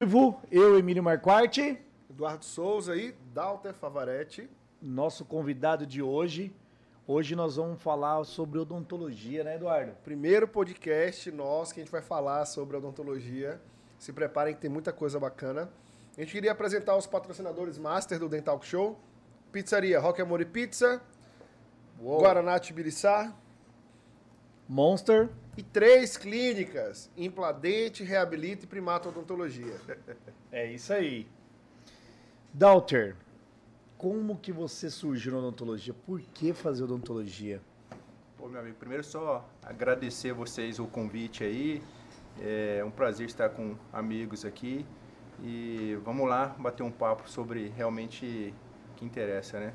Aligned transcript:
vivo, 0.00 0.40
eu, 0.48 0.78
Emílio 0.78 1.02
Marquardt, 1.02 1.76
Eduardo 2.08 2.44
Souza 2.44 2.94
e 2.94 3.10
Dalter 3.34 3.74
Favaretti. 3.74 4.48
nosso 4.80 5.24
convidado 5.24 5.84
de 5.84 6.00
hoje. 6.00 6.54
Hoje 7.04 7.34
nós 7.34 7.56
vamos 7.56 7.82
falar 7.82 8.22
sobre 8.22 8.60
odontologia, 8.60 9.42
né, 9.42 9.56
Eduardo? 9.56 9.96
Primeiro 10.04 10.46
podcast 10.46 11.32
nosso 11.32 11.74
que 11.74 11.80
a 11.80 11.82
gente 11.82 11.90
vai 11.90 12.00
falar 12.00 12.44
sobre 12.44 12.76
odontologia. 12.76 13.60
Se 13.98 14.12
preparem 14.12 14.54
que 14.54 14.60
tem 14.60 14.70
muita 14.70 14.92
coisa 14.92 15.18
bacana. 15.18 15.68
A 16.16 16.20
gente 16.20 16.30
queria 16.30 16.52
apresentar 16.52 16.94
os 16.96 17.08
patrocinadores 17.08 17.76
master 17.76 18.20
do 18.20 18.28
Dental 18.28 18.62
Show. 18.62 18.96
Pizzaria 19.50 19.98
Rock 19.98 20.22
Amor 20.22 20.40
e 20.40 20.44
Pizza, 20.44 21.02
Guaraná 22.00 22.56
Tibiriçá 22.60 23.34
Monster. 24.68 25.28
E 25.58 25.62
três 25.64 26.16
clínicas, 26.16 27.10
Impladente, 27.16 28.04
Reabilita 28.04 28.62
e 28.62 28.68
Primato 28.68 29.08
Odontologia. 29.08 29.74
É 30.52 30.64
isso 30.72 30.92
aí. 30.92 31.26
Dalter, 32.54 33.16
como 33.96 34.38
que 34.38 34.52
você 34.52 34.88
surgiu 34.88 35.32
na 35.32 35.38
odontologia? 35.38 35.92
Por 35.92 36.20
que 36.20 36.52
fazer 36.52 36.84
odontologia? 36.84 37.60
Pô, 38.36 38.46
meu 38.46 38.60
amigo, 38.60 38.76
primeiro 38.76 39.02
só 39.02 39.50
agradecer 39.60 40.32
vocês 40.32 40.78
o 40.78 40.86
convite 40.86 41.42
aí. 41.42 41.82
É 42.40 42.84
um 42.84 42.90
prazer 42.92 43.26
estar 43.26 43.48
com 43.48 43.74
amigos 43.92 44.44
aqui. 44.44 44.86
E 45.42 45.98
vamos 46.04 46.28
lá 46.28 46.54
bater 46.56 46.84
um 46.84 46.92
papo 46.92 47.28
sobre 47.28 47.66
realmente 47.70 48.54
o 48.92 48.94
que 48.94 49.04
interessa, 49.04 49.58
né? 49.58 49.74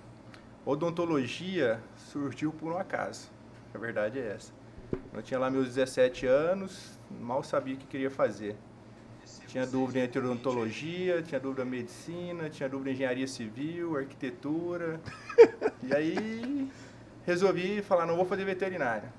Odontologia 0.66 1.84
surgiu 1.98 2.54
por 2.54 2.72
um 2.72 2.77
acaso. 2.77 3.30
A 3.74 3.77
verdade 3.77 4.18
é 4.18 4.27
essa. 4.30 4.62
Eu 5.14 5.22
tinha 5.22 5.40
lá 5.40 5.50
meus 5.50 5.68
17 5.68 6.26
anos, 6.26 6.98
mal 7.10 7.44
sabia 7.44 7.76
o 7.76 7.78
que 7.78 7.86
queria 7.86 8.10
fazer. 8.10 8.56
Tinha 9.48 9.68
dúvida 9.68 10.00
entre 10.00 10.20
odontologia, 10.20 11.22
tinha 11.22 11.40
dúvida 11.40 11.64
em 11.64 11.70
medicina, 11.70 12.50
tinha 12.50 12.68
dúvida 12.68 12.90
em 12.90 12.94
engenharia 12.94 13.28
civil, 13.28 13.96
arquitetura. 13.96 15.00
e 15.84 15.94
aí 15.94 16.72
resolvi 17.26 17.82
falar, 17.82 18.05
não 18.05 18.16
vou 18.16 18.26
fazer 18.26 18.46
veterinária. 18.46 19.13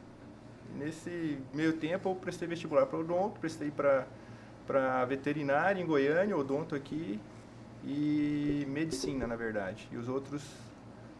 Nesse 0.77 1.39
meio 1.55 1.75
tempo 1.75 2.11
eu 2.11 2.15
prestei 2.17 2.49
vestibular 2.49 2.87
para 2.87 2.99
odonto, 2.99 3.39
prestei 3.39 3.71
para 3.71 4.07
para 4.67 5.05
veterinária 5.05 5.81
em 5.81 5.87
Goiânia, 5.87 6.37
odonto 6.37 6.75
aqui 6.75 7.21
e 7.85 8.67
medicina, 8.69 9.27
na 9.27 9.37
verdade. 9.37 9.89
E 9.93 9.97
os 9.97 10.09
outros 10.09 10.43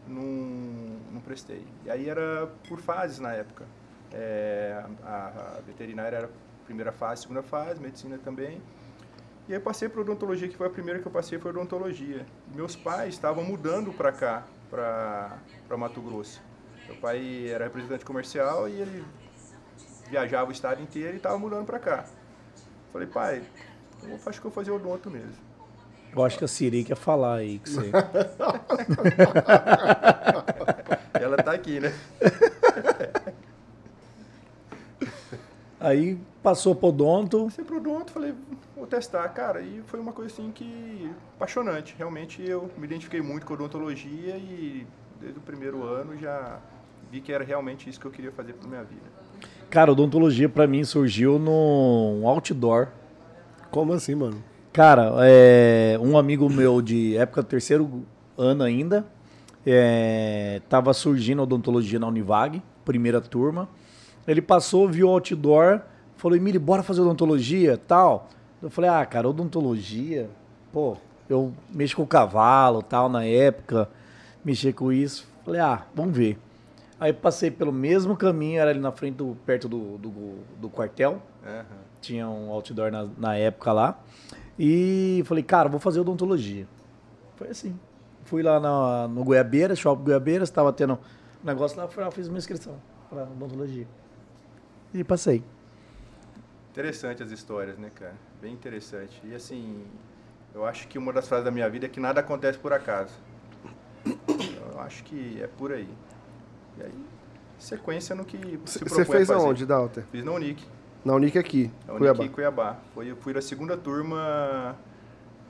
não, 0.07 0.23
não 1.11 1.21
prestei. 1.21 1.63
E 1.85 1.89
aí 1.89 2.09
era 2.09 2.47
por 2.67 2.79
fases 2.79 3.19
na 3.19 3.33
época. 3.33 3.65
É, 4.17 4.81
a, 5.03 5.57
a 5.57 5.61
veterinária 5.67 6.15
era 6.15 6.27
a 6.27 6.65
primeira 6.65 6.93
fase, 6.93 7.23
segunda 7.23 7.43
fase, 7.43 7.81
medicina 7.81 8.17
também. 8.17 8.61
E 9.47 9.53
aí 9.53 9.59
passei 9.59 9.89
para 9.89 9.99
odontologia, 10.01 10.47
que 10.47 10.55
foi 10.55 10.67
a 10.67 10.69
primeira 10.69 10.99
que 10.99 11.05
eu 11.05 11.11
passei 11.11 11.37
foi 11.37 11.51
odontologia. 11.51 12.25
Meus 12.55 12.75
pais 12.75 13.13
estavam 13.13 13.43
mudando 13.43 13.91
para 13.91 14.11
cá, 14.13 14.43
para 14.69 15.77
Mato 15.77 16.01
Grosso. 16.01 16.41
Meu 16.87 16.95
pai 16.95 17.49
era 17.49 17.65
representante 17.65 18.05
comercial 18.05 18.69
e 18.69 18.73
ele 18.73 19.03
viajava 20.09 20.49
o 20.49 20.51
estado 20.51 20.81
inteiro 20.81 21.13
e 21.13 21.17
estava 21.17 21.37
mudando 21.37 21.65
para 21.65 21.77
cá. 21.77 22.05
Falei, 22.93 23.07
pai, 23.07 23.43
eu 24.03 24.15
acho 24.25 24.39
que 24.39 24.47
eu 24.47 24.51
vou 24.51 24.63
fazer 24.63 24.71
odonto 24.71 25.11
mesmo. 25.11 25.35
Eu 26.15 26.23
acho 26.23 26.37
que 26.37 26.45
a 26.45 26.47
Siri 26.47 26.85
quer 26.85 26.95
falar 26.95 27.35
aí 27.35 27.59
que 27.59 27.69
você. 27.69 27.91
Ela 31.21 31.37
tá 31.37 31.51
aqui, 31.51 31.81
né? 31.81 31.93
Aí 35.85 36.17
passou 36.41 36.73
pro 36.73 36.87
odonto. 36.87 37.45
Passei 37.45 37.63
pro 37.63 37.77
odonto, 37.77 38.11
falei, 38.11 38.33
vou 38.75 38.87
testar, 38.87 39.29
cara. 39.29 39.61
E 39.61 39.83
foi 39.85 39.99
uma 39.99 40.11
coisa 40.11 40.33
assim 40.33 40.49
que 40.51 41.11
apaixonante. 41.35 41.93
Realmente 41.95 42.41
eu 42.41 42.71
me 42.75 42.85
identifiquei 42.85 43.21
muito 43.21 43.45
com 43.45 43.53
odontologia 43.53 44.35
e 44.35 44.87
desde 45.21 45.37
o 45.37 45.41
primeiro 45.43 45.83
ano 45.83 46.17
já 46.17 46.57
vi 47.11 47.21
que 47.21 47.31
era 47.31 47.43
realmente 47.43 47.87
isso 47.87 47.99
que 47.99 48.07
eu 48.07 48.11
queria 48.11 48.31
fazer 48.31 48.53
para 48.53 48.67
minha 48.67 48.83
vida. 48.83 49.03
Cara, 49.69 49.91
odontologia 49.91 50.49
pra 50.49 50.65
mim 50.65 50.83
surgiu 50.83 51.37
num 51.37 52.27
outdoor. 52.27 52.87
Como 53.69 53.93
assim, 53.93 54.15
mano? 54.15 54.43
Cara, 54.73 55.13
é, 55.19 55.99
um 56.01 56.17
amigo 56.17 56.49
meu 56.49 56.81
de 56.81 57.15
época 57.15 57.43
do 57.43 57.47
terceiro 57.47 58.03
ano 58.35 58.63
ainda, 58.63 59.05
é, 59.63 60.61
tava 60.67 60.91
surgindo 60.93 61.43
odontologia 61.43 61.99
na 61.99 62.07
Univag, 62.07 62.59
primeira 62.83 63.21
turma. 63.21 63.69
Ele 64.27 64.41
passou, 64.41 64.87
viu 64.87 65.07
o 65.07 65.11
outdoor, 65.11 65.81
falou, 66.17 66.35
Emílio, 66.35 66.59
bora 66.59 66.81
fazer 66.81 67.01
odontologia 67.01 67.77
tal. 67.77 68.27
Eu 68.61 68.69
falei, 68.69 68.89
ah, 68.89 69.05
cara, 69.05 69.29
odontologia, 69.29 70.29
pô, 70.71 70.97
eu 71.29 71.53
mexo 71.69 71.95
com 71.95 72.05
cavalo 72.05 72.81
tal 72.81 73.07
na 73.07 73.23
época, 73.23 73.89
mexer 74.43 74.73
com 74.73 74.91
isso. 74.91 75.27
Falei, 75.43 75.61
ah, 75.61 75.85
vamos 75.93 76.17
ver. 76.17 76.39
Aí 76.99 77.11
passei 77.11 77.51
pelo 77.51 77.71
mesmo 77.71 78.15
caminho, 78.15 78.59
era 78.59 78.71
ali 78.71 78.79
na 78.79 78.91
frente, 78.91 79.15
do, 79.15 79.37
perto 79.45 79.67
do, 79.67 79.97
do, 79.97 80.11
do 80.59 80.69
quartel 80.69 81.21
Aham. 81.45 81.65
tinha 82.01 82.27
um 82.27 82.49
outdoor 82.49 82.89
na, 82.89 83.07
na 83.17 83.35
época 83.35 83.73
lá. 83.73 83.99
E 84.57 85.21
falei, 85.25 85.43
cara, 85.43 85.67
vou 85.67 85.79
fazer 85.79 85.99
odontologia. 85.99 86.65
Foi 87.35 87.49
assim. 87.49 87.77
Fui 88.23 88.41
lá 88.41 88.59
na, 88.59 89.07
no 89.07 89.23
Goiabeiras, 89.23 89.77
Shopping 89.77 90.05
Goiabeiras, 90.05 90.49
estava 90.49 90.71
tendo 90.73 90.93
um 90.93 91.45
negócio 91.45 91.77
lá, 91.77 91.87
fui 91.87 92.03
lá, 92.03 92.09
fiz 92.09 92.27
uma 92.27 92.37
inscrição 92.37 92.75
para 93.09 93.23
odontologia. 93.23 93.85
E 94.95 95.03
passei. 95.03 95.43
Interessante 96.71 97.21
as 97.21 97.29
histórias, 97.31 97.77
né, 97.77 97.91
cara? 97.93 98.15
Bem 98.41 98.53
interessante. 98.53 99.19
E 99.25 99.35
assim, 99.35 99.83
eu 100.53 100.65
acho 100.65 100.87
que 100.87 100.97
uma 100.97 101.11
das 101.11 101.27
frases 101.27 101.43
da 101.43 101.51
minha 101.51 101.69
vida 101.69 101.85
é 101.85 101.89
que 101.89 101.99
nada 101.99 102.21
acontece 102.21 102.57
por 102.57 102.71
acaso. 102.71 103.13
Eu 104.05 104.79
acho 104.79 105.03
que 105.03 105.41
é 105.41 105.47
por 105.47 105.73
aí. 105.73 105.89
E 106.77 106.83
aí, 106.83 107.05
sequência 107.59 108.15
no 108.15 108.23
que 108.23 108.37
se 108.65 108.79
Você 108.79 109.03
fez 109.03 109.27
fazer. 109.27 109.33
aonde, 109.33 109.65
Dalter? 109.65 110.05
Fiz 110.11 110.23
na 110.23 110.31
Unic. 110.31 110.63
Na 111.03 111.13
Unic 111.13 111.37
aqui, 111.37 111.69
Na 111.85 111.93
Unic 111.93 111.99
Cuiabá. 111.99 112.23
em 112.23 112.29
Cuiabá. 112.29 112.77
Foi, 112.93 113.11
eu 113.11 113.17
fui 113.17 113.33
da 113.33 113.41
segunda 113.41 113.75
turma 113.77 114.77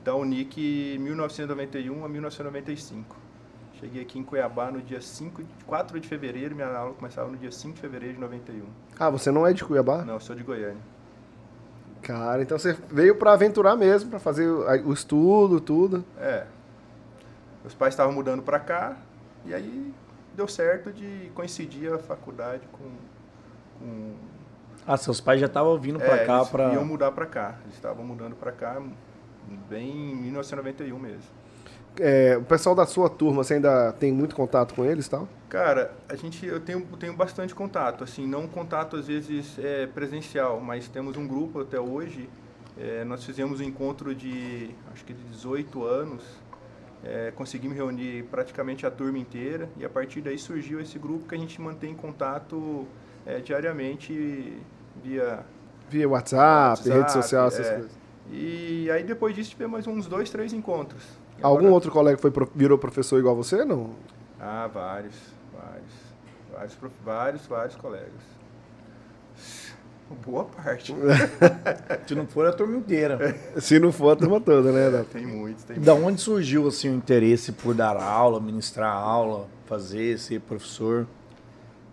da 0.04 0.14
Unic 0.14 0.98
1991 0.98 2.04
a 2.04 2.08
1995. 2.08 3.16
Cheguei 3.80 4.02
aqui 4.02 4.18
em 4.18 4.22
Cuiabá 4.24 4.70
no 4.70 4.80
dia 4.80 5.00
5, 5.00 5.42
de- 5.44 5.64
4 5.66 6.00
de 6.00 6.08
fevereiro, 6.08 6.54
minha 6.54 6.66
aula 6.68 6.94
começava 6.94 7.28
no 7.30 7.36
dia 7.36 7.52
5 7.52 7.74
de 7.74 7.80
fevereiro 7.80 8.14
de 8.14 8.20
91. 8.20 8.64
Ah, 8.98 9.10
você 9.10 9.30
não 9.30 9.46
é 9.46 9.52
de 9.52 9.62
Cuiabá? 9.64 10.02
Não, 10.04 10.14
eu 10.14 10.20
sou 10.20 10.34
de 10.34 10.42
Goiânia. 10.42 10.80
Cara, 12.02 12.40
então 12.42 12.58
você 12.58 12.72
veio 12.90 13.16
pra 13.16 13.32
aventurar 13.32 13.76
mesmo, 13.76 14.08
pra 14.10 14.18
fazer 14.18 14.48
o 14.48 14.92
estudo, 14.92 15.60
tudo. 15.60 16.04
É. 16.18 16.46
Meus 17.62 17.74
pais 17.74 17.92
estavam 17.92 18.14
mudando 18.14 18.42
pra 18.42 18.60
cá 18.60 18.96
e 19.44 19.52
aí 19.52 19.92
deu 20.34 20.46
certo 20.48 20.92
de 20.92 21.30
coincidir 21.34 21.92
a 21.92 21.98
faculdade 21.98 22.62
com. 22.72 22.84
com 23.78 24.14
Ah, 24.86 24.96
seus 24.96 25.20
pais 25.20 25.40
já 25.40 25.46
estavam 25.46 25.76
vindo 25.78 25.98
pra 25.98 26.16
é, 26.16 26.24
cá 26.24 26.36
eles 26.38 26.48
pra. 26.48 26.72
iam 26.72 26.84
mudar 26.84 27.10
pra 27.12 27.26
cá. 27.26 27.56
Eles 27.64 27.74
estavam 27.74 28.04
mudando 28.06 28.36
pra 28.36 28.52
cá 28.52 28.80
bem 29.68 30.12
em 30.12 30.16
1991 30.16 30.98
mesmo. 30.98 31.20
É, 32.00 32.36
o 32.36 32.42
pessoal 32.42 32.74
da 32.74 32.86
sua 32.86 33.08
turma, 33.08 33.42
você 33.42 33.54
ainda 33.54 33.92
tem 33.92 34.12
muito 34.12 34.34
contato 34.34 34.74
com 34.74 34.84
eles 34.84 35.08
tal? 35.08 35.28
Cara, 35.48 35.92
a 36.08 36.16
gente, 36.16 36.44
eu 36.44 36.60
tenho, 36.60 36.82
tenho 36.98 37.14
bastante 37.14 37.54
contato, 37.54 38.04
assim, 38.04 38.26
não 38.26 38.46
contato 38.46 38.96
às 38.96 39.06
vezes 39.06 39.58
é, 39.58 39.86
presencial, 39.86 40.60
mas 40.60 40.88
temos 40.88 41.16
um 41.16 41.26
grupo 41.26 41.60
até 41.60 41.80
hoje. 41.80 42.28
É, 42.78 43.04
nós 43.04 43.24
fizemos 43.24 43.60
um 43.60 43.64
encontro 43.64 44.14
de, 44.14 44.70
acho 44.92 45.04
que 45.04 45.14
de 45.14 45.22
18 45.24 45.84
anos, 45.84 46.22
é, 47.02 47.32
conseguimos 47.34 47.76
reunir 47.76 48.24
praticamente 48.24 48.84
a 48.84 48.90
turma 48.90 49.18
inteira 49.18 49.68
e 49.78 49.84
a 49.84 49.88
partir 49.88 50.20
daí 50.20 50.38
surgiu 50.38 50.80
esse 50.80 50.98
grupo 50.98 51.28
que 51.28 51.34
a 51.34 51.38
gente 51.38 51.60
mantém 51.60 51.94
contato 51.94 52.86
é, 53.24 53.38
diariamente 53.38 54.60
via 55.02 55.44
Via 55.88 56.08
WhatsApp, 56.08 56.80
WhatsApp, 56.80 56.90
rede 56.90 57.12
social, 57.12 57.46
essas 57.46 57.66
é. 57.66 57.74
coisas. 57.74 57.92
e 58.32 58.90
aí 58.90 59.04
depois 59.04 59.36
disso 59.36 59.50
tivemos 59.50 59.72
mais 59.72 59.86
uns 59.86 60.06
dois, 60.06 60.28
três 60.30 60.52
encontros. 60.52 61.04
Algum 61.42 61.58
agora- 61.58 61.72
outro 61.74 61.90
colega 61.90 62.18
foi 62.18 62.32
virou 62.54 62.78
professor 62.78 63.18
igual 63.18 63.36
você, 63.36 63.64
não? 63.64 63.90
Ah, 64.40 64.68
vários, 64.72 65.14
vários, 65.52 65.92
vários, 66.52 66.76
vários, 67.04 67.46
vários 67.46 67.76
colegas. 67.76 68.36
Boa 70.24 70.44
parte. 70.44 70.94
Se 72.06 72.14
não 72.14 72.26
for 72.28 72.46
a 72.46 72.52
turma 72.52 72.76
inteira. 72.76 73.18
Se 73.60 73.78
não 73.80 73.90
for 73.90 74.10
a 74.12 74.16
turma 74.16 74.40
toda, 74.40 74.70
né, 74.70 74.88
Dalter? 74.90 75.20
Tem 75.20 75.26
muitos, 75.26 75.64
tem 75.64 75.80
Da 75.80 75.92
muitos. 75.94 76.08
onde 76.12 76.20
surgiu 76.20 76.68
assim 76.68 76.90
o 76.90 76.94
interesse 76.94 77.50
por 77.52 77.74
dar 77.74 77.96
aula, 77.96 78.40
ministrar 78.40 78.92
aula, 78.94 79.48
fazer, 79.66 80.16
ser 80.18 80.40
professor? 80.42 81.06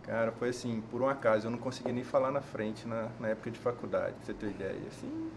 Cara, 0.03 0.31
foi 0.33 0.49
assim, 0.49 0.83
por 0.91 1.01
um 1.01 1.07
acaso, 1.09 1.47
eu 1.47 1.51
não 1.51 1.57
consegui 1.57 1.91
nem 1.91 2.03
falar 2.03 2.29
na 2.29 2.41
frente 2.41 2.87
na, 2.87 3.07
na 3.19 3.29
época 3.29 3.49
de 3.49 3.57
faculdade, 3.57 4.13
pra 4.13 4.25
você 4.25 4.33
ter 4.33 4.47
ideia. 4.47 4.75
Assim, 4.89 5.29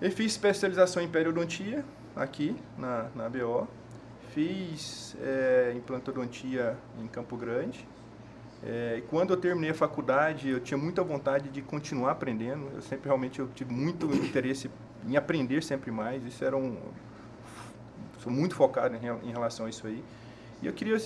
eu 0.00 0.12
fiz 0.12 0.26
especialização 0.32 1.02
em 1.02 1.08
periodontia 1.08 1.84
aqui 2.18 2.56
na, 2.76 3.08
na 3.14 3.28
BO. 3.28 3.66
Fiz 4.34 5.16
é, 5.20 5.72
implantodontia 5.76 6.76
em 7.00 7.06
Campo 7.06 7.36
Grande. 7.36 7.86
É, 8.62 9.02
quando 9.08 9.32
eu 9.32 9.36
terminei 9.36 9.70
a 9.70 9.74
faculdade, 9.74 10.48
eu 10.48 10.60
tinha 10.60 10.76
muita 10.76 11.02
vontade 11.02 11.48
de 11.48 11.62
continuar 11.62 12.12
aprendendo. 12.12 12.68
Eu 12.74 12.82
sempre 12.82 13.06
realmente 13.06 13.38
eu 13.38 13.48
tive 13.54 13.72
muito 13.72 14.06
interesse 14.06 14.70
em 15.06 15.16
aprender 15.16 15.62
sempre 15.62 15.90
mais. 15.90 16.24
Isso 16.24 16.44
era 16.44 16.56
um. 16.56 16.76
Sou 18.18 18.32
muito 18.32 18.54
focado 18.54 18.96
em, 18.96 19.28
em 19.28 19.32
relação 19.32 19.66
a 19.66 19.68
isso 19.68 19.86
aí. 19.86 20.02
E 20.60 20.66
eu 20.66 20.72
queria. 20.72 20.98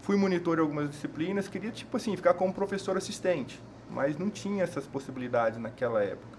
Fui 0.00 0.16
monitor 0.16 0.58
em 0.58 0.60
algumas 0.60 0.90
disciplinas, 0.90 1.48
queria, 1.48 1.70
tipo 1.70 1.96
assim, 1.96 2.14
ficar 2.14 2.34
como 2.34 2.52
professor 2.52 2.96
assistente. 2.96 3.60
Mas 3.90 4.18
não 4.18 4.28
tinha 4.28 4.64
essas 4.64 4.86
possibilidades 4.86 5.58
naquela 5.58 6.02
época. 6.02 6.38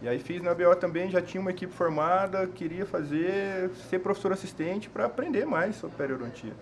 E 0.00 0.08
aí 0.08 0.18
fiz 0.20 0.40
na 0.40 0.54
BO 0.54 0.74
também, 0.76 1.10
já 1.10 1.20
tinha 1.20 1.40
uma 1.40 1.50
equipe 1.50 1.72
formada, 1.72 2.46
queria 2.46 2.86
fazer, 2.86 3.70
ser 3.90 3.98
professor 3.98 4.32
assistente 4.32 4.88
para 4.88 5.06
aprender 5.06 5.44
mais 5.44 5.74
sobre 5.74 5.96
periodontia. 5.96 6.52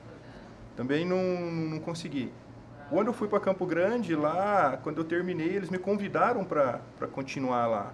Também 0.75 1.05
não, 1.05 1.23
não 1.23 1.79
consegui. 1.79 2.33
Quando 2.89 3.09
eu 3.09 3.13
fui 3.13 3.29
para 3.29 3.41
Campo 3.41 3.67
Grande, 3.67 4.15
lá, 4.15 4.79
quando 4.83 4.99
eu 4.99 5.05
terminei, 5.05 5.49
eles 5.49 5.69
me 5.69 5.77
convidaram 5.77 6.45
para 6.45 6.81
continuar 7.13 7.67
lá. 7.67 7.93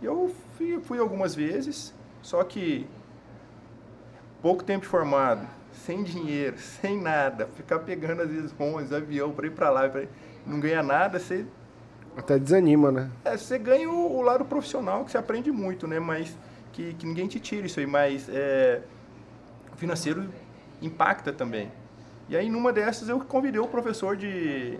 E 0.00 0.04
eu 0.04 0.32
fui, 0.56 0.78
fui 0.80 0.98
algumas 0.98 1.34
vezes, 1.34 1.92
só 2.22 2.44
que 2.44 2.86
pouco 4.40 4.62
tempo 4.62 4.86
formado, 4.86 5.44
sem 5.72 6.04
dinheiro, 6.04 6.56
sem 6.80 7.00
nada, 7.00 7.48
ficar 7.56 7.80
pegando 7.80 8.22
às 8.22 8.30
vezes 8.30 8.54
ônibus, 8.58 8.92
avião 8.92 9.32
para 9.32 9.46
ir 9.46 9.50
para 9.50 9.70
lá, 9.70 9.88
pra... 9.88 10.04
não 10.46 10.60
ganha 10.60 10.82
nada, 10.82 11.18
você 11.18 11.46
até 12.16 12.38
desanima, 12.38 12.90
né? 12.90 13.10
É, 13.24 13.36
você 13.36 13.58
ganha 13.58 13.90
o, 13.90 14.16
o, 14.16 14.22
lado 14.22 14.44
profissional, 14.44 15.04
que 15.04 15.10
você 15.10 15.18
aprende 15.18 15.50
muito, 15.50 15.86
né? 15.86 15.98
Mas 15.98 16.36
que, 16.72 16.94
que 16.94 17.06
ninguém 17.06 17.26
te 17.26 17.40
tira 17.40 17.66
isso 17.66 17.80
aí. 17.80 17.86
Mas 17.86 18.28
é, 18.28 18.82
o 19.72 19.76
financeiro 19.76 20.28
impacta 20.80 21.32
também. 21.32 21.70
E 22.28 22.36
aí, 22.36 22.48
numa 22.48 22.72
dessas, 22.72 23.08
eu 23.08 23.20
convidei 23.20 23.60
o 23.60 23.66
professor 23.66 24.16
de, 24.16 24.78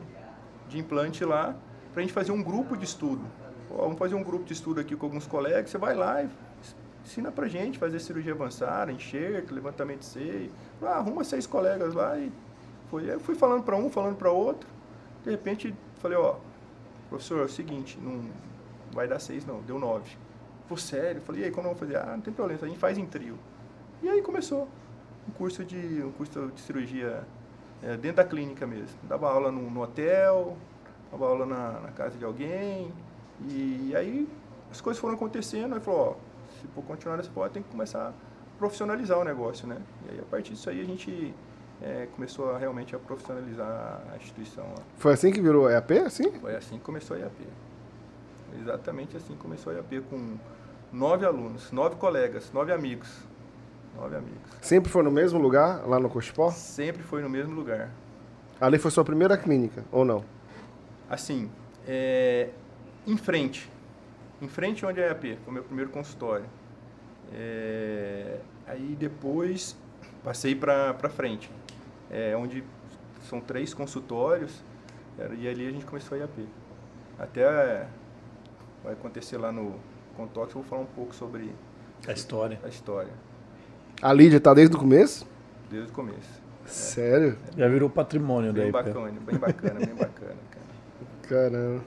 de 0.68 0.78
implante 0.78 1.24
lá 1.24 1.54
para 1.92 2.00
a 2.00 2.04
gente 2.04 2.12
fazer 2.12 2.32
um 2.32 2.42
grupo 2.42 2.76
de 2.76 2.84
estudo. 2.84 3.24
Pô, 3.68 3.76
vamos 3.76 3.98
fazer 3.98 4.14
um 4.14 4.22
grupo 4.22 4.44
de 4.44 4.52
estudo 4.52 4.80
aqui 4.80 4.96
com 4.96 5.06
alguns 5.06 5.26
colegas. 5.26 5.70
Você 5.70 5.78
vai 5.78 5.94
lá 5.94 6.22
e 6.22 6.28
ensina 7.04 7.30
para 7.30 7.46
gente 7.48 7.78
fazer 7.78 7.98
cirurgia 8.00 8.32
avançada, 8.32 8.90
enxerto, 8.90 9.54
levantamento 9.54 10.00
de 10.00 10.06
seio. 10.06 10.50
Ah, 10.82 10.96
arruma 10.96 11.22
seis 11.22 11.46
colegas 11.46 11.94
lá 11.94 12.18
e 12.18 12.32
foi. 12.90 13.10
Eu 13.10 13.20
fui 13.20 13.34
falando 13.34 13.62
para 13.62 13.76
um, 13.76 13.90
falando 13.90 14.16
para 14.16 14.30
outro. 14.30 14.68
De 15.22 15.30
repente, 15.30 15.74
falei, 16.00 16.16
ó, 16.16 16.36
professor, 17.14 17.40
é 17.40 17.44
o 17.44 17.48
seguinte, 17.48 17.98
não 18.00 18.24
vai 18.92 19.06
dar 19.06 19.20
seis 19.20 19.46
não, 19.46 19.60
deu 19.62 19.78
nove. 19.78 20.16
Pô, 20.68 20.76
sério? 20.76 21.20
Falei, 21.20 21.42
e 21.42 21.44
aí, 21.44 21.50
como 21.50 21.68
eu 21.68 21.72
vou 21.72 21.78
fazer? 21.78 21.96
Ah, 21.96 22.12
não 22.14 22.20
tem 22.20 22.32
problema, 22.32 22.60
a 22.62 22.66
gente 22.66 22.78
faz 22.78 22.98
em 22.98 23.06
trio. 23.06 23.38
E 24.02 24.08
aí 24.08 24.20
começou 24.22 24.68
um 25.28 25.32
curso 25.32 25.64
de, 25.64 26.02
um 26.02 26.10
curso 26.12 26.50
de 26.54 26.60
cirurgia 26.60 27.22
é, 27.82 27.96
dentro 27.96 28.16
da 28.16 28.24
clínica 28.24 28.66
mesmo. 28.66 28.98
Dava 29.04 29.30
aula 29.30 29.52
no, 29.52 29.70
no 29.70 29.82
hotel, 29.82 30.56
dava 31.10 31.26
aula 31.26 31.46
na, 31.46 31.80
na, 31.80 31.88
casa 31.92 32.18
de 32.18 32.24
alguém. 32.24 32.92
E, 33.48 33.90
e, 33.90 33.96
aí 33.96 34.28
as 34.70 34.80
coisas 34.80 35.00
foram 35.00 35.14
acontecendo, 35.14 35.74
aí 35.74 35.80
falou, 35.80 36.18
ó, 36.18 36.60
se 36.60 36.66
for 36.68 36.82
continuar 36.82 37.16
nesse 37.16 37.30
ponto, 37.30 37.50
tem 37.50 37.62
que 37.62 37.68
começar 37.68 38.08
a 38.08 38.12
profissionalizar 38.58 39.18
o 39.18 39.24
negócio, 39.24 39.66
né? 39.66 39.80
E 40.06 40.12
aí 40.12 40.20
a 40.20 40.24
partir 40.24 40.52
disso 40.52 40.68
aí 40.68 40.80
a 40.80 40.84
gente 40.84 41.34
é, 41.82 42.06
começou 42.14 42.50
a, 42.50 42.58
realmente 42.58 42.94
a 42.94 42.98
profissionalizar 42.98 44.02
a 44.12 44.16
instituição. 44.16 44.66
Foi 44.96 45.12
assim 45.12 45.32
que 45.32 45.40
virou 45.40 45.70
EAP, 45.70 45.92
assim? 45.98 46.30
Foi 46.32 46.54
assim 46.54 46.78
que 46.78 46.84
começou 46.84 47.16
a 47.16 47.20
EAP. 47.20 47.46
Exatamente 48.60 49.16
assim 49.16 49.34
começou 49.36 49.72
a 49.72 49.76
EAP, 49.76 50.00
com 50.08 50.36
nove 50.92 51.26
alunos, 51.26 51.72
nove 51.72 51.96
colegas, 51.96 52.50
nove 52.52 52.72
amigos. 52.72 53.10
Nove 53.96 54.16
amigos. 54.16 54.50
Sempre 54.60 54.90
foi 54.90 55.02
no 55.02 55.10
mesmo 55.10 55.38
lugar, 55.38 55.86
lá 55.86 56.00
no 56.00 56.08
Cospó? 56.08 56.50
Sempre 56.50 57.02
foi 57.02 57.22
no 57.22 57.28
mesmo 57.28 57.54
lugar. 57.54 57.90
Ali 58.60 58.78
foi 58.78 58.90
sua 58.90 59.04
primeira 59.04 59.36
clínica, 59.36 59.84
ou 59.92 60.04
não? 60.04 60.24
Assim, 61.08 61.50
é, 61.86 62.50
em 63.06 63.16
frente. 63.16 63.70
Em 64.40 64.48
frente 64.48 64.84
onde 64.84 65.00
é 65.00 65.04
a 65.04 65.08
EAP, 65.08 65.38
foi 65.44 65.48
o 65.48 65.52
meu 65.52 65.62
primeiro 65.62 65.90
consultório. 65.90 66.46
É, 67.32 68.38
aí 68.66 68.96
depois 68.98 69.76
passei 70.22 70.54
para 70.54 70.94
frente 71.10 71.50
é, 72.14 72.36
onde 72.36 72.62
são 73.28 73.40
três 73.40 73.74
consultórios, 73.74 74.62
e 75.38 75.48
ali 75.48 75.66
a 75.66 75.70
gente 75.70 75.84
começou 75.84 76.16
a 76.16 76.20
IAP. 76.20 76.48
Até 77.18 77.42
é, 77.42 77.86
vai 78.82 78.92
acontecer 78.92 79.36
lá 79.36 79.50
no 79.50 79.74
Contox, 80.16 80.54
eu 80.54 80.60
vou 80.60 80.64
falar 80.64 80.82
um 80.82 80.86
pouco 80.86 81.14
sobre 81.14 81.52
a 82.06 82.12
história. 82.12 82.60
A 82.62 82.68
história. 82.68 83.12
A 84.00 84.12
Lídia 84.12 84.36
está 84.36 84.54
desde 84.54 84.76
o 84.76 84.78
começo? 84.78 85.26
Desde 85.68 85.90
o 85.90 85.94
começo. 85.94 86.42
Sério? 86.66 87.36
É. 87.52 87.58
Já 87.58 87.68
virou 87.68 87.90
patrimônio 87.90 88.52
bem 88.52 88.62
daí. 88.64 88.72
Bacana, 88.72 89.20
bem 89.20 89.38
bacana, 89.38 89.80
bem 89.80 89.94
bacana, 89.94 90.36
cara. 90.50 90.64
Caramba. 91.50 91.84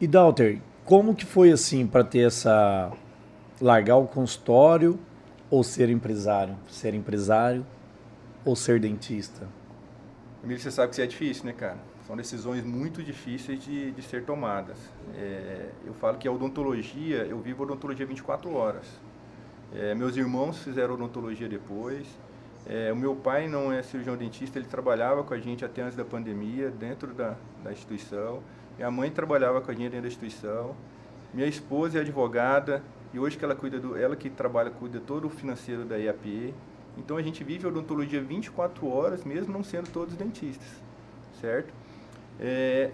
E 0.00 0.06
Dalter, 0.06 0.60
como 0.84 1.14
que 1.14 1.26
foi 1.26 1.52
assim 1.52 1.86
para 1.86 2.02
ter 2.02 2.26
essa 2.26 2.90
largar 3.60 3.96
o 3.96 4.06
consultório 4.06 4.98
ou 5.50 5.62
ser 5.62 5.90
empresário? 5.90 6.56
Ser 6.66 6.94
empresário 6.94 7.64
ou 8.44 8.56
ser 8.56 8.80
dentista? 8.80 9.48
Emílio, 10.42 10.60
você 10.60 10.70
sabe 10.70 10.88
que 10.88 10.94
isso 10.94 11.02
é 11.02 11.06
difícil, 11.06 11.44
né, 11.44 11.52
cara? 11.52 11.78
São 12.06 12.16
decisões 12.16 12.64
muito 12.64 13.02
difíceis 13.02 13.62
de, 13.62 13.92
de 13.92 14.02
ser 14.02 14.24
tomadas. 14.24 14.76
É, 15.14 15.68
eu 15.84 15.94
falo 15.94 16.18
que 16.18 16.26
a 16.26 16.32
odontologia, 16.32 17.18
eu 17.18 17.38
vivo 17.40 17.62
odontologia 17.62 18.06
24 18.06 18.52
horas. 18.52 18.86
É, 19.72 19.94
meus 19.94 20.16
irmãos 20.16 20.58
fizeram 20.58 20.94
odontologia 20.94 21.48
depois. 21.48 22.06
É, 22.66 22.92
o 22.92 22.96
meu 22.96 23.14
pai 23.14 23.48
não 23.48 23.72
é 23.72 23.82
cirurgião 23.82 24.16
dentista, 24.16 24.58
ele 24.58 24.66
trabalhava 24.66 25.22
com 25.22 25.32
a 25.32 25.38
gente 25.38 25.64
até 25.64 25.82
antes 25.82 25.96
da 25.96 26.04
pandemia, 26.04 26.70
dentro 26.70 27.14
da, 27.14 27.36
da 27.62 27.72
instituição. 27.72 28.42
Minha 28.76 28.90
mãe 28.90 29.10
trabalhava 29.10 29.60
com 29.60 29.70
a 29.70 29.74
gente 29.74 29.90
dentro 29.90 30.02
da 30.02 30.08
instituição. 30.08 30.74
Minha 31.32 31.46
esposa 31.46 31.98
é 31.98 32.00
advogada 32.00 32.82
e 33.12 33.18
hoje 33.18 33.36
que 33.36 33.44
ela 33.44 33.54
cuida 33.54 33.78
do, 33.78 33.96
ela 33.96 34.16
que 34.16 34.28
trabalha 34.28 34.70
cuida 34.70 35.00
todo 35.00 35.26
o 35.26 35.30
financeiro 35.30 35.84
da 35.84 35.96
IAP. 35.96 36.54
Então 36.98 37.16
a 37.16 37.22
gente 37.22 37.42
vive 37.44 37.66
a 37.66 37.68
odontologia 37.68 38.20
24 38.20 38.88
horas, 38.88 39.24
mesmo 39.24 39.52
não 39.52 39.62
sendo 39.62 39.90
todos 39.90 40.14
dentistas, 40.14 40.68
certo? 41.40 41.72
É, 42.38 42.90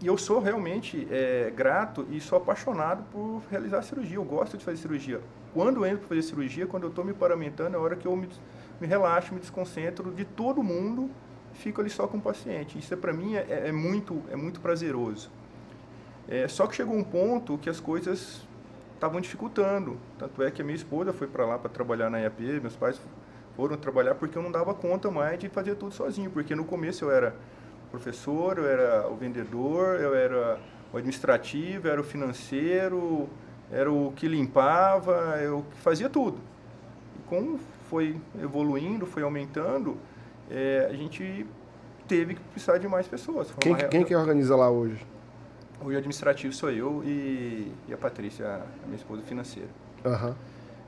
e 0.00 0.06
eu 0.06 0.16
sou 0.16 0.38
realmente 0.38 1.08
é, 1.10 1.52
grato 1.54 2.06
e 2.10 2.20
sou 2.20 2.38
apaixonado 2.38 3.02
por 3.10 3.42
realizar 3.50 3.82
cirurgia. 3.82 4.16
Eu 4.16 4.24
gosto 4.24 4.56
de 4.56 4.64
fazer 4.64 4.76
cirurgia. 4.76 5.20
Quando 5.52 5.78
eu 5.78 5.86
entro 5.86 6.00
para 6.00 6.08
fazer 6.08 6.22
cirurgia, 6.22 6.66
quando 6.66 6.84
eu 6.84 6.90
estou 6.90 7.04
me 7.04 7.12
paramentando, 7.12 7.76
é 7.76 7.78
a 7.78 7.82
hora 7.82 7.96
que 7.96 8.06
eu 8.06 8.14
me, 8.16 8.28
me 8.80 8.86
relaxo, 8.86 9.34
me 9.34 9.40
desconcentro 9.40 10.12
de 10.12 10.24
todo 10.24 10.62
mundo, 10.62 11.10
fico 11.54 11.80
ali 11.80 11.90
só 11.90 12.06
com 12.06 12.18
o 12.18 12.20
paciente. 12.20 12.78
Isso 12.78 12.94
é, 12.94 12.96
para 12.96 13.12
mim 13.12 13.34
é, 13.34 13.68
é, 13.68 13.72
muito 13.72 14.22
é 14.30 14.36
muito 14.36 14.60
prazeroso. 14.60 15.30
É, 16.28 16.46
só 16.46 16.66
que 16.66 16.76
chegou 16.76 16.94
um 16.94 17.02
ponto 17.02 17.58
que 17.58 17.68
as 17.68 17.80
coisas 17.80 18.46
estavam 18.98 19.20
dificultando. 19.20 19.96
Tanto 20.18 20.42
é 20.42 20.50
que 20.50 20.60
a 20.60 20.64
minha 20.64 20.76
esposa 20.76 21.12
foi 21.12 21.26
para 21.26 21.46
lá 21.46 21.58
para 21.58 21.70
trabalhar 21.70 22.10
na 22.10 22.18
IAP, 22.18 22.60
meus 22.60 22.76
pais 22.76 23.00
foram 23.56 23.76
trabalhar 23.76 24.14
porque 24.14 24.36
eu 24.36 24.42
não 24.42 24.52
dava 24.52 24.74
conta 24.74 25.10
mais 25.10 25.38
de 25.38 25.48
fazer 25.48 25.74
tudo 25.76 25.94
sozinho, 25.94 26.30
porque 26.30 26.54
no 26.54 26.64
começo 26.64 27.04
eu 27.04 27.10
era 27.10 27.34
professor, 27.90 28.58
eu 28.58 28.66
era 28.66 29.08
o 29.08 29.16
vendedor, 29.16 29.98
eu 30.00 30.14
era 30.14 30.60
o 30.92 30.96
administrativo, 30.96 31.88
eu 31.88 31.92
era 31.92 32.00
o 32.00 32.04
financeiro, 32.04 33.28
era 33.70 33.90
o 33.90 34.12
que 34.14 34.28
limpava, 34.28 35.38
eu 35.40 35.64
fazia 35.82 36.08
tudo. 36.08 36.38
E 37.18 37.28
como 37.28 37.58
foi 37.88 38.20
evoluindo, 38.40 39.06
foi 39.06 39.22
aumentando, 39.22 39.96
é, 40.50 40.88
a 40.90 40.94
gente 40.94 41.46
teve 42.06 42.34
que 42.34 42.40
precisar 42.40 42.78
de 42.78 42.88
mais 42.88 43.06
pessoas. 43.06 43.52
Quem, 43.60 43.74
quem 43.74 44.04
que 44.04 44.14
organiza 44.14 44.54
lá 44.54 44.70
hoje? 44.70 45.04
O 45.80 45.88
administrativo 45.88 46.52
sou 46.52 46.70
eu 46.70 47.02
e, 47.04 47.72
e 47.86 47.94
a 47.94 47.96
Patrícia, 47.96 48.46
a 48.46 48.86
minha 48.86 48.96
esposa 48.96 49.22
financeira. 49.22 49.68
Uhum. 50.04 50.34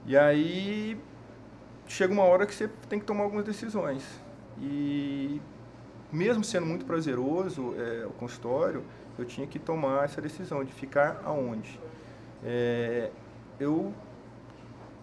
E 0.06 0.16
aí 0.16 1.00
chega 1.86 2.12
uma 2.12 2.24
hora 2.24 2.46
que 2.46 2.54
você 2.54 2.68
tem 2.88 2.98
que 2.98 3.04
tomar 3.04 3.24
algumas 3.24 3.44
decisões. 3.44 4.04
E 4.60 5.40
mesmo 6.12 6.42
sendo 6.42 6.66
muito 6.66 6.84
prazeroso 6.84 7.74
é, 7.78 8.06
o 8.06 8.10
consultório, 8.10 8.82
eu 9.18 9.24
tinha 9.24 9.46
que 9.46 9.58
tomar 9.58 10.04
essa 10.04 10.20
decisão 10.20 10.64
de 10.64 10.72
ficar 10.72 11.20
aonde. 11.24 11.78
É, 12.44 13.10
eu, 13.58 13.92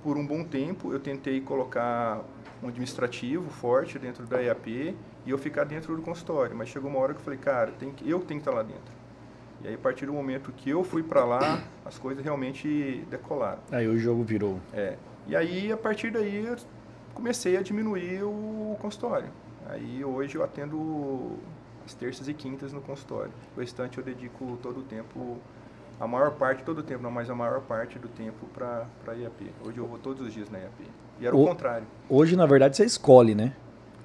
por 0.04 0.18
um 0.18 0.26
bom 0.26 0.44
tempo, 0.44 0.92
eu 0.92 1.00
tentei 1.00 1.40
colocar 1.40 2.24
um 2.62 2.68
administrativo 2.68 3.50
forte 3.50 4.00
dentro 4.00 4.26
da 4.26 4.42
EAP 4.42 4.68
e 4.68 5.30
eu 5.30 5.38
ficar 5.38 5.64
dentro 5.64 5.96
do 5.96 6.02
consultório. 6.02 6.56
Mas 6.56 6.70
chegou 6.70 6.90
uma 6.90 7.00
hora 7.00 7.14
que 7.14 7.20
eu 7.20 7.24
falei, 7.24 7.40
cara, 7.40 7.72
tem 7.72 7.92
que, 7.92 8.10
eu 8.10 8.20
tenho 8.20 8.42
que 8.42 8.50
estar 8.50 8.52
lá 8.52 8.64
dentro. 8.64 8.97
E 9.64 9.68
aí, 9.68 9.74
a 9.74 9.78
partir 9.78 10.06
do 10.06 10.14
momento 10.14 10.52
que 10.52 10.70
eu 10.70 10.84
fui 10.84 11.02
para 11.02 11.26
lá, 11.26 11.64
as 11.86 11.98
coisas 11.98 12.24
realmente 12.24 13.06
decolaram. 13.10 13.60
Aí 13.72 13.88
o 13.88 13.98
jogo 13.98 14.24
virou. 14.24 14.60
É. 14.74 14.96
E 15.28 15.36
aí, 15.36 15.72
a 15.72 15.78
partir 15.78 16.12
daí, 16.12 16.46
eu 16.46 16.56
comecei 17.14 17.58
a 17.58 17.62
diminuir 17.62 18.24
o 18.24 18.78
consultório. 18.80 19.30
Aí, 19.68 20.04
hoje, 20.06 20.36
eu 20.36 20.44
atendo 20.44 21.38
as 21.86 21.94
terças 21.94 22.28
e 22.28 22.34
quintas 22.34 22.72
no 22.72 22.82
consultório. 22.82 23.32
O 23.56 23.60
restante, 23.60 23.98
eu 23.98 24.04
dedico 24.04 24.58
todo 24.62 24.82
o 24.82 24.84
tempo, 24.84 25.38
a 26.00 26.08
maior 26.08 26.32
parte, 26.32 26.64
todo 26.64 26.80
o 26.80 26.84
tempo, 26.84 27.02
não, 27.02 27.12
mas 27.12 27.30
a 27.30 27.36
maior 27.36 27.62
parte 27.62 27.98
do 27.98 28.08
tempo 28.08 28.46
para 28.54 28.86
a 29.08 29.12
IAP. 29.14 29.52
Hoje, 29.66 29.78
eu 29.80 29.88
vou 29.88 29.98
todos 29.98 30.26
os 30.26 30.34
dias 30.34 30.50
na 30.50 30.60
IAP. 30.60 30.84
E 31.20 31.26
era 31.26 31.36
o, 31.36 31.44
o 31.44 31.48
contrário. 31.48 31.88
Hoje, 32.08 32.36
na 32.36 32.46
verdade, 32.46 32.78
você 32.78 32.86
escolhe, 32.86 33.34
né? 33.34 33.54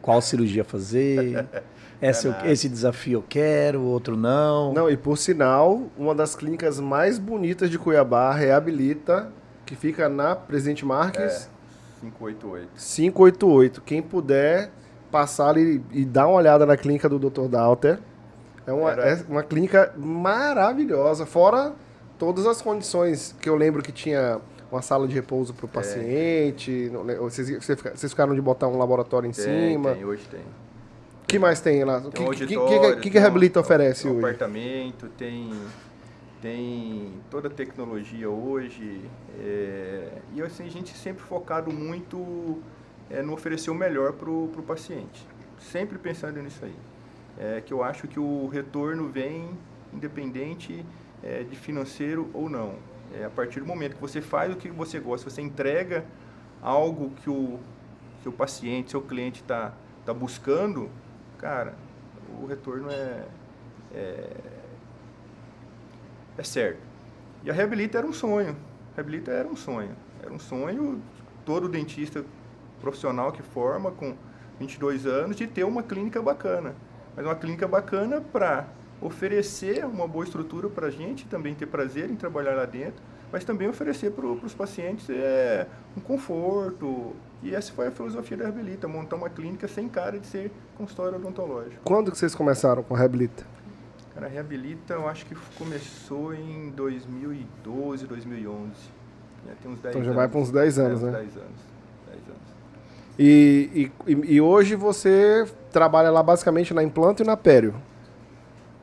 qual 0.02 0.20
cirurgia 0.20 0.64
fazer. 0.64 1.46
Essa 2.02 2.28
eu- 2.44 2.50
esse 2.50 2.68
desafio 2.68 3.18
eu 3.20 3.24
quero, 3.28 3.80
outro 3.82 4.16
não. 4.16 4.72
Não, 4.74 4.90
e 4.90 4.96
por 4.96 5.16
sinal, 5.16 5.82
uma 5.96 6.14
das 6.14 6.34
clínicas 6.34 6.80
mais 6.80 7.18
bonitas 7.18 7.70
de 7.70 7.78
Cuiabá, 7.78 8.32
Reabilita, 8.34 9.28
que 9.64 9.76
fica 9.76 10.08
na 10.08 10.34
Presidente 10.34 10.84
Marques, 10.84 11.48
588. 12.00 12.68
588. 12.76 13.80
Quem 13.82 14.02
puder 14.02 14.70
passar 15.10 15.50
ali 15.50 15.80
e 15.92 16.04
dar 16.04 16.26
uma 16.26 16.36
olhada 16.36 16.66
na 16.66 16.76
clínica 16.76 17.08
do 17.08 17.18
Dr. 17.18 17.46
Dalter. 17.48 17.98
É 18.66 18.72
uma, 18.72 18.90
Era- 18.90 19.08
é 19.08 19.22
uma 19.28 19.42
clínica 19.42 19.92
maravilhosa, 19.96 21.24
fora 21.26 21.72
todas 22.18 22.46
as 22.46 22.60
condições 22.62 23.34
que 23.40 23.48
eu 23.48 23.54
lembro 23.56 23.82
que 23.82 23.92
tinha 23.92 24.40
uma 24.70 24.80
sala 24.82 25.06
de 25.06 25.14
repouso 25.14 25.52
É. 25.52 25.56
para 25.56 25.66
o 25.66 25.68
paciente. 25.68 26.90
le- 27.04 27.16
Vocês, 27.16 27.48
vocês 27.66 28.10
ficaram 28.10 28.34
de 28.34 28.40
botar 28.40 28.68
um 28.68 28.78
laboratório 28.78 29.28
em 29.28 29.32
Tem, 29.32 29.44
cima. 29.72 29.92
tem, 29.92 30.04
hoje 30.04 30.26
tem. 30.30 30.40
O 31.22 31.26
que 31.26 31.38
mais 31.38 31.60
tem 31.60 31.82
lá? 31.84 31.98
O 31.98 32.10
que, 32.10 32.24
que, 32.24 32.46
que, 32.46 32.46
que, 33.00 33.10
que, 33.10 33.18
um- 33.18 33.20
Reabilita 33.20 33.60
oferece 33.60 34.06
um 34.06 34.10
hoje? 34.12 34.18
apartamento, 34.20 35.08
tem, 35.16 35.50
tem 36.42 37.12
toda 37.30 37.48
a 37.48 37.50
tecnologia 37.50 38.28
hoje. 38.28 39.00
é, 39.40 40.08
e 40.34 40.42
assim, 40.42 40.66
a 40.66 40.70
gente 40.70 40.96
sempre 40.96 41.22
focado 41.22 41.72
muito 41.72 42.58
é, 43.10 43.22
no 43.22 43.32
oferecer 43.32 43.70
o 43.70 43.74
melhor 43.74 44.12
para 44.12 44.28
o 44.30 44.48
paciente. 44.66 45.26
Sempre 45.58 45.96
pensando 45.98 46.40
nisso 46.42 46.64
aí. 46.64 46.74
É, 47.38 47.62
que 47.64 47.72
eu 47.72 47.82
acho 47.82 48.06
que 48.06 48.20
o 48.20 48.46
retorno 48.48 49.08
vem 49.08 49.48
independente 49.92 50.84
é, 51.22 51.42
de 51.44 51.56
financeiro 51.56 52.28
ou 52.34 52.50
não. 52.50 52.74
É, 53.18 53.24
a 53.24 53.30
partir 53.30 53.60
do 53.60 53.66
momento 53.66 53.94
que 53.94 54.00
você 54.00 54.20
faz 54.20 54.52
o 54.52 54.56
que 54.56 54.68
você 54.68 54.98
gosta, 54.98 55.30
você 55.30 55.40
entrega 55.40 56.04
algo 56.60 57.10
que 57.22 57.30
o 57.30 57.58
seu 58.22 58.32
paciente, 58.32 58.90
seu 58.90 59.00
cliente 59.00 59.40
está 59.40 59.72
tá 60.04 60.12
buscando, 60.12 60.90
cara, 61.42 61.74
o 62.40 62.46
retorno 62.46 62.88
é, 62.88 63.24
é, 63.92 64.30
é 66.38 66.42
certo. 66.44 66.80
E 67.42 67.50
a 67.50 67.52
Reabilita 67.52 67.98
era 67.98 68.06
um 68.06 68.12
sonho. 68.12 68.56
A 68.92 68.96
Reabilita 68.96 69.32
era 69.32 69.48
um 69.48 69.56
sonho. 69.56 69.90
Era 70.22 70.32
um 70.32 70.38
sonho, 70.38 71.02
todo 71.44 71.68
dentista 71.68 72.24
profissional 72.80 73.32
que 73.32 73.42
forma 73.42 73.90
com 73.90 74.16
22 74.60 75.04
anos, 75.04 75.36
de 75.36 75.48
ter 75.48 75.64
uma 75.64 75.82
clínica 75.82 76.22
bacana. 76.22 76.76
Mas 77.16 77.26
uma 77.26 77.34
clínica 77.34 77.66
bacana 77.66 78.20
para 78.20 78.68
oferecer 79.00 79.84
uma 79.84 80.06
boa 80.06 80.24
estrutura 80.24 80.68
para 80.68 80.86
a 80.86 80.90
gente, 80.90 81.26
também 81.26 81.56
ter 81.56 81.66
prazer 81.66 82.08
em 82.08 82.14
trabalhar 82.14 82.54
lá 82.54 82.64
dentro, 82.64 83.02
mas 83.32 83.44
também 83.44 83.66
oferecer 83.68 84.10
para 84.12 84.26
os 84.26 84.52
pacientes 84.54 85.08
é, 85.08 85.66
um 85.96 86.00
conforto. 86.00 87.12
E 87.42 87.54
essa 87.54 87.72
foi 87.72 87.88
a 87.88 87.90
filosofia 87.90 88.36
da 88.36 88.44
Reabilita, 88.44 88.86
montar 88.86 89.16
uma 89.16 89.28
clínica 89.30 89.66
sem 89.66 89.88
cara 89.88 90.18
de 90.18 90.26
ser 90.26 90.52
consultório 90.76 91.16
odontológico. 91.16 91.80
Quando 91.82 92.12
que 92.12 92.18
vocês 92.18 92.34
começaram 92.34 92.82
com 92.82 92.94
a 92.94 92.98
Reabilita? 92.98 93.44
Cara, 94.14 94.26
a 94.26 94.28
Reabilita 94.28 94.94
eu 94.94 95.08
acho 95.08 95.24
que 95.26 95.34
começou 95.58 96.34
em 96.34 96.70
2012, 96.70 98.06
2011. 98.06 98.70
Já 99.48 99.54
tem 99.60 99.72
uns 99.72 99.80
10 99.80 99.92
Então 99.94 100.02
já 100.04 100.10
anos. 100.10 100.16
vai 100.16 100.28
para 100.28 100.38
uns 100.38 100.50
10 100.52 100.78
É, 100.78 100.82
anos, 100.82 101.02
uns 101.02 101.06
né? 101.06 101.10
10 101.12 101.36
anos. 101.36 101.38
10 102.10 102.22
anos. 102.28 102.42
E, 103.18 103.90
e, 104.06 104.12
e 104.34 104.40
hoje 104.40 104.76
você 104.76 105.46
trabalha 105.72 106.10
lá 106.10 106.22
basicamente 106.22 106.72
na 106.72 106.82
implanto 106.82 107.22
e 107.22 107.26
na 107.26 107.36
pério. 107.36 107.74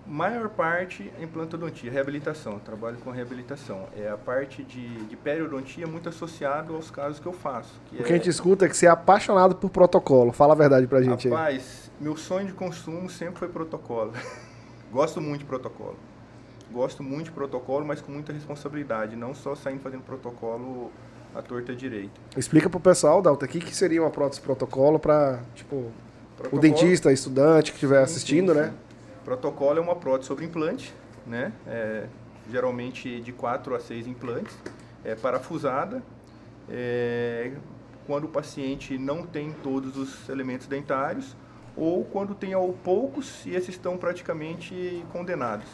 Maior 0.09 0.49
parte 0.49 1.11
é 1.19 1.23
implantodontia, 1.23 1.91
reabilitação. 1.91 2.57
Trabalho 2.57 2.97
com 2.97 3.11
reabilitação. 3.11 3.85
É 3.95 4.09
a 4.09 4.17
parte 4.17 4.63
de, 4.63 5.05
de 5.05 5.15
periodontia 5.15 5.85
muito 5.85 6.09
associado 6.09 6.73
aos 6.73 6.89
casos 6.89 7.19
que 7.19 7.27
eu 7.27 7.31
faço. 7.33 7.79
Que 7.85 7.97
O 7.97 8.03
que 8.03 8.11
a 8.11 8.15
gente 8.15 8.27
escuta 8.27 8.65
é 8.65 8.69
que 8.69 8.75
você 8.75 8.87
é 8.87 8.89
apaixonado 8.89 9.55
por 9.55 9.69
protocolo. 9.69 10.31
Fala 10.31 10.53
a 10.53 10.57
verdade 10.57 10.87
pra 10.87 10.99
gente 11.03 11.27
aí. 11.27 11.33
Rapaz, 11.33 11.91
meu 12.01 12.17
sonho 12.17 12.47
de 12.47 12.53
consumo 12.53 13.07
sempre 13.07 13.37
foi 13.37 13.49
protocolo. 13.49 14.13
Gosto 14.91 15.21
muito 15.21 15.41
de 15.41 15.45
protocolo. 15.45 15.95
Gosto 16.71 17.03
muito 17.03 17.25
de 17.25 17.31
protocolo, 17.31 17.85
mas 17.85 18.01
com 18.01 18.11
muita 18.11 18.33
responsabilidade. 18.33 19.15
Não 19.15 19.35
só 19.35 19.53
saindo 19.53 19.81
fazendo 19.81 20.01
protocolo 20.01 20.91
à 21.35 21.41
torta 21.43 21.75
direita. 21.75 22.19
Explica 22.35 22.67
pro 22.67 22.79
pessoal, 22.79 23.21
Dalton, 23.21 23.45
o 23.45 23.47
que, 23.47 23.59
que 23.59 23.75
seria 23.75 24.01
uma 24.01 24.09
prótese 24.09 24.41
protocolo 24.41 24.97
pra, 24.97 25.39
tipo, 25.53 25.75
o 25.75 25.91
Protocolo- 26.35 26.61
dentista, 26.63 27.11
estudante 27.13 27.71
que 27.71 27.77
estiver 27.77 27.97
Sim, 27.99 28.03
assistindo, 28.11 28.53
sim, 28.53 28.59
né? 28.59 28.73
Protocolo 29.29 29.77
é 29.77 29.81
uma 29.81 29.95
prótese 29.95 30.27
sobre 30.27 30.43
implante, 30.43 30.91
né? 31.27 31.53
É, 31.67 32.07
geralmente 32.49 33.21
de 33.21 33.31
4 33.31 33.75
a 33.75 33.79
6 33.79 34.07
implantes, 34.07 34.57
é 35.05 35.13
parafusada. 35.13 36.01
é, 36.67 37.51
quando 38.07 38.23
o 38.23 38.27
paciente 38.27 38.97
não 38.97 39.21
tem 39.21 39.51
todos 39.51 39.95
os 39.95 40.27
elementos 40.29 40.65
dentários 40.65 41.35
ou 41.77 42.03
quando 42.05 42.33
tem 42.33 42.53
poucos 42.83 43.45
e 43.45 43.53
esses 43.53 43.75
estão 43.75 43.97
praticamente 43.97 45.05
condenados. 45.13 45.67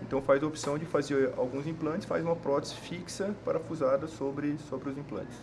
Então 0.00 0.22
faz 0.22 0.42
a 0.42 0.46
opção 0.46 0.78
de 0.78 0.86
fazer 0.86 1.30
alguns 1.36 1.66
implantes, 1.66 2.06
faz 2.06 2.24
uma 2.24 2.34
prótese 2.34 2.74
fixa 2.74 3.34
parafusada 3.44 4.08
sobre, 4.08 4.56
sobre 4.70 4.88
os 4.88 4.96
implantes. 4.96 5.36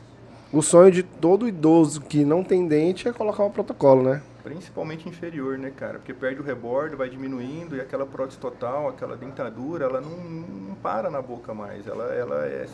O 0.52 0.64
sonho 0.64 0.92
de 0.92 1.04
todo 1.04 1.48
idoso 1.48 2.02
que 2.02 2.26
não 2.26 2.44
tem 2.44 2.68
dente 2.68 3.08
é 3.08 3.14
colocar 3.14 3.46
um 3.46 3.52
protocolo, 3.52 4.02
né? 4.02 4.24
Principalmente 4.44 5.08
inferior, 5.08 5.58
né, 5.58 5.72
cara? 5.76 6.00
Porque 6.00 6.14
perde 6.14 6.42
o 6.42 6.44
rebordo, 6.44 6.98
vai 6.98 7.10
diminuindo 7.10 7.76
e 7.76 7.82
aquela 7.82 8.06
prótese 8.06 8.40
total, 8.40 8.88
aquela 8.88 9.16
dentadura, 9.16 9.86
ela 9.86 10.02
não, 10.02 10.18
não 10.18 10.76
para 10.76 11.10
na 11.10 11.22
boca 11.22 11.54
mais. 11.54 11.88
Ela, 11.88 12.06
ela 12.14 12.46
é, 12.46 12.66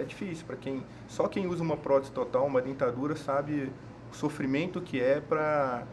é 0.00 0.04
difícil 0.06 0.46
para 0.46 0.56
quem 0.56 0.82
só 1.08 1.26
quem 1.26 1.46
usa 1.46 1.62
uma 1.62 1.76
prótese 1.76 2.12
total, 2.12 2.46
uma 2.46 2.60
dentadura, 2.60 3.16
sabe 3.16 3.70
o 4.12 4.14
sofrimento 4.14 4.80
que 4.80 5.00
é 5.00 5.20
para 5.20 5.84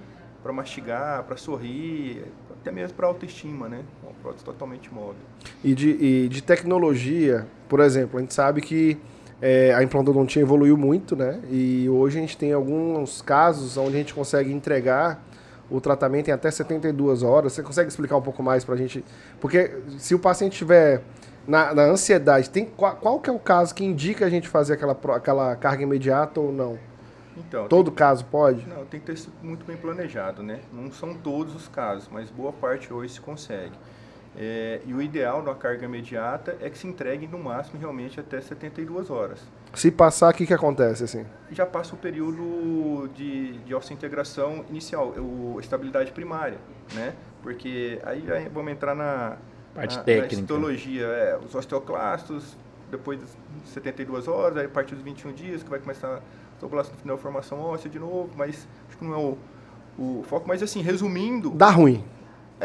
para 0.46 0.54
mastigar, 0.54 1.24
para 1.24 1.36
sorrir, 1.38 2.24
até 2.52 2.72
mesmo 2.72 2.96
para 2.96 3.08
autoestima, 3.08 3.68
né? 3.68 3.84
Uma 4.04 4.14
prótese 4.22 4.46
totalmente 4.46 4.94
móvel. 4.94 5.16
E 5.64 5.74
de, 5.74 5.90
e 5.90 6.28
de 6.28 6.44
tecnologia, 6.44 7.48
por 7.68 7.80
exemplo, 7.80 8.20
a 8.20 8.22
gente 8.22 8.32
sabe 8.32 8.62
que 8.62 8.96
é, 9.42 9.74
a 9.74 9.84
implantodontia 9.84 10.42
evoluiu 10.42 10.78
muito, 10.78 11.16
né? 11.16 11.40
E 11.50 11.88
hoje 11.90 12.18
a 12.18 12.22
gente 12.22 12.38
tem 12.38 12.54
alguns 12.54 13.22
casos 13.22 13.78
onde 13.78 13.96
a 13.96 14.00
gente 14.00 14.14
consegue 14.14 14.52
entregar 14.52 15.24
o 15.70 15.82
tratamento 15.82 16.30
em 16.30 16.32
até 16.32 16.50
72 16.50 17.24
horas. 17.24 17.54
Você 17.54 17.64
consegue 17.64 17.90
explicar 17.90 18.18
um 18.18 18.22
pouco 18.22 18.42
mais 18.42 18.64
pra 18.64 18.76
gente? 18.76 19.04
Porque 19.40 19.78
se 19.98 20.16
o 20.16 20.20
paciente 20.20 20.54
estiver 20.54 21.02
na, 21.48 21.74
na 21.74 21.84
ansiedade, 21.84 22.50
tem, 22.50 22.66
qual, 22.66 22.96
qual 22.96 23.20
que 23.20 23.30
é 23.30 23.34
o 23.34 23.40
caso 23.40 23.74
que 23.74 23.84
indica 23.84 24.26
a 24.26 24.30
gente 24.30 24.48
fazer 24.48 24.74
aquela, 24.74 24.98
aquela 25.16 25.56
carga 25.56 25.84
imediata 25.84 26.40
ou 26.40 26.52
não? 26.52 26.78
Então, 27.38 27.68
Todo 27.68 27.92
caso 27.92 28.24
pode? 28.26 28.66
Não, 28.68 28.86
tem 28.86 29.00
que 29.00 29.08
ter 29.08 29.14
isso 29.14 29.30
muito 29.44 29.66
bem 29.66 29.76
planejado, 29.76 30.42
né? 30.42 30.62
Não 30.72 30.90
são 30.92 31.14
todos 31.14 31.54
os 31.54 31.68
casos, 31.68 32.08
mas 32.10 32.30
boa 32.30 32.54
parte 32.54 32.94
hoje 32.94 33.14
se 33.16 33.22
consegue. 33.22 33.74
É, 34.38 34.82
e 34.86 34.94
o 34.94 35.02
ideal 35.02 35.42
na 35.42 35.56
carga 35.56 35.86
imediata 35.86 36.58
é 36.60 36.70
que 36.70 36.78
se 36.78 36.86
entregue 36.86 37.26
no 37.26 37.40
máximo 37.40 37.80
realmente 37.80 38.20
até 38.20 38.42
72 38.42 39.10
horas. 39.10 39.40
Se 39.74 39.90
passar, 39.90 40.34
o 40.34 40.34
que, 40.34 40.46
que 40.46 40.54
acontece 40.54 41.04
assim? 41.04 41.26
Já 41.52 41.66
passa 41.66 41.96
o 41.96 41.98
período 41.98 43.10
de, 43.16 43.54
de 43.60 43.74
ossa-integração 43.74 44.66
inicial, 44.70 45.08
o, 45.10 45.58
estabilidade 45.60 46.12
primária, 46.12 46.58
né? 46.94 47.14
Porque 47.42 48.00
aí, 48.04 48.30
aí 48.32 48.50
vamos 48.50 48.72
entrar 48.72 48.96
na, 48.96 49.38
Parte 49.74 49.98
na, 49.98 50.04
técnica. 50.04 50.36
na 50.36 50.42
histologia, 50.42 51.06
é, 51.06 51.38
os 51.38 51.54
osteoclastos, 51.54 52.58
depois 52.92 53.20
das 53.20 53.30
72 53.66 54.28
horas, 54.28 54.58
aí 54.58 54.66
a 54.66 54.70
partir 54.70 54.96
dos 54.96 55.04
21 55.04 55.34
dias 55.34 55.64
que 55.64 55.70
vai 55.70 55.80
começar 55.80 56.22
osteoblastos 56.54 56.96
no 56.96 57.02
final 57.02 57.18
formação 57.18 57.60
óssea 57.60 57.90
de 57.90 58.00
novo, 58.00 58.30
mas 58.36 58.68
acho 58.88 58.98
que 58.98 59.04
não 59.06 59.14
é 59.14 59.18
o, 59.18 59.38
o 59.98 60.24
foco. 60.24 60.48
Mas 60.48 60.64
assim, 60.64 60.82
resumindo, 60.82 61.52
Dá 61.52 61.70
ruim. 61.70 62.04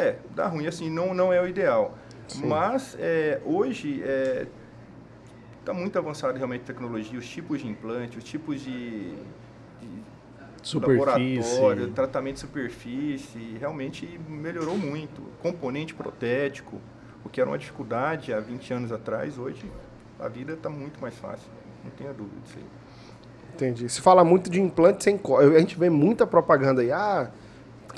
É, 0.00 0.19
dá 0.35 0.47
ruim, 0.47 0.66
assim, 0.66 0.90
não, 0.90 1.14
não 1.14 1.33
é 1.33 1.40
o 1.40 1.47
ideal. 1.47 1.97
Sim. 2.28 2.47
Mas 2.47 2.97
é, 2.99 3.40
hoje 3.45 4.02
está 5.59 5.73
muito 5.73 5.99
avançado 5.99 6.37
realmente 6.37 6.62
a 6.62 6.66
tecnologia, 6.66 7.19
os 7.19 7.28
tipos 7.28 7.61
de 7.61 7.69
implante, 7.69 8.19
os 8.19 8.25
tipos 8.25 8.61
de, 8.61 9.14
de 9.80 10.75
laboratório, 10.75 11.42
Superfície. 11.42 11.90
tratamento 11.95 12.35
de 12.35 12.40
superfície, 12.40 13.57
realmente 13.59 14.21
melhorou 14.28 14.76
muito. 14.76 15.23
Componente 15.42 15.95
protético, 15.95 16.80
o 17.25 17.28
que 17.28 17.40
era 17.40 17.49
uma 17.49 17.59
dificuldade 17.59 18.33
há 18.33 18.40
20 18.40 18.73
anos 18.75 18.92
atrás, 18.92 19.38
hoje 19.38 19.71
a 20.19 20.28
vida 20.28 20.52
está 20.52 20.69
muito 20.69 21.00
mais 21.00 21.14
fácil, 21.16 21.50
não 21.85 21.90
tenha 21.92 22.12
dúvida 22.12 22.40
disso 22.42 22.59
aí. 22.59 22.64
Entendi. 23.54 23.88
Se 23.88 24.00
fala 24.00 24.25
muito 24.25 24.49
de 24.49 24.61
implante 24.61 25.04
sem 25.04 25.19
corte. 25.19 25.54
A 25.54 25.59
gente 25.59 25.78
vê 25.78 25.90
muita 25.90 26.26
propaganda 26.26 26.80
aí. 26.80 26.90
Ah, 26.90 27.30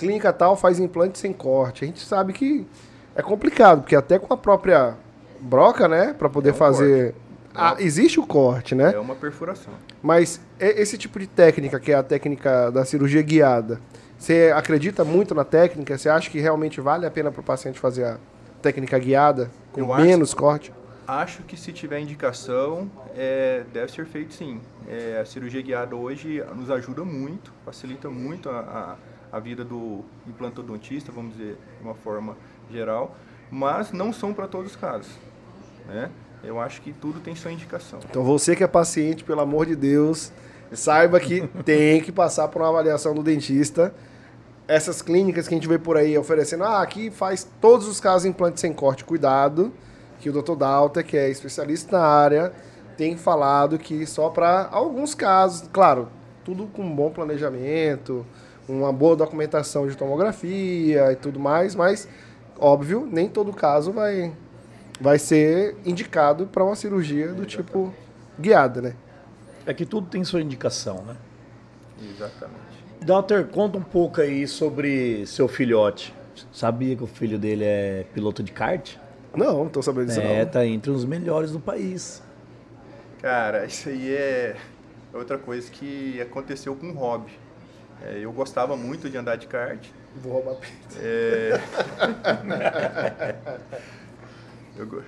clínica 0.03 0.33
tal 0.33 0.57
faz 0.57 0.79
implante 0.81 1.19
sem 1.19 1.33
corte. 1.33 1.85
A 1.85 1.87
gente 1.87 2.01
sabe 2.01 2.33
que 2.33 2.67
é 3.15 3.23
complicado, 3.23 3.83
porque 3.83 3.95
até 3.97 4.19
com 4.19 4.33
a 4.33 4.37
própria 4.37 4.95
broca, 5.41 5.87
né, 5.89 6.13
para 6.19 6.29
poder 6.29 6.51
É 6.51 6.53
um 6.53 6.57
fazer. 6.57 7.15
Ah, 7.55 7.77
existe 7.79 8.19
o 8.19 8.27
corte, 8.27 8.75
né? 8.75 8.93
É 8.95 8.99
uma 8.99 9.15
perfuração. 9.15 9.75
Mas 10.03 10.41
esse 10.59 10.97
tipo 10.97 11.19
de 11.19 11.27
técnica, 11.27 11.79
que 11.79 11.93
é 11.93 11.95
a 11.97 12.03
técnica 12.03 12.71
da 12.71 12.83
cirurgia 12.85 13.21
guiada, 13.21 13.79
você 14.19 14.53
acredita 14.57 15.05
muito 15.05 15.35
na 15.35 15.45
técnica? 15.45 15.99
Você 15.99 16.09
acha 16.09 16.31
que 16.31 16.41
realmente 16.41 16.81
vale 16.81 17.05
a 17.05 17.11
pena 17.11 17.31
para 17.31 17.41
o 17.41 17.45
paciente 17.45 17.79
fazer 17.79 18.05
a 18.05 18.17
técnica 18.63 18.99
guiada 18.99 19.51
com 19.73 19.81
Eu 19.81 19.93
acho- 19.93 20.05
menos 20.05 20.33
corte? 20.35 20.73
Acho 21.07 21.43
que 21.43 21.57
se 21.57 21.73
tiver 21.73 21.99
indicação, 22.01 22.89
é, 23.15 23.65
deve 23.73 23.93
ser 23.93 24.07
feito 24.07 24.33
sim. 24.33 24.61
É, 24.89 25.19
a 25.21 25.27
cirurgia 25.27 25.61
guiada 25.61 25.95
hoje 25.95 26.43
nos 26.57 26.71
ajuda 26.71 27.05
muito, 27.05 27.53
facilita 27.67 28.09
muito 28.09 28.49
a, 28.49 28.61
a 28.61 28.97
vida 29.39 29.65
do 29.65 30.05
implantodontista, 30.27 31.11
vamos 31.11 31.37
dizer, 31.37 31.57
de 31.79 31.85
uma 31.85 31.95
forma 31.95 32.37
geral, 32.71 33.17
mas 33.51 33.93
não 33.93 34.13
são 34.13 34.33
para 34.35 34.47
todos 34.47 34.73
os 34.73 34.77
casos. 34.77 35.13
Né? 35.87 36.11
Eu 36.45 36.61
acho 36.61 36.83
que 36.83 36.93
tudo 36.93 37.21
tem 37.21 37.35
sua 37.35 37.53
indicação. 37.53 38.01
Então 38.09 38.23
você 38.25 38.57
que 38.57 38.65
é 38.65 38.67
paciente, 38.67 39.25
pelo 39.25 39.41
amor 39.41 39.67
de 39.67 39.77
Deus, 39.77 40.33
saiba 40.73 41.21
que 41.21 41.47
tem 41.65 42.01
que 42.01 42.11
passar 42.11 42.49
por 42.49 42.63
uma 42.63 42.69
avaliação 42.69 43.15
do 43.15 43.23
dentista. 43.23 43.95
Essas 44.67 45.03
clínicas 45.03 45.49
que 45.49 45.55
a 45.55 45.57
gente 45.57 45.69
vê 45.69 45.79
por 45.79 45.97
aí 45.97 46.17
oferecendo, 46.17 46.65
ah, 46.65 46.83
aqui 46.83 47.11
faz 47.11 47.47
todos 47.61 47.87
os 47.87 48.01
casos 48.01 48.27
implante 48.27 48.61
sem 48.61 48.73
corte, 48.73 49.05
cuidado, 49.05 49.73
que 50.21 50.31
o 50.31 50.33
Dr. 50.33 50.55
Dalter, 50.55 51.05
que 51.05 51.17
é 51.17 51.29
especialista 51.29 51.99
na 51.99 52.05
área, 52.05 52.53
tem 52.97 53.17
falado 53.17 53.79
que 53.79 54.07
só 54.07 54.31
para 54.31 54.69
alguns 54.71 55.15
casos, 55.15 55.69
claro, 55.73 56.09
tudo 56.45 56.67
com 56.67 56.89
bom 56.95 57.11
planejamento, 57.11 58.25
uma 58.69 58.93
boa 58.93 59.17
documentação 59.17 59.87
de 59.87 59.97
tomografia 59.97 61.13
e 61.13 61.17
tudo 61.17 61.39
mais, 61.41 61.75
mas 61.75 62.09
óbvio, 62.59 63.09
nem 63.11 63.29
todo 63.29 63.53
caso 63.53 63.93
vai 63.93 64.33
vai 65.01 65.19
ser 65.19 65.77
indicado 65.85 66.47
para 66.47 66.63
uma 66.63 66.77
cirurgia 66.77 67.33
do 67.33 67.45
tipo 67.45 67.93
guiada, 68.39 68.81
né? 68.81 68.95
É 69.67 69.75
que 69.75 69.85
tudo 69.85 70.07
tem 70.09 70.25
sua 70.25 70.41
indicação, 70.41 71.03
né? 71.05 71.17
Exatamente. 72.01 72.61
Doutor, 73.01 73.45
conta 73.49 73.79
um 73.79 73.83
pouco 73.83 74.21
aí 74.21 74.47
sobre 74.47 75.27
seu 75.27 75.49
filhote. 75.49 76.15
Sabia 76.53 76.97
que 76.97 77.03
o 77.03 77.07
filho 77.07 77.39
dele 77.39 77.65
é 77.65 78.07
piloto 78.15 78.43
de 78.43 78.53
kart? 78.53 78.97
Não, 79.35 79.65
não 79.65 79.69
tô 79.69 79.83
sabendo 79.83 80.07
disso 80.07 80.21
é, 80.21 80.45
não. 80.45 80.51
tá 80.51 80.65
entre 80.65 80.91
os 80.91 81.05
melhores 81.05 81.51
do 81.51 81.59
país. 81.59 82.23
Cara, 83.21 83.65
isso 83.67 83.89
aí 83.89 84.13
é 84.13 84.57
outra 85.13 85.39
coisa 85.39 85.71
que 85.71 86.21
aconteceu 86.21 86.75
com 86.75 86.91
o 86.91 86.93
hobby. 86.93 87.33
É, 88.05 88.19
eu 88.21 88.33
gostava 88.33 88.77
muito 88.77 89.09
de 89.09 89.17
andar 89.17 89.37
de 89.37 89.47
kart. 89.47 89.87
Vou 90.17 90.33
roubar 90.33 90.57
pizza. 90.57 90.99
É... 91.01 91.53
eu, 94.77 95.05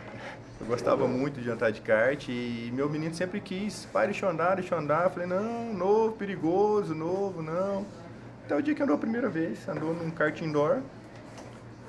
eu, 0.60 0.66
gostava 0.66 1.08
muito 1.08 1.40
de 1.40 1.50
andar 1.50 1.72
de 1.72 1.80
kart 1.80 2.28
e 2.28 2.70
meu 2.72 2.88
menino 2.88 3.12
sempre 3.12 3.40
quis, 3.40 3.86
pai, 3.86 4.06
deixa 4.06 4.26
eu 4.26 4.30
andar, 4.30 4.54
deixa 4.54 4.76
eu 4.76 4.78
andar. 4.78 5.04
Eu 5.04 5.10
falei, 5.10 5.26
não, 5.26 5.74
novo, 5.74 6.16
perigoso, 6.16 6.94
novo, 6.94 7.42
não. 7.42 7.84
Até 8.44 8.54
o 8.54 8.62
dia 8.62 8.74
que 8.74 8.82
andou 8.82 8.94
a 8.94 8.98
primeira 8.98 9.28
vez, 9.28 9.68
andou 9.68 9.92
num 9.92 10.10
kart 10.10 10.40
indoor. 10.40 10.80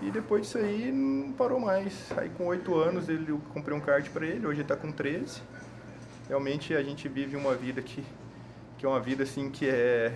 E 0.01 0.09
depois 0.09 0.43
disso 0.43 0.57
aí 0.57 0.91
não 0.91 1.31
parou 1.33 1.59
mais. 1.59 2.11
Aí 2.17 2.29
com 2.29 2.47
oito 2.47 2.75
anos 2.75 3.09
ele, 3.09 3.31
eu 3.31 3.39
comprei 3.53 3.77
um 3.77 3.81
kart 3.81 4.09
para 4.09 4.25
ele, 4.25 4.45
hoje 4.45 4.55
ele 4.55 4.61
está 4.63 4.75
com 4.75 4.91
13. 4.91 5.41
Realmente 6.27 6.73
a 6.73 6.81
gente 6.81 7.07
vive 7.07 7.35
uma 7.35 7.53
vida 7.53 7.81
que, 7.81 8.03
que 8.77 8.85
é 8.85 8.89
uma 8.89 8.99
vida 8.99 9.23
assim 9.23 9.49
que 9.49 9.69
é, 9.69 10.11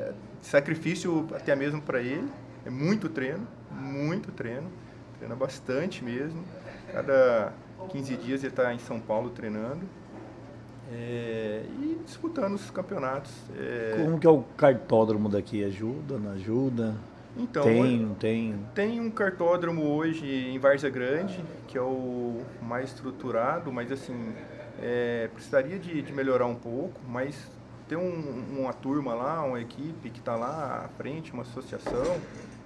é 0.00 0.12
sacrifício 0.40 1.26
até 1.34 1.54
mesmo 1.54 1.80
para 1.80 2.00
ele. 2.00 2.28
É 2.64 2.70
muito 2.70 3.08
treino, 3.08 3.46
muito 3.70 4.32
treino. 4.32 4.70
Treina 5.18 5.34
bastante 5.34 6.02
mesmo. 6.04 6.42
Cada 6.92 7.52
15 7.90 8.16
dias 8.16 8.42
ele 8.42 8.52
está 8.52 8.72
em 8.74 8.78
São 8.78 9.00
Paulo 9.00 9.30
treinando. 9.30 9.86
É, 10.92 11.62
e 11.78 12.00
disputando 12.04 12.54
os 12.54 12.70
campeonatos. 12.70 13.32
É... 13.56 14.02
Como 14.02 14.18
que 14.18 14.26
é 14.26 14.30
o 14.30 14.42
cartódromo 14.56 15.28
daqui? 15.28 15.64
Ajuda, 15.64 16.18
não 16.18 16.32
ajuda? 16.32 16.96
Então, 17.36 17.62
tem, 17.62 17.98
não 18.00 18.14
tem? 18.14 18.66
Tem 18.74 19.00
um 19.00 19.10
cartódromo 19.10 19.84
hoje 19.84 20.26
em 20.26 20.58
Várzea 20.58 20.90
Grande, 20.90 21.44
que 21.68 21.78
é 21.78 21.80
o 21.80 22.40
mais 22.60 22.90
estruturado, 22.90 23.70
mas 23.72 23.92
assim, 23.92 24.32
é, 24.80 25.28
precisaria 25.32 25.78
de, 25.78 26.02
de, 26.02 26.12
melhorar 26.12 26.46
um 26.46 26.56
pouco, 26.56 27.00
mas 27.06 27.36
tem 27.90 27.98
um, 27.98 28.60
uma 28.60 28.72
turma 28.72 29.14
lá, 29.14 29.42
uma 29.42 29.60
equipe 29.60 30.10
que 30.10 30.20
está 30.20 30.36
lá 30.36 30.84
à 30.84 30.88
frente, 30.96 31.32
uma 31.32 31.42
associação, 31.42 32.20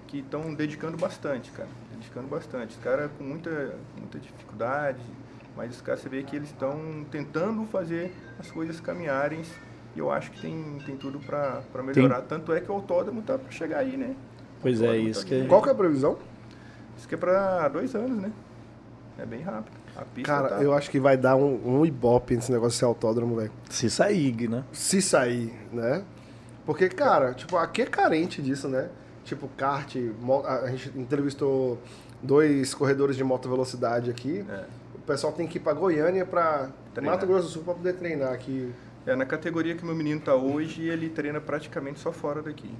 que 0.06 0.18
estão 0.18 0.52
dedicando 0.54 0.98
bastante, 0.98 1.50
cara. 1.50 1.68
Dedicando 1.94 2.28
bastante. 2.28 2.76
Os 2.76 2.84
caras 2.84 3.10
com 3.16 3.24
muita, 3.24 3.74
muita 3.96 4.18
dificuldade, 4.18 5.00
mas 5.56 5.76
os 5.76 5.80
caras, 5.80 6.02
você 6.02 6.10
vê 6.10 6.22
que 6.22 6.36
eles 6.36 6.50
estão 6.50 7.06
tentando 7.10 7.64
fazer 7.64 8.14
as 8.38 8.50
coisas 8.50 8.78
caminharem 8.80 9.40
e 9.96 9.98
eu 9.98 10.10
acho 10.10 10.30
que 10.30 10.42
tem, 10.42 10.78
tem 10.84 10.94
tudo 10.98 11.18
para 11.18 11.82
melhorar. 11.82 12.18
Tem. 12.18 12.28
Tanto 12.28 12.52
é 12.52 12.60
que 12.60 12.70
o 12.70 12.74
autódromo 12.74 13.22
tá 13.22 13.38
para 13.38 13.50
chegar 13.50 13.78
aí, 13.78 13.96
né? 13.96 14.14
Pois 14.60 14.82
é, 14.82 14.94
isso 14.98 15.22
tá 15.22 15.28
que... 15.28 15.46
Qual 15.46 15.62
que 15.62 15.70
é 15.70 15.72
a 15.72 15.74
previsão? 15.74 16.18
Isso 16.98 17.08
que 17.08 17.14
é 17.14 17.18
para 17.18 17.66
dois 17.68 17.94
anos, 17.94 18.18
né? 18.18 18.30
É 19.18 19.24
bem 19.24 19.40
rápido. 19.40 19.83
Cara, 20.24 20.48
tá... 20.48 20.62
eu 20.62 20.72
acho 20.72 20.90
que 20.90 20.98
vai 20.98 21.16
dar 21.16 21.36
um, 21.36 21.78
um 21.80 21.86
ibope 21.86 22.34
nesse 22.34 22.50
negócio 22.50 22.78
de 22.78 22.84
autódromo, 22.84 23.36
velho. 23.36 23.52
Se 23.70 23.88
sair, 23.88 24.48
né? 24.48 24.64
Se 24.72 25.00
sair, 25.00 25.52
né? 25.72 26.04
Porque, 26.66 26.88
cara, 26.88 27.34
tipo, 27.34 27.56
aqui 27.56 27.82
é 27.82 27.86
carente 27.86 28.40
disso, 28.42 28.68
né? 28.68 28.88
Tipo, 29.24 29.48
kart, 29.56 29.96
a 30.46 30.66
gente 30.68 30.98
entrevistou 30.98 31.78
dois 32.22 32.74
corredores 32.74 33.16
de 33.16 33.24
moto 33.24 33.48
velocidade 33.48 34.10
aqui. 34.10 34.44
É. 34.48 34.64
O 34.94 34.98
pessoal 35.00 35.32
tem 35.32 35.46
que 35.46 35.58
ir 35.58 35.60
pra 35.60 35.72
Goiânia 35.72 36.24
pra 36.24 36.70
treinar. 36.92 37.14
Mato 37.14 37.26
Grosso 37.26 37.48
do 37.48 37.52
Sul 37.52 37.62
pra 37.62 37.74
poder 37.74 37.94
treinar 37.94 38.32
aqui. 38.32 38.72
É, 39.06 39.14
na 39.14 39.26
categoria 39.26 39.74
que 39.74 39.84
meu 39.84 39.94
menino 39.94 40.20
tá 40.20 40.34
hoje, 40.34 40.88
ele 40.88 41.10
treina 41.10 41.40
praticamente 41.40 42.00
só 42.00 42.10
fora 42.10 42.42
daqui. 42.42 42.74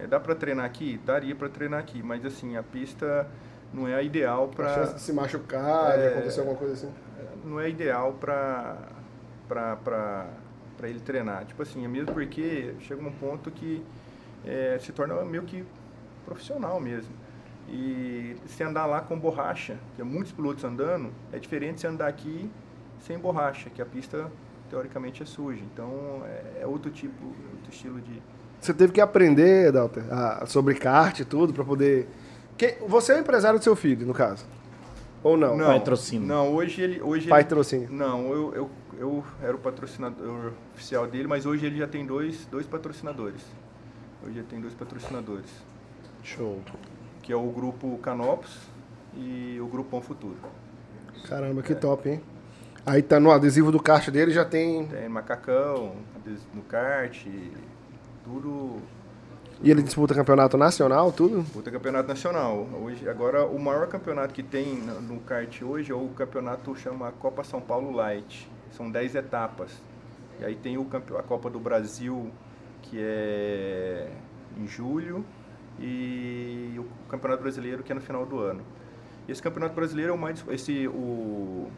É, 0.00 0.06
dá 0.06 0.18
para 0.18 0.34
treinar 0.34 0.64
aqui? 0.64 1.00
Daria 1.04 1.34
para 1.34 1.48
treinar 1.48 1.78
aqui, 1.78 2.02
mas 2.02 2.24
assim, 2.24 2.56
a 2.56 2.62
pista 2.62 3.28
não 3.72 3.86
é 3.88 4.02
ideal 4.04 4.48
para... 4.48 4.70
A 4.70 4.74
chance 4.74 4.94
de 4.94 5.00
se 5.00 5.12
machucar, 5.12 5.98
é, 5.98 6.02
de 6.02 6.14
acontecer 6.14 6.40
alguma 6.40 6.58
coisa 6.58 6.74
assim? 6.74 6.92
Não 7.44 7.60
é 7.60 7.68
ideal 7.68 8.12
para 8.14 8.76
ele 10.82 11.00
treinar. 11.00 11.44
Tipo 11.46 11.62
assim, 11.62 11.84
é 11.84 11.88
mesmo 11.88 12.12
porque 12.12 12.74
chega 12.80 13.02
um 13.02 13.12
ponto 13.12 13.50
que 13.50 13.84
é, 14.44 14.78
se 14.80 14.92
torna 14.92 15.14
meio 15.24 15.42
que 15.44 15.64
profissional 16.24 16.80
mesmo. 16.80 17.12
E 17.68 18.36
se 18.46 18.62
andar 18.62 18.86
lá 18.86 19.00
com 19.00 19.18
borracha, 19.18 19.78
que 19.94 20.02
é 20.02 20.04
muitos 20.04 20.32
pilotos 20.32 20.64
andando, 20.64 21.12
é 21.32 21.38
diferente 21.38 21.80
se 21.80 21.86
andar 21.86 22.08
aqui 22.08 22.50
sem 23.00 23.18
borracha, 23.18 23.70
que 23.70 23.80
a 23.80 23.86
pista 23.86 24.30
teoricamente 24.68 25.22
é 25.22 25.26
suja. 25.26 25.62
Então 25.72 26.22
é, 26.26 26.62
é 26.62 26.66
outro 26.66 26.90
tipo, 26.90 27.24
outro 27.24 27.70
estilo 27.70 28.00
de, 28.00 28.20
você 28.60 28.74
teve 28.74 28.92
que 28.92 29.00
aprender, 29.00 29.72
Dalter, 29.72 30.04
sobre 30.46 30.74
kart 30.74 31.18
e 31.18 31.24
tudo, 31.24 31.52
para 31.52 31.64
poder. 31.64 32.06
Que, 32.60 32.76
você 32.86 33.12
é 33.12 33.16
o 33.16 33.20
empresário 33.20 33.58
do 33.58 33.62
seu 33.62 33.74
filho, 33.74 34.06
no 34.06 34.12
caso? 34.12 34.44
Ou 35.22 35.34
não? 35.34 35.56
Não, 35.56 35.66
patrocínio. 35.66 36.28
Não, 36.28 36.52
hoje 36.52 36.82
ele. 36.82 37.00
Hoje 37.00 37.26
patrocínio. 37.26 37.86
Ele, 37.86 37.94
não, 37.94 38.30
eu, 38.34 38.54
eu, 38.54 38.70
eu 38.98 39.24
era 39.42 39.56
o 39.56 39.58
patrocinador 39.58 40.52
oficial 40.74 41.06
dele, 41.06 41.26
mas 41.26 41.46
hoje 41.46 41.64
ele 41.64 41.78
já 41.78 41.88
tem 41.88 42.04
dois, 42.04 42.44
dois 42.50 42.66
patrocinadores. 42.66 43.40
Hoje 44.22 44.40
ele 44.40 44.46
tem 44.46 44.60
dois 44.60 44.74
patrocinadores. 44.74 45.50
Show. 46.22 46.60
Que 47.22 47.32
é 47.32 47.36
o 47.36 47.50
grupo 47.50 47.96
Canopus 48.02 48.58
e 49.16 49.58
o 49.58 49.66
grupo 49.66 49.92
Pão 49.92 50.02
Futuro. 50.02 50.36
Caramba, 51.26 51.62
que 51.62 51.72
é. 51.72 51.76
top, 51.76 52.10
hein? 52.10 52.20
Aí 52.84 53.00
tá 53.00 53.18
no 53.18 53.30
adesivo 53.30 53.72
do 53.72 53.80
kart 53.80 54.10
dele 54.10 54.32
já 54.32 54.44
tem. 54.44 54.86
Tem 54.86 55.08
macacão, 55.08 55.96
no 56.52 56.60
kart, 56.68 57.26
tudo. 58.22 58.82
E 59.62 59.70
ele 59.70 59.82
disputa 59.82 60.14
campeonato 60.14 60.56
nacional, 60.56 61.12
tudo? 61.12 61.42
Disputa 61.42 61.70
campeonato 61.70 62.08
nacional. 62.08 62.66
Hoje, 62.82 63.06
agora, 63.06 63.44
o 63.44 63.58
maior 63.58 63.86
campeonato 63.88 64.32
que 64.32 64.42
tem 64.42 64.76
no 64.76 65.20
kart 65.20 65.60
hoje 65.62 65.92
é 65.92 65.94
o 65.94 66.08
campeonato 66.08 66.74
chama 66.74 67.12
Copa 67.12 67.44
São 67.44 67.60
Paulo 67.60 67.90
Light. 67.90 68.50
São 68.72 68.90
10 68.90 69.16
etapas. 69.16 69.70
E 70.40 70.44
aí 70.46 70.56
tem 70.56 70.78
o, 70.78 70.88
a 71.18 71.22
Copa 71.22 71.50
do 71.50 71.60
Brasil, 71.60 72.30
que 72.80 72.96
é 72.98 74.10
em 74.56 74.66
julho, 74.66 75.22
e 75.78 76.74
o 76.78 76.86
Campeonato 77.10 77.42
Brasileiro, 77.42 77.82
que 77.82 77.92
é 77.92 77.94
no 77.94 78.00
final 78.00 78.24
do 78.24 78.38
ano. 78.38 78.62
Esse 79.28 79.42
Campeonato 79.42 79.74
Brasileiro 79.74 80.12
é 80.12 80.14
o 80.14 80.18
mais. 80.18 80.42
Esse, 80.48 80.88
o, 80.88 81.68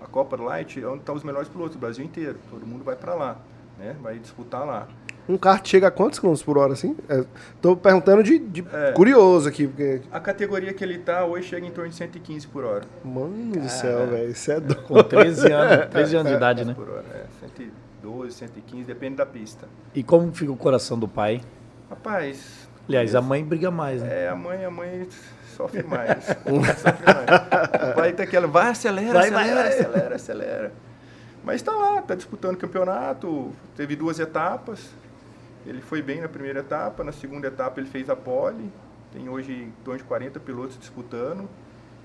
a 0.00 0.06
Copa 0.06 0.40
Light 0.40 0.80
é 0.80 0.86
onde 0.86 1.00
estão 1.00 1.16
os 1.16 1.24
melhores 1.24 1.48
pilotos 1.48 1.74
do 1.74 1.80
Brasil 1.80 2.04
inteiro. 2.04 2.38
Todo 2.48 2.64
mundo 2.64 2.84
vai 2.84 2.94
para 2.94 3.14
lá, 3.16 3.36
né? 3.76 3.96
vai 4.00 4.20
disputar 4.20 4.64
lá. 4.64 4.86
Um 5.28 5.36
kart 5.36 5.66
chega 5.66 5.86
a 5.86 5.90
quantos 5.90 6.18
quilômetros 6.18 6.44
por 6.44 6.58
hora, 6.58 6.72
assim? 6.72 6.96
Estou 7.54 7.74
é, 7.74 7.76
perguntando 7.76 8.22
de, 8.22 8.38
de 8.38 8.64
é, 8.72 8.92
curioso 8.92 9.48
aqui. 9.48 9.68
Porque... 9.68 10.02
A 10.10 10.18
categoria 10.18 10.72
que 10.72 10.82
ele 10.82 10.98
tá 10.98 11.24
hoje 11.24 11.48
chega 11.48 11.66
em 11.66 11.70
torno 11.70 11.90
de 11.90 11.96
115 11.96 12.46
por 12.48 12.64
hora. 12.64 12.82
Mano 13.04 13.52
do 13.52 13.68
céu, 13.68 14.06
velho. 14.08 14.30
Isso 14.30 14.50
é 14.50 14.60
doido. 14.60 14.82
Com 14.82 15.02
13 15.02 15.52
anos, 15.52 15.86
13 15.90 16.16
anos 16.16 16.30
de 16.32 16.36
idade, 16.36 16.64
né? 16.64 16.74
Por 16.74 16.88
hora, 16.88 17.04
é. 17.14 17.46
112, 18.02 18.34
115, 18.34 18.84
depende 18.84 19.16
da 19.16 19.26
pista. 19.26 19.68
E 19.94 20.02
como 20.02 20.32
fica 20.32 20.50
o 20.50 20.56
coração 20.56 20.98
do 20.98 21.06
pai? 21.06 21.40
Rapaz... 21.88 22.70
Aliás, 22.88 23.14
a 23.14 23.20
mãe 23.20 23.44
briga 23.44 23.70
mais, 23.70 24.02
né? 24.02 24.24
É, 24.24 24.28
a 24.28 24.34
mãe, 24.34 24.64
a 24.64 24.70
mãe 24.70 25.06
sofre 25.56 25.82
mais. 25.86 26.24
sofre 26.24 27.04
mais. 27.06 27.92
O 27.92 27.94
pai 27.94 28.12
tá 28.12 28.24
aquela, 28.24 28.48
vai, 28.48 28.70
acelera, 28.70 29.12
vai, 29.12 29.28
acelera, 29.28 29.54
vai, 29.54 29.68
acelera, 29.68 30.14
acelera. 30.16 30.72
Mas 31.44 31.56
está 31.56 31.72
lá, 31.72 32.00
está 32.00 32.14
disputando 32.14 32.54
o 32.54 32.58
campeonato, 32.58 33.52
teve 33.76 33.96
duas 33.96 34.18
etapas, 34.18 34.90
ele 35.66 35.80
foi 35.80 36.02
bem 36.02 36.20
na 36.20 36.28
primeira 36.28 36.60
etapa, 36.60 37.04
na 37.04 37.12
segunda 37.12 37.46
etapa 37.46 37.80
ele 37.80 37.88
fez 37.88 38.10
a 38.10 38.16
pole, 38.16 38.70
tem 39.12 39.28
hoje 39.28 39.52
em 39.52 39.70
torno 39.84 39.98
de 39.98 40.04
40 40.04 40.40
pilotos 40.40 40.78
disputando. 40.78 41.48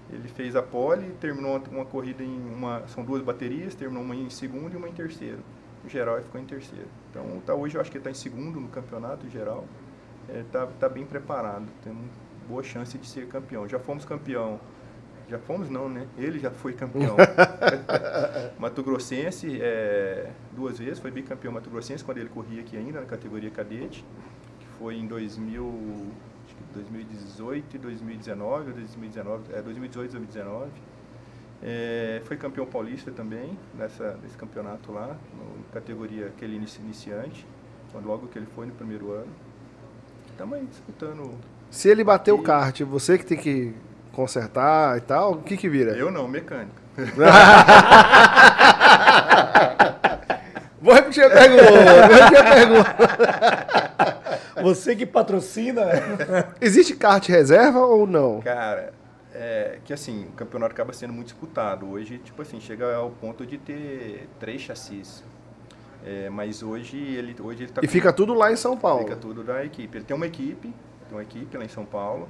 Ele 0.10 0.28
fez 0.30 0.56
a 0.56 0.64
pole, 0.64 1.10
terminou 1.20 1.62
uma 1.70 1.84
corrida 1.84 2.24
em 2.24 2.50
uma, 2.50 2.88
são 2.88 3.04
duas 3.04 3.22
baterias, 3.22 3.76
terminou 3.76 4.04
uma 4.04 4.16
em 4.16 4.30
segundo 4.30 4.74
e 4.74 4.78
uma 4.78 4.88
em 4.88 4.94
terceiro. 4.94 5.40
O 5.84 5.90
geral 5.90 6.22
ficou 6.22 6.40
em 6.40 6.46
terceiro. 6.46 6.88
Então 7.10 7.42
tá, 7.46 7.54
hoje 7.54 7.76
eu 7.76 7.82
acho 7.82 7.92
que 7.92 7.98
ele 7.98 8.02
está 8.02 8.12
em 8.12 8.14
segundo 8.14 8.60
no 8.60 8.70
campeonato 8.70 9.30
geral. 9.30 9.66
é, 10.30 10.44
tá, 10.52 10.68
tá 10.80 10.90
bem 10.90 11.06
preparado, 11.06 11.66
temos 11.84 12.06
boa 12.48 12.64
chance 12.64 12.98
de 12.98 13.08
ser 13.08 13.28
campeão. 13.28 13.68
Já 13.68 13.80
fomos 13.80 14.06
campeão, 14.06 14.60
já 15.30 15.38
fomos 15.40 15.70
não, 15.70 15.90
né? 15.90 16.08
Ele 16.18 16.40
já 16.40 16.50
foi 16.50 16.74
campeão. 16.74 17.16
Mato 18.58 18.82
Grossense 18.82 19.60
é, 19.62 20.30
duas 20.56 20.80
vezes, 20.80 21.00
foi 21.00 21.12
bicampeão 21.12 21.54
Mato 21.54 21.70
Grossense 21.70 22.04
quando 22.04 22.18
ele 22.18 22.30
corria 22.30 22.62
aqui 22.62 22.78
ainda 22.78 23.02
na 23.02 23.06
categoria 23.06 23.50
cadete, 23.50 24.06
que 24.60 24.66
foi 24.80 24.96
em 24.96 25.06
2000, 25.06 25.66
acho 26.46 26.56
que 26.56 26.64
2018 26.74 27.76
e 27.76 27.80
2019, 27.80 28.74
2019 28.74 29.54
é, 29.54 29.62
2018 29.62 30.10
e 30.10 30.18
2019. 30.18 30.72
É, 31.62 32.22
foi 32.24 32.38
campeão 32.38 32.68
paulista 32.68 33.12
também 33.12 33.58
nessa, 33.74 34.18
nesse 34.22 34.38
campeonato 34.38 34.92
lá, 34.92 35.08
na 35.08 35.74
categoria 35.74 36.32
que 36.38 36.46
ele 36.46 36.56
iniciante, 36.56 37.46
quando 37.92 38.06
logo 38.06 38.28
que 38.28 38.38
ele 38.38 38.48
foi 38.56 38.68
no 38.68 38.74
primeiro 38.74 39.12
ano. 39.12 39.32
Estamos 40.28 40.58
aí 40.58 40.66
disputando. 40.68 41.32
Se 41.72 41.90
ele 41.90 42.04
bater 42.04 42.32
o 42.32 42.44
kart, 42.44 42.80
você 42.82 43.18
que 43.18 43.26
tem 43.26 43.38
que 43.38 43.74
consertar 44.18 44.98
e 44.98 45.02
tal, 45.02 45.34
o 45.34 45.44
que 45.44 45.56
que 45.56 45.70
vira? 45.70 45.92
Eu 45.92 46.10
não, 46.10 46.28
mecânico. 46.28 46.74
Vou 50.82 50.96
repetir 50.96 51.24
a 51.24 51.30
pergunta. 51.30 52.08
Vou 52.08 52.16
repetir 52.16 52.38
a 52.38 52.56
pergunta. 52.56 52.96
Você 54.64 54.96
que 54.96 55.06
patrocina. 55.06 55.84
Existe 56.60 56.96
kart 56.96 57.28
reserva 57.28 57.78
ou 57.80 58.08
não? 58.08 58.42
Cara, 58.42 58.92
é, 59.36 59.78
que 59.86 59.94
assim, 59.94 60.26
o 60.26 60.32
campeonato 60.32 60.72
acaba 60.72 60.94
sendo 60.94 61.14
muito 61.14 61.28
disputado. 61.28 61.88
Hoje, 61.88 62.18
tipo 62.18 62.42
assim, 62.42 62.60
chega 62.60 62.96
ao 62.96 63.12
ponto 63.12 63.46
de 63.46 63.60
ter 63.60 64.28
três 64.40 64.62
chassis. 64.62 65.24
É, 66.04 66.28
mas 66.32 66.64
hoje 66.64 66.98
ele, 66.98 67.36
hoje 67.40 67.66
ele 67.66 67.72
tá 67.72 67.82
E 67.84 67.88
fica 67.88 68.12
tudo 68.12 68.34
lá 68.34 68.52
em 68.52 68.56
São 68.56 68.76
Paulo. 68.76 69.04
Fica 69.04 69.16
tudo 69.16 69.44
da 69.44 69.64
equipe. 69.64 69.96
Ele 69.96 70.06
tem 70.06 70.16
uma 70.16 70.26
equipe, 70.26 70.74
tem 71.08 71.12
uma 71.12 71.22
equipe 71.22 71.56
lá 71.56 71.64
em 71.64 71.70
São 71.70 71.86
Paulo. 71.86 72.28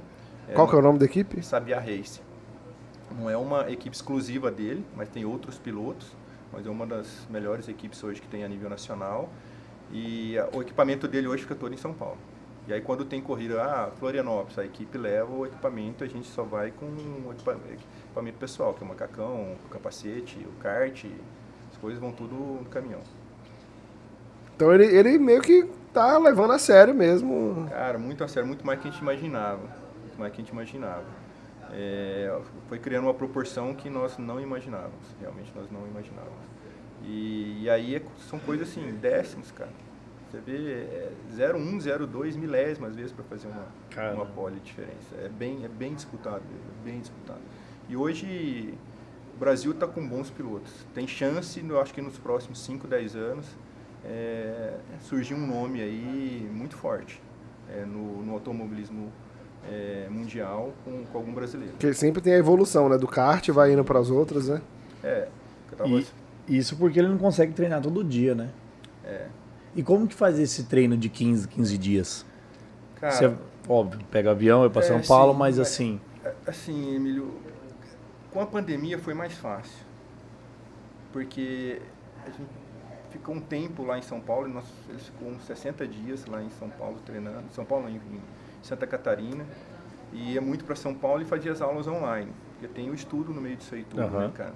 Qual 0.54 0.68
que 0.68 0.74
é 0.74 0.78
o 0.78 0.82
nome 0.82 0.98
da 0.98 1.04
equipe? 1.04 1.42
Sabia 1.42 1.78
Race. 1.78 2.20
Não 3.18 3.28
é 3.28 3.36
uma 3.36 3.70
equipe 3.70 3.94
exclusiva 3.94 4.50
dele, 4.50 4.84
mas 4.96 5.08
tem 5.08 5.24
outros 5.24 5.58
pilotos. 5.58 6.06
Mas 6.52 6.66
é 6.66 6.70
uma 6.70 6.86
das 6.86 7.26
melhores 7.28 7.68
equipes 7.68 8.02
hoje 8.02 8.20
que 8.20 8.28
tem 8.28 8.44
a 8.44 8.48
nível 8.48 8.70
nacional. 8.70 9.28
E 9.92 10.38
a, 10.38 10.48
o 10.54 10.62
equipamento 10.62 11.06
dele 11.06 11.26
hoje 11.26 11.42
fica 11.42 11.54
todo 11.54 11.74
em 11.74 11.76
São 11.76 11.92
Paulo. 11.92 12.18
E 12.66 12.72
aí 12.72 12.80
quando 12.82 13.04
tem 13.04 13.20
corrida, 13.20 13.62
ah, 13.62 13.90
Florianópolis, 13.98 14.58
a 14.58 14.64
equipe 14.64 14.98
leva 14.98 15.32
o 15.32 15.46
equipamento, 15.46 16.04
a 16.04 16.06
gente 16.06 16.28
só 16.28 16.42
vai 16.42 16.70
com 16.70 16.84
o 16.84 17.32
equipamento 17.32 18.36
pessoal, 18.38 18.74
que 18.74 18.82
é 18.82 18.84
o 18.84 18.88
macacão, 18.88 19.56
o 19.64 19.68
capacete, 19.70 20.38
o 20.46 20.52
kart, 20.62 21.06
as 21.70 21.78
coisas 21.78 21.98
vão 21.98 22.12
tudo 22.12 22.34
no 22.34 22.66
caminhão. 22.66 23.00
Então 24.54 24.74
ele, 24.74 24.84
ele 24.84 25.18
meio 25.18 25.40
que 25.40 25.66
tá 25.94 26.18
levando 26.18 26.52
a 26.52 26.58
sério 26.58 26.94
mesmo. 26.94 27.66
Cara, 27.70 27.98
muito 27.98 28.22
a 28.22 28.28
sério, 28.28 28.46
muito 28.46 28.66
mais 28.66 28.78
que 28.80 28.88
a 28.88 28.90
gente 28.90 29.00
imaginava. 29.00 29.62
Muito 30.18 30.20
mais 30.20 30.32
que 30.32 30.40
a 30.40 30.44
gente 30.44 30.52
imaginava. 30.52 31.04
É, 31.70 32.40
foi 32.68 32.78
criando 32.78 33.04
uma 33.04 33.14
proporção 33.14 33.72
que 33.72 33.88
nós 33.88 34.18
não 34.18 34.40
imaginávamos, 34.40 35.14
realmente 35.20 35.52
nós 35.54 35.70
não 35.70 35.86
imaginávamos. 35.86 36.44
E, 37.04 37.62
e 37.62 37.70
aí 37.70 37.94
é, 37.94 38.02
são 38.28 38.38
coisas 38.40 38.68
assim, 38.68 38.90
décimos, 39.00 39.52
cara. 39.52 39.70
Você 40.28 40.40
vê 40.40 40.72
é 40.72 41.12
0,1, 41.34 41.78
0,2 41.78 42.36
milésimas 42.36 42.96
vezes 42.96 43.12
para 43.12 43.24
fazer 43.24 43.48
uma, 43.48 44.12
uma 44.12 44.26
pole 44.26 44.58
diferença. 44.60 45.14
É 45.22 45.28
bem, 45.28 45.64
é 45.64 45.68
bem 45.68 45.94
disputado, 45.94 46.42
é 46.42 46.84
bem 46.84 47.00
disputado. 47.00 47.40
E 47.88 47.96
hoje 47.96 48.74
o 49.34 49.38
Brasil 49.38 49.70
está 49.70 49.86
com 49.86 50.06
bons 50.06 50.30
pilotos. 50.30 50.84
Tem 50.94 51.06
chance, 51.06 51.64
eu 51.64 51.80
acho 51.80 51.94
que 51.94 52.02
nos 52.02 52.18
próximos 52.18 52.60
5, 52.64 52.88
10 52.88 53.14
anos, 53.14 53.46
é, 54.04 54.78
surgir 55.00 55.34
um 55.34 55.46
nome 55.46 55.80
aí 55.80 56.50
muito 56.52 56.76
forte 56.76 57.22
é, 57.68 57.84
no, 57.84 58.24
no, 58.24 58.32
automobilismo 58.32 59.12
é, 59.70 60.06
mundial 60.10 60.72
com, 60.84 61.04
com, 61.04 61.18
algum 61.18 61.32
brasileiro. 61.32 61.72
Porque 61.72 61.92
sempre 61.92 62.22
tem 62.22 62.34
a 62.34 62.38
evolução, 62.38 62.88
né? 62.88 62.96
Do 62.96 63.06
kart 63.06 63.48
vai 63.50 63.72
indo 63.72 63.84
para 63.84 63.98
as 63.98 64.10
outras, 64.10 64.48
né? 64.48 64.60
É. 65.02 65.28
E, 65.86 66.06
isso 66.58 66.76
porque 66.76 66.98
ele 66.98 67.08
não 67.08 67.18
consegue 67.18 67.52
treinar 67.52 67.82
todo 67.82 68.02
dia, 68.02 68.34
né? 68.34 68.50
É. 69.04 69.26
E 69.76 69.82
como 69.82 70.06
que 70.06 70.14
faz 70.14 70.38
esse 70.38 70.64
treino 70.64 70.96
de 70.96 71.08
15, 71.08 71.46
15 71.48 71.78
dias? 71.78 72.26
Cara, 72.96 73.12
Você, 73.12 73.34
óbvio, 73.68 74.00
pega 74.10 74.30
avião 74.30 74.64
e 74.64 74.70
para 74.70 74.82
São 74.82 75.00
Paulo, 75.02 75.32
sim, 75.32 75.38
mas 75.38 75.58
assim... 75.58 76.00
Assim, 76.46 76.96
Emílio, 76.96 77.34
com 78.32 78.40
a 78.40 78.46
pandemia 78.46 78.98
foi 78.98 79.14
mais 79.14 79.34
fácil. 79.34 79.86
Porque 81.12 81.80
a 82.24 82.30
gente 82.30 82.48
ficou 83.10 83.34
um 83.34 83.40
tempo 83.40 83.84
lá 83.84 83.98
em 83.98 84.02
São 84.02 84.20
Paulo, 84.20 84.48
nós, 84.48 84.64
eles 84.88 85.04
ficou 85.04 85.28
uns 85.28 85.42
60 85.44 85.86
dias 85.86 86.26
lá 86.26 86.42
em 86.42 86.50
São 86.50 86.68
Paulo 86.70 86.98
treinando, 87.04 87.44
São 87.52 87.64
Paulo, 87.64 87.88
em 87.88 88.00
Santa 88.68 88.86
Catarina, 88.86 89.46
e 90.12 90.34
ia 90.34 90.40
muito 90.40 90.64
para 90.64 90.76
São 90.76 90.94
Paulo 90.94 91.22
e 91.22 91.24
fazia 91.24 91.52
as 91.52 91.60
aulas 91.60 91.86
online, 91.86 92.32
porque 92.52 92.68
tem 92.68 92.90
o 92.90 92.94
estudo 92.94 93.32
no 93.32 93.40
meio 93.40 93.56
disso 93.56 93.74
aí 93.74 93.84
tudo, 93.84 94.02
uhum. 94.02 94.20
né, 94.20 94.32
cara? 94.34 94.54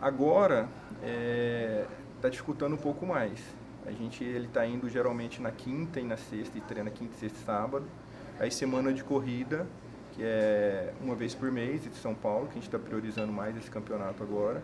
Agora, 0.00 0.68
está 2.16 2.28
é, 2.28 2.30
dificultando 2.30 2.74
um 2.74 2.78
pouco 2.78 3.04
mais. 3.06 3.40
A 3.86 3.90
gente, 3.90 4.24
ele 4.24 4.46
está 4.46 4.66
indo 4.66 4.88
geralmente 4.88 5.42
na 5.42 5.50
quinta 5.50 6.00
e 6.00 6.04
na 6.04 6.16
sexta, 6.16 6.56
e 6.56 6.60
treina 6.60 6.90
quinta, 6.90 7.14
sexta 7.14 7.38
e 7.38 7.44
sábado. 7.44 7.84
Aí 8.38 8.50
semana 8.50 8.92
de 8.92 9.04
corrida, 9.04 9.66
que 10.12 10.22
é 10.22 10.92
uma 11.00 11.14
vez 11.14 11.34
por 11.34 11.50
mês 11.50 11.82
de 11.82 11.94
São 11.96 12.14
Paulo, 12.14 12.46
que 12.46 12.52
a 12.52 12.54
gente 12.54 12.64
está 12.64 12.78
priorizando 12.78 13.32
mais 13.32 13.56
esse 13.56 13.70
campeonato 13.70 14.22
agora. 14.22 14.62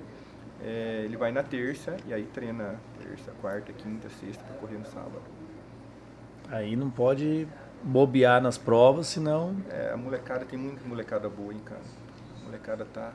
É, 0.63 1.03
ele 1.05 1.17
vai 1.17 1.33
na 1.33 1.43
terça 1.43 1.97
e 2.07 2.13
aí 2.13 2.25
treina 2.25 2.79
terça, 2.99 3.33
quarta, 3.41 3.73
quinta, 3.73 4.09
sexta 4.11 4.43
para 4.45 4.57
correr 4.57 4.79
no 4.79 4.87
sábado. 4.87 5.23
Aí 6.51 6.75
não 6.75 6.91
pode 6.91 7.47
bobear 7.83 8.41
nas 8.43 8.59
provas, 8.59 9.07
senão. 9.07 9.57
É, 9.71 9.91
a 9.93 9.97
molecada 9.97 10.45
tem 10.45 10.59
muita 10.59 10.87
molecada 10.87 11.29
boa, 11.29 11.53
hein, 11.53 11.61
cara. 11.65 11.81
A 12.41 12.45
molecada 12.45 12.85
tá, 12.93 13.13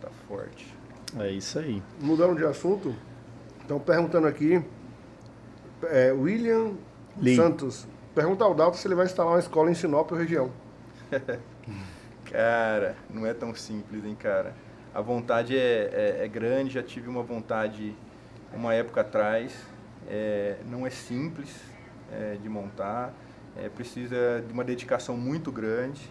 tá 0.00 0.08
forte. 0.26 0.74
É 1.18 1.30
isso 1.30 1.58
aí. 1.58 1.82
Mudando 2.00 2.36
de 2.36 2.44
assunto, 2.44 2.94
estão 3.60 3.78
perguntando 3.78 4.26
aqui. 4.26 4.64
É, 5.84 6.12
William 6.12 6.72
Lee. 7.16 7.36
Santos. 7.36 7.86
Pergunta 8.14 8.44
ao 8.44 8.54
Dalton 8.54 8.76
se 8.76 8.86
ele 8.86 8.94
vai 8.94 9.06
instalar 9.06 9.32
uma 9.32 9.38
escola 9.38 9.70
em 9.70 9.74
Sinop 9.74 10.10
ou 10.12 10.18
região. 10.18 10.50
cara, 12.30 12.96
não 13.10 13.26
é 13.26 13.34
tão 13.34 13.54
simples, 13.54 14.04
hein, 14.04 14.14
cara. 14.14 14.54
A 14.94 15.00
vontade 15.00 15.56
é, 15.56 16.18
é, 16.20 16.24
é 16.24 16.28
grande, 16.28 16.74
já 16.74 16.82
tive 16.82 17.08
uma 17.08 17.22
vontade 17.22 17.96
uma 18.52 18.74
época 18.74 19.00
atrás. 19.00 19.54
É, 20.08 20.56
não 20.66 20.86
é 20.86 20.90
simples 20.90 21.48
é, 22.10 22.36
de 22.42 22.48
montar, 22.48 23.14
é, 23.56 23.68
precisa 23.68 24.42
de 24.46 24.52
uma 24.52 24.64
dedicação 24.64 25.16
muito 25.16 25.50
grande. 25.50 26.10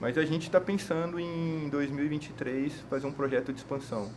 Mas 0.00 0.16
a 0.16 0.24
gente 0.24 0.46
está 0.46 0.60
pensando 0.60 1.18
em 1.18 1.68
2023 1.70 2.72
fazer 2.88 3.06
um 3.06 3.12
projeto 3.12 3.52
de 3.52 3.58
expansão. 3.58 4.08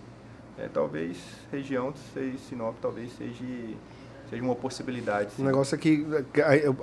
É, 0.57 0.67
talvez 0.71 1.17
região 1.51 1.91
de 1.91 2.37
Sinop 2.37 2.75
talvez 2.81 3.11
seja, 3.13 3.43
seja 4.29 4.43
uma 4.43 4.55
possibilidade. 4.55 5.31
Sim. 5.31 5.41
O 5.41 5.45
negócio 5.45 5.73
é 5.73 5.77
que 5.77 6.05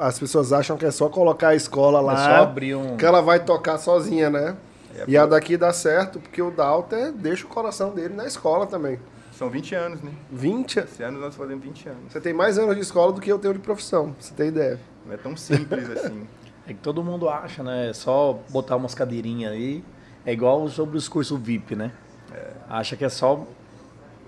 as 0.00 0.18
pessoas 0.18 0.52
acham 0.52 0.76
que 0.76 0.84
é 0.84 0.90
só 0.90 1.08
colocar 1.08 1.48
a 1.48 1.54
escola 1.54 2.00
lá, 2.00 2.12
é 2.12 2.16
só 2.16 2.42
abrir 2.42 2.74
um... 2.74 2.96
que 2.96 3.04
ela 3.04 3.20
vai 3.20 3.44
tocar 3.44 3.78
sozinha, 3.78 4.30
né? 4.30 4.56
É, 4.96 5.04
e 5.06 5.16
a 5.16 5.26
daqui 5.26 5.56
dá 5.56 5.72
certo, 5.72 6.18
porque 6.18 6.42
o 6.42 6.50
Dalton 6.50 7.12
deixa 7.12 7.44
o 7.44 7.48
coração 7.48 7.90
dele 7.90 8.14
na 8.14 8.26
escola 8.26 8.66
também. 8.66 8.98
São 9.30 9.48
20 9.48 9.74
anos, 9.76 10.02
né? 10.02 10.10
20? 10.32 10.80
Esse 10.80 11.02
ano 11.04 11.20
nós 11.20 11.36
fazemos 11.36 11.62
20 11.62 11.88
anos. 11.88 12.12
Você 12.12 12.20
tem 12.20 12.32
mais 12.32 12.58
anos 12.58 12.74
de 12.74 12.80
escola 12.82 13.12
do 13.12 13.20
que 13.20 13.30
eu 13.30 13.38
tenho 13.38 13.54
de 13.54 13.60
profissão, 13.60 14.16
você 14.18 14.34
tem 14.34 14.48
ideia. 14.48 14.80
Não 15.08 15.14
é 15.14 15.16
tão 15.16 15.36
simples 15.36 15.90
assim. 15.90 16.26
É 16.68 16.74
que 16.74 16.80
todo 16.80 17.02
mundo 17.02 17.30
acha, 17.30 17.62
né? 17.62 17.88
É 17.88 17.92
só 17.94 18.42
botar 18.50 18.76
umas 18.76 18.94
cadeirinhas 18.94 19.52
aí. 19.52 19.82
É 20.26 20.34
igual 20.34 20.68
sobre 20.68 20.98
os 20.98 21.08
cursos 21.08 21.40
VIP, 21.40 21.74
né? 21.74 21.90
É. 22.30 22.52
Acha 22.68 22.94
que 22.94 23.06
é 23.06 23.08
só 23.08 23.46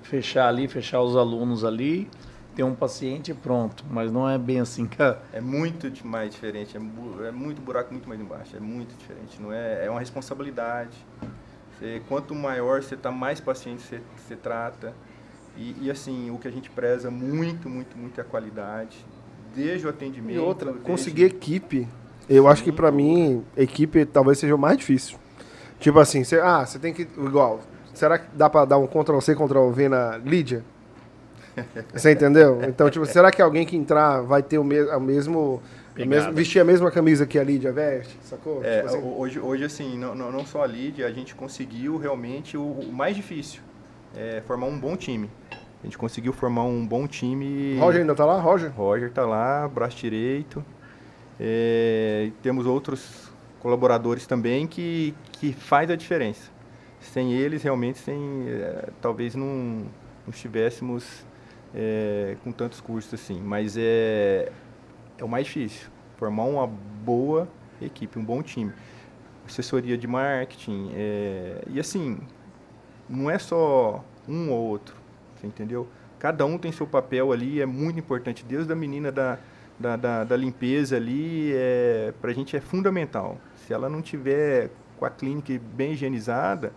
fechar 0.03 0.49
ali, 0.49 0.67
fechar 0.67 1.03
os 1.03 1.19
alunos 1.19 1.67
ali, 1.67 2.09
ter 2.57 2.63
um 2.63 2.75
paciente 2.75 3.31
e 3.31 3.35
pronto. 3.35 3.85
Mas 3.91 4.11
não 4.11 4.27
é 4.27 4.39
bem 4.39 4.59
assim, 4.59 4.87
cara. 4.87 5.21
É 5.35 5.41
muito 5.41 5.93
mais 6.07 6.33
diferente. 6.33 6.75
É, 6.79 6.81
é 7.29 7.31
muito 7.31 7.61
buraco 7.61 7.93
muito 7.93 8.09
mais 8.09 8.19
embaixo. 8.19 8.57
É 8.57 8.61
muito 8.61 8.97
diferente. 8.97 9.39
Não 9.39 9.53
é, 9.53 9.85
é 9.85 9.91
uma 9.91 10.01
responsabilidade. 10.01 10.97
Você, 11.79 12.01
quanto 12.09 12.35
maior 12.35 12.83
você 12.83 12.95
está, 12.95 13.11
mais 13.11 13.39
paciente 13.39 13.83
você, 13.83 14.01
você 14.17 14.35
trata. 14.35 14.95
E, 15.59 15.77
e, 15.83 15.91
assim, 15.91 16.31
o 16.31 16.39
que 16.39 16.49
a 16.49 16.51
gente 16.51 16.71
preza 16.71 17.11
muito, 17.11 17.69
muito, 17.69 17.99
muito 17.99 18.19
é 18.19 18.23
a 18.23 18.25
qualidade. 18.25 19.05
Desde 19.55 19.87
o 19.87 19.91
atendimento. 19.91 20.37
E 20.37 20.39
outra, 20.39 20.71
desde... 20.71 20.87
conseguir 20.87 21.25
equipe. 21.25 21.89
Eu 22.29 22.45
Sim. 22.45 22.49
acho 22.49 22.65
que 22.65 22.73
para 22.73 22.91
mim, 22.91 23.45
equipe 23.57 24.05
talvez 24.05 24.39
seja 24.39 24.55
o 24.55 24.59
mais 24.59 24.79
difícil. 24.79 25.19
Tipo 25.79 25.99
assim, 25.99 26.23
você, 26.23 26.39
ah, 26.39 26.65
você 26.65 26.79
tem 26.79 26.93
que. 26.93 27.03
Igual. 27.03 27.61
Será 27.95 28.19
que 28.19 28.27
dá 28.35 28.49
para 28.49 28.65
dar 28.65 28.79
um 28.79 28.87
Ctrl 28.87 29.21
C, 29.21 29.35
Ctrl 29.35 29.71
V 29.71 29.89
na 29.89 30.17
Lídia? 30.19 30.65
Você 31.93 32.13
entendeu? 32.13 32.61
Então, 32.67 32.89
tipo, 32.89 33.05
será 33.05 33.31
que 33.31 33.43
alguém 33.43 33.67
que 33.67 33.77
entrar 33.77 34.23
vai 34.23 34.43
ter 34.43 34.59
o, 34.59 34.65
me 34.65 34.81
o 34.81 35.01
mesmo 35.01 35.61
mesmo, 35.97 36.33
vestir 36.33 36.61
a 36.61 36.65
mesma 36.65 36.91
camisa 36.91 37.27
que 37.27 37.39
a 37.39 37.45
Lídia 37.45 37.73
veste, 37.73 38.17
sacou? 38.23 38.65
É, 38.65 38.83
tipo 38.83 38.89
assim. 38.89 39.15
hoje, 39.17 39.41
hoje, 39.41 39.65
assim, 39.65 39.99
não, 39.99 40.15
não 40.15 40.47
só 40.47 40.63
a 40.63 40.67
Lídia, 40.67 41.07
a 41.07 41.13
gente 41.13 41.35
conseguiu 41.35 41.97
realmente 41.97 42.57
o, 42.57 42.63
o 42.63 42.93
mais 42.93 43.17
difícil, 43.17 43.61
é 44.17 44.43
formar 44.47 44.67
um 44.67 44.79
bom 44.79 44.97
time. 44.97 45.31
A 45.83 45.87
gente 45.87 45.97
conseguiu 45.97 46.33
formar 46.33 46.65
um 46.65 46.87
bom 46.87 47.07
time. 47.07 47.79
Roger 47.79 48.03
ainda 48.03 48.15
tá 48.15 48.25
lá? 48.25 48.39
Roger? 48.39 48.71
Roger 48.71 49.11
tá 49.11 49.25
lá, 49.25 49.67
braço 49.67 49.97
direito. 49.97 50.63
É, 51.39 52.31
temos 52.43 52.67
outros 52.67 53.33
colaboradores 53.61 54.27
também 54.27 54.67
que, 54.67 55.15
que 55.33 55.55
faz 55.55 55.91
a 55.91 55.97
diferença. 55.97 56.51
Sem 57.01 57.33
eles, 57.33 57.63
realmente, 57.63 57.99
sem, 57.99 58.45
é, 58.47 58.91
talvez 59.01 59.35
não, 59.35 59.47
não 59.47 60.31
estivéssemos 60.31 61.25
é, 61.75 62.37
com 62.45 62.53
tantos 62.53 62.79
cursos 62.83 63.15
assim. 63.15 63.41
Mas 63.41 63.75
é, 63.79 64.53
é 65.17 65.25
o 65.25 65.29
mais 65.29 65.47
difícil, 65.47 65.89
formar 66.19 66.45
uma 66.45 66.67
boa 66.67 67.49
equipe, 67.81 68.19
um 68.19 68.25
bom 68.25 68.43
time. 68.43 68.71
Assessoria 69.47 69.97
de 69.97 70.07
marketing, 70.07 70.93
e 71.67 71.81
assim, 71.81 72.21
não 73.09 73.29
é 73.29 73.37
só 73.37 74.05
um 74.29 74.49
ou 74.51 74.69
outro, 74.69 74.95
você 75.41 75.47
entendeu? 75.47 75.89
Cada 76.19 76.45
um 76.45 76.59
tem 76.59 76.71
seu 76.71 76.87
papel 76.87 77.33
ali, 77.33 77.61
é 77.61 77.67
muito 77.67 77.99
importante, 77.99 78.45
desde 78.45 78.73
a 78.73 78.77
menina 78.77 79.11
da, 79.11 79.39
da, 79.79 79.97
da, 79.97 80.25
da 80.25 80.37
limpeza 80.37 80.97
ali, 80.97 81.53
é, 81.55 82.13
para 82.21 82.31
a 82.31 82.35
gente 82.35 82.57
é 82.57 82.61
fundamental. 82.61 83.39
Se 83.57 83.73
ela 83.73 83.89
não 83.89 84.03
tiver 84.03 84.71
com 84.99 85.07
a 85.07 85.11
clínica 85.11 85.59
bem 85.75 85.93
higienizada, 85.93 86.73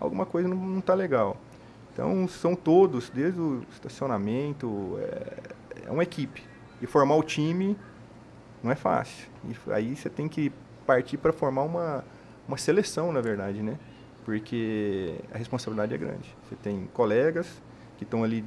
alguma 0.00 0.26
coisa 0.26 0.48
não 0.48 0.80
está 0.80 0.94
legal. 0.94 1.36
Então, 1.92 2.26
são 2.26 2.56
todos, 2.56 3.10
desde 3.10 3.40
o 3.40 3.62
estacionamento, 3.70 4.98
é, 4.98 5.86
é 5.86 5.90
uma 5.90 6.02
equipe. 6.02 6.42
E 6.82 6.86
formar 6.86 7.14
o 7.14 7.22
time 7.22 7.76
não 8.62 8.72
é 8.72 8.74
fácil. 8.74 9.28
E 9.44 9.72
aí 9.72 9.94
você 9.94 10.08
tem 10.08 10.28
que 10.28 10.52
partir 10.86 11.16
para 11.16 11.32
formar 11.32 11.62
uma, 11.62 12.04
uma 12.48 12.56
seleção, 12.56 13.12
na 13.12 13.20
verdade, 13.20 13.62
né? 13.62 13.78
Porque 14.24 15.14
a 15.32 15.38
responsabilidade 15.38 15.94
é 15.94 15.98
grande. 15.98 16.34
Você 16.48 16.56
tem 16.56 16.88
colegas 16.92 17.46
que 17.96 18.04
estão 18.04 18.22
ali 18.22 18.44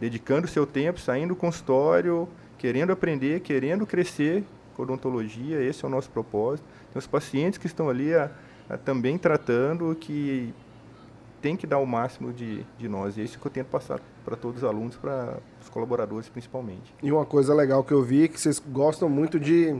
dedicando 0.00 0.46
seu 0.48 0.66
tempo, 0.66 1.00
saindo 1.00 1.28
do 1.28 1.36
consultório, 1.36 2.28
querendo 2.58 2.92
aprender, 2.92 3.40
querendo 3.40 3.86
crescer 3.86 4.44
com 4.74 4.82
odontologia, 4.82 5.62
esse 5.62 5.84
é 5.84 5.88
o 5.88 5.90
nosso 5.90 6.10
propósito. 6.10 6.66
Tem 6.92 6.98
os 6.98 7.06
pacientes 7.06 7.58
que 7.58 7.66
estão 7.66 7.88
ali 7.88 8.14
a, 8.14 8.30
a, 8.68 8.76
também 8.76 9.16
tratando, 9.16 9.94
que 9.94 10.52
tem 11.40 11.56
que 11.56 11.66
dar 11.66 11.78
o 11.78 11.86
máximo 11.86 12.32
de, 12.32 12.64
de 12.78 12.88
nós. 12.88 13.16
E 13.16 13.20
é 13.20 13.24
isso 13.24 13.38
que 13.38 13.46
eu 13.46 13.50
tento 13.50 13.68
passar 13.68 14.00
para 14.24 14.36
todos 14.36 14.62
os 14.62 14.68
alunos, 14.68 14.96
para 14.96 15.38
os 15.62 15.68
colaboradores 15.68 16.28
principalmente. 16.28 16.94
E 17.02 17.12
uma 17.12 17.24
coisa 17.24 17.54
legal 17.54 17.84
que 17.84 17.92
eu 17.92 18.02
vi 18.02 18.24
é 18.24 18.28
que 18.28 18.40
vocês 18.40 18.58
gostam 18.58 19.08
muito 19.08 19.38
de 19.38 19.76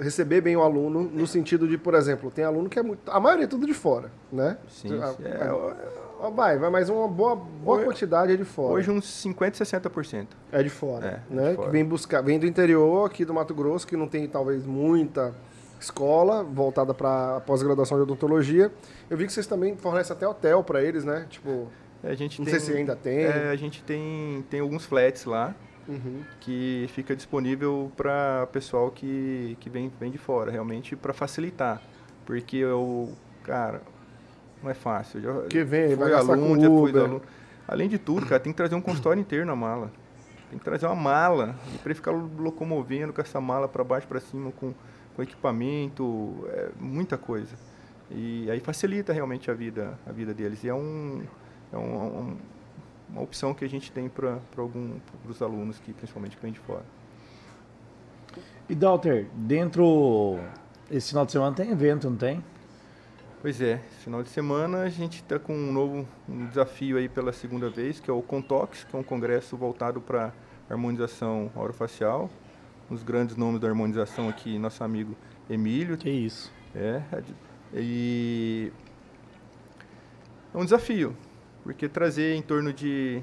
receber 0.00 0.40
bem 0.40 0.56
o 0.56 0.62
aluno, 0.62 1.02
no 1.02 1.26
sentido 1.26 1.66
de, 1.66 1.78
por 1.78 1.94
exemplo, 1.94 2.30
tem 2.30 2.44
aluno 2.44 2.68
que 2.68 2.78
é 2.78 2.82
muito. 2.82 3.10
A 3.10 3.18
maioria 3.18 3.44
é 3.44 3.48
tudo 3.48 3.66
de 3.66 3.74
fora, 3.74 4.10
né? 4.30 4.58
Sim. 4.68 5.00
A, 5.00 5.14
é, 5.26 6.30
vai, 6.30 6.58
vai, 6.58 6.70
mas 6.70 6.88
uma 6.88 7.08
boa, 7.08 7.34
boa 7.36 7.76
Hoje- 7.78 7.86
quantidade 7.86 8.32
é 8.32 8.36
de 8.36 8.44
fora. 8.44 8.74
hoje 8.74 8.90
uns 8.90 9.04
50%, 9.24 9.52
60%. 9.64 10.26
É 10.52 10.62
de 10.62 10.68
fora, 10.70 11.06
É, 11.30 11.34
né? 11.34 11.50
de 11.50 11.56
fora. 11.56 11.66
Que 11.68 11.72
vem 11.72 11.84
buscar, 11.84 12.20
vem 12.22 12.38
do 12.38 12.46
interior 12.46 13.06
aqui 13.06 13.24
do 13.24 13.32
Mato 13.34 13.54
Grosso, 13.54 13.86
que 13.86 13.96
não 13.96 14.06
tem 14.08 14.26
talvez 14.28 14.64
muita 14.66 15.34
escola 15.80 16.44
voltada 16.44 16.94
para 16.94 17.40
pós-graduação 17.40 17.96
de 17.96 18.02
odontologia. 18.04 18.70
Eu 19.10 19.16
vi 19.16 19.26
que 19.26 19.32
vocês 19.32 19.46
também 19.46 19.76
fornecem 19.76 20.14
até 20.14 20.26
hotel 20.28 20.62
para 20.62 20.82
eles, 20.82 21.04
né? 21.04 21.26
Tipo, 21.28 21.68
A 22.04 22.14
gente 22.14 22.38
não 22.38 22.44
tem, 22.46 22.54
sei 22.54 22.60
se 22.60 22.78
ainda 22.78 22.94
tem. 22.94 23.24
É, 23.24 23.48
a 23.50 23.56
gente 23.56 23.82
tem, 23.82 24.44
tem 24.48 24.60
alguns 24.60 24.84
flats 24.84 25.24
lá 25.24 25.54
Uhum. 25.88 26.22
que 26.40 26.86
fica 26.94 27.14
disponível 27.16 27.90
para 27.96 28.46
pessoal 28.52 28.90
que, 28.90 29.56
que 29.60 29.68
vem, 29.68 29.90
vem 30.00 30.10
de 30.10 30.18
fora, 30.18 30.50
realmente 30.50 30.94
para 30.94 31.12
facilitar. 31.12 31.82
Porque 32.24 32.56
eu, 32.58 33.12
cara, 33.42 33.82
não 34.62 34.70
é 34.70 34.74
fácil. 34.74 35.20
Já 35.20 35.42
Que 35.48 35.64
vem, 35.64 35.94
vai 35.96 36.12
aluno, 36.12 36.82
Uber. 36.84 37.02
aluno. 37.04 37.22
Além 37.66 37.88
de 37.88 37.98
tudo, 37.98 38.26
cara, 38.26 38.40
tem 38.40 38.52
que 38.52 38.56
trazer 38.56 38.74
um 38.74 38.80
consultório 38.80 39.20
inteiro 39.20 39.44
na 39.44 39.56
mala. 39.56 39.90
Tem 40.50 40.58
que 40.58 40.64
trazer 40.64 40.86
uma 40.86 40.94
mala. 40.94 41.56
E 41.74 41.78
para 41.78 41.94
ficar 41.94 42.10
locomovendo 42.12 43.12
com 43.12 43.20
essa 43.20 43.40
mala 43.40 43.66
para 43.66 43.82
baixo, 43.82 44.06
para 44.06 44.20
cima, 44.20 44.52
com, 44.52 44.72
com 45.16 45.22
equipamento, 45.22 46.46
é 46.50 46.68
muita 46.78 47.16
coisa. 47.18 47.56
E 48.10 48.50
aí 48.50 48.60
facilita 48.60 49.12
realmente 49.12 49.50
a 49.50 49.54
vida, 49.54 49.98
a 50.06 50.12
vida 50.12 50.34
deles. 50.34 50.62
E 50.64 50.68
é, 50.68 50.74
um, 50.74 51.22
é 51.72 51.76
um- 51.76 52.18
um- 52.18 52.36
uma 53.12 53.22
opção 53.22 53.52
que 53.52 53.64
a 53.64 53.68
gente 53.68 53.92
tem 53.92 54.08
para 54.08 54.38
dos 55.24 55.40
alunos 55.42 55.78
que 55.78 55.92
principalmente 55.92 56.36
que 56.36 56.42
vêm 56.42 56.52
de 56.52 56.58
fora. 56.60 56.84
E 58.68 58.74
Dalter, 58.74 59.28
dentro. 59.34 60.38
Esse 60.90 61.10
final 61.10 61.24
de 61.24 61.32
semana 61.32 61.54
tem 61.54 61.70
evento, 61.70 62.08
não 62.08 62.16
tem? 62.16 62.42
Pois 63.40 63.60
é, 63.60 63.78
final 64.04 64.22
de 64.22 64.28
semana 64.28 64.82
a 64.82 64.88
gente 64.88 65.16
está 65.16 65.38
com 65.38 65.54
um 65.54 65.72
novo 65.72 66.06
um 66.28 66.46
desafio 66.46 66.96
aí 66.96 67.08
pela 67.08 67.32
segunda 67.32 67.68
vez, 67.68 67.98
que 67.98 68.08
é 68.08 68.12
o 68.12 68.22
Contox, 68.22 68.84
que 68.84 68.94
é 68.94 68.98
um 68.98 69.02
congresso 69.02 69.56
voltado 69.56 70.00
para 70.00 70.32
harmonização 70.70 71.50
orofacial. 71.54 72.30
Os 72.88 73.02
grandes 73.02 73.36
nomes 73.36 73.60
da 73.60 73.68
harmonização 73.68 74.28
aqui, 74.28 74.58
nosso 74.58 74.84
amigo 74.84 75.16
Emílio, 75.50 75.96
Que 75.96 76.10
isso. 76.10 76.52
É, 76.74 77.02
e 77.74 78.72
é 80.54 80.58
um 80.58 80.64
desafio, 80.64 81.16
porque 81.62 81.88
trazer 81.88 82.34
em 82.34 82.42
torno 82.42 82.72
de 82.72 83.22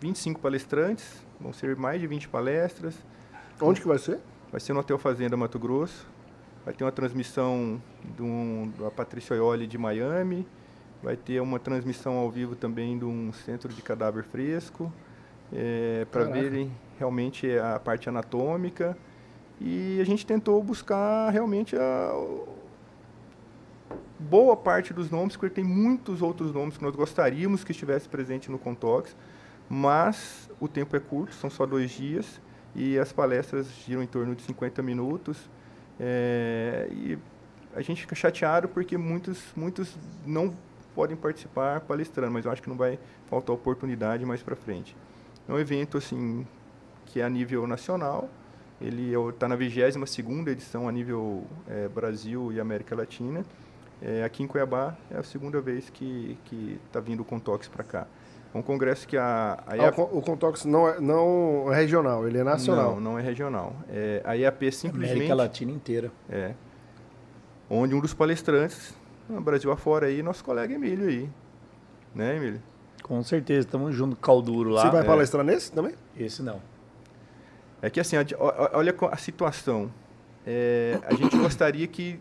25 0.00 0.40
palestrantes, 0.40 1.24
vão 1.40 1.52
ser 1.52 1.76
mais 1.76 2.00
de 2.00 2.06
20 2.06 2.28
palestras, 2.28 2.94
Onde 3.60 3.80
que 3.80 3.86
vai 3.88 3.98
ser? 3.98 4.18
vai 4.50 4.60
ser 4.60 4.72
no 4.72 4.80
Hotel 4.80 4.98
Fazenda 4.98 5.36
Mato 5.36 5.58
Grosso, 5.58 6.06
vai 6.64 6.74
ter 6.74 6.84
uma 6.84 6.92
transmissão 6.92 7.80
de 8.16 8.22
um, 8.22 8.72
da 8.78 8.90
Patrícia 8.90 9.34
Ioli 9.34 9.66
de 9.66 9.76
Miami, 9.78 10.46
vai 11.02 11.16
ter 11.16 11.40
uma 11.40 11.58
transmissão 11.58 12.14
ao 12.14 12.30
vivo 12.30 12.54
também 12.54 12.98
de 12.98 13.04
um 13.04 13.32
centro 13.32 13.72
de 13.72 13.82
cadáver 13.82 14.24
fresco, 14.24 14.92
para 16.10 16.24
Caraca. 16.26 16.40
verem 16.40 16.70
realmente 16.98 17.50
a 17.58 17.78
parte 17.78 18.08
anatômica, 18.08 18.96
e 19.60 20.00
a 20.00 20.04
gente 20.04 20.24
tentou 20.24 20.62
buscar 20.62 21.30
realmente 21.30 21.76
a, 21.76 22.12
boa 24.20 24.56
parte 24.56 24.92
dos 24.92 25.10
nomes, 25.10 25.36
porque 25.36 25.54
tem 25.54 25.64
muitos 25.64 26.20
outros 26.20 26.52
nomes 26.52 26.76
que 26.76 26.84
nós 26.84 26.94
gostaríamos 26.94 27.64
que 27.64 27.72
estivesse 27.72 28.08
presente 28.08 28.50
no 28.50 28.58
Contox, 28.58 29.16
mas 29.68 30.50
o 30.60 30.68
tempo 30.68 30.94
é 30.94 31.00
curto, 31.00 31.34
são 31.34 31.48
só 31.48 31.64
dois 31.64 31.90
dias, 31.90 32.40
e 32.74 32.98
as 32.98 33.12
palestras 33.12 33.66
giram 33.86 34.02
em 34.02 34.06
torno 34.06 34.34
de 34.34 34.42
50 34.42 34.82
minutos, 34.82 35.48
é, 35.98 36.88
e 36.92 37.18
a 37.74 37.80
gente 37.80 38.02
fica 38.02 38.14
chateado 38.14 38.68
porque 38.68 38.98
muitos, 38.98 39.42
muitos 39.56 39.96
não 40.26 40.54
podem 40.94 41.16
participar 41.16 41.80
palestrando, 41.80 42.32
mas 42.32 42.44
eu 42.44 42.50
acho 42.50 42.62
que 42.62 42.68
não 42.68 42.76
vai 42.76 42.98
faltar 43.28 43.54
oportunidade 43.54 44.24
mais 44.26 44.42
para 44.42 44.56
frente. 44.56 44.96
É 45.48 45.52
um 45.52 45.58
evento 45.58 45.96
assim 45.96 46.46
que 47.06 47.20
é 47.20 47.24
a 47.24 47.28
nível 47.28 47.66
nacional, 47.66 48.28
ele 48.80 49.12
está 49.28 49.46
na 49.46 49.56
22ª 49.56 50.48
edição 50.48 50.88
a 50.88 50.92
nível 50.92 51.44
eh, 51.68 51.88
Brasil 51.88 52.50
e 52.52 52.58
América 52.58 52.96
Latina. 52.96 53.44
Eh, 54.02 54.24
aqui 54.24 54.42
em 54.42 54.46
Cuiabá 54.46 54.96
é 55.10 55.18
a 55.18 55.22
segunda 55.22 55.60
vez 55.60 55.90
que 55.90 56.38
está 56.86 57.00
vindo 57.00 57.20
o 57.20 57.24
Contox 57.24 57.68
para 57.68 57.84
cá. 57.84 58.06
É 58.52 58.58
um 58.58 58.62
congresso 58.62 59.06
que 59.06 59.16
a, 59.16 59.62
a 59.66 59.72
Ah, 59.72 59.76
EAP 59.76 59.92
o, 59.92 60.06
Con- 60.06 60.18
o 60.18 60.22
Contox 60.22 60.64
não 60.64 60.88
é, 60.88 60.98
não 61.00 61.72
é 61.72 61.76
regional, 61.76 62.26
ele 62.26 62.38
é 62.38 62.42
nacional. 62.44 62.94
Não, 62.94 63.00
não 63.12 63.18
é 63.18 63.22
regional. 63.22 63.76
É, 63.88 64.22
a 64.24 64.36
EAP 64.36 64.72
simplesmente 64.72 65.12
América 65.12 65.34
Latina 65.34 65.70
inteira. 65.70 66.10
é 66.28 66.54
onde 67.68 67.94
um 67.94 68.00
dos 68.00 68.12
palestrantes, 68.12 68.92
no 69.28 69.40
Brasil 69.40 69.70
afora 69.70 70.06
aí, 70.06 70.22
nosso 70.24 70.42
colega 70.42 70.74
Emílio 70.74 71.06
aí. 71.06 71.30
Né, 72.12 72.36
Emílio? 72.36 72.60
Com 73.04 73.22
certeza, 73.22 73.60
estamos 73.60 73.94
junto 73.94 74.16
com 74.16 74.22
o 74.22 74.24
Calduro 74.24 74.70
lá. 74.70 74.82
Você 74.82 74.90
vai 74.90 75.02
é. 75.02 75.04
palestrar 75.04 75.44
nesse 75.44 75.70
também? 75.70 75.94
Esse 76.16 76.42
não. 76.42 76.60
É 77.80 77.88
que 77.88 78.00
assim, 78.00 78.16
olha 78.72 78.94
a 79.12 79.16
situação. 79.16 79.90
É, 80.44 80.98
a 81.06 81.14
gente 81.14 81.36
gostaria 81.38 81.86
que 81.86 82.18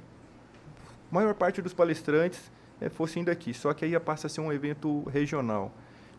maior 1.11 1.33
parte 1.33 1.61
dos 1.61 1.73
palestrantes 1.73 2.51
é, 2.79 2.89
fossem 2.89 3.23
daqui, 3.23 3.53
só 3.53 3.73
que 3.73 3.85
aí 3.85 3.99
passa 3.99 4.27
a 4.27 4.29
ser 4.29 4.41
um 4.41 4.51
evento 4.51 5.03
regional. 5.09 5.71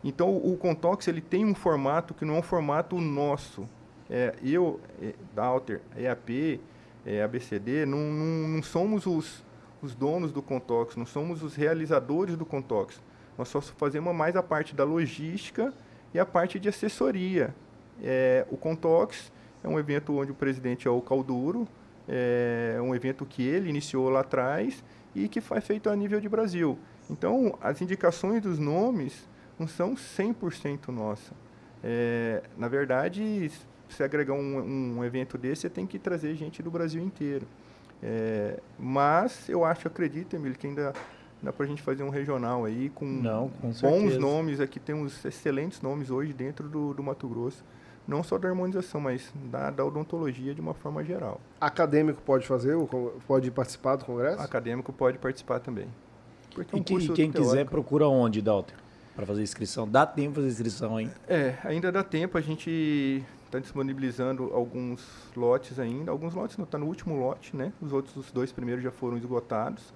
Então, 0.03 0.29
o, 0.29 0.53
o 0.53 0.57
Contox 0.57 1.07
ele 1.07 1.21
tem 1.21 1.45
um 1.45 1.55
formato 1.55 2.13
que 2.13 2.25
não 2.25 2.35
é 2.35 2.39
um 2.39 2.43
formato 2.43 2.99
nosso. 2.99 3.67
É, 4.09 4.35
eu, 4.43 4.79
é, 5.01 5.13
Dalter, 5.33 5.81
EAP, 5.95 6.59
é, 7.05 7.23
ABCD, 7.23 7.85
não, 7.85 7.97
não, 7.97 8.47
não 8.47 8.63
somos 8.63 9.05
os, 9.05 9.43
os 9.81 9.95
donos 9.95 10.31
do 10.31 10.41
Contox, 10.41 10.95
não 10.95 11.05
somos 11.05 11.43
os 11.43 11.55
realizadores 11.55 12.35
do 12.35 12.45
Contox. 12.45 13.01
Nós 13.37 13.47
só 13.47 13.61
fazemos 13.61 14.13
mais 14.13 14.35
a 14.35 14.43
parte 14.43 14.75
da 14.75 14.83
logística 14.83 15.73
e 16.13 16.19
a 16.19 16.25
parte 16.25 16.59
de 16.59 16.69
assessoria. 16.69 17.55
É, 18.03 18.45
o 18.51 18.57
Contox 18.57 19.31
é 19.63 19.67
um 19.67 19.79
evento 19.79 20.17
onde 20.17 20.31
o 20.31 20.35
presidente 20.35 20.87
é 20.87 20.91
o 20.91 21.01
Calduro, 21.01 21.67
é 22.13 22.81
um 22.81 22.93
evento 22.93 23.25
que 23.25 23.41
ele 23.41 23.69
iniciou 23.69 24.09
lá 24.09 24.19
atrás 24.19 24.83
e 25.15 25.29
que 25.29 25.39
foi 25.39 25.61
feito 25.61 25.89
a 25.89 25.95
nível 25.95 26.19
de 26.19 26.27
Brasil. 26.27 26.77
Então, 27.09 27.57
as 27.61 27.81
indicações 27.81 28.41
dos 28.41 28.59
nomes 28.59 29.27
não 29.57 29.67
são 29.67 29.95
100% 29.95 30.89
nossa. 30.89 31.33
É, 31.83 32.43
na 32.57 32.67
verdade, 32.67 33.49
se 33.89 34.03
agregar 34.03 34.33
um, 34.33 34.97
um 34.97 35.03
evento 35.05 35.37
desse, 35.37 35.61
você 35.61 35.69
tem 35.69 35.87
que 35.87 35.97
trazer 35.97 36.35
gente 36.35 36.61
do 36.61 36.69
Brasil 36.69 37.01
inteiro. 37.01 37.47
É, 38.03 38.59
mas 38.77 39.47
eu 39.47 39.63
acho, 39.63 39.87
acredito, 39.87 40.35
Emílio, 40.35 40.57
que 40.57 40.67
ainda 40.67 40.93
dá 41.41 41.51
para 41.53 41.65
a 41.65 41.69
gente 41.69 41.81
fazer 41.81 42.03
um 42.03 42.09
regional 42.09 42.65
aí 42.65 42.89
com 42.89 43.05
Não, 43.05 43.49
com 43.49 43.67
bons 43.69 43.77
certeza. 43.77 44.19
nomes. 44.19 44.59
Aqui 44.59 44.79
temos 44.79 45.23
excelentes 45.25 45.81
nomes 45.81 46.09
hoje 46.09 46.33
dentro 46.33 46.67
do, 46.67 46.93
do 46.93 47.03
Mato 47.03 47.27
Grosso. 47.27 47.63
Não 48.07 48.23
só 48.23 48.37
da 48.37 48.49
harmonização, 48.49 48.99
mas 48.99 49.31
da, 49.35 49.69
da 49.69 49.85
odontologia 49.85 50.53
de 50.53 50.61
uma 50.61 50.73
forma 50.73 51.03
geral. 51.03 51.39
Acadêmico 51.59 52.21
pode 52.21 52.47
fazer, 52.47 52.75
pode 53.27 53.51
participar 53.51 53.95
do 53.95 54.05
congresso? 54.05 54.41
Acadêmico 54.41 54.91
pode 54.91 55.17
participar 55.17 55.59
também. 55.59 55.87
Porque 56.53 56.75
é 56.75 56.77
um 56.77 56.81
e, 56.81 56.83
quem 56.83 57.31
teórico. 57.31 57.41
quiser 57.41 57.65
procura 57.65 58.07
onde, 58.07 58.41
Dalter? 58.41 58.75
Para 59.15 59.25
fazer 59.25 59.41
inscrição. 59.41 59.87
Dá 59.87 60.05
tempo 60.05 60.35
fazer 60.35 60.47
inscrição, 60.47 60.99
hein? 60.99 61.11
É, 61.27 61.55
ainda 61.63 61.91
dá 61.91 62.03
tempo. 62.03 62.37
A 62.37 62.41
gente 62.41 63.23
está 63.45 63.59
disponibilizando 63.59 64.51
alguns 64.53 65.05
lotes 65.35 65.79
ainda. 65.79 66.11
Alguns 66.11 66.33
lotes 66.33 66.57
não, 66.57 66.65
está 66.65 66.77
no 66.77 66.85
último 66.85 67.17
lote, 67.17 67.55
né? 67.55 67.73
Os 67.81 67.91
outros 67.91 68.15
os 68.15 68.31
dois 68.31 68.51
primeiros 68.51 68.83
já 68.83 68.91
foram 68.91 69.17
esgotados. 69.17 69.93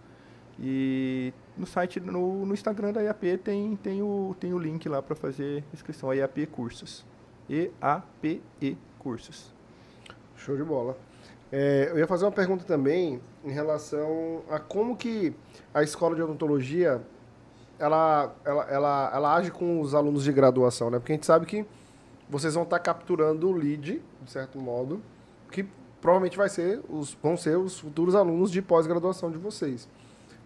E 0.60 1.34
no 1.58 1.66
site, 1.66 2.00
no, 2.00 2.46
no 2.46 2.54
Instagram 2.54 2.94
da 2.94 3.02
IAP 3.02 3.38
tem, 3.44 3.76
tem, 3.76 4.02
o, 4.02 4.36
tem 4.40 4.54
o 4.54 4.60
link 4.60 4.88
lá 4.88 5.02
para 5.02 5.16
fazer 5.16 5.64
inscrição. 5.74 6.10
A 6.10 6.16
IAP 6.16 6.46
Cursos. 6.48 7.06
E-A-P-E 7.50 8.78
Cursos. 9.00 9.54
Show 10.36 10.56
de 10.58 10.64
bola. 10.64 10.98
É, 11.52 11.90
eu 11.92 12.00
ia 12.00 12.08
fazer 12.08 12.26
uma 12.26 12.32
pergunta 12.32 12.66
também 12.66 13.22
em 13.44 13.52
relação 13.52 14.42
a 14.50 14.60
como 14.60 14.96
que 14.96 15.34
a 15.74 15.84
escola 15.84 16.16
de 16.16 16.22
odontologia 16.22 17.02
ela, 17.80 18.34
ela, 18.44 18.64
ela, 18.70 19.12
ela 19.14 19.36
age 19.36 19.52
com 19.52 19.80
os 19.80 19.94
alunos 19.94 20.24
de 20.24 20.32
graduação, 20.32 20.90
né? 20.90 21.00
Porque 21.00 21.12
a 21.12 21.16
gente 21.16 21.26
sabe 21.26 21.46
que 21.46 21.66
vocês 22.30 22.54
vão 22.54 22.64
estar 22.64 22.80
capturando 22.80 23.50
o 23.50 23.52
lead, 23.52 24.02
de 24.22 24.32
certo 24.32 24.60
modo, 24.60 25.02
que 25.52 25.66
provavelmente 26.02 26.38
vai 26.38 26.50
ser 26.50 26.82
os, 26.90 27.16
vão 27.22 27.38
ser 27.38 27.58
os 27.58 27.80
futuros 27.80 28.16
alunos 28.16 28.52
de 28.52 28.62
pós-graduação 28.62 29.32
de 29.32 29.38
vocês. 29.38 29.88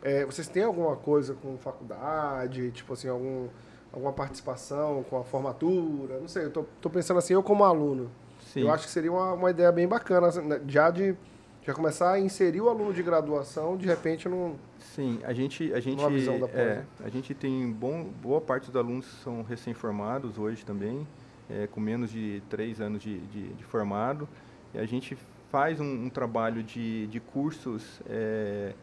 É, 0.01 0.25
vocês 0.25 0.47
têm 0.47 0.63
alguma 0.63 0.95
coisa 0.95 1.33
com 1.33 1.57
faculdade, 1.57 2.71
tipo 2.71 2.93
assim, 2.93 3.07
algum, 3.07 3.47
alguma 3.91 4.13
participação 4.13 5.03
com 5.09 5.19
a 5.19 5.23
formatura? 5.23 6.19
Não 6.19 6.27
sei, 6.27 6.45
eu 6.45 6.51
tô, 6.51 6.65
tô 6.81 6.89
pensando 6.89 7.17
assim, 7.17 7.33
eu 7.33 7.43
como 7.43 7.63
aluno. 7.63 8.09
Sim. 8.41 8.61
Eu 8.61 8.71
acho 8.71 8.85
que 8.85 8.91
seria 8.91 9.11
uma, 9.11 9.33
uma 9.33 9.51
ideia 9.51 9.71
bem 9.71 9.87
bacana, 9.87 10.27
assim, 10.27 10.41
né, 10.41 10.61
já 10.67 10.89
de 10.89 11.15
já 11.61 11.73
começar 11.73 12.13
a 12.13 12.19
inserir 12.19 12.61
o 12.61 12.69
aluno 12.69 12.93
de 12.93 13.03
graduação, 13.03 13.77
de 13.77 13.85
repente, 13.85 14.27
num, 14.27 14.55
Sim, 14.79 15.19
a 15.23 15.33
gente, 15.33 15.71
a 15.73 15.79
gente, 15.79 16.05
visão 16.07 16.39
da 16.39 16.47
é, 16.47 16.83
a 17.03 17.09
gente 17.09 17.33
tem 17.33 17.71
bom, 17.71 18.05
boa 18.21 18.41
parte 18.41 18.67
dos 18.67 18.75
alunos 18.75 19.05
são 19.23 19.43
recém-formados 19.43 20.37
hoje 20.37 20.65
também, 20.65 21.07
é, 21.49 21.67
com 21.67 21.79
menos 21.79 22.11
de 22.11 22.41
três 22.49 22.81
anos 22.81 23.01
de, 23.01 23.19
de, 23.19 23.53
de 23.53 23.63
formado. 23.63 24.27
E 24.73 24.79
a 24.79 24.85
gente 24.85 25.17
faz 25.51 25.79
um, 25.79 26.05
um 26.05 26.09
trabalho 26.09 26.63
de, 26.63 27.07
de 27.07 27.19
cursos 27.19 28.01
é, 28.09 28.73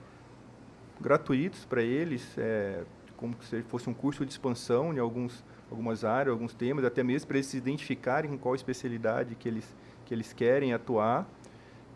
gratuitos 1.01 1.64
para 1.64 1.83
eles, 1.83 2.37
é, 2.38 2.83
como 3.16 3.37
se 3.42 3.62
fosse 3.62 3.88
um 3.88 3.94
curso 3.94 4.24
de 4.24 4.33
expansão 4.33 4.92
em 4.92 4.98
alguns, 4.98 5.44
algumas 5.70 6.05
áreas, 6.05 6.33
alguns 6.33 6.55
temas, 6.55 6.85
até 6.85 7.02
mesmo 7.02 7.26
para 7.29 7.37
eles 7.37 7.46
se 7.46 7.57
identificarem 7.57 8.31
com 8.31 8.38
qual 8.38 8.55
especialidade 8.55 9.35
que 9.35 9.48
eles, 9.48 9.74
que 10.05 10.14
eles 10.14 10.33
querem 10.33 10.72
atuar. 10.72 11.29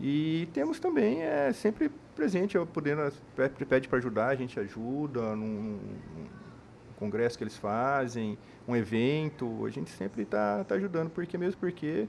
E 0.00 0.48
temos 0.54 0.80
também 0.80 1.22
é, 1.22 1.52
sempre 1.52 1.90
presente, 2.16 2.56
eu 2.56 2.66
podendo, 2.66 3.12
pede 3.68 3.88
para 3.88 3.98
ajudar, 3.98 4.28
a 4.28 4.34
gente 4.34 4.58
ajuda, 4.58 5.36
num, 5.36 5.78
num, 6.16 6.40
congresso 6.98 7.38
que 7.38 7.44
eles 7.44 7.56
fazem, 7.56 8.36
um 8.68 8.76
evento, 8.76 9.64
a 9.64 9.70
gente 9.70 9.88
sempre 9.90 10.22
está 10.22 10.62
tá 10.64 10.74
ajudando, 10.74 11.08
porque 11.10 11.38
mesmo 11.38 11.58
porque 11.58 12.06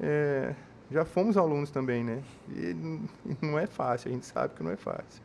é, 0.00 0.54
já 0.90 1.04
fomos 1.04 1.36
alunos 1.36 1.70
também, 1.70 2.02
né? 2.02 2.22
E 2.48 2.74
não 3.44 3.58
é 3.58 3.66
fácil, 3.66 4.10
a 4.10 4.14
gente 4.14 4.26
sabe 4.26 4.54
que 4.54 4.62
não 4.62 4.70
é 4.70 4.76
fácil. 4.76 5.22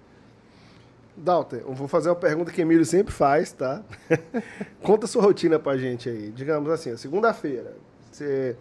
Dalton, 1.18 1.58
eu 1.58 1.74
vou 1.74 1.88
fazer 1.88 2.10
uma 2.10 2.16
pergunta 2.16 2.52
que 2.52 2.62
Emílio 2.62 2.86
sempre 2.86 3.12
faz, 3.12 3.52
tá? 3.52 3.84
Conta 4.84 5.08
sua 5.08 5.24
rotina 5.24 5.58
pra 5.58 5.76
gente 5.76 6.08
aí. 6.08 6.32
Digamos 6.32 6.70
assim, 6.70 6.96
segunda-feira, 6.96 7.76
você 8.12 8.56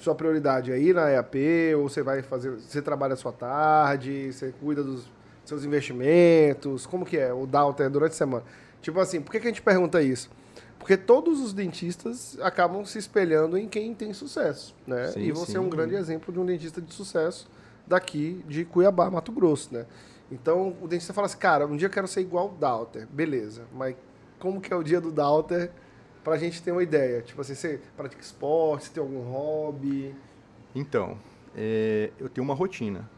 sua 0.00 0.14
prioridade 0.14 0.72
é 0.72 0.78
ir 0.78 0.94
na 0.94 1.10
EAP 1.10 1.36
ou 1.76 1.88
você 1.88 2.02
vai 2.02 2.20
fazer, 2.20 2.50
você 2.50 2.82
trabalha 2.82 3.14
a 3.14 3.16
sua 3.16 3.32
tarde, 3.32 4.32
você 4.32 4.52
cuida 4.60 4.82
dos 4.82 5.08
seus 5.44 5.64
investimentos, 5.64 6.84
como 6.84 7.04
que 7.04 7.16
é 7.16 7.32
o 7.32 7.46
Dalton 7.46 7.90
durante 7.90 8.12
a 8.12 8.16
semana? 8.16 8.44
Tipo 8.82 8.98
assim, 9.00 9.20
por 9.20 9.30
que, 9.30 9.40
que 9.40 9.46
a 9.46 9.50
gente 9.50 9.62
pergunta 9.62 10.02
isso? 10.02 10.30
Porque 10.78 10.96
todos 10.96 11.40
os 11.40 11.52
dentistas 11.52 12.36
acabam 12.40 12.84
se 12.84 12.98
espelhando 12.98 13.56
em 13.56 13.68
quem 13.68 13.94
tem 13.94 14.12
sucesso, 14.12 14.74
né? 14.86 15.08
Sim, 15.08 15.20
e 15.20 15.32
você 15.32 15.52
sim. 15.52 15.58
é 15.58 15.60
um 15.60 15.68
grande 15.68 15.94
exemplo 15.94 16.32
de 16.32 16.38
um 16.38 16.44
dentista 16.44 16.80
de 16.80 16.92
sucesso 16.92 17.48
daqui 17.86 18.44
de 18.46 18.64
Cuiabá, 18.64 19.10
Mato 19.10 19.32
Grosso, 19.32 19.72
né? 19.72 19.86
Então, 20.30 20.76
o 20.80 20.88
dentista 20.88 21.12
fala 21.12 21.26
assim, 21.26 21.38
cara, 21.38 21.66
um 21.66 21.76
dia 21.76 21.86
eu 21.86 21.90
quero 21.90 22.08
ser 22.08 22.20
igual 22.20 22.48
o 22.48 22.56
Dalter. 22.56 23.06
Beleza, 23.08 23.66
mas 23.72 23.94
como 24.38 24.60
que 24.60 24.72
é 24.72 24.76
o 24.76 24.82
dia 24.82 25.00
do 25.00 25.12
Dalter 25.12 25.70
pra 26.22 26.36
gente 26.36 26.62
ter 26.62 26.72
uma 26.72 26.82
ideia? 26.82 27.20
Tipo 27.22 27.40
assim, 27.40 27.54
você 27.54 27.80
pratica 27.96 28.22
esporte, 28.22 28.90
tem 28.90 29.02
algum 29.02 29.20
hobby? 29.22 30.14
Então, 30.74 31.18
é, 31.54 32.10
eu 32.18 32.28
tenho 32.28 32.44
uma 32.44 32.54
rotina. 32.54 33.08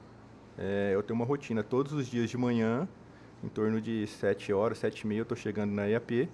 É, 0.59 0.91
eu 0.95 1.03
tenho 1.03 1.19
uma 1.19 1.27
rotina 1.27 1.63
todos 1.63 1.93
os 1.93 2.07
dias 2.07 2.29
de 2.31 2.37
manhã, 2.37 2.89
em 3.43 3.49
torno 3.49 3.81
de 3.81 4.07
7 4.07 4.53
horas, 4.53 4.79
7 4.79 5.01
e 5.01 5.07
meia, 5.07 5.21
eu 5.21 5.23
estou 5.23 5.37
chegando 5.37 5.73
na 5.73 5.87
IAP. 5.87 6.29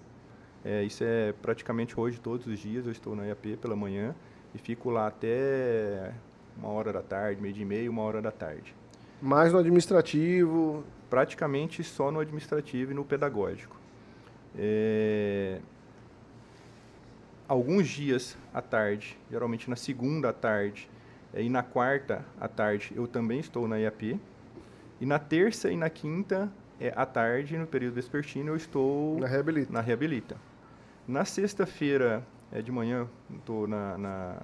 É, 0.64 0.84
isso 0.84 1.02
é 1.04 1.32
praticamente 1.32 1.98
hoje, 1.98 2.20
todos 2.20 2.46
os 2.46 2.58
dias, 2.58 2.86
eu 2.86 2.92
estou 2.92 3.16
na 3.16 3.26
IAP 3.26 3.56
pela 3.56 3.74
manhã 3.74 4.14
e 4.54 4.58
fico 4.58 4.90
lá 4.90 5.08
até 5.08 6.14
uma 6.56 6.68
hora 6.68 6.92
da 6.92 7.02
tarde, 7.02 7.40
meio 7.40 7.54
de 7.54 7.64
meia, 7.64 7.90
uma 7.90 8.02
hora 8.02 8.22
da 8.22 8.30
tarde. 8.30 8.74
Mais 9.22 9.52
no 9.52 9.58
administrativo? 9.60 10.82
Praticamente 11.08 11.84
só 11.84 12.10
no 12.10 12.18
administrativo 12.18 12.90
e 12.90 12.94
no 12.94 13.04
pedagógico. 13.04 13.76
É, 14.58 15.60
alguns 17.46 17.88
dias 17.88 18.36
à 18.52 18.60
tarde, 18.60 19.16
geralmente 19.30 19.70
na 19.70 19.76
segunda 19.76 20.30
à 20.30 20.32
tarde 20.32 20.90
é, 21.32 21.40
e 21.40 21.48
na 21.48 21.62
quarta 21.62 22.24
à 22.40 22.48
tarde, 22.48 22.92
eu 22.96 23.06
também 23.06 23.38
estou 23.38 23.68
na 23.68 23.78
IAP. 23.78 24.20
E 25.00 25.06
na 25.06 25.20
terça 25.20 25.70
e 25.70 25.76
na 25.76 25.88
quinta 25.88 26.52
é, 26.80 26.92
à 26.96 27.06
tarde, 27.06 27.56
no 27.56 27.66
período 27.66 27.94
vespertino, 27.94 28.48
eu 28.50 28.56
estou 28.56 29.20
na 29.20 29.28
Reabilita. 29.28 29.72
Na, 29.72 29.80
reabilita. 29.80 30.36
na 31.06 31.24
sexta-feira 31.24 32.26
é, 32.50 32.60
de 32.60 32.72
manhã, 32.72 33.06
estou 33.38 33.68
na, 33.68 33.96
na, 33.96 34.42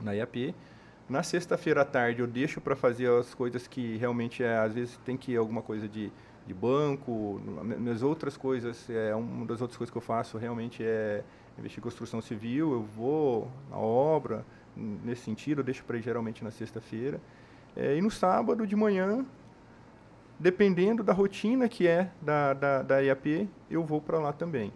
na 0.00 0.14
IAP. 0.14 0.54
Na 1.12 1.22
sexta-feira 1.22 1.82
à 1.82 1.84
tarde, 1.84 2.20
eu 2.20 2.26
deixo 2.26 2.58
para 2.58 2.74
fazer 2.74 3.06
as 3.10 3.34
coisas 3.34 3.66
que 3.66 3.98
realmente, 3.98 4.42
é, 4.42 4.56
às 4.56 4.72
vezes, 4.72 4.98
tem 5.04 5.14
que 5.14 5.32
ir 5.32 5.36
alguma 5.36 5.60
coisa 5.60 5.86
de, 5.86 6.10
de 6.46 6.54
banco. 6.54 7.38
Minhas 7.62 8.02
outras 8.02 8.34
coisas, 8.34 8.88
é, 8.88 9.14
uma 9.14 9.44
das 9.44 9.60
outras 9.60 9.76
coisas 9.76 9.90
que 9.92 9.98
eu 9.98 10.00
faço 10.00 10.38
realmente 10.38 10.82
é 10.82 11.22
investir 11.58 11.82
construção 11.82 12.22
civil, 12.22 12.72
eu 12.72 12.82
vou 12.82 13.46
na 13.68 13.76
obra, 13.76 14.42
nesse 14.74 15.20
sentido, 15.20 15.58
eu 15.58 15.64
deixo 15.64 15.84
para 15.84 15.98
ir 15.98 16.02
geralmente 16.02 16.42
na 16.42 16.50
sexta-feira. 16.50 17.20
É, 17.76 17.94
e 17.94 18.00
no 18.00 18.10
sábado 18.10 18.66
de 18.66 18.74
manhã, 18.74 19.22
dependendo 20.38 21.02
da 21.02 21.12
rotina 21.12 21.68
que 21.68 21.86
é 21.86 22.10
da, 22.22 22.54
da, 22.54 22.82
da 22.82 23.00
IAP, 23.00 23.50
eu 23.70 23.84
vou 23.84 24.00
para 24.00 24.18
lá 24.18 24.32
também. 24.32 24.72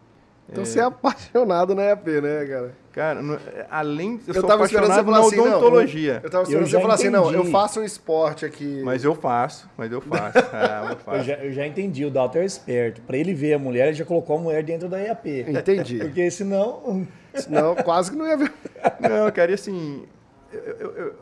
Então 0.50 0.64
é... 0.64 0.66
você 0.66 0.80
é 0.80 0.82
apaixonado 0.82 1.74
na 1.74 1.84
IAP, 1.84 2.20
né, 2.20 2.44
cara? 2.44 2.74
Cara, 2.96 3.20
no, 3.20 3.38
além. 3.70 4.18
Eu, 4.26 4.32
eu 4.36 4.40
sou 4.40 4.50
apaixonado 4.50 5.10
na 5.10 5.18
assim, 5.18 5.38
odontologia. 5.38 6.14
Não, 6.14 6.20
eu 6.22 6.30
tava 6.30 6.44
esperando 6.44 6.66
você 6.66 6.80
falar 6.80 6.94
assim, 6.94 7.10
não, 7.10 7.30
eu 7.30 7.44
faço 7.44 7.80
um 7.80 7.84
esporte 7.84 8.46
aqui. 8.46 8.80
Mas 8.82 9.04
eu 9.04 9.14
faço, 9.14 9.68
mas 9.76 9.92
eu 9.92 10.00
faço. 10.00 10.38
ah, 10.50 10.88
eu, 10.92 10.96
faço. 10.96 11.18
eu, 11.18 11.24
já, 11.24 11.34
eu, 11.34 11.52
já, 11.52 11.66
entendi, 11.66 12.06
o 12.06 12.10
Dalton 12.10 12.38
é 12.38 12.46
esperto. 12.46 13.02
Pra 13.02 13.18
ele 13.18 13.34
ver 13.34 13.52
a 13.52 13.58
mulher, 13.58 13.88
ele 13.88 13.96
já 13.96 14.04
colocou 14.06 14.38
a 14.38 14.40
mulher 14.40 14.62
dentro 14.62 14.88
da 14.88 14.98
IAP. 14.98 15.44
Entendi. 15.46 15.98
Porque 16.00 16.30
senão. 16.30 17.06
Senão, 17.34 17.74
quase 17.76 18.10
que 18.10 18.16
não 18.16 18.26
ia 18.26 18.38
ver. 18.38 18.50
Não, 18.98 19.30
cara, 19.30 19.50
e 19.50 19.54
assim. 19.54 20.06
Eu, 20.50 21.14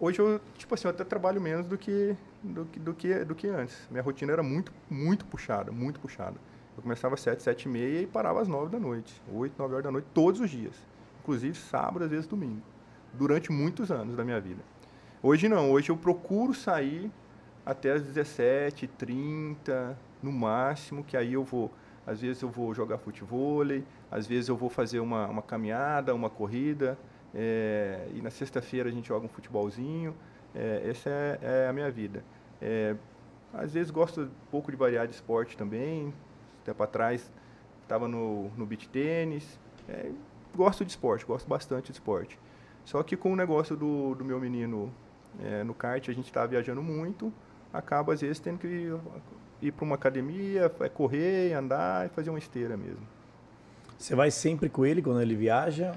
hoje 0.00 0.18
eu, 0.18 0.40
tipo 0.58 0.74
assim, 0.74 0.88
eu 0.88 0.90
até 0.90 1.04
trabalho 1.04 1.40
menos 1.40 1.68
do 1.68 1.78
que, 1.78 2.16
do, 2.42 2.64
do, 2.64 2.92
que, 2.92 3.24
do 3.24 3.36
que 3.36 3.46
antes. 3.46 3.76
Minha 3.88 4.02
rotina 4.02 4.32
era 4.32 4.42
muito, 4.42 4.72
muito 4.90 5.24
puxada, 5.26 5.70
muito 5.70 6.00
puxada. 6.00 6.34
Eu 6.76 6.82
começava 6.82 7.14
às 7.14 7.20
7, 7.20 7.40
7 7.40 7.66
e 7.66 7.68
meia 7.68 8.00
e 8.00 8.06
parava 8.08 8.42
às 8.42 8.48
9 8.48 8.68
da 8.68 8.80
noite. 8.80 9.22
8, 9.32 9.54
9 9.56 9.74
horas 9.74 9.84
da 9.84 9.92
noite, 9.92 10.08
todos 10.12 10.40
os 10.40 10.50
dias. 10.50 10.89
Inclusive 11.20 11.56
sábado, 11.56 12.04
às 12.04 12.10
vezes 12.10 12.26
domingo. 12.26 12.62
Durante 13.12 13.52
muitos 13.52 13.90
anos 13.90 14.16
da 14.16 14.24
minha 14.24 14.40
vida. 14.40 14.62
Hoje 15.22 15.48
não, 15.48 15.70
hoje 15.70 15.90
eu 15.90 15.96
procuro 15.96 16.54
sair 16.54 17.10
até 17.64 17.92
às 17.92 18.02
17, 18.02 18.86
30, 18.86 19.96
no 20.22 20.32
máximo, 20.32 21.04
que 21.04 21.16
aí 21.16 21.34
eu 21.34 21.44
vou, 21.44 21.70
às 22.06 22.20
vezes 22.20 22.42
eu 22.42 22.48
vou 22.48 22.74
jogar 22.74 22.98
futebol, 22.98 23.62
às 24.10 24.26
vezes 24.26 24.48
eu 24.48 24.56
vou 24.56 24.70
fazer 24.70 25.00
uma, 25.00 25.26
uma 25.26 25.42
caminhada, 25.42 26.14
uma 26.14 26.30
corrida, 26.30 26.98
é, 27.34 28.08
e 28.14 28.22
na 28.22 28.30
sexta-feira 28.30 28.88
a 28.88 28.92
gente 28.92 29.08
joga 29.08 29.26
um 29.26 29.28
futebolzinho. 29.28 30.14
É, 30.54 30.82
essa 30.90 31.08
é, 31.10 31.38
é, 31.42 31.68
a 31.68 31.72
minha 31.72 31.90
vida. 31.90 32.24
É, 32.60 32.96
às 33.52 33.72
vezes 33.72 33.90
gosto 33.90 34.22
um 34.22 34.30
pouco 34.50 34.70
de 34.70 34.76
variar 34.76 35.06
de 35.06 35.14
esporte 35.14 35.56
também, 35.56 36.12
tempo 36.64 36.82
atrás 36.82 37.30
estava 37.82 38.08
no, 38.08 38.48
no 38.56 38.66
beach 38.66 38.88
tênis. 38.88 39.58
Gosto 40.54 40.84
de 40.84 40.90
esporte, 40.90 41.24
gosto 41.24 41.48
bastante 41.48 41.86
de 41.86 41.92
esporte. 41.92 42.38
Só 42.84 43.02
que 43.02 43.16
com 43.16 43.32
o 43.32 43.36
negócio 43.36 43.76
do, 43.76 44.14
do 44.14 44.24
meu 44.24 44.40
menino 44.40 44.92
é, 45.38 45.62
no 45.62 45.74
kart, 45.74 46.08
a 46.08 46.12
gente 46.12 46.26
estava 46.26 46.48
viajando 46.48 46.82
muito, 46.82 47.32
acaba 47.72 48.12
às 48.12 48.20
vezes 48.20 48.40
tendo 48.40 48.58
que 48.58 48.66
ir, 48.66 48.96
ir 49.62 49.72
para 49.72 49.84
uma 49.84 49.94
academia, 49.94 50.70
é, 50.80 50.88
correr, 50.88 51.52
andar 51.52 52.06
e 52.06 52.08
fazer 52.08 52.30
uma 52.30 52.38
esteira 52.38 52.76
mesmo. 52.76 53.06
Você 53.98 54.14
vai 54.14 54.30
sempre 54.30 54.68
com 54.68 54.84
ele 54.84 55.02
quando 55.02 55.20
ele 55.20 55.36
viaja? 55.36 55.94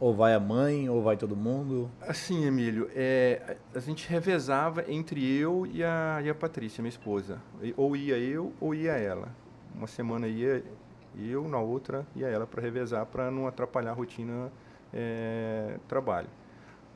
Ou 0.00 0.12
vai 0.12 0.34
a 0.34 0.40
mãe, 0.40 0.88
ou 0.88 1.00
vai 1.00 1.16
todo 1.16 1.36
mundo? 1.36 1.88
Assim, 2.00 2.44
Emílio, 2.44 2.90
é, 2.92 3.56
a 3.72 3.78
gente 3.78 4.08
revezava 4.08 4.84
entre 4.90 5.24
eu 5.32 5.64
e 5.66 5.84
a, 5.84 6.20
e 6.24 6.28
a 6.28 6.34
Patrícia, 6.34 6.82
minha 6.82 6.88
esposa. 6.88 7.40
Ou 7.76 7.94
ia 7.94 8.18
eu, 8.18 8.52
ou 8.60 8.74
ia 8.74 8.92
ela. 8.92 9.28
Uma 9.72 9.86
semana 9.86 10.26
ia 10.26 10.64
eu, 11.18 11.48
na 11.48 11.58
outra 11.58 12.06
ia 12.14 12.28
ela 12.28 12.46
para 12.46 12.62
revezar, 12.62 13.06
para 13.06 13.30
não 13.30 13.46
atrapalhar 13.46 13.90
a 13.90 13.94
rotina 13.94 14.50
é, 14.92 15.78
trabalho. 15.88 16.28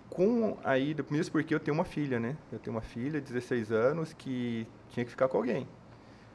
Com 0.08 0.56
a 0.64 0.78
ida, 0.78 1.04
mesmo 1.10 1.32
porque 1.32 1.54
eu 1.54 1.60
tenho 1.60 1.74
uma 1.74 1.84
filha, 1.84 2.18
né? 2.20 2.36
Eu 2.52 2.58
tenho 2.58 2.74
uma 2.74 2.82
filha 2.82 3.20
de 3.20 3.32
16 3.32 3.72
anos 3.72 4.12
que 4.12 4.66
tinha 4.90 5.04
que 5.04 5.10
ficar 5.10 5.28
com 5.28 5.36
alguém. 5.36 5.66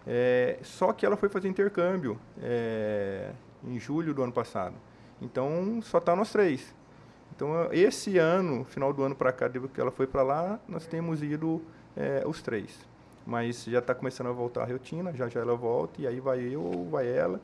É, 0.05 0.59
só 0.63 0.91
que 0.93 1.05
ela 1.05 1.15
foi 1.15 1.29
fazer 1.29 1.47
intercâmbio 1.47 2.19
é, 2.41 3.32
em 3.63 3.79
julho 3.79 4.13
do 4.13 4.23
ano 4.23 4.34
passado. 4.34 4.75
Então, 5.21 5.79
só 5.82 5.99
tá 5.99 6.15
nós 6.15 6.32
três. 6.32 6.75
Então, 7.36 7.69
esse 7.71 8.17
ano, 8.17 8.65
final 8.65 8.91
do 8.91 9.03
ano 9.03 9.15
para 9.15 9.32
cá, 9.32 9.47
depois 9.47 9.71
que 9.71 9.79
ela 9.79 9.91
foi 9.91 10.05
para 10.05 10.21
lá, 10.23 10.59
nós 10.67 10.86
temos 10.86 11.23
ido 11.23 11.61
é, 11.95 12.23
os 12.25 12.41
três. 12.41 12.88
Mas 13.25 13.63
já 13.65 13.79
está 13.79 13.93
começando 13.93 14.27
a 14.27 14.32
voltar 14.32 14.63
a 14.63 14.65
rotina, 14.65 15.13
já 15.13 15.29
já 15.29 15.39
ela 15.39 15.55
volta, 15.55 16.01
e 16.01 16.07
aí 16.07 16.19
vai 16.19 16.39
eu 16.39 16.61
ou 16.63 16.89
vai 16.89 17.07
ela. 17.07 17.39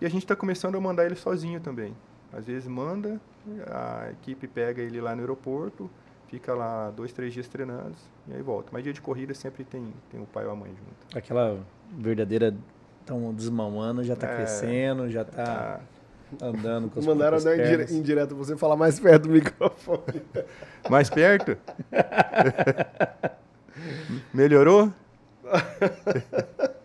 E 0.00 0.06
a 0.06 0.08
gente 0.08 0.24
está 0.24 0.36
começando 0.36 0.76
a 0.76 0.80
mandar 0.80 1.06
ele 1.06 1.16
sozinho 1.16 1.60
também. 1.60 1.94
Às 2.32 2.46
vezes 2.46 2.68
manda, 2.68 3.20
a 3.66 4.10
equipe 4.10 4.46
pega 4.46 4.82
ele 4.82 5.00
lá 5.00 5.14
no 5.14 5.22
aeroporto, 5.22 5.90
fica 6.28 6.54
lá 6.54 6.90
dois, 6.90 7.12
três 7.12 7.32
dias 7.32 7.48
treinando 7.48 7.94
e 8.28 8.34
aí 8.34 8.42
volta. 8.42 8.68
Mas 8.72 8.82
dia 8.82 8.92
de 8.92 9.00
corrida 9.00 9.32
sempre 9.32 9.64
tem, 9.64 9.92
tem 10.10 10.20
o 10.20 10.26
pai 10.26 10.44
ou 10.44 10.52
a 10.52 10.56
mãe 10.56 10.70
junto. 10.70 11.18
Aquela 11.18 11.58
verdadeira 11.90 12.54
tão 13.06 13.32
desmamando, 13.32 14.02
já 14.02 14.14
está 14.14 14.26
é, 14.26 14.36
crescendo, 14.36 15.08
já 15.08 15.22
está 15.22 15.80
tá 16.38 16.46
andando 16.46 16.90
com 16.90 16.98
as 16.98 17.06
Mandaram 17.06 17.38
andar 17.38 17.58
indire 17.58 17.94
indireto 17.94 18.34
você 18.34 18.56
falar 18.56 18.76
mais 18.76 18.98
perto 18.98 19.22
do 19.22 19.28
microfone. 19.30 20.22
Mais 20.90 21.10
perto? 21.10 21.56
Melhorou? 24.32 24.92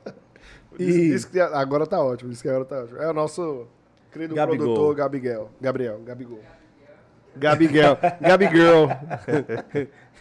e... 0.80 0.84
Isso, 0.84 1.28
isso 1.28 1.42
agora 1.54 1.86
tá 1.86 2.04
ótimo, 2.04 2.32
isso 2.32 2.42
que 2.42 2.50
agora 2.50 2.66
tá 2.66 2.84
ótimo. 2.84 3.00
É 3.00 3.10
o 3.10 3.14
nosso 3.14 3.68
querido 4.12 4.36
Gabigol. 4.36 4.66
produtor 4.66 4.96
Gabigel. 4.96 5.50
Gabriel, 5.60 6.00
Gabigol. 6.04 6.40
Gabigel. 7.36 7.98
Gabigirl. 8.22 8.88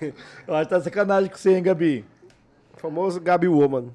Eu 0.47 0.55
acho 0.55 0.69
que 0.69 0.75
tá 0.75 0.81
sacanagem 0.81 1.29
com 1.29 1.37
você, 1.37 1.57
hein, 1.57 1.63
Gabi? 1.63 2.05
famoso 2.81 3.21
Gabi 3.21 3.47
Woman. 3.47 3.93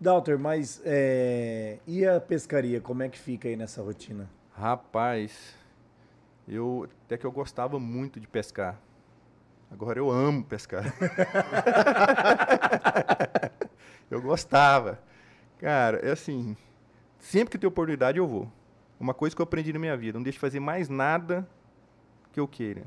Dalter, 0.00 0.38
mas 0.38 0.80
é... 0.84 1.78
e 1.86 2.06
a 2.06 2.20
pescaria, 2.20 2.80
como 2.80 3.02
é 3.02 3.08
que 3.08 3.18
fica 3.18 3.48
aí 3.48 3.56
nessa 3.56 3.82
rotina? 3.82 4.30
Rapaz, 4.52 5.56
eu 6.46 6.88
até 7.04 7.16
que 7.16 7.26
eu 7.26 7.32
gostava 7.32 7.80
muito 7.80 8.20
de 8.20 8.28
pescar. 8.28 8.78
Agora 9.70 9.98
eu 9.98 10.08
amo 10.10 10.44
pescar. 10.44 10.84
eu 14.08 14.22
gostava. 14.22 15.00
Cara, 15.58 15.98
é 15.98 16.12
assim, 16.12 16.56
sempre 17.18 17.52
que 17.52 17.58
tem 17.58 17.68
oportunidade 17.68 18.18
eu 18.18 18.26
vou. 18.26 18.50
Uma 18.98 19.14
coisa 19.14 19.34
que 19.34 19.42
eu 19.42 19.44
aprendi 19.44 19.72
na 19.72 19.78
minha 19.78 19.96
vida, 19.96 20.18
não 20.18 20.22
deixe 20.22 20.36
de 20.36 20.40
fazer 20.40 20.60
mais 20.60 20.88
nada 20.88 21.48
que 22.32 22.40
eu 22.40 22.48
queira, 22.48 22.84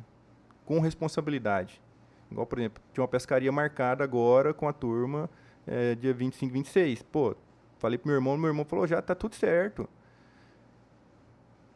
com 0.66 0.80
responsabilidade. 0.80 1.82
Igual, 2.30 2.46
por 2.46 2.60
exemplo, 2.60 2.82
tinha 2.94 3.02
uma 3.02 3.08
pescaria 3.08 3.52
marcada 3.52 4.04
agora 4.04 4.54
com 4.54 4.68
a 4.68 4.74
turma, 4.74 5.30
é, 5.68 5.96
dia 5.96 6.14
25, 6.14 6.54
26. 6.54 7.04
Pô, 7.04 7.36
falei 7.78 7.98
pro 7.98 8.08
meu 8.08 8.16
irmão, 8.16 8.38
meu 8.38 8.50
irmão 8.50 8.66
falou, 8.66 8.88
já 8.88 9.02
tá 9.02 9.14
tudo 9.14 9.36
certo. 9.36 9.88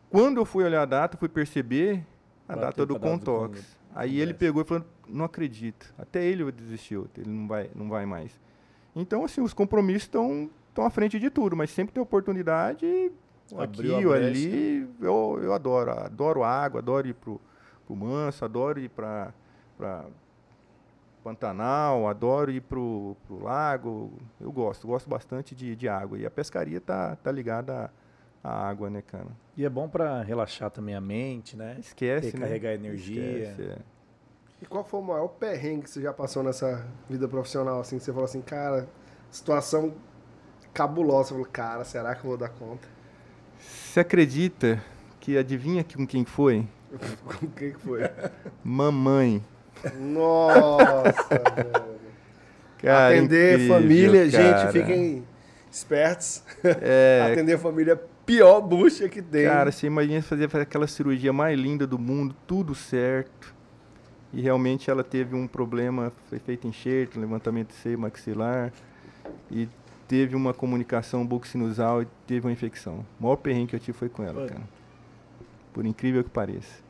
Quando 0.10 0.38
eu 0.38 0.46
fui 0.46 0.64
olhar 0.64 0.82
a 0.82 0.86
data, 0.86 1.18
fui 1.18 1.28
perceber 1.28 2.06
a 2.48 2.56
data 2.56 2.86
do 2.86 2.98
Contox. 2.98 3.78
Aí 3.94 4.20
ele 4.20 4.34
pegou 4.34 4.62
e 4.62 4.66
falou, 4.66 4.86
não 5.08 5.26
acredito. 5.26 5.94
Até 5.98 6.24
ele 6.24 6.50
desistiu, 6.52 7.10
ele 7.18 7.30
não 7.30 7.48
vai, 7.48 7.70
não 7.76 7.90
vai 7.90 8.06
mais. 8.06 8.40
Então, 8.96 9.26
assim, 9.26 9.42
os 9.42 9.54
compromissos 9.54 10.04
estão 10.04 10.50
à 10.84 10.90
frente 10.90 11.20
de 11.20 11.30
tudo, 11.30 11.56
mas 11.56 11.70
sempre 11.70 11.94
tem 11.94 12.04
oportunidade 12.04 12.86
aqui 12.86 13.12
ou 13.54 13.62
ali. 14.14 14.90
Eu, 15.00 15.40
eu 15.42 15.54
adoro, 15.54 15.92
adoro 15.92 16.44
água, 16.44 16.80
adoro 16.80 17.08
ir 17.08 17.14
pro 17.14 17.40
pro 17.86 17.96
Manso, 17.96 18.44
adoro 18.44 18.80
ir 18.80 18.90
para 18.90 19.34
Pantanal, 21.24 22.08
adoro 22.08 22.52
ir 22.52 22.62
pro, 22.62 23.16
pro 23.26 23.44
lago. 23.44 24.14
Eu 24.40 24.52
gosto, 24.52 24.88
gosto 24.88 25.10
bastante 25.10 25.56
de, 25.56 25.76
de 25.76 25.88
água. 25.88 26.18
E 26.18 26.26
a 26.26 26.32
pescaria 26.32 26.82
tá, 26.82 27.16
tá 27.16 27.32
ligada 27.32 27.92
à, 28.44 28.68
água, 28.70 28.90
né, 28.90 29.02
cara? 29.02 29.28
E 29.56 29.66
é 29.66 29.70
bom 29.70 29.88
para 29.88 30.22
relaxar 30.22 30.70
também 30.70 30.96
a 30.96 31.02
mente, 31.02 31.56
né? 31.56 31.78
Esquece, 31.80 32.38
né? 32.38 32.46
Carregar 32.46 32.74
energia. 32.74 33.50
Esquece, 33.50 33.70
é. 33.70 33.78
E 34.62 34.66
qual 34.66 34.84
foi 34.84 35.00
o 35.00 35.04
maior 35.04 35.28
perrengue 35.28 35.84
que 35.84 35.90
você 35.90 36.02
já 36.02 36.14
passou 36.14 36.44
nessa 36.44 36.86
vida 37.10 37.28
profissional, 37.28 37.80
assim? 37.80 38.00
Você 38.00 38.12
falou 38.12 38.26
assim, 38.26 38.42
cara, 38.42 38.88
situação 39.30 39.94
cabulosa. 40.76 41.30
Você 41.30 41.34
falou, 41.34 41.48
cara, 41.52 41.84
será 41.86 42.14
que 42.14 42.24
eu 42.24 42.30
vou 42.30 42.38
dar 42.38 42.50
conta? 42.50 42.88
Você 43.58 44.02
acredita 44.02 44.84
que 45.22 45.38
adivinha 45.38 45.84
com 45.84 46.06
quem 46.06 46.26
foi? 46.26 46.68
Com 47.26 47.48
quem 47.48 47.72
que 47.72 47.80
foi? 47.80 48.02
Mamãe. 48.64 49.44
Nossa, 50.00 51.14
velho. 51.56 51.96
Cara, 52.78 53.16
Atender 53.16 53.54
incrível, 53.56 53.76
família, 53.76 54.32
cara. 54.32 54.72
gente, 54.72 54.72
fiquem 54.72 55.24
espertos. 55.72 56.44
É... 56.64 57.32
Atender 57.34 57.58
família 57.58 57.94
é 57.94 58.00
pior 58.26 58.62
bucha 58.62 59.10
que 59.10 59.22
tem. 59.22 59.46
Cara, 59.46 59.72
você 59.72 59.88
imagina 59.88 60.22
fazer 60.22 60.50
aquela 60.54 60.88
cirurgia 60.88 61.34
mais 61.34 61.60
linda 61.60 61.88
do 61.88 61.98
mundo, 61.98 62.36
tudo 62.48 62.76
certo. 62.76 63.54
E 64.32 64.42
realmente 64.42 64.90
ela 64.90 65.04
teve 65.04 65.36
um 65.36 65.48
problema, 65.48 66.12
foi 66.30 66.40
feito 66.40 66.68
enxerto, 66.68 67.20
levantamento 67.20 67.70
de 67.70 67.76
seio 67.76 67.98
maxilar. 67.98 68.72
E 69.50 69.68
teve 70.08 70.36
uma 70.36 70.54
comunicação 70.54 71.26
bucosinusal 71.26 72.02
e 72.02 72.08
teve 72.28 72.46
uma 72.46 72.54
infecção. 72.54 73.06
O 73.20 73.24
maior 73.24 73.36
perrengue 73.38 73.68
que 73.68 73.76
eu 73.76 73.80
tive 73.80 73.98
foi 73.98 74.10
com 74.10 74.24
ela, 74.24 74.48
cara. 74.48 74.64
Por 75.74 75.86
incrível 75.86 76.24
que 76.24 76.30
pareça. 76.30 76.84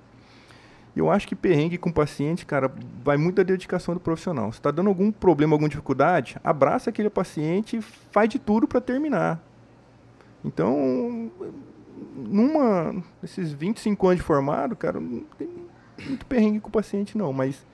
Eu 0.95 1.09
acho 1.11 1.27
que 1.27 1.35
perrengue 1.35 1.77
com 1.77 1.89
o 1.89 1.93
paciente, 1.93 2.45
cara, 2.45 2.71
vai 3.03 3.17
muito 3.17 3.35
da 3.35 3.43
dedicação 3.43 3.93
do 3.93 3.99
profissional. 3.99 4.51
Se 4.51 4.59
está 4.59 4.71
dando 4.71 4.87
algum 4.87 5.11
problema, 5.11 5.53
alguma 5.53 5.67
dificuldade, 5.67 6.37
abraça 6.41 6.89
aquele 6.89 7.09
paciente 7.09 7.77
e 7.77 7.81
faz 7.81 8.29
de 8.29 8.39
tudo 8.39 8.65
para 8.65 8.79
terminar. 8.79 9.43
Então, 10.43 11.29
numa 12.15 13.03
esses 13.21 13.51
25 13.51 14.07
anos 14.07 14.17
de 14.19 14.23
formado, 14.23 14.75
cara, 14.75 14.99
não 14.99 15.25
tem 15.37 15.49
muito 16.07 16.25
perrengue 16.25 16.61
com 16.61 16.69
o 16.69 16.71
paciente 16.71 17.17
não, 17.17 17.33
mas 17.33 17.65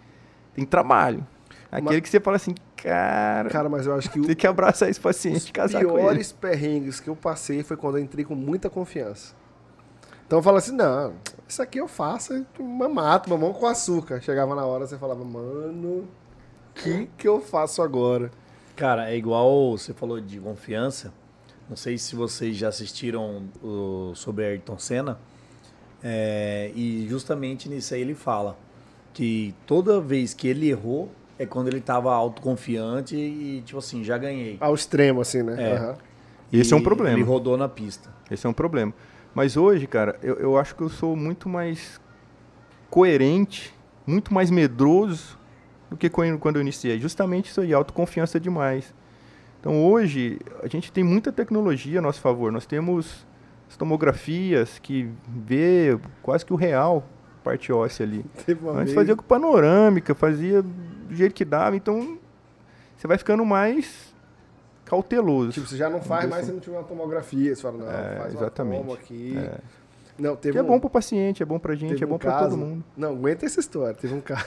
tem 0.55 0.65
trabalho. 0.65 1.25
Aquele 1.71 1.93
mas, 1.93 2.01
que 2.01 2.09
você 2.09 2.19
fala 2.19 2.35
assim, 2.35 2.53
cara. 2.75 3.49
Cara, 3.49 3.69
mas 3.69 3.85
eu 3.85 3.95
acho 3.95 4.11
que. 4.11 4.19
Tem 4.27 4.35
que 4.35 4.45
abraçar 4.45 4.89
esse 4.89 4.99
paciente 4.99 5.49
e 5.49 5.51
casar 5.53 5.79
com 5.85 5.91
ele. 5.91 5.97
Os 5.97 6.01
piores 6.01 6.31
perrengues 6.33 6.99
que 6.99 7.07
eu 7.07 7.15
passei 7.15 7.63
foi 7.63 7.77
quando 7.77 7.97
eu 7.97 8.03
entrei 8.03 8.25
com 8.25 8.35
muita 8.35 8.69
confiança. 8.69 9.33
Então 10.27 10.39
eu 10.39 10.43
falo 10.43 10.57
assim, 10.57 10.73
não, 10.73 11.13
isso 11.47 11.61
aqui 11.61 11.77
eu 11.77 11.89
faço, 11.89 12.45
uma 12.57 12.87
mato, 12.87 13.29
mamão 13.29 13.53
com 13.53 13.65
açúcar. 13.67 14.21
Chegava 14.21 14.55
na 14.55 14.65
hora, 14.65 14.87
você 14.87 14.97
falava, 14.97 15.23
mano, 15.25 16.07
o 16.69 16.73
que 16.73 17.09
que 17.17 17.27
eu 17.27 17.41
faço 17.41 17.81
agora? 17.81 18.31
Cara, 18.75 19.11
é 19.11 19.17
igual 19.17 19.77
você 19.77 19.93
falou 19.93 20.19
de 20.21 20.39
confiança. 20.39 21.13
Não 21.69 21.75
sei 21.75 21.97
se 21.97 22.15
vocês 22.15 22.55
já 22.55 22.69
assistiram 22.69 23.43
o, 23.61 24.13
sobre 24.15 24.45
Ayrton 24.45 24.77
Senna. 24.77 25.19
É, 26.03 26.71
e 26.75 27.05
justamente 27.09 27.69
nisso 27.69 27.93
aí 27.93 28.01
ele 28.01 28.15
fala 28.15 28.57
que 29.13 29.53
toda 29.67 30.01
vez 30.01 30.33
que 30.33 30.47
ele 30.47 30.69
errou 30.69 31.09
é 31.41 31.45
quando 31.47 31.69
ele 31.69 31.79
estava 31.79 32.13
autoconfiante 32.13 33.15
e, 33.15 33.63
tipo 33.65 33.79
assim, 33.79 34.03
já 34.03 34.15
ganhei. 34.15 34.57
Ao 34.59 34.75
extremo, 34.75 35.21
assim, 35.21 35.41
né? 35.41 35.55
É. 35.57 35.81
Uhum. 35.81 35.95
Esse 36.53 36.73
é 36.73 36.77
um 36.77 36.83
problema. 36.83 37.17
Ele 37.17 37.23
rodou 37.23 37.57
na 37.57 37.67
pista. 37.67 38.09
Esse 38.29 38.45
é 38.45 38.49
um 38.49 38.53
problema. 38.53 38.93
Mas 39.33 39.57
hoje, 39.57 39.87
cara, 39.87 40.19
eu, 40.21 40.35
eu 40.35 40.57
acho 40.57 40.75
que 40.75 40.81
eu 40.81 40.89
sou 40.89 41.15
muito 41.15 41.49
mais 41.49 41.99
coerente, 42.91 43.73
muito 44.05 44.31
mais 44.33 44.51
medroso 44.51 45.39
do 45.89 45.97
que 45.97 46.09
quando 46.09 46.57
eu 46.57 46.61
iniciei. 46.61 46.99
Justamente 46.99 47.49
isso 47.49 47.61
aí, 47.61 47.73
autoconfiança 47.73 48.39
demais. 48.39 48.93
Então 49.59 49.83
hoje 49.83 50.39
a 50.61 50.67
gente 50.67 50.91
tem 50.91 51.03
muita 51.03 51.31
tecnologia 51.31 51.99
a 51.99 52.01
nosso 52.01 52.21
favor. 52.21 52.51
Nós 52.51 52.67
temos 52.67 53.25
as 53.67 53.77
tomografias 53.77 54.77
que 54.77 55.09
vê 55.27 55.97
quase 56.21 56.45
que 56.45 56.53
o 56.53 56.57
real 56.57 57.03
parte 57.43 57.71
óssea 57.71 58.05
ali. 58.05 58.23
Antes 58.75 58.93
fazia 58.93 59.15
com 59.15 59.23
panorâmica, 59.23 60.13
fazia 60.13 60.63
do 61.11 61.17
jeito 61.17 61.35
que 61.35 61.43
dava. 61.43 61.75
Então 61.75 62.17
você 62.97 63.05
vai 63.05 63.17
ficando 63.17 63.45
mais 63.45 64.13
cauteloso. 64.85 65.51
Tipo, 65.51 65.67
você 65.67 65.77
já 65.77 65.89
não 65.89 66.01
faz 66.01 66.29
mais 66.29 66.45
se 66.45 66.51
não 66.51 66.59
tiver 66.59 66.77
uma 66.77 66.83
tomografia. 66.83 67.53
Você 67.53 67.61
fala, 67.61 67.77
não, 67.77 67.91
é, 67.91 68.17
faz 68.17 68.33
exatamente. 68.33 68.83
uma 68.83 68.93
aqui. 68.93 69.37
É. 69.37 69.59
Não, 70.17 70.35
teve 70.35 70.53
que 70.53 70.59
é 70.59 70.61
um... 70.61 70.67
bom 70.67 70.79
para 70.79 70.87
o 70.87 70.89
paciente, 70.89 71.43
é 71.43 71.45
bom 71.45 71.59
para 71.59 71.73
a 71.73 71.75
gente, 71.75 71.89
teve 71.89 72.03
é 72.03 72.07
bom 72.07 72.15
um 72.15 72.19
para 72.19 72.39
todo 72.39 72.57
mundo. 72.57 72.83
Não, 72.95 73.09
aguenta 73.09 73.45
essa 73.45 73.59
história. 73.59 73.93
Teve 73.93 74.13
um 74.13 74.21
caso. 74.21 74.45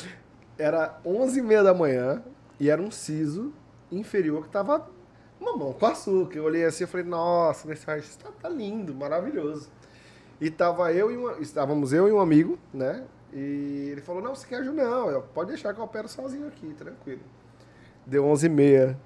era 0.56 0.98
11h30 1.04 1.62
da 1.62 1.74
manhã 1.74 2.22
e 2.58 2.70
era 2.70 2.80
um 2.80 2.90
siso 2.90 3.52
inferior 3.90 4.44
que 4.44 4.50
tava 4.50 4.88
mamão 5.38 5.72
com 5.72 5.86
açúcar. 5.86 6.38
Eu 6.38 6.44
olhei 6.44 6.64
assim 6.64 6.84
e 6.84 6.86
falei, 6.86 7.06
nossa, 7.06 7.70
esse 7.72 7.84
tá, 8.18 8.30
tá 8.40 8.48
lindo, 8.48 8.94
maravilhoso. 8.94 9.68
E 10.40 10.50
tava 10.50 10.92
eu 10.92 11.10
e 11.10 11.16
uma, 11.16 11.38
estávamos 11.40 11.92
eu 11.92 12.08
e 12.08 12.12
um 12.12 12.20
amigo, 12.20 12.58
né? 12.72 13.04
E 13.32 13.90
ele 13.92 14.00
falou, 14.00 14.22
não, 14.22 14.34
você 14.34 14.46
quer 14.46 14.56
ajuda? 14.56 14.82
Não, 14.82 15.10
eu, 15.10 15.22
pode 15.22 15.50
deixar 15.50 15.72
que 15.72 15.80
eu 15.80 15.84
opero 15.84 16.08
sozinho 16.08 16.48
aqui, 16.48 16.74
tranquilo. 16.74 17.22
Deu 18.06 18.24
11 18.26 18.46
e 18.46 18.48
meia, 18.48 18.98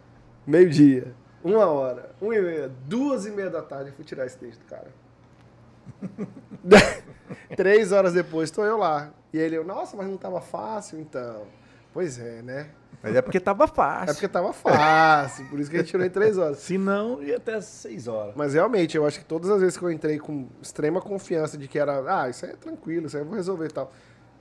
meio-dia, 0.47 1.15
uma 1.43 1.67
hora, 1.67 2.11
uma 2.21 2.35
e 2.35 2.41
meia, 2.41 2.73
duas 2.87 3.27
e 3.27 3.31
meia 3.31 3.51
da 3.51 3.61
tarde, 3.61 3.91
eu 3.91 3.95
fui 3.95 4.05
tirar 4.05 4.25
esse 4.25 4.39
dente 4.39 4.59
do 4.59 4.65
cara. 4.65 4.91
Três 7.55 7.93
horas 7.93 8.15
depois, 8.15 8.49
estou 8.49 8.65
eu 8.65 8.79
lá. 8.79 9.13
E 9.33 9.39
ele, 9.39 9.63
nossa, 9.63 9.97
mas 9.97 10.07
não 10.07 10.17
tava 10.17 10.41
fácil, 10.41 10.99
então. 10.99 11.43
Pois 11.93 12.19
é, 12.19 12.41
né? 12.41 12.71
Mas 13.03 13.15
é 13.15 13.21
porque 13.21 13.39
tava 13.39 13.67
fácil. 13.67 14.11
É 14.11 14.15
porque 14.15 14.29
tava 14.29 14.53
fácil, 14.55 15.47
por 15.51 15.61
isso 15.61 15.71
que 15.71 15.77
a 15.77 15.81
gente 15.81 15.91
tirou 15.91 16.07
em 16.07 16.11
três 16.11 16.39
horas. 16.39 16.59
Se 16.59 16.79
não, 16.79 17.23
ia 17.23 17.37
até 17.37 17.61
seis 17.61 18.09
horas. 18.09 18.35
Mas 18.35 18.55
realmente, 18.55 18.97
eu 18.97 19.07
acho 19.07 19.19
que 19.19 19.25
todas 19.27 19.51
as 19.51 19.61
vezes 19.61 19.77
que 19.77 19.85
eu 19.85 19.91
entrei 19.91 20.19
com 20.19 20.49
extrema 20.63 21.03
confiança 21.03 21.59
de 21.59 21.69
que 21.69 21.79
era, 21.79 22.23
ah, 22.23 22.31
isso 22.31 22.47
aí 22.47 22.53
é 22.53 22.57
tranquilo, 22.57 23.07
isso 23.07 23.17
aí 23.17 23.23
eu 23.23 23.27
vou 23.27 23.37
resolver 23.37 23.67
e 23.67 23.73
tal. 23.73 23.93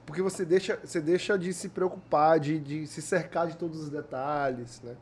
Porque 0.06 0.22
você 0.22 0.43
deixa, 0.43 0.80
você 0.84 0.99
deixa 0.99 1.38
de 1.38 1.54
se 1.54 1.70
preocupar, 1.70 2.39
de, 2.39 2.60
de 2.60 2.88
se 2.88 3.01
cercar 3.01 3.47
de 3.47 3.58
todos 3.58 3.80
os 3.80 3.89
detalhes, 3.89 4.82
né? 4.82 4.95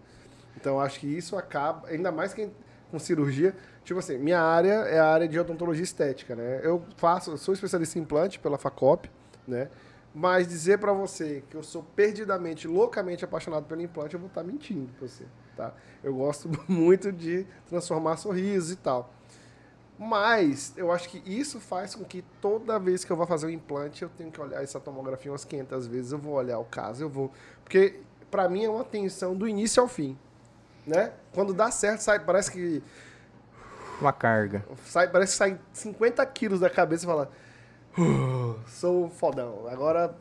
Então, 0.55 0.79
acho 0.79 0.99
que 0.99 1.07
isso 1.07 1.35
acaba, 1.35 1.87
ainda 1.87 2.11
mais 2.11 2.33
quem 2.33 2.51
com 2.91 2.99
cirurgia, 2.99 3.55
tipo 3.85 3.99
assim, 3.99 4.17
minha 4.17 4.41
área 4.41 4.73
é 4.73 4.99
a 4.99 5.07
área 5.07 5.27
de 5.27 5.39
odontologia 5.39 5.83
estética, 5.83 6.35
né? 6.35 6.59
Eu 6.61 6.83
faço, 6.97 7.37
sou 7.37 7.53
especialista 7.53 7.97
em 7.97 8.01
implante 8.01 8.37
pela 8.37 8.57
Facop, 8.57 9.09
né? 9.47 9.69
Mas 10.13 10.45
dizer 10.45 10.77
para 10.77 10.91
você 10.91 11.41
que 11.49 11.55
eu 11.55 11.63
sou 11.63 11.83
perdidamente, 11.95 12.67
loucamente 12.67 13.23
apaixonado 13.23 13.65
pelo 13.65 13.81
implante, 13.81 14.13
eu 14.13 14.19
vou 14.19 14.27
estar 14.27 14.41
tá 14.41 14.47
mentindo 14.47 14.91
pra 14.99 15.07
você, 15.07 15.23
tá? 15.55 15.73
Eu 16.03 16.13
gosto 16.13 16.49
muito 16.67 17.13
de 17.13 17.47
transformar 17.67 18.17
sorrisos 18.17 18.71
e 18.71 18.75
tal. 18.75 19.13
Mas 20.03 20.73
eu 20.75 20.91
acho 20.91 21.07
que 21.09 21.21
isso 21.25 21.59
faz 21.59 21.93
com 21.93 22.03
que 22.03 22.23
toda 22.41 22.79
vez 22.79 23.03
que 23.03 23.11
eu 23.11 23.15
vou 23.15 23.27
fazer 23.27 23.45
um 23.45 23.51
implante, 23.51 24.01
eu 24.01 24.09
tenho 24.09 24.31
que 24.31 24.41
olhar 24.41 24.63
essa 24.63 24.79
tomografia 24.79 25.31
umas 25.31 25.45
500 25.45 25.85
vezes, 25.85 26.11
eu 26.11 26.17
vou 26.17 26.33
olhar 26.33 26.57
o 26.57 26.65
caso, 26.65 27.03
eu 27.03 27.09
vou... 27.09 27.31
Porque 27.63 27.99
para 28.31 28.49
mim 28.49 28.65
é 28.65 28.69
uma 28.69 28.83
tensão 28.83 29.35
do 29.35 29.47
início 29.47 29.79
ao 29.79 29.87
fim, 29.87 30.17
né? 30.87 31.13
Quando 31.33 31.53
dá 31.53 31.69
certo, 31.69 31.99
sai, 31.99 32.19
parece 32.19 32.51
que... 32.51 32.81
Uma 34.01 34.11
carga. 34.11 34.65
Sai, 34.85 35.07
parece 35.07 35.33
que 35.33 35.37
sai 35.37 35.59
50 35.71 36.25
quilos 36.25 36.59
da 36.59 36.69
cabeça 36.69 37.03
e 37.03 37.07
fala 37.07 37.29
Uh, 37.97 38.57
sou 38.67 39.09
fodão. 39.09 39.67
Agora 39.67 40.15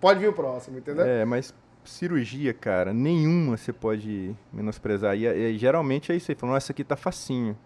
pode 0.00 0.18
vir 0.20 0.28
o 0.28 0.32
próximo, 0.32 0.78
entendeu? 0.78 1.06
É, 1.06 1.24
mas 1.24 1.54
cirurgia, 1.84 2.52
cara, 2.52 2.92
nenhuma 2.92 3.56
você 3.56 3.72
pode 3.72 4.34
menosprezar. 4.52 5.16
E, 5.16 5.26
e 5.26 5.56
geralmente 5.56 6.12
é 6.12 6.16
isso 6.16 6.30
aí, 6.30 6.36
falando, 6.36 6.56
essa 6.56 6.72
aqui 6.72 6.84
tá 6.84 6.96
facinho. 6.96 7.56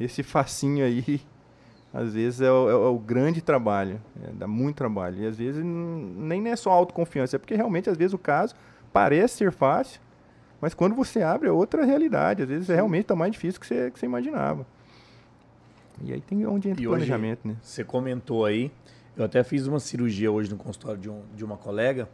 Esse 0.00 0.22
facinho 0.22 0.84
aí, 0.84 1.20
às 1.92 2.14
vezes 2.14 2.40
é 2.40 2.50
o, 2.50 2.70
é 2.70 2.74
o 2.74 2.98
grande 2.98 3.40
trabalho, 3.40 4.00
é, 4.22 4.30
dá 4.32 4.46
muito 4.46 4.76
trabalho. 4.76 5.22
E 5.22 5.26
às 5.26 5.36
vezes 5.36 5.64
nem 5.64 6.48
é 6.48 6.56
só 6.56 6.70
autoconfiança, 6.70 7.36
é 7.36 7.38
porque 7.38 7.54
realmente 7.54 7.90
às 7.90 7.96
vezes 7.96 8.14
o 8.14 8.18
caso 8.18 8.54
parece 8.92 9.38
ser 9.38 9.52
fácil, 9.52 10.00
mas 10.60 10.74
quando 10.74 10.94
você 10.94 11.22
abre 11.22 11.48
é 11.48 11.52
outra 11.52 11.84
realidade. 11.84 12.42
Às 12.42 12.48
vezes 12.48 12.70
é 12.70 12.74
realmente 12.74 13.06
tá 13.06 13.16
mais 13.16 13.32
difícil 13.32 13.60
que 13.60 13.66
você, 13.66 13.90
que 13.90 13.98
você 13.98 14.06
imaginava. 14.06 14.66
E 16.02 16.12
aí 16.12 16.20
tem 16.20 16.46
onde 16.46 16.68
entra 16.68 16.84
o 16.84 16.90
planejamento, 16.90 17.46
né? 17.46 17.56
Você 17.60 17.82
comentou 17.82 18.44
aí, 18.44 18.70
eu 19.16 19.24
até 19.24 19.42
fiz 19.42 19.66
uma 19.66 19.80
cirurgia 19.80 20.30
hoje 20.30 20.50
no 20.50 20.56
consultório 20.56 21.00
de, 21.00 21.10
um, 21.10 21.22
de 21.34 21.44
uma 21.44 21.56
colega 21.56 22.08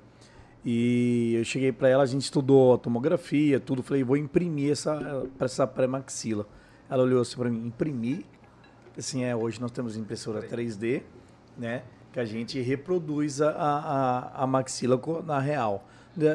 e 0.64 1.34
eu 1.36 1.44
cheguei 1.44 1.70
para 1.70 1.88
ela, 1.88 2.02
a 2.02 2.06
gente 2.06 2.22
estudou 2.22 2.74
a 2.74 2.78
tomografia, 2.78 3.60
tudo, 3.60 3.82
falei, 3.82 4.02
vou 4.02 4.16
imprimir 4.16 4.72
essa 4.72 5.26
para 5.36 5.44
essa 5.44 5.66
pré-maxila. 5.66 6.46
Ela 6.94 7.02
olhou 7.02 7.22
assim 7.22 7.36
para 7.36 7.50
mim, 7.50 7.66
imprimir? 7.66 8.24
Assim, 8.96 9.24
é, 9.24 9.34
hoje 9.34 9.60
nós 9.60 9.72
temos 9.72 9.96
impressora 9.96 10.40
3D, 10.40 11.02
né? 11.58 11.82
Que 12.12 12.20
a 12.20 12.24
gente 12.24 12.60
reproduz 12.60 13.42
a, 13.42 13.50
a, 13.50 14.44
a 14.44 14.46
maxila 14.46 15.00
na 15.26 15.40
real. 15.40 15.84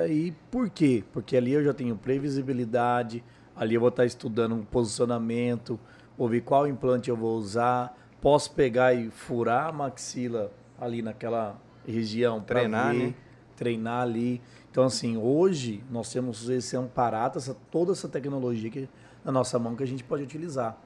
E 0.10 0.34
por 0.52 0.70
quê? 0.70 1.02
Porque 1.14 1.38
ali 1.38 1.54
eu 1.54 1.64
já 1.64 1.74
tenho 1.74 1.96
previsibilidade, 1.96 3.24
ali 3.56 3.76
eu 3.76 3.80
vou 3.80 3.88
estar 3.88 4.06
estudando 4.06 4.54
um 4.54 4.66
posicionamento, 4.66 5.80
vou 6.18 6.28
ver 6.28 6.42
qual 6.42 6.68
implante 6.68 7.10
eu 7.10 7.16
vou 7.16 7.38
usar, 7.38 7.98
posso 8.20 8.52
pegar 8.52 8.94
e 8.94 9.10
furar 9.10 9.70
a 9.70 9.72
maxila 9.72 10.52
ali 10.78 11.02
naquela 11.02 11.58
região 11.88 12.42
treinar, 12.42 12.92
ver, 12.92 13.00
né? 13.00 13.14
treinar 13.56 14.02
ali. 14.02 14.42
Então 14.70 14.84
assim, 14.84 15.16
hoje 15.16 15.82
nós 15.90 16.12
temos 16.12 16.50
esse 16.50 16.76
amparato, 16.76 17.38
essa, 17.38 17.56
toda 17.72 17.94
essa 17.94 18.10
tecnologia 18.10 18.70
que, 18.70 18.90
na 19.24 19.32
nossa 19.32 19.58
mão 19.60 19.76
que 19.76 19.84
a 19.84 19.88
gente 19.88 20.04
pode 20.04 20.24
utilizar. 20.24 20.78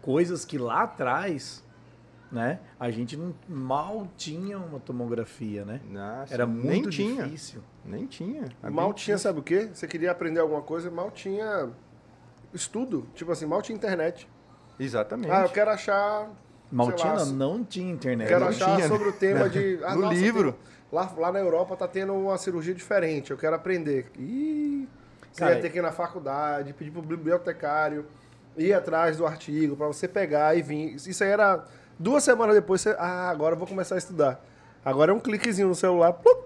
Coisas 0.00 0.44
que 0.44 0.58
lá 0.58 0.82
atrás, 0.82 1.62
né, 2.30 2.58
a 2.78 2.90
gente 2.90 3.16
não, 3.16 3.34
mal 3.48 4.08
tinha 4.16 4.58
uma 4.58 4.80
tomografia, 4.80 5.64
né? 5.64 5.80
Nossa, 5.88 6.34
Era 6.34 6.46
muito 6.46 6.88
nem 6.88 7.16
difícil. 7.16 7.62
Tinha. 7.82 7.96
Nem 7.96 8.06
tinha. 8.06 8.48
Mal 8.62 8.92
tinha, 8.92 9.18
sabe 9.18 9.40
o 9.40 9.42
quê? 9.42 9.70
Você 9.72 9.86
queria 9.86 10.10
aprender 10.10 10.40
alguma 10.40 10.62
coisa, 10.62 10.90
mal 10.90 11.10
tinha 11.10 11.70
estudo. 12.54 13.06
Tipo 13.14 13.32
assim, 13.32 13.46
mal 13.46 13.62
tinha 13.62 13.76
internet. 13.76 14.28
Exatamente. 14.78 15.30
Ah, 15.30 15.42
eu 15.42 15.50
quero 15.50 15.70
achar. 15.70 16.30
Maltina 16.70 17.12
lá, 17.14 17.24
não 17.26 17.62
tinha 17.62 17.92
internet. 17.92 18.28
Quero 18.28 18.40
não 18.40 18.48
achar 18.48 18.76
tinha. 18.76 18.88
sobre 18.88 19.08
o 19.08 19.12
tema 19.12 19.48
de. 19.48 19.78
Ah, 19.84 19.94
no 19.94 20.02
nossa, 20.02 20.14
livro. 20.14 20.52
Tem, 20.52 20.60
lá, 20.90 21.12
lá 21.16 21.32
na 21.32 21.38
Europa 21.38 21.76
tá 21.76 21.86
tendo 21.86 22.14
uma 22.14 22.36
cirurgia 22.38 22.74
diferente. 22.74 23.30
Eu 23.30 23.36
quero 23.36 23.54
aprender. 23.54 24.10
Ih, 24.18 24.88
você 25.32 25.40
Cara, 25.40 25.54
ia 25.54 25.60
ter 25.62 25.70
que 25.70 25.78
ir 25.78 25.82
na 25.82 25.92
faculdade, 25.92 26.72
pedir 26.74 26.90
pro 26.90 27.00
bibliotecário, 27.00 28.06
ir 28.56 28.74
atrás 28.74 29.16
do 29.16 29.26
artigo 29.26 29.74
para 29.74 29.86
você 29.86 30.06
pegar 30.06 30.56
e 30.56 30.62
vir. 30.62 30.94
Isso 30.94 31.24
aí 31.24 31.30
era 31.30 31.64
duas 31.98 32.22
semanas 32.22 32.54
depois. 32.54 32.82
Você, 32.82 32.94
ah, 32.98 33.30
agora 33.30 33.54
eu 33.54 33.58
vou 33.58 33.66
começar 33.66 33.94
a 33.94 33.98
estudar. 33.98 34.44
Agora 34.84 35.10
é 35.10 35.14
um 35.14 35.20
cliquezinho 35.20 35.68
no 35.68 35.74
celular. 35.74 36.12
Plup, 36.12 36.44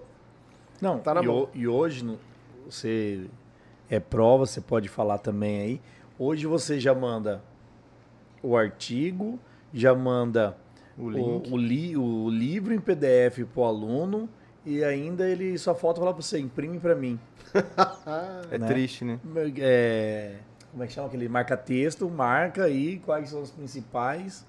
não, 0.81 0.99
tá 0.99 1.13
na 1.13 1.21
e, 1.21 1.27
mão. 1.27 1.49
e 1.53 1.67
hoje 1.67 2.17
você 2.65 3.25
é 3.89 3.99
prova, 3.99 4.45
você 4.45 4.61
pode 4.61 4.87
falar 4.87 5.17
também 5.17 5.61
aí. 5.61 5.81
Hoje 6.17 6.47
você 6.47 6.79
já 6.79 6.95
manda 6.95 7.41
o 8.41 8.55
artigo, 8.55 9.37
já 9.73 9.93
manda 9.93 10.55
o, 10.97 11.09
o, 11.09 11.53
o, 11.53 11.57
li, 11.57 11.97
o 11.97 12.29
livro 12.29 12.73
em 12.73 12.79
PDF 12.79 13.45
para 13.53 13.61
o 13.61 13.65
aluno 13.65 14.29
e 14.65 14.83
ainda 14.83 15.27
ele 15.29 15.57
só 15.57 15.75
falta 15.75 15.99
falar 15.99 16.13
para 16.13 16.21
você, 16.21 16.39
imprime 16.39 16.79
para 16.79 16.95
mim. 16.95 17.19
é 18.51 18.57
né? 18.57 18.67
triste, 18.67 19.05
né? 19.05 19.19
É, 19.59 20.35
como 20.71 20.83
é 20.83 20.87
que 20.87 20.93
chama 20.93 21.07
aquele? 21.07 21.27
Marca 21.27 21.57
texto, 21.57 22.09
marca 22.09 22.65
aí 22.65 22.99
quais 22.99 23.29
são 23.29 23.41
os 23.41 23.51
principais. 23.51 24.45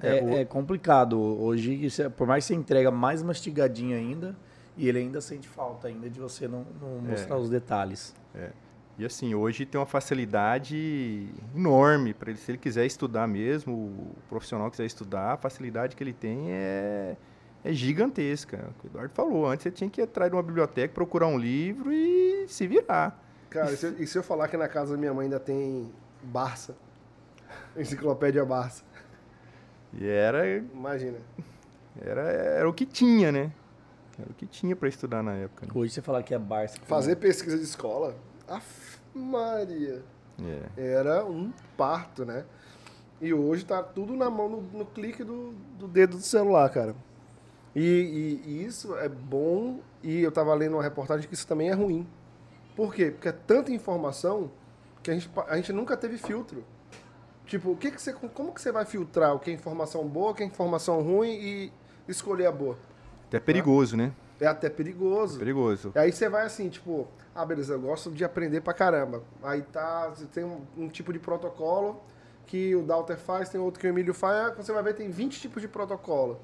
É, 0.00 0.18
é, 0.18 0.22
o... 0.22 0.36
é 0.36 0.44
complicado. 0.44 1.18
Hoje, 1.18 1.88
é, 2.00 2.08
por 2.08 2.26
mais 2.26 2.44
que 2.44 2.48
você 2.48 2.54
entrega 2.54 2.90
mais 2.90 3.22
mastigadinho 3.22 3.96
ainda, 3.96 4.36
e 4.76 4.88
ele 4.88 4.98
ainda 4.98 5.20
sente 5.20 5.48
falta 5.48 5.88
ainda 5.88 6.08
de 6.08 6.20
você 6.20 6.46
não, 6.46 6.64
não 6.80 6.98
é. 7.08 7.10
mostrar 7.10 7.36
os 7.36 7.50
detalhes. 7.50 8.14
É. 8.34 8.50
E 8.98 9.04
assim, 9.04 9.32
hoje 9.32 9.64
tem 9.64 9.78
uma 9.78 9.86
facilidade 9.86 11.28
enorme 11.54 12.12
para 12.12 12.30
ele, 12.30 12.38
se 12.38 12.50
ele 12.50 12.58
quiser 12.58 12.84
estudar 12.84 13.28
mesmo, 13.28 13.72
o 13.72 14.16
profissional 14.28 14.68
quiser 14.70 14.86
estudar, 14.86 15.34
a 15.34 15.36
facilidade 15.36 15.94
que 15.94 16.02
ele 16.02 16.12
tem 16.12 16.50
é, 16.50 17.16
é 17.64 17.72
gigantesca. 17.72 18.70
O 18.82 18.86
Eduardo 18.86 19.12
falou, 19.14 19.46
antes 19.46 19.64
você 19.64 19.70
tinha 19.70 19.90
que 19.90 20.00
ir 20.00 20.04
atrás 20.04 20.30
de 20.30 20.36
uma 20.36 20.42
biblioteca, 20.42 20.92
procurar 20.94 21.26
um 21.26 21.38
livro 21.38 21.92
e 21.92 22.46
se 22.48 22.66
virar. 22.66 23.22
Cara, 23.50 23.72
e 23.72 23.76
se, 23.76 23.86
eu, 23.86 24.02
e 24.02 24.06
se 24.06 24.18
eu 24.18 24.22
falar 24.22 24.48
que 24.48 24.56
na 24.56 24.68
casa 24.68 24.92
da 24.92 24.98
minha 24.98 25.12
mãe 25.12 25.24
ainda 25.24 25.40
tem 25.40 25.90
Barça? 26.22 26.76
Enciclopédia 27.76 28.44
Barça. 28.44 28.84
E 29.92 30.06
era. 30.06 30.46
Imagina. 30.56 31.18
Era, 32.00 32.22
era 32.22 32.68
o 32.68 32.72
que 32.72 32.84
tinha, 32.84 33.32
né? 33.32 33.52
Era 34.18 34.30
o 34.30 34.34
que 34.34 34.46
tinha 34.46 34.76
para 34.76 34.88
estudar 34.88 35.22
na 35.22 35.34
época. 35.34 35.66
Né? 35.66 35.72
Hoje 35.74 35.92
você 35.92 36.02
falar 36.02 36.22
que 36.22 36.34
é 36.34 36.38
Barça. 36.38 36.78
Fazer 36.84 37.16
pesquisa 37.16 37.56
de 37.56 37.64
escola. 37.64 38.14
Af 38.46 38.98
Maria. 39.14 40.02
É. 40.76 40.92
Era 40.92 41.24
um 41.24 41.52
parto, 41.76 42.24
né? 42.24 42.44
E 43.20 43.34
hoje 43.34 43.64
tá 43.64 43.82
tudo 43.82 44.14
na 44.14 44.30
mão, 44.30 44.48
no, 44.48 44.60
no 44.60 44.86
clique 44.86 45.24
do, 45.24 45.52
do 45.76 45.88
dedo 45.88 46.16
do 46.16 46.22
celular, 46.22 46.68
cara. 46.70 46.94
E, 47.74 47.80
e, 47.80 48.50
e, 48.50 48.64
isso 48.64 48.96
é 48.96 49.08
bom, 49.08 49.80
e 50.02 50.20
eu 50.20 50.32
tava 50.32 50.54
lendo 50.54 50.74
uma 50.74 50.82
reportagem 50.82 51.28
que 51.28 51.34
isso 51.34 51.46
também 51.46 51.68
é 51.70 51.74
ruim. 51.74 52.06
Por 52.74 52.94
quê? 52.94 53.10
Porque 53.10 53.28
é 53.28 53.32
tanta 53.32 53.72
informação 53.72 54.50
que 55.02 55.10
a 55.10 55.14
gente, 55.14 55.30
a 55.48 55.56
gente 55.56 55.72
nunca 55.72 55.96
teve 55.96 56.16
filtro. 56.16 56.64
Tipo, 57.46 57.70
o 57.70 57.76
que 57.76 57.90
que 57.90 58.00
você, 58.00 58.12
como 58.12 58.52
que 58.52 58.60
você 58.60 58.70
vai 58.70 58.84
filtrar 58.84 59.34
o 59.34 59.38
que 59.38 59.50
é 59.50 59.54
informação 59.54 60.06
boa, 60.06 60.32
o 60.32 60.34
que 60.34 60.42
é 60.42 60.46
informação 60.46 61.02
ruim 61.02 61.30
e 61.30 61.72
escolher 62.06 62.46
a 62.46 62.52
boa? 62.52 62.76
É 63.32 63.40
perigoso, 63.40 63.96
né? 63.96 64.12
É 64.40 64.46
até 64.46 64.68
perigoso. 64.70 65.36
É 65.36 65.38
perigoso. 65.38 65.92
E 65.94 65.98
aí 65.98 66.12
você 66.12 66.28
vai 66.28 66.46
assim, 66.46 66.68
tipo, 66.68 67.08
ah, 67.34 67.44
beleza, 67.44 67.74
eu 67.74 67.80
gosto 67.80 68.10
de 68.10 68.24
aprender 68.24 68.60
pra 68.60 68.72
caramba. 68.72 69.22
Aí 69.42 69.62
tá, 69.62 70.08
você 70.08 70.26
tem 70.26 70.44
um, 70.44 70.60
um 70.76 70.88
tipo 70.88 71.12
de 71.12 71.18
protocolo 71.18 72.00
que 72.46 72.74
o 72.74 72.82
Dalter 72.82 73.18
faz, 73.18 73.48
tem 73.48 73.60
outro 73.60 73.80
que 73.80 73.86
o 73.86 73.90
Emílio 73.90 74.14
faz, 74.14 74.56
você 74.56 74.72
vai 74.72 74.82
ver 74.82 74.94
tem 74.94 75.10
20 75.10 75.40
tipos 75.40 75.60
de 75.60 75.68
protocolo. 75.68 76.40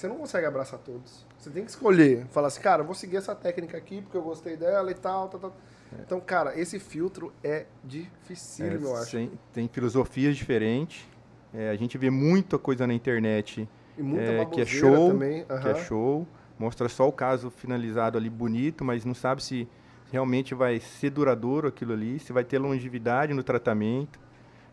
Você 0.00 0.08
não 0.08 0.16
consegue 0.16 0.46
abraçar 0.46 0.78
todos. 0.78 1.26
Você 1.36 1.50
tem 1.50 1.62
que 1.62 1.70
escolher. 1.70 2.24
Falar 2.30 2.48
assim, 2.48 2.62
cara, 2.62 2.82
vou 2.82 2.94
seguir 2.94 3.18
essa 3.18 3.34
técnica 3.34 3.76
aqui 3.76 4.00
porque 4.00 4.16
eu 4.16 4.22
gostei 4.22 4.56
dela 4.56 4.90
e 4.90 4.94
tal, 4.94 5.28
tal, 5.28 5.38
tal. 5.38 5.56
É. 5.92 6.00
Então, 6.00 6.18
cara, 6.18 6.58
esse 6.58 6.78
filtro 6.78 7.30
é 7.44 7.66
difícil, 7.84 8.64
é, 8.64 8.74
eu 8.76 8.96
acho. 8.96 9.10
Tem, 9.10 9.30
tem 9.52 9.68
filosofias 9.68 10.38
diferentes. 10.38 11.06
É, 11.52 11.68
a 11.68 11.76
gente 11.76 11.98
vê 11.98 12.08
muita 12.08 12.58
coisa 12.58 12.86
na 12.86 12.94
internet 12.94 13.68
é, 13.98 14.46
que 14.46 14.62
é 14.62 14.64
show, 14.64 15.10
também. 15.10 15.44
que 15.44 15.68
é 15.68 15.74
show, 15.74 16.26
mostra 16.58 16.88
só 16.88 17.06
o 17.06 17.12
caso 17.12 17.50
finalizado 17.50 18.16
ali 18.16 18.30
bonito, 18.30 18.82
mas 18.82 19.04
não 19.04 19.12
sabe 19.12 19.42
se 19.42 19.68
realmente 20.10 20.54
vai 20.54 20.80
ser 20.80 21.10
duradouro 21.10 21.68
aquilo 21.68 21.92
ali, 21.92 22.18
se 22.20 22.32
vai 22.32 22.42
ter 22.42 22.58
longevidade 22.58 23.34
no 23.34 23.42
tratamento, 23.42 24.18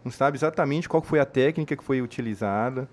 não 0.06 0.12
sabe 0.12 0.38
exatamente 0.38 0.88
qual 0.88 1.04
foi 1.04 1.20
a 1.20 1.26
técnica 1.26 1.76
que 1.76 1.84
foi 1.84 2.02
utilizada. 2.02 2.88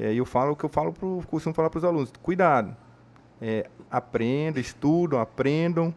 É, 0.00 0.14
eu 0.14 0.24
falo 0.24 0.52
o 0.52 0.56
que 0.56 0.64
eu 0.64 0.68
falo 0.70 0.92
pro, 0.92 1.22
costumo 1.30 1.54
falar 1.54 1.68
para 1.70 1.78
os 1.78 1.84
alunos, 1.84 2.10
cuidado, 2.22 2.74
é, 3.40 3.66
aprendam, 3.90 4.60
estudam, 4.60 5.20
aprendam, 5.20 5.94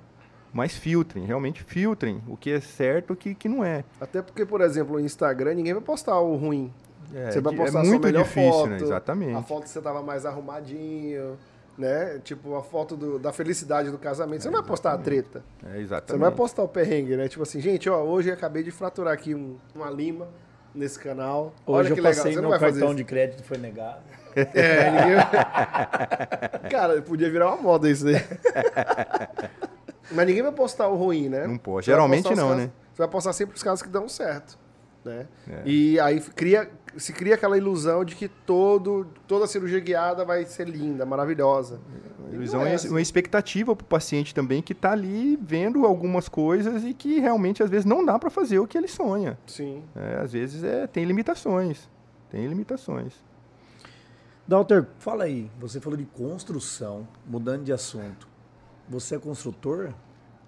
mas 0.51 0.76
filtrem, 0.76 1.26
realmente 1.26 1.64
filtrem 1.64 2.22
o 2.28 2.36
que 2.36 2.51
é 2.51 2.60
certo 2.60 3.12
e 3.12 3.14
o 3.14 3.16
que, 3.16 3.34
que 3.34 3.47
não 3.49 3.64
é. 3.64 3.84
Até 4.01 4.22
porque, 4.22 4.45
por 4.45 4.62
exemplo, 4.62 4.93
no 4.93 4.99
Instagram, 4.99 5.54
ninguém 5.56 5.74
vai 5.74 5.82
postar 5.82 6.20
o 6.20 6.36
ruim. 6.36 6.72
É, 7.14 7.32
Você 7.32 7.41
vai 7.41 7.54
di- 7.54 7.60
postar 7.60 7.80
é 7.80 7.82
a 7.82 7.86
muito 7.86 8.12
difícil, 8.12 8.51
foto, 8.51 8.68
né? 8.70 8.76
A 8.76 8.82
Exatamente. 8.82 9.47
foto 9.47 9.64
que 9.64 9.70
você 9.70 9.82
tava 9.82 10.01
mais 10.01 10.26
arrumadinho, 10.26 11.38
né? 11.78 12.20
Tipo, 12.24 12.56
a 12.56 12.62
foto 12.64 12.95
do- 12.97 13.18
da 13.20 13.32
felicidade 13.32 13.89
do 13.89 13.97
casamento. 13.97 14.41
Você 14.43 14.49
não 14.49 14.60
vai 14.60 14.68
postar 14.68 14.93
a 14.93 14.97
treta. 14.97 15.43
É, 15.64 15.74
Você 15.74 15.78
exatamente. 15.80 16.12
não 16.22 16.28
vai 16.30 16.32
postar 16.36 16.64
o 16.64 16.68
perrengue, 16.68 17.16
né? 17.16 17.28
Tipo 17.28 17.43
assim, 17.43 17.60
gente, 17.62 17.89
ó, 17.89 18.01
hoje 18.04 18.30
eu 18.30 18.34
acabei 18.34 18.64
de 18.64 18.72
fraturar 18.72 19.14
aqui 19.14 19.34
um- 19.36 19.58
uma 19.76 19.89
lima 19.89 20.28
nesse 20.74 20.97
canal. 20.99 21.53
Hoje 21.65 21.78
Olha 21.78 21.86
que 21.88 21.91
eu 21.99 22.03
legal. 22.03 22.11
passei 22.13 22.34
Você 22.34 22.41
não 22.41 22.49
meu 22.49 22.59
cartão 22.59 22.88
isso. 22.88 22.95
de 22.95 23.03
crédito 23.03 23.43
foi 23.43 23.57
negado. 23.57 23.99
É, 24.36 24.89
ninguém... 24.89 25.17
Cara, 26.71 26.99
podia 27.03 27.30
virar 27.30 27.49
uma 27.53 27.61
moda 27.61 27.88
isso 27.88 28.07
aí. 28.07 28.15
Mas 30.11 30.26
ninguém 30.28 30.41
vai 30.41 30.51
postar 30.51 30.88
o 30.88 30.95
ruim, 30.95 31.30
né? 31.30 31.45
Não 31.45 31.57
pode. 31.57 31.86
Geralmente 31.86 32.24
não, 32.36 32.49
casos- 32.49 32.57
né? 32.57 32.71
Você 32.91 32.97
vai 33.01 33.07
postar 33.07 33.34
sempre 33.34 33.55
os 33.55 33.61
casos 33.63 33.82
que 33.84 33.89
dão 33.89 34.07
certo, 34.09 34.57
né? 35.05 35.28
É. 35.47 35.61
E 35.65 35.99
aí 35.99 36.19
cria, 36.19 36.67
se 36.98 37.14
cria 37.14 37.36
aquela 37.36 37.58
ilusão 37.58 38.04
de 38.06 38.16
que 38.16 38.28
todo, 38.28 39.08
toda 39.28 39.48
cirurgia 39.48 39.80
guiada 39.80 40.24
vai 40.24 40.46
ser 40.46 40.68
linda, 40.68 41.06
maravilhosa. 41.06 41.80
E 42.32 42.36
Ilusão 42.36 42.66
é 42.66 42.74
assim. 42.74 42.89
uma 42.89 43.02
expectativa 43.02 43.76
para 43.76 43.84
o 43.84 43.88
paciente 43.88 44.34
também 44.34 44.62
que 44.62 44.74
está 44.74 44.91
ali 44.91 45.38
vendo 45.41 45.86
algumas 45.86 46.28
coisas 46.28 46.84
e 46.84 46.94
que 46.94 47.20
realmente 47.20 47.62
às 47.62 47.70
vezes 47.70 47.86
não 47.86 48.04
dá 48.06 48.18
para 48.18 48.30
fazer 48.30 48.60
o 48.60 48.68
que 48.68 48.78
ele 48.78 48.88
sonha. 48.88 49.38
Sim. 49.46 49.84
É, 49.96 50.20
às 50.22 50.34
vezes 50.34 50.64
é, 50.64 50.88
tem 50.88 51.06
limitações. 51.06 51.89
Tem 52.30 52.48
limitações. 52.48 53.14
Dalter, 54.48 54.88
fala 55.00 55.26
aí. 55.26 55.50
Você 55.60 55.80
falou 55.80 55.98
de 55.98 56.06
construção, 56.06 57.08
mudando 57.26 57.64
de 57.64 57.72
assunto. 57.72 58.28
Você 58.89 59.16
é 59.16 59.20
construtor? 59.20 59.94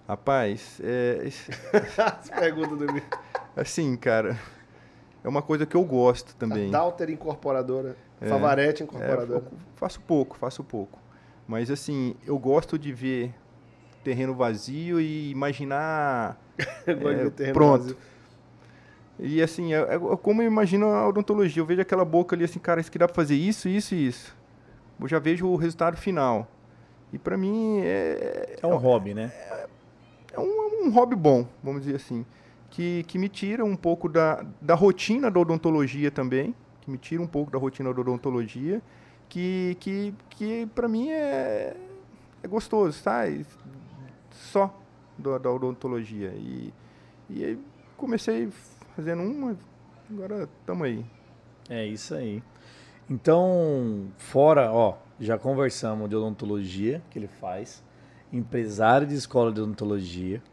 Rapaz, 0.07 0.79
é, 0.83 1.27
As 1.97 2.29
perguntas 2.29 2.77
do 2.77 3.01
assim, 3.55 3.95
cara, 3.95 4.37
é 5.25 5.29
uma 5.29 5.41
coisa 5.41 5.65
que 5.65 5.75
eu 5.75 5.83
gosto 5.83 6.35
também. 6.35 6.69
Dalter 6.69 7.09
Incorporadora, 7.09 7.95
Favarete 8.21 8.83
É, 8.83 8.85
Incorporadora. 8.85 9.43
eu 9.51 9.57
faço 9.75 9.99
pouco, 10.01 10.37
faço 10.37 10.63
pouco. 10.63 10.99
Mas 11.47 11.69
assim, 11.71 12.15
eu 12.25 12.37
gosto 12.37 12.77
de 12.77 12.93
ver 12.93 13.33
terreno 14.03 14.33
vazio 14.35 15.01
e 15.01 15.31
imaginar 15.31 16.39
Eu 16.85 16.95
gosto 16.97 17.15
de 17.15 17.19
é, 17.21 17.23
ver 17.23 17.31
terreno 17.31 17.53
pronto. 17.55 17.81
vazio. 17.81 17.97
E 19.17 19.41
assim, 19.41 19.73
é, 19.73 19.77
é 19.79 19.97
como 20.21 20.41
eu 20.41 20.47
imagino 20.47 20.87
a 20.87 21.07
odontologia. 21.07 21.61
Eu 21.61 21.65
vejo 21.65 21.81
aquela 21.81 22.03
boca 22.05 22.35
ali 22.35 22.43
assim, 22.43 22.59
cara, 22.59 22.79
isso 22.81 22.91
que 22.91 22.97
dá 22.99 23.07
pra 23.07 23.15
fazer 23.15 23.35
isso, 23.35 23.67
isso 23.69 23.95
e 23.95 24.07
isso. 24.07 24.35
Eu 24.99 25.07
já 25.07 25.19
vejo 25.19 25.47
o 25.47 25.55
resultado 25.55 25.97
final. 25.97 26.47
E 27.13 27.17
pra 27.17 27.37
mim 27.37 27.79
é, 27.81 28.57
É 28.61 28.67
um 28.67 28.75
hobby, 28.75 29.13
né? 29.13 29.31
é 30.33 30.39
um, 30.39 30.85
um 30.85 30.89
hobby 30.91 31.15
bom, 31.15 31.47
vamos 31.63 31.83
dizer 31.83 31.95
assim. 31.95 32.25
Que, 32.75 33.03
que 33.03 33.17
me 33.17 33.29
tira 33.29 33.63
um 33.63 33.75
pouco 33.75 34.09
da, 34.09 34.45
da 34.59 34.75
rotina 34.75 35.31
da 35.31 35.39
odontologia 35.39 36.11
também. 36.11 36.53
Que 36.81 36.91
me 36.91 36.97
tira 36.97 37.23
um 37.23 37.27
pouco 37.27 37.49
da 37.49 37.57
rotina 37.57 37.93
da 37.93 38.01
odontologia. 38.01 38.81
Que, 39.29 39.77
que, 39.79 40.13
que 40.29 40.65
pra 40.75 40.87
mim 40.89 41.09
é, 41.09 41.77
é 42.43 42.47
gostoso, 42.47 42.91
sai 42.99 43.45
só 44.29 44.77
da, 45.17 45.37
da 45.37 45.49
odontologia. 45.49 46.33
E, 46.35 46.73
e 47.29 47.45
aí 47.45 47.59
comecei 47.95 48.49
fazendo 48.93 49.23
uma, 49.23 49.57
agora 50.11 50.49
estamos 50.59 50.85
aí. 50.85 51.05
É 51.69 51.85
isso 51.85 52.13
aí. 52.13 52.43
Então, 53.09 54.07
fora, 54.17 54.69
ó, 54.69 54.97
já 55.17 55.37
conversamos 55.37 56.09
de 56.09 56.15
odontologia 56.15 57.01
que 57.09 57.17
ele 57.17 57.27
faz, 57.27 57.81
empresário 58.33 59.07
de 59.07 59.15
escola 59.15 59.51
de 59.51 59.61
odontologia, 59.61 60.43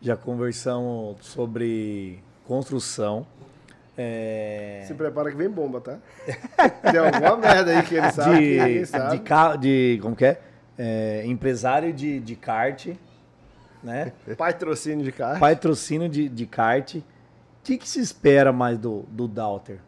já 0.00 0.16
conversamos 0.16 1.16
sobre 1.26 2.22
construção. 2.46 3.26
é, 3.96 4.84
Se 4.86 4.94
prepara 4.94 5.30
que 5.30 5.36
vem 5.36 5.48
bomba, 5.48 5.80
tá? 5.80 5.98
Tem 6.90 7.00
alguma 7.00 7.36
merda 7.36 7.70
aí 7.78 7.82
que 7.84 7.94
ele 7.94 8.10
sabe, 8.12 8.80
de, 8.80 8.86
sabe. 8.86 9.18
de, 9.18 9.94
de 9.96 10.02
como 10.02 10.14
que 10.14 10.24
é? 10.26 10.40
É, 10.78 11.22
empresário 11.26 11.92
de, 11.92 12.20
de 12.20 12.36
kart, 12.36 12.88
né? 13.82 14.12
Patrocínio 14.36 15.04
de 15.04 15.12
carro. 15.12 15.40
Patrocínio 15.40 16.08
de, 16.08 16.28
de 16.28 16.46
kart. 16.46 16.96
O 16.96 17.02
que, 17.64 17.78
que 17.78 17.88
se 17.88 18.00
espera 18.00 18.52
mais 18.52 18.78
do, 18.78 19.02
do 19.08 19.26
Dalter? 19.26 19.78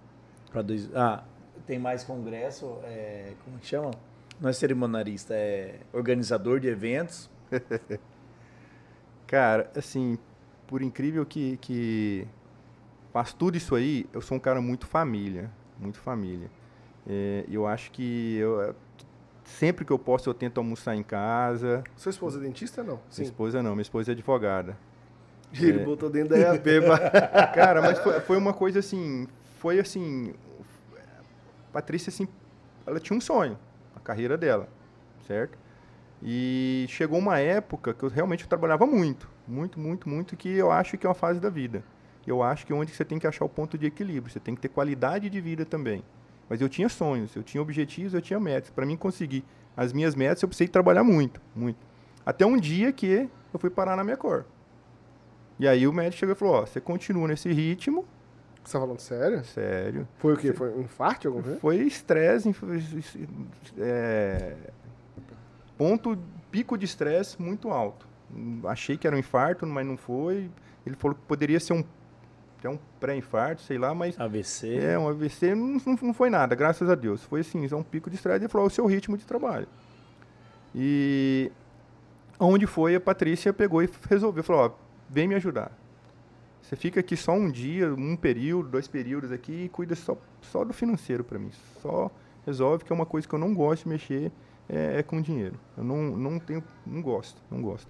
Pra 0.51 0.63
dois, 0.63 0.89
ah, 0.95 1.23
tem 1.67 1.79
mais 1.79 2.03
congresso, 2.03 2.79
é, 2.85 3.33
como 3.45 3.59
que 3.59 3.67
chama? 3.67 3.91
Não 4.41 4.49
é 4.49 4.53
cerimonialista, 4.53 5.35
é 5.35 5.75
organizador 5.93 6.59
de 6.59 6.69
eventos. 6.69 7.29
Cara, 9.29 9.70
assim, 9.76 10.18
por 10.66 10.81
incrível 10.83 11.24
que, 11.24 11.59
que 11.59 12.26
faz 13.12 13.33
tudo 13.33 13.57
isso 13.57 13.74
aí, 13.74 14.07
eu 14.12 14.20
sou 14.22 14.39
um 14.39 14.41
cara 14.41 14.61
muito 14.61 14.87
família, 14.87 15.51
muito 15.79 15.99
família. 16.01 16.51
É, 17.07 17.45
eu 17.49 17.66
acho 17.66 17.91
que 17.91 18.37
eu, 18.39 18.61
eh, 18.62 18.74
sempre 19.45 19.85
que 19.85 19.93
eu 19.93 19.99
posso 19.99 20.29
eu 20.29 20.35
tento 20.35 20.59
almoçar 20.59 20.97
em 20.97 21.03
casa. 21.03 21.85
Sua 21.95 22.11
esposa 22.11 22.39
é 22.39 22.43
dentista 22.43 22.83
não? 22.83 23.01
Minha 23.14 23.24
esposa 23.29 23.62
não, 23.62 23.72
minha 23.72 23.83
esposa 23.83 24.11
é 24.11 24.14
advogada. 24.14 24.76
Ele 25.53 25.81
É. 25.81 25.85
botou 25.85 26.09
dentro 26.11 26.31
da 26.31 26.39
EAP, 26.39 26.66
Cara, 27.55 27.83
mas 27.83 27.99
foi, 27.99 28.20
foi 28.20 28.37
uma 28.39 28.55
coisa 28.55 28.79
assim, 28.79 29.29
foi 29.59 29.79
assim, 29.79 30.35
Patrícia 31.72 32.11
assim, 32.11 32.26
ela 32.87 32.99
tinha 32.99 33.16
um 33.16 33.20
sonho, 33.20 33.59
a 33.95 34.01
carreira 34.01 34.39
dela, 34.39 34.68
certo? 35.26 35.59
E 36.23 36.87
chegou 36.89 37.19
uma 37.19 37.39
época 37.39 37.95
que 37.95 38.03
eu 38.03 38.09
realmente 38.09 38.49
trabalhava 38.49 38.87
muito, 38.87 39.29
muito, 39.47 39.79
muito, 39.79 40.09
muito, 40.09 40.37
que 40.37 40.49
eu 40.49 40.71
acho 40.71 40.99
que 40.99 41.07
é 41.07 41.09
uma 41.09 41.14
fase 41.14 41.39
da 41.41 41.49
vida. 41.49 41.83
Eu 42.27 42.43
acho 42.43 42.66
que 42.66 42.73
é 42.73 42.77
onde 42.77 42.93
você 42.93 43.05
tem 43.05 43.19
que 43.19 43.27
achar 43.27 43.45
o 43.45 43.49
ponto 43.49 43.79
de 43.79 43.87
equilíbrio, 43.87 44.31
você 44.33 44.41
tem 44.41 44.55
que 44.55 44.61
ter 44.61 44.69
qualidade 44.69 45.31
de 45.31 45.41
vida 45.41 45.64
também. 45.64 46.03
Mas 46.49 46.61
eu 46.61 46.69
tinha 46.69 46.89
sonhos, 46.89 47.35
eu 47.37 47.43
tinha 47.43 47.62
objetivos, 47.62 48.14
eu 48.14 48.21
tinha 48.21 48.39
metas. 48.41 48.71
Para 48.71 48.85
mim 48.85 48.97
conseguir 48.97 49.45
as 49.77 49.93
minhas 49.93 50.14
metas, 50.14 50.43
eu 50.43 50.49
precisei 50.49 50.69
trabalhar 50.69 51.05
muito, 51.05 51.41
muito. 51.55 51.79
Até 52.27 52.45
um 52.45 52.59
dia 52.59 52.93
que 52.93 53.29
eu 53.53 53.59
fui 53.59 53.71
parar 53.71 53.97
na 53.97 54.05
minha 54.05 54.16
cor. 54.16 54.45
E 55.59 55.66
aí 55.66 55.87
o 55.87 55.93
médico 55.93 56.19
chegou 56.19 56.35
e 56.35 56.39
falou, 56.39 56.55
ó, 56.55 56.61
você 56.66 56.81
continua 56.81 57.29
nesse 57.29 57.51
ritmo, 57.53 58.05
Você 58.62 58.73
tá 58.75 58.81
falando 58.81 59.01
sério? 59.01 59.45
sério. 59.45 60.09
Foi 60.19 60.35
o 60.35 60.37
quê? 60.37 60.53
Foi 60.53 60.71
um 60.71 60.83
infarto 60.83 61.29
alguma 61.29 61.43
coisa? 61.45 61.61
Foi 61.61 61.77
estresse, 61.79 62.51
é, 63.79 64.55
ponto, 65.79 66.18
pico 66.51 66.76
de 66.76 66.85
estresse 66.85 67.41
muito 67.41 67.70
alto. 67.70 68.07
Achei 68.66 68.99
que 68.99 69.07
era 69.07 69.16
um 69.16 69.18
infarto, 69.18 69.66
mas 69.66 69.87
não 69.87 69.97
foi. 69.97 70.51
Ele 70.85 70.97
falou 70.97 71.14
que 71.14 71.22
poderia 71.22 71.59
ser 71.59 71.72
um, 71.72 71.85
até 72.59 72.68
um 72.68 72.79
pré-infarto, 73.01 73.62
sei 73.62 73.79
lá, 73.79 73.95
mas 73.95 74.18
AVC. 74.20 74.76
é, 74.76 74.99
um 74.99 75.09
AVC 75.09 75.55
não, 75.55 75.81
não, 76.03 76.12
foi 76.12 76.29
nada, 76.29 76.55
graças 76.55 76.91
a 76.91 76.95
Deus. 76.95 77.22
Foi 77.24 77.41
assim, 77.41 77.66
só 77.68 77.76
um 77.76 77.83
pico 77.83 78.11
de 78.11 78.16
estresse 78.16 78.45
e 78.45 78.49
falou, 78.49 78.66
"É 78.66 78.68
o 78.68 78.70
seu 78.70 78.85
ritmo 78.85 79.16
de 79.16 79.24
trabalho. 79.24 79.68
E 80.74 81.51
onde 82.39 82.66
foi, 82.66 82.95
a 82.95 83.01
Patrícia 83.01 83.53
pegou 83.53 83.83
e 83.83 83.89
resolveu, 84.09 84.43
falou, 84.45 84.66
ó, 84.66 84.70
vem 85.09 85.26
me 85.26 85.35
ajudar. 85.35 85.72
Você 86.62 86.76
fica 86.76 87.01
aqui 87.01 87.16
só 87.16 87.33
um 87.33 87.51
dia, 87.51 87.93
um 87.95 88.14
período, 88.14 88.68
dois 88.68 88.87
períodos 88.87 89.33
aqui 89.33 89.64
e 89.64 89.68
cuida 89.68 89.95
só, 89.95 90.16
só 90.43 90.64
do 90.64 90.74
financeiro 90.74 91.24
para 91.24 91.39
mim. 91.39 91.51
Só 91.81 92.11
resolve 92.45 92.85
que 92.85 92.93
é 92.93 92.95
uma 92.95 93.07
coisa 93.07 93.26
que 93.26 93.35
eu 93.35 93.39
não 93.39 93.55
gosto 93.55 93.85
de 93.85 93.89
mexer 93.89 94.31
é, 94.69 94.99
é 94.99 95.03
com 95.03 95.21
dinheiro. 95.21 95.59
Eu 95.77 95.85
não, 95.85 96.16
não 96.16 96.39
tenho, 96.39 96.62
não 96.87 97.01
gosto, 97.01 97.41
não 97.51 97.62
gosto. 97.62 97.89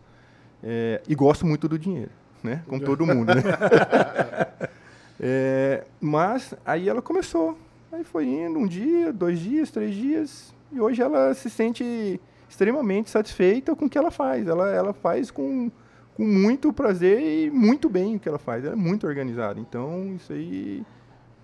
É, 0.62 1.02
e 1.08 1.14
gosto 1.14 1.46
muito 1.46 1.68
do 1.68 1.78
dinheiro, 1.78 2.10
né? 2.42 2.62
Como 2.66 2.82
todo 2.82 3.06
mundo, 3.06 3.34
né? 3.34 3.42
É, 5.20 5.84
mas 6.00 6.54
aí 6.64 6.88
ela 6.88 7.02
começou. 7.02 7.58
Aí 7.90 8.04
foi 8.04 8.26
indo 8.26 8.56
um 8.58 8.66
dia, 8.66 9.12
dois 9.12 9.40
dias, 9.40 9.70
três 9.70 9.94
dias. 9.94 10.54
E 10.70 10.80
hoje 10.80 11.02
ela 11.02 11.34
se 11.34 11.50
sente 11.50 12.20
extremamente 12.48 13.10
satisfeita 13.10 13.74
com 13.74 13.86
o 13.86 13.90
que 13.90 13.98
ela 13.98 14.10
faz. 14.10 14.46
Ela, 14.46 14.70
ela 14.70 14.92
faz 14.92 15.30
com, 15.30 15.70
com 16.14 16.24
muito 16.24 16.72
prazer 16.72 17.20
e 17.20 17.50
muito 17.50 17.88
bem 17.88 18.16
o 18.16 18.20
que 18.20 18.28
ela 18.28 18.38
faz. 18.38 18.64
Ela 18.64 18.74
é 18.74 18.76
muito 18.76 19.06
organizada. 19.06 19.58
Então, 19.58 20.14
isso 20.14 20.32
aí 20.32 20.84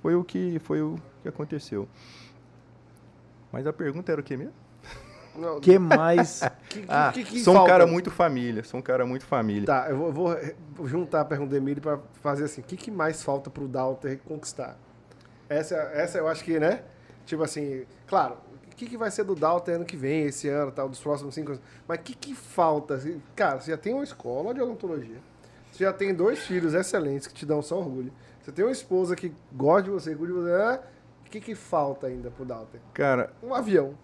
foi 0.01 0.15
o 0.15 0.23
que, 0.23 0.59
foi 0.61 0.81
o 0.81 0.97
que 1.23 1.29
aconteceu. 1.29 1.89
Mas 3.51 3.67
a 3.67 3.73
pergunta 3.73 4.13
era 4.13 4.21
o 4.21 4.25
que 4.25 4.37
mesmo? 4.37 4.64
Não, 5.37 5.57
O 5.57 5.61
que 5.61 5.79
mais? 5.79 6.41
que, 6.71 6.85
Ah, 6.89 7.11
que- 7.13 7.25
que 7.25 7.41
sou 7.41 7.53
um 7.55 7.57
falta? 7.57 7.73
cara 7.73 7.87
muito 7.87 8.11
família. 8.11 8.63
Sou 8.65 8.79
um 8.81 8.83
cara 8.83 9.05
muito 9.07 9.25
família. 9.27 9.67
Tá, 9.67 9.87
eu 9.91 9.97
vou, 9.97 10.13
vou 10.13 10.87
juntar 10.87 11.23
a 11.23 11.25
pergunta 11.25 11.51
do 11.51 11.57
Emílio 11.57 11.83
pra 11.83 11.99
fazer 12.23 12.45
assim. 12.45 12.61
O 12.61 12.65
que, 12.65 12.77
que 12.77 12.91
mais 12.91 13.23
falta 13.23 13.51
pro 13.51 13.67
Dalter 13.69 14.19
conquistar? 14.25 14.77
Essa, 15.49 15.75
essa 15.75 16.19
eu 16.19 16.29
acho 16.29 16.43
que, 16.45 16.59
né? 16.59 16.83
Tipo 17.27 17.43
assim, 17.43 17.85
claro, 18.07 18.37
o 18.73 18.77
que, 18.77 18.87
que 18.87 18.97
vai 18.97 19.11
ser 19.11 19.25
do 19.25 19.35
Dalton 19.35 19.73
ano 19.73 19.85
que 19.85 19.97
vem, 19.97 20.25
esse 20.27 20.49
ano, 20.49 20.71
tal, 20.73 20.89
dos 20.89 21.01
próximos 21.01 21.35
cinco 21.35 21.53
anos? 21.53 21.63
Mas 21.87 21.99
o 22.01 22.03
que, 22.03 22.15
que 22.15 22.35
falta? 22.35 23.01
Cara, 23.37 23.61
você 23.61 23.71
já 23.71 23.77
tem 23.77 23.95
uma 23.95 24.05
escola 24.05 24.53
de 24.55 24.61
odontologia. 24.61 25.19
Você 25.71 25.85
já 25.85 25.93
tem 25.93 26.15
dois 26.15 26.39
filhos 26.41 26.75
excelentes 26.75 27.27
que 27.27 27.35
te 27.35 27.45
dão 27.47 27.61
só 27.63 27.79
orgulho. 27.79 28.13
Você 28.43 28.53
tem 28.53 28.65
uma 28.65 28.71
esposa 28.73 29.17
que 29.17 29.33
gosta 29.53 29.83
de 29.85 29.91
você, 29.91 30.15
gosta 30.15 30.27
de 30.27 30.33
você. 30.41 30.81
O 31.27 31.31
que, 31.31 31.41
que 31.41 31.55
falta 31.55 32.07
ainda 32.07 32.31
pro 32.31 32.45
Dalton? 32.45 32.79
Cara, 32.93 33.33
Um 33.43 33.53
avião. 33.55 33.95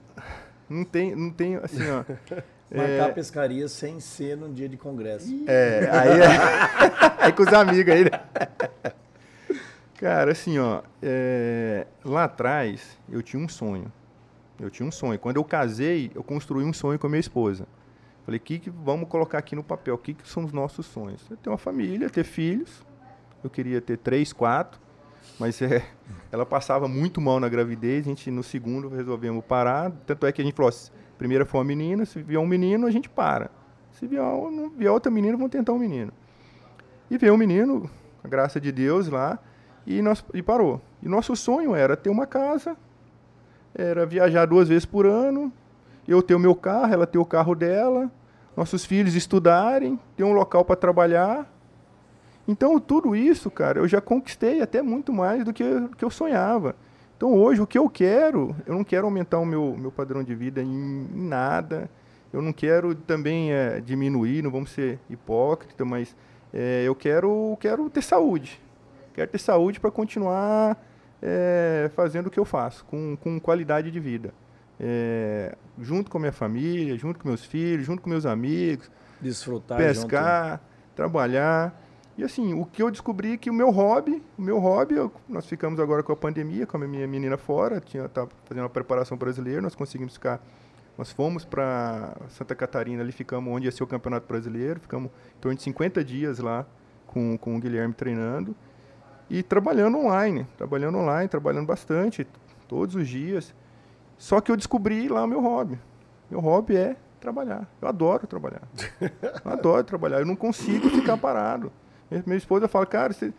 Não 0.70 0.84
tem, 0.84 1.14
não 1.14 1.30
tem 1.30 1.56
assim, 1.56 1.82
ó. 1.90 2.04
Marcar 2.72 3.08
É. 3.10 3.12
pescaria 3.12 3.66
sem 3.66 3.98
ser 3.98 4.36
num 4.36 4.52
dia 4.52 4.68
de 4.68 4.76
congresso. 4.76 5.26
É, 5.48 5.88
aí, 5.90 6.20
é- 6.20 7.14
aí 7.26 7.32
com 7.32 7.42
os 7.42 7.52
amigos 7.52 7.92
aí, 7.92 8.04
né? 8.04 8.10
Cara, 9.98 10.32
assim, 10.32 10.58
ó, 10.58 10.82
é, 11.02 11.86
lá 12.04 12.24
atrás 12.24 12.96
eu 13.10 13.22
tinha 13.22 13.42
um 13.42 13.48
sonho. 13.48 13.92
Eu 14.58 14.70
tinha 14.70 14.86
um 14.86 14.92
sonho. 14.92 15.18
Quando 15.18 15.36
eu 15.36 15.44
casei, 15.44 16.10
eu 16.14 16.22
construí 16.22 16.64
um 16.64 16.72
sonho 16.72 16.98
com 16.98 17.06
a 17.06 17.10
minha 17.10 17.20
esposa. 17.20 17.66
Falei, 18.24 18.38
o 18.38 18.42
que, 18.42 18.58
que 18.58 18.70
vamos 18.70 19.08
colocar 19.08 19.38
aqui 19.38 19.56
no 19.56 19.64
papel? 19.64 19.94
O 19.94 19.98
que, 19.98 20.14
que 20.14 20.28
são 20.28 20.44
os 20.44 20.52
nossos 20.52 20.86
sonhos? 20.86 21.22
Eu 21.30 21.36
ter 21.36 21.48
uma 21.50 21.58
família, 21.58 22.08
ter 22.08 22.24
filhos. 22.24 22.84
Eu 23.42 23.50
queria 23.50 23.80
ter 23.80 23.96
três, 23.98 24.32
quatro. 24.32 24.80
Mas 25.38 25.60
é, 25.62 25.84
ela 26.30 26.44
passava 26.44 26.86
muito 26.86 27.20
mal 27.20 27.40
na 27.40 27.48
gravidez. 27.48 28.06
A 28.06 28.08
gente, 28.10 28.30
no 28.30 28.42
segundo, 28.42 28.88
resolvemos 28.88 29.44
parar. 29.44 29.90
Tanto 30.06 30.26
é 30.26 30.32
que 30.32 30.40
a 30.40 30.44
gente 30.44 30.54
falou, 30.54 30.72
primeira 31.18 31.44
foi 31.46 31.58
uma 31.60 31.64
menina, 31.64 32.04
se 32.04 32.22
vier 32.22 32.38
um 32.40 32.46
menino, 32.46 32.86
a 32.86 32.90
gente 32.90 33.08
para. 33.08 33.50
Se 33.92 34.06
vier, 34.06 34.22
um- 34.22 34.70
vier 34.70 34.90
outra 34.90 35.10
menina, 35.10 35.36
vamos 35.36 35.50
tentar 35.52 35.72
um 35.72 35.78
menino. 35.78 36.12
E 37.10 37.18
veio 37.18 37.34
um 37.34 37.36
menino, 37.36 37.90
a 38.22 38.28
graça 38.28 38.60
de 38.60 38.70
Deus 38.70 39.08
lá, 39.08 39.38
e, 39.86 40.00
nós, 40.00 40.24
e 40.32 40.42
parou. 40.42 40.80
E 41.02 41.08
nosso 41.08 41.34
sonho 41.34 41.74
era 41.74 41.96
ter 41.96 42.08
uma 42.10 42.26
casa, 42.26 42.76
era 43.74 44.06
viajar 44.06 44.46
duas 44.46 44.68
vezes 44.68 44.84
por 44.84 45.06
ano, 45.06 45.52
eu 46.06 46.22
ter 46.22 46.34
o 46.34 46.38
meu 46.38 46.54
carro, 46.54 46.92
ela 46.92 47.06
ter 47.06 47.18
o 47.18 47.24
carro 47.24 47.54
dela, 47.54 48.10
nossos 48.56 48.84
filhos 48.84 49.14
estudarem, 49.14 49.98
ter 50.16 50.24
um 50.24 50.32
local 50.32 50.64
para 50.64 50.76
trabalhar. 50.76 51.50
Então, 52.50 52.80
tudo 52.80 53.14
isso, 53.14 53.48
cara, 53.48 53.78
eu 53.78 53.86
já 53.86 54.00
conquistei 54.00 54.60
até 54.60 54.82
muito 54.82 55.12
mais 55.12 55.44
do 55.44 55.52
que, 55.52 55.62
do 55.62 55.90
que 55.90 56.04
eu 56.04 56.10
sonhava. 56.10 56.74
Então, 57.16 57.32
hoje, 57.32 57.60
o 57.60 57.66
que 57.66 57.78
eu 57.78 57.88
quero, 57.88 58.56
eu 58.66 58.74
não 58.74 58.82
quero 58.82 59.06
aumentar 59.06 59.38
o 59.38 59.46
meu, 59.46 59.76
meu 59.78 59.92
padrão 59.92 60.24
de 60.24 60.34
vida 60.34 60.60
em, 60.60 61.06
em 61.14 61.28
nada. 61.28 61.88
Eu 62.32 62.42
não 62.42 62.52
quero 62.52 62.92
também 62.92 63.52
eh, 63.52 63.80
diminuir, 63.80 64.42
não 64.42 64.50
vamos 64.50 64.70
ser 64.70 64.98
hipócritas, 65.08 65.86
mas 65.86 66.16
eh, 66.52 66.82
eu 66.84 66.92
quero, 66.92 67.56
quero 67.60 67.88
ter 67.88 68.02
saúde. 68.02 68.60
Quero 69.14 69.30
ter 69.30 69.38
saúde 69.38 69.78
para 69.78 69.92
continuar 69.92 70.76
eh, 71.22 71.88
fazendo 71.94 72.26
o 72.26 72.30
que 72.30 72.40
eu 72.40 72.44
faço, 72.44 72.84
com, 72.86 73.16
com 73.16 73.38
qualidade 73.38 73.92
de 73.92 74.00
vida. 74.00 74.34
Eh, 74.80 75.54
junto 75.78 76.10
com 76.10 76.18
a 76.18 76.20
minha 76.20 76.32
família, 76.32 76.98
junto 76.98 77.20
com 77.20 77.28
meus 77.28 77.44
filhos, 77.44 77.86
junto 77.86 78.02
com 78.02 78.10
meus 78.10 78.26
amigos, 78.26 78.90
Desfrutar 79.20 79.78
pescar, 79.78 80.60
trabalhar. 80.96 81.89
E 82.20 82.24
assim, 82.24 82.52
o 82.52 82.66
que 82.66 82.82
eu 82.82 82.90
descobri 82.90 83.32
é 83.32 83.36
que 83.38 83.48
o 83.48 83.52
meu 83.54 83.70
hobby, 83.70 84.22
o 84.36 84.42
meu 84.42 84.58
hobby, 84.58 84.94
eu- 84.94 85.10
nós 85.26 85.46
ficamos 85.46 85.80
agora 85.80 86.02
com 86.02 86.12
a 86.12 86.16
pandemia, 86.16 86.66
com 86.66 86.76
a 86.76 86.80
minha 86.80 87.06
menina 87.06 87.38
fora, 87.38 87.80
tinha 87.80 88.06
tava 88.10 88.28
fazendo 88.44 88.64
uma 88.64 88.68
preparação 88.68 89.16
brasileira, 89.16 89.62
nós 89.62 89.74
conseguimos 89.74 90.12
ficar, 90.12 90.38
nós 90.98 91.10
fomos 91.10 91.46
para 91.46 92.14
Santa 92.28 92.54
Catarina, 92.54 93.02
ali 93.02 93.10
ficamos 93.10 93.50
onde 93.50 93.64
ia 93.64 93.72
ser 93.72 93.82
o 93.82 93.86
Campeonato 93.86 94.26
Brasileiro, 94.28 94.80
ficamos 94.80 95.10
em 95.34 95.40
torno 95.40 95.56
de 95.56 95.62
50 95.62 96.04
dias 96.04 96.38
lá 96.40 96.66
com, 97.06 97.38
com 97.38 97.56
o 97.56 97.58
Guilherme 97.58 97.94
treinando 97.94 98.54
e 99.30 99.42
trabalhando 99.42 99.96
online, 99.96 100.46
trabalhando 100.58 100.98
online, 100.98 101.26
trabalhando 101.26 101.66
bastante, 101.66 102.26
todos 102.68 102.96
os 102.96 103.08
dias. 103.08 103.54
Só 104.18 104.42
que 104.42 104.52
eu 104.52 104.56
descobri 104.58 105.08
lá 105.08 105.24
o 105.24 105.26
meu 105.26 105.40
hobby. 105.40 105.78
Meu 106.30 106.40
hobby 106.40 106.76
é 106.76 106.96
trabalhar. 107.18 107.66
Eu 107.80 107.88
adoro 107.88 108.26
trabalhar. 108.26 108.60
Eu 109.42 109.52
adoro 109.52 109.84
trabalhar. 109.84 110.18
Eu 110.20 110.26
não 110.26 110.36
consigo 110.36 110.90
ficar 110.90 111.16
parado. 111.16 111.72
Minha, 112.10 112.36
esposa 112.36 112.66
fala, 112.68 112.86
cara, 112.86 113.12
você, 113.12 113.32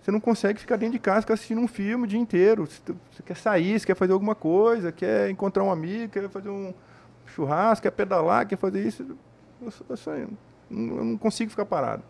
você 0.00 0.10
não 0.10 0.20
consegue 0.20 0.58
ficar 0.60 0.76
dentro 0.76 0.94
de 0.94 0.98
casa 0.98 1.26
assistindo 1.32 1.60
um 1.60 1.68
filme 1.68 2.04
o 2.04 2.06
dia 2.06 2.18
inteiro. 2.18 2.66
Você, 2.66 2.80
você 3.10 3.22
quer 3.22 3.36
sair, 3.36 3.78
você 3.78 3.86
quer 3.86 3.94
fazer 3.94 4.12
alguma 4.12 4.34
coisa, 4.34 4.90
quer 4.90 5.30
encontrar 5.30 5.62
um 5.62 5.70
amigo, 5.70 6.12
quer 6.12 6.28
fazer 6.28 6.48
um 6.48 6.74
churrasco, 7.26 7.82
quer 7.84 7.92
pedalar, 7.92 8.46
quer 8.46 8.56
fazer 8.56 8.86
isso. 8.86 9.02
Eu, 9.02 9.16
eu, 9.88 9.96
eu 10.20 10.28
não 10.70 10.96
eu 10.98 11.04
não 11.04 11.16
consigo 11.18 11.50
ficar 11.50 11.66
parado. 11.66 12.02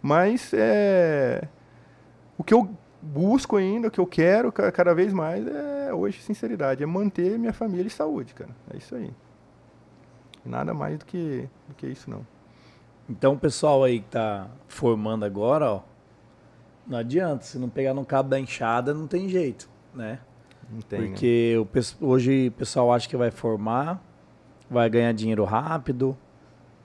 Mas 0.00 0.52
é, 0.52 1.48
o 2.36 2.44
que 2.44 2.52
eu 2.54 2.70
busco 3.00 3.56
ainda, 3.56 3.88
o 3.88 3.90
que 3.90 4.00
eu 4.00 4.06
quero 4.06 4.50
ca- 4.52 4.70
cada 4.72 4.94
vez 4.94 5.12
mais 5.12 5.46
é 5.46 5.92
hoje 5.92 6.22
sinceridade, 6.22 6.82
é 6.82 6.86
manter 6.86 7.38
minha 7.38 7.52
família 7.52 7.86
e 7.86 7.90
saúde, 7.90 8.34
cara. 8.34 8.50
É 8.72 8.76
isso 8.76 8.94
aí. 8.94 9.10
Nada 10.44 10.74
mais 10.74 10.98
do 10.98 11.06
que, 11.06 11.48
do 11.68 11.74
que 11.74 11.86
isso, 11.86 12.10
não. 12.10 12.26
Então, 13.08 13.34
o 13.34 13.38
pessoal 13.38 13.84
aí 13.84 14.00
que 14.00 14.08
tá 14.08 14.48
formando 14.66 15.24
agora, 15.24 15.70
ó, 15.70 15.80
não 16.86 16.98
adianta, 16.98 17.44
se 17.44 17.58
não 17.58 17.68
pegar 17.68 17.92
no 17.94 18.04
cabo 18.04 18.28
da 18.28 18.38
enxada, 18.40 18.94
não 18.94 19.06
tem 19.06 19.28
jeito, 19.28 19.68
né? 19.94 20.20
Não 20.70 20.80
tem, 20.80 21.00
né? 21.00 21.08
Porque 21.08 21.56
o 21.60 21.66
pes- 21.66 21.96
hoje 22.00 22.48
o 22.48 22.52
pessoal 22.52 22.92
acha 22.92 23.08
que 23.08 23.16
vai 23.16 23.30
formar, 23.30 24.02
vai 24.70 24.88
ganhar 24.88 25.12
dinheiro 25.12 25.44
rápido, 25.44 26.16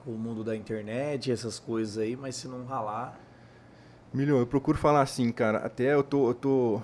com 0.04 0.10
o 0.12 0.18
mundo 0.18 0.44
da 0.44 0.54
internet, 0.56 1.30
essas 1.32 1.58
coisas 1.58 1.98
aí, 1.98 2.16
mas 2.16 2.34
se 2.36 2.48
não 2.48 2.64
ralar, 2.66 3.18
Milho, 4.12 4.38
eu 4.38 4.46
procuro 4.46 4.76
falar 4.76 5.02
assim, 5.02 5.30
cara. 5.30 5.58
Até 5.58 5.94
eu 5.94 6.02
tô, 6.02 6.30
eu 6.30 6.34
tô. 6.34 6.82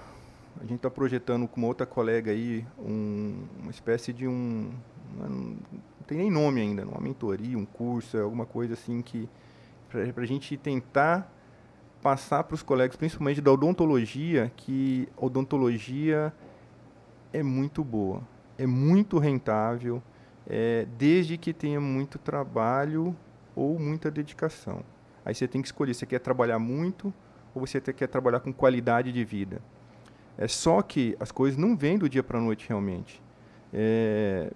A 0.61 0.65
gente 0.65 0.79
tá 0.79 0.89
projetando 0.89 1.49
com 1.49 1.57
uma 1.57 1.67
outra 1.67 1.85
colega 1.85 2.31
aí 2.31 2.65
um- 2.79 3.43
uma 3.63 3.71
espécie 3.73 4.13
de 4.13 4.29
um. 4.29 4.71
Não, 5.19 5.29
não 5.29 5.57
tem 6.07 6.19
nem 6.19 6.31
nome 6.31 6.61
ainda, 6.61 6.87
uma 6.87 7.01
mentoria, 7.01 7.59
um 7.59 7.65
curso, 7.65 8.17
é 8.17 8.21
alguma 8.21 8.47
coisa 8.47 8.75
assim 8.75 9.03
que. 9.03 9.29
Pra, 9.89 10.13
pra 10.13 10.27
gente 10.27 10.57
tentar 10.57 11.33
passar 12.03 12.45
para 12.45 12.55
os 12.55 12.63
colegas, 12.63 12.97
principalmente 12.97 13.41
da 13.41 13.53
odontologia, 13.53 14.53
que 14.57 15.09
a 15.17 15.25
odontologia 15.25 16.33
é 17.33 17.43
muito 17.43 17.83
boa, 17.83 18.23
é 18.59 18.67
muito 18.67 19.19
rentável, 19.19 20.03
é, 20.49 20.87
desde 20.97 21.37
que 21.37 21.53
tenha 21.53 21.81
muito 21.81 22.19
trabalho 22.19 23.17
ou 23.55 23.79
muita 23.79 24.11
dedicação. 24.11 24.83
Aí 25.25 25.35
você 25.35 25.49
tem 25.49 25.61
que 25.61 25.69
escolher, 25.69 25.95
você 25.95 26.07
quer 26.07 26.21
trabalhar 26.21 26.59
muito 26.59 27.13
ou 27.55 27.67
você 27.67 27.81
quer 27.81 28.07
trabalhar 28.07 28.41
com 28.41 28.53
qualidade 28.53 29.11
de 29.11 29.25
vida. 29.25 29.61
É 30.39 30.47
só 30.47 30.83
que 30.83 31.17
as 31.19 31.33
coisas 31.33 31.59
não 31.59 31.77
vêm 31.77 31.99
do 31.99 32.09
dia 32.09 32.23
para 32.23 32.39
a 32.39 32.41
noite 32.41 32.69
realmente. 32.69 33.21
É, 33.73 34.53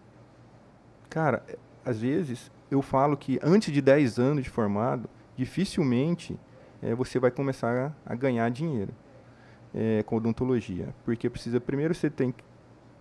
cara, 1.11 1.45
às 1.85 2.01
vezes 2.01 2.51
eu 2.71 2.81
falo 2.81 3.17
que 3.17 3.39
antes 3.43 3.73
de 3.73 3.83
10 3.83 4.19
anos 4.19 4.45
de 4.45 4.51
formado, 4.51 5.11
dificilmente 5.37 6.39
é, 6.81 6.95
você 6.95 7.19
vai 7.19 7.31
começar 7.31 7.93
a, 8.07 8.13
a 8.13 8.15
ganhar 8.15 8.49
dinheiro 8.51 8.93
é, 9.75 10.03
com 10.05 10.17
odontologia. 10.17 10.95
Porque 11.05 11.29
precisa, 11.29 11.61
primeiro 11.61 11.95
você 11.95 12.09
tem 12.09 12.33
que 12.33 12.43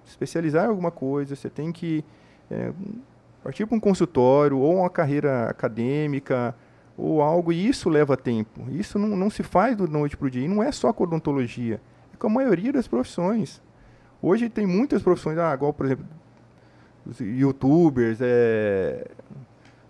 especializar 0.05 0.66
em 0.66 0.70
alguma 0.70 0.91
coisa, 0.91 1.36
você 1.36 1.49
tem 1.49 1.72
que 1.72 2.03
é, 2.49 2.74
partir 3.43 3.66
para 3.66 3.78
um 3.78 3.80
consultório 3.80 4.57
ou 4.57 4.78
uma 4.80 4.89
carreira 4.89 5.49
acadêmica 5.49 6.55
ou 6.97 7.22
algo, 7.22 7.53
e 7.53 7.68
isso 7.68 7.89
leva 7.89 8.18
tempo. 8.18 8.70
Isso 8.70 8.99
não, 8.99 9.16
não 9.16 9.30
se 9.30 9.43
faz 9.43 9.78
do 9.78 9.88
noite 9.88 10.18
para 10.18 10.28
o 10.28 10.30
dia. 10.30 10.43
E 10.43 10.47
não 10.47 10.62
é 10.62 10.72
só 10.72 10.91
com 10.91 11.05
odontologia, 11.05 11.80
é 12.14 12.18
com 12.18 12.28
a 12.28 12.30
maioria 12.30 12.74
das 12.74 12.88
profissões. 12.88 13.62
Hoje 14.22 14.49
tem 14.49 14.68
muitas 14.68 15.01
profissões, 15.01 15.38
ah, 15.38 15.53
igual, 15.53 15.72
por 15.72 15.86
exemplo, 15.86 16.05
youtubers, 17.20 18.20
é, 18.22 19.08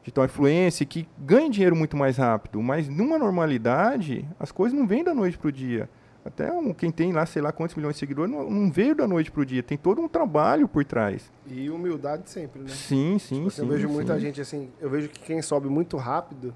digital 0.02 0.26
influencer, 0.26 0.88
que 0.88 1.08
ganham 1.18 1.50
dinheiro 1.50 1.76
muito 1.76 1.96
mais 1.98 2.18
rápido, 2.18 2.62
mas 2.62 2.88
numa 2.88 3.18
normalidade, 3.18 4.28
as 4.40 4.52
coisas 4.52 4.78
não 4.78 4.88
vêm 4.88 5.04
da 5.04 5.14
noite 5.14 5.38
para 5.38 5.48
o 5.48 5.52
dia. 5.52 5.90
Até 6.24 6.52
um, 6.52 6.74
quem 6.74 6.92
tem 6.92 7.14
lá, 7.14 7.26
sei 7.26 7.42
lá 7.42 7.52
quantos 7.52 7.76
milhões 7.76 7.96
de 7.96 8.00
seguidores, 8.00 8.32
não, 8.32 8.50
não 8.50 8.70
veio 8.72 8.94
da 8.94 9.08
noite 9.08 9.32
para 9.32 9.42
o 9.42 9.46
dia. 9.46 9.64
Tem 9.64 9.78
todo 9.78 10.02
um 10.02 10.08
trabalho 10.08 10.68
por 10.68 10.84
trás. 10.84 11.32
E 11.48 11.70
humildade 11.70 12.30
sempre, 12.30 12.62
né? 12.62 12.68
Sim, 12.68 13.18
sim, 13.18 13.38
Tipo, 13.38 13.52
sim. 13.52 13.62
eu 13.62 13.68
vejo 13.68 13.90
muita 13.90 14.16
sim. 14.16 14.20
gente 14.20 14.42
assim, 14.42 14.70
eu 14.82 14.90
vejo 14.90 15.08
que 15.10 15.20
quem 15.22 15.42
sobe 15.42 15.70
muito 15.70 15.96
rápido, 15.98 16.54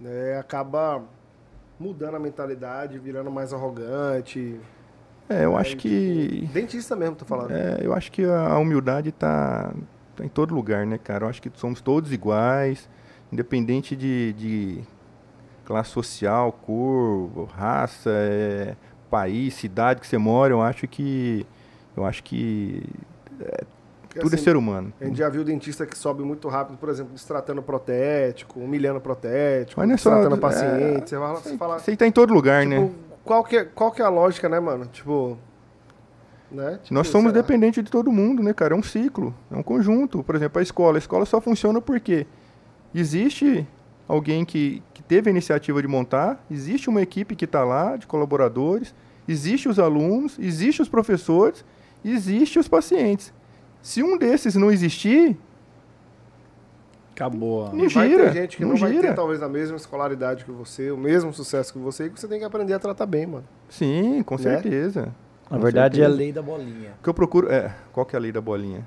né, 0.00 0.36
acaba 0.38 1.02
mudando 1.78 2.16
a 2.16 2.18
mentalidade, 2.18 2.98
virando 2.98 3.30
mais 3.30 3.52
arrogante. 3.52 4.60
É, 5.28 5.44
eu 5.44 5.56
acho 5.56 5.76
que. 5.76 6.40
tipo, 6.40 6.52
dentista 6.52 6.96
mesmo, 6.96 7.16
tô 7.16 7.24
falando. 7.24 7.50
É, 7.50 7.78
eu 7.82 7.92
acho 7.92 8.10
que 8.10 8.24
a, 8.24 8.56
humildade 8.58 9.10
está 9.10 9.72
tá 10.16 10.24
em 10.24 10.28
todo 10.28 10.54
lugar, 10.54 10.86
né, 10.86 10.98
cara? 10.98 11.24
Eu 11.24 11.28
acho 11.28 11.42
que 11.42 11.50
somos 11.54 11.80
todos 11.80 12.12
iguais, 12.12 12.88
independente 13.30 13.94
de, 13.94 14.32
de 14.32 14.80
classe 15.64 15.90
social, 15.90 16.50
cor, 16.52 17.46
raça, 17.54 18.10
é, 18.10 18.74
país, 19.10 19.54
cidade 19.54 20.00
que 20.00 20.06
você 20.06 20.16
mora. 20.16 20.52
Eu 20.52 20.62
acho 20.62 20.88
que 20.88 21.46
eu 21.94 22.06
acho 22.06 22.22
que 22.22 22.82
Porque, 24.00 24.20
tudo 24.20 24.32
é 24.32 24.36
assim, 24.36 24.44
ser 24.44 24.56
humano. 24.56 24.94
A 24.98 25.04
gente 25.04 25.18
já 25.18 25.28
viu 25.28 25.44
dentista 25.44 25.84
que 25.84 25.96
sobe 25.96 26.22
muito 26.22 26.48
rápido, 26.48 26.78
por 26.78 26.88
exemplo, 26.88 27.12
destratando 27.12 27.62
protético, 27.62 28.60
humilhando 28.60 29.00
protético, 29.00 29.78
Mas 29.78 29.88
não 29.88 29.94
é 29.94 29.98
só- 29.98 30.10
destratando 30.10 30.36
é, 30.36 30.40
paciente. 30.40 31.10
Você 31.10 31.16
fala, 31.18 31.34
você 31.36 31.56
fala 31.56 31.96
tá 31.98 32.06
em 32.06 32.12
todo 32.12 32.32
lugar, 32.32 32.62
tipo, 32.62 32.80
né? 32.80 33.07
Qual, 33.28 33.44
que 33.44 33.56
é, 33.58 33.64
qual 33.66 33.92
que 33.92 34.00
é 34.00 34.04
a 34.06 34.08
lógica, 34.08 34.48
né, 34.48 34.58
mano? 34.58 34.86
Tipo, 34.86 35.36
Né? 36.50 36.78
Tipo, 36.82 36.94
Nós 36.94 37.08
somos 37.08 37.30
dependentes 37.30 37.84
de 37.84 37.90
todo 37.90 38.10
mundo, 38.10 38.42
né, 38.42 38.54
cara? 38.54 38.72
É 38.74 38.76
um 38.76 38.82
ciclo, 38.82 39.34
é 39.50 39.54
um 39.54 39.62
conjunto. 39.62 40.24
Por 40.24 40.34
exemplo, 40.34 40.58
a 40.58 40.62
escola. 40.62 40.96
A 40.96 40.98
escola 40.98 41.26
só 41.26 41.38
funciona 41.38 41.78
porque 41.78 42.26
existe 42.94 43.68
alguém 44.08 44.46
que, 44.46 44.82
que 44.94 45.02
teve 45.02 45.28
a 45.28 45.30
iniciativa 45.30 45.82
de 45.82 45.86
montar, 45.86 46.42
existe 46.50 46.88
uma 46.88 47.02
equipe 47.02 47.36
que 47.36 47.44
está 47.44 47.62
lá, 47.62 47.96
de 47.96 48.06
colaboradores, 48.06 48.94
existe 49.28 49.68
os 49.68 49.78
alunos, 49.78 50.38
existe 50.38 50.80
os 50.80 50.88
professores, 50.88 51.62
existe 52.02 52.58
os 52.58 52.66
pacientes. 52.66 53.30
Se 53.82 54.02
um 54.02 54.16
desses 54.16 54.54
não 54.54 54.70
existir, 54.70 55.36
Acabou. 57.18 57.72
Não 57.74 57.84
E 57.84 57.88
vai 57.88 58.08
gira, 58.08 58.24
ter 58.30 58.32
gente 58.32 58.56
que 58.56 58.62
não, 58.62 58.70
não 58.70 58.76
vai 58.78 58.92
gira. 58.92 59.08
ter 59.08 59.14
talvez 59.14 59.42
a 59.42 59.48
mesma 59.48 59.76
escolaridade 59.76 60.44
que 60.44 60.52
você, 60.52 60.90
o 60.92 60.96
mesmo 60.96 61.32
sucesso 61.32 61.72
que 61.72 61.78
você, 61.80 62.04
e 62.06 62.10
que 62.10 62.20
você 62.20 62.28
tem 62.28 62.38
que 62.38 62.44
aprender 62.44 62.74
a 62.74 62.78
tratar 62.78 63.06
bem, 63.06 63.26
mano. 63.26 63.44
sim, 63.68 64.22
com 64.22 64.36
Né? 64.36 64.42
certeza. 64.42 65.12
Na 65.50 65.56
Com 65.56 65.62
verdade, 65.64 66.00
é 66.00 66.04
a 66.04 66.06
certeza. 66.06 66.16
lei 66.22 66.32
da 66.32 66.42
bolinha. 66.42 66.90
O 67.00 67.02
que 67.02 67.08
eu 67.08 67.14
procuro 67.14 67.50
é. 67.50 67.74
Qual 67.92 68.06
que 68.06 68.14
é 68.14 68.18
a 68.18 68.22
lei 68.22 68.30
da 68.30 68.40
bolinha? 68.40 68.86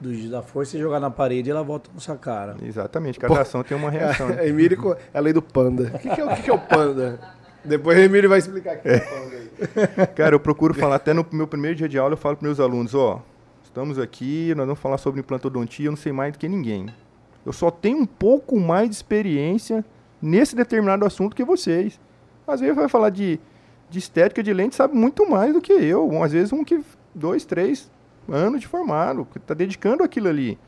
Do 0.00 0.12
giz 0.14 0.30
da 0.30 0.42
força 0.42 0.76
e 0.76 0.80
jogar 0.80 1.00
na 1.00 1.10
parede, 1.10 1.50
ela 1.50 1.62
volta 1.62 1.90
na 1.92 1.98
sua 2.00 2.16
cara. 2.16 2.56
Exatamente, 2.62 3.18
cada 3.18 3.40
ação 3.40 3.62
tem 3.64 3.76
uma 3.76 3.90
reação. 3.90 4.28
né? 4.28 4.44
Emílio 4.48 4.96
é 5.12 5.18
a 5.18 5.20
lei 5.20 5.32
do 5.32 5.40
panda. 5.42 5.90
O 5.94 5.98
que, 5.98 6.10
que 6.14 6.20
é, 6.20 6.24
o 6.24 6.28
que 6.36 6.42
que 6.42 6.50
é 6.50 6.52
o 6.52 6.58
panda? 6.58 7.18
Depois 7.64 7.96
a 7.98 8.02
Emílio 8.02 8.28
vai 8.28 8.38
explicar 8.38 8.76
o 8.76 8.80
que 8.82 8.88
é 8.88 8.96
o 8.96 9.00
panda 9.00 9.36
aí. 9.36 10.06
Cara, 10.14 10.34
eu 10.34 10.40
procuro 10.40 10.74
falar, 10.74 10.96
até 10.96 11.12
no 11.14 11.24
meu 11.32 11.46
primeiro 11.48 11.76
dia 11.76 11.88
de 11.88 11.98
aula, 11.98 12.12
eu 12.12 12.18
falo 12.18 12.36
para 12.36 12.46
meus 12.46 12.60
alunos, 12.60 12.94
ó, 12.94 13.22
estamos 13.62 13.98
aqui, 13.98 14.52
nós 14.54 14.66
vamos 14.66 14.80
falar 14.80 14.98
sobre 14.98 15.20
implantodontia, 15.20 15.86
eu 15.86 15.90
não 15.92 15.96
sei 15.96 16.12
mais 16.12 16.32
do 16.32 16.38
que 16.38 16.48
ninguém. 16.48 16.86
Eu 17.44 17.52
só 17.52 17.70
tenho 17.70 17.98
um 17.98 18.06
pouco 18.06 18.58
mais 18.58 18.88
de 18.88 18.94
experiência 18.94 19.84
nesse 20.20 20.56
determinado 20.56 21.04
assunto 21.04 21.36
que 21.36 21.44
vocês. 21.44 22.00
Às 22.46 22.60
vezes 22.60 22.74
vai 22.74 22.88
falar 22.88 23.10
de, 23.10 23.38
de 23.90 23.98
estética 23.98 24.42
de 24.42 24.52
lente, 24.52 24.74
sabe 24.74 24.94
muito 24.94 25.28
mais 25.28 25.52
do 25.52 25.60
que 25.60 25.72
eu. 25.72 26.22
Às 26.22 26.32
vezes 26.32 26.52
um 26.52 26.64
que 26.64 26.82
dois, 27.14 27.44
três 27.44 27.90
anos 28.28 28.60
de 28.60 28.66
formado, 28.66 29.26
que 29.30 29.38
está 29.38 29.54
dedicando 29.54 30.02
aquilo 30.02 30.28
ali. 30.28 30.58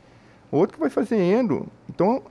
Outro 0.51 0.75
que 0.75 0.79
vai 0.79 0.89
fazendo. 0.89 1.67
Então, 1.89 2.21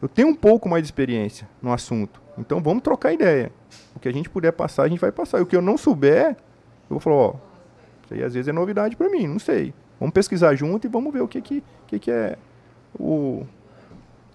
eu 0.00 0.08
tenho 0.08 0.28
um 0.28 0.34
pouco 0.34 0.68
mais 0.68 0.82
de 0.82 0.86
experiência 0.86 1.48
no 1.62 1.72
assunto. 1.72 2.20
Então, 2.38 2.60
vamos 2.60 2.82
trocar 2.82 3.12
ideia. 3.12 3.52
O 3.94 4.00
que 4.00 4.08
a 4.08 4.12
gente 4.12 4.28
puder 4.28 4.52
passar, 4.52 4.84
a 4.84 4.88
gente 4.88 5.00
vai 5.00 5.12
passar. 5.12 5.38
E 5.38 5.42
o 5.42 5.46
que 5.46 5.54
eu 5.54 5.62
não 5.62 5.76
souber, 5.76 6.30
eu 6.30 6.90
vou 6.90 7.00
falar, 7.00 7.16
ó, 7.16 7.34
isso 8.04 8.14
aí 8.14 8.22
às 8.22 8.34
vezes 8.34 8.48
é 8.48 8.52
novidade 8.52 8.96
para 8.96 9.08
mim, 9.08 9.26
não 9.26 9.38
sei. 9.38 9.72
Vamos 10.00 10.12
pesquisar 10.12 10.54
junto 10.54 10.86
e 10.86 10.90
vamos 10.90 11.12
ver 11.12 11.22
o 11.22 11.28
que 11.28 11.40
que, 11.40 11.62
que, 11.86 11.98
que 11.98 12.10
é 12.10 12.36
o 12.98 13.46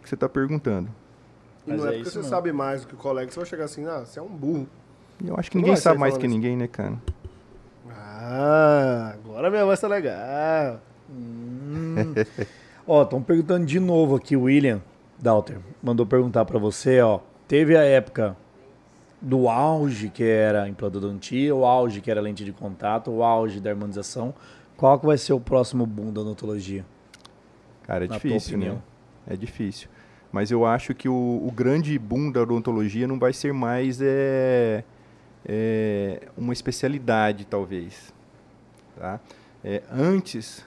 que 0.10 0.12
você 0.12 0.16
está 0.16 0.28
perguntando. 0.28 0.90
E 1.68 1.70
Mas 1.72 1.80
não 1.80 1.88
é, 1.88 1.90
é 1.90 1.94
porque 1.98 2.10
você 2.10 2.18
mesmo. 2.18 2.30
sabe 2.30 2.52
mais 2.52 2.82
do 2.82 2.88
que 2.88 2.96
o 2.96 2.98
colega, 2.98 3.30
você 3.32 3.40
vai 3.40 3.46
chegar 3.48 3.66
assim, 3.66 3.86
ah, 3.86 4.00
você 4.00 4.20
é 4.20 4.22
um 4.22 4.28
burro. 4.28 4.68
Eu 5.24 5.36
acho 5.38 5.52
que 5.52 5.58
Não 5.58 5.62
ninguém 5.64 5.76
sabe 5.76 6.00
mais 6.00 6.18
que 6.18 6.26
isso. 6.26 6.34
ninguém, 6.36 6.58
né, 6.58 6.68
cara? 6.68 6.96
Ah, 7.92 9.14
agora 9.14 9.50
minha 9.50 9.66
voz 9.66 9.80
tá 9.80 9.88
legal. 9.88 10.80
Hum. 11.10 12.14
ó, 12.88 13.04
estão 13.04 13.22
perguntando 13.22 13.66
de 13.66 13.80
novo 13.80 14.16
aqui, 14.16 14.36
o 14.36 14.44
William 14.44 14.82
Dalter 15.20 15.60
mandou 15.82 16.06
perguntar 16.06 16.46
pra 16.46 16.58
você, 16.58 17.02
ó. 17.02 17.20
Teve 17.48 17.76
a 17.78 17.84
época 17.84 18.36
do 19.22 19.50
auge 19.50 20.10
que 20.10 20.24
era 20.24 20.68
implantodontia, 20.70 21.54
o 21.54 21.66
auge 21.66 22.00
que 22.02 22.10
era 22.10 22.22
lente 22.22 22.46
de 22.46 22.52
contato, 22.54 23.12
o 23.12 23.24
auge 23.24 23.60
da 23.60 23.70
harmonização. 23.70 24.34
Qual 24.78 24.98
que 25.00 25.06
vai 25.06 25.18
ser 25.18 25.34
o 25.34 25.40
próximo 25.40 25.86
boom 25.86 26.14
da 26.14 26.22
odontologia? 26.22 26.86
Cara, 27.84 28.06
é 28.06 28.08
Na 28.08 28.16
difícil, 28.16 28.58
né? 28.58 28.78
É 29.28 29.36
difícil. 29.36 29.90
Mas 30.32 30.52
eu 30.52 30.66
acho 30.66 30.94
que 30.94 31.10
o, 31.10 31.14
o 31.14 31.52
grande 31.52 31.98
boom 31.98 32.32
da 32.32 32.42
odontologia 32.42 33.08
não 33.08 33.18
vai 33.18 33.34
ser 33.34 33.52
mais 33.52 34.00
é, 34.02 34.84
é, 35.46 36.28
uma 36.38 36.54
especialidade, 36.54 37.46
talvez. 37.46 38.14
Tá? 38.96 39.20
É, 39.64 39.82
antes, 39.92 40.66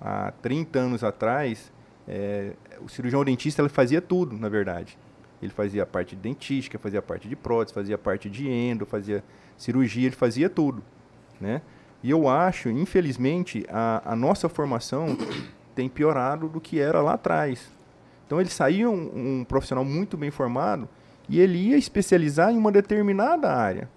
há 0.00 0.32
30 0.42 0.78
anos 0.78 1.04
atrás, 1.04 1.72
é, 2.08 2.52
o 2.80 2.88
cirurgião 2.88 3.24
dentista 3.24 3.62
ele 3.62 3.68
fazia 3.68 4.00
tudo, 4.00 4.36
na 4.36 4.48
verdade. 4.48 4.98
Ele 5.40 5.52
fazia 5.52 5.82
a 5.82 5.86
parte 5.86 6.16
de 6.16 6.22
dentística, 6.22 6.78
fazia 6.78 6.98
a 6.98 7.02
parte 7.02 7.28
de 7.28 7.36
prótese, 7.36 7.74
fazia 7.74 7.94
a 7.94 7.98
parte 7.98 8.28
de 8.28 8.48
endo, 8.48 8.86
fazia 8.86 9.22
cirurgia, 9.56 10.06
ele 10.06 10.16
fazia 10.16 10.48
tudo. 10.48 10.82
Né? 11.40 11.62
E 12.02 12.10
eu 12.10 12.28
acho, 12.28 12.68
infelizmente, 12.68 13.64
a, 13.68 14.12
a 14.12 14.16
nossa 14.16 14.48
formação 14.48 15.16
tem 15.74 15.88
piorado 15.88 16.48
do 16.48 16.60
que 16.60 16.80
era 16.80 17.00
lá 17.02 17.14
atrás. 17.14 17.75
Então 18.26 18.40
ele 18.40 18.50
saía 18.50 18.90
um, 18.90 19.40
um 19.40 19.44
profissional 19.44 19.84
muito 19.84 20.16
bem 20.16 20.30
formado 20.30 20.88
e 21.28 21.40
ele 21.40 21.58
ia 21.58 21.76
especializar 21.76 22.50
em 22.52 22.56
uma 22.56 22.72
determinada 22.72 23.52
área. 23.52 23.88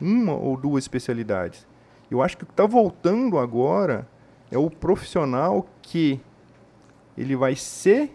Uma 0.00 0.34
ou 0.34 0.56
duas 0.56 0.84
especialidades. 0.84 1.66
Eu 2.10 2.22
acho 2.22 2.36
que 2.36 2.44
o 2.44 2.46
que 2.46 2.52
está 2.52 2.66
voltando 2.66 3.38
agora 3.38 4.08
é 4.50 4.56
o 4.56 4.70
profissional 4.70 5.66
que 5.82 6.20
ele 7.16 7.36
vai 7.36 7.54
ser 7.54 8.14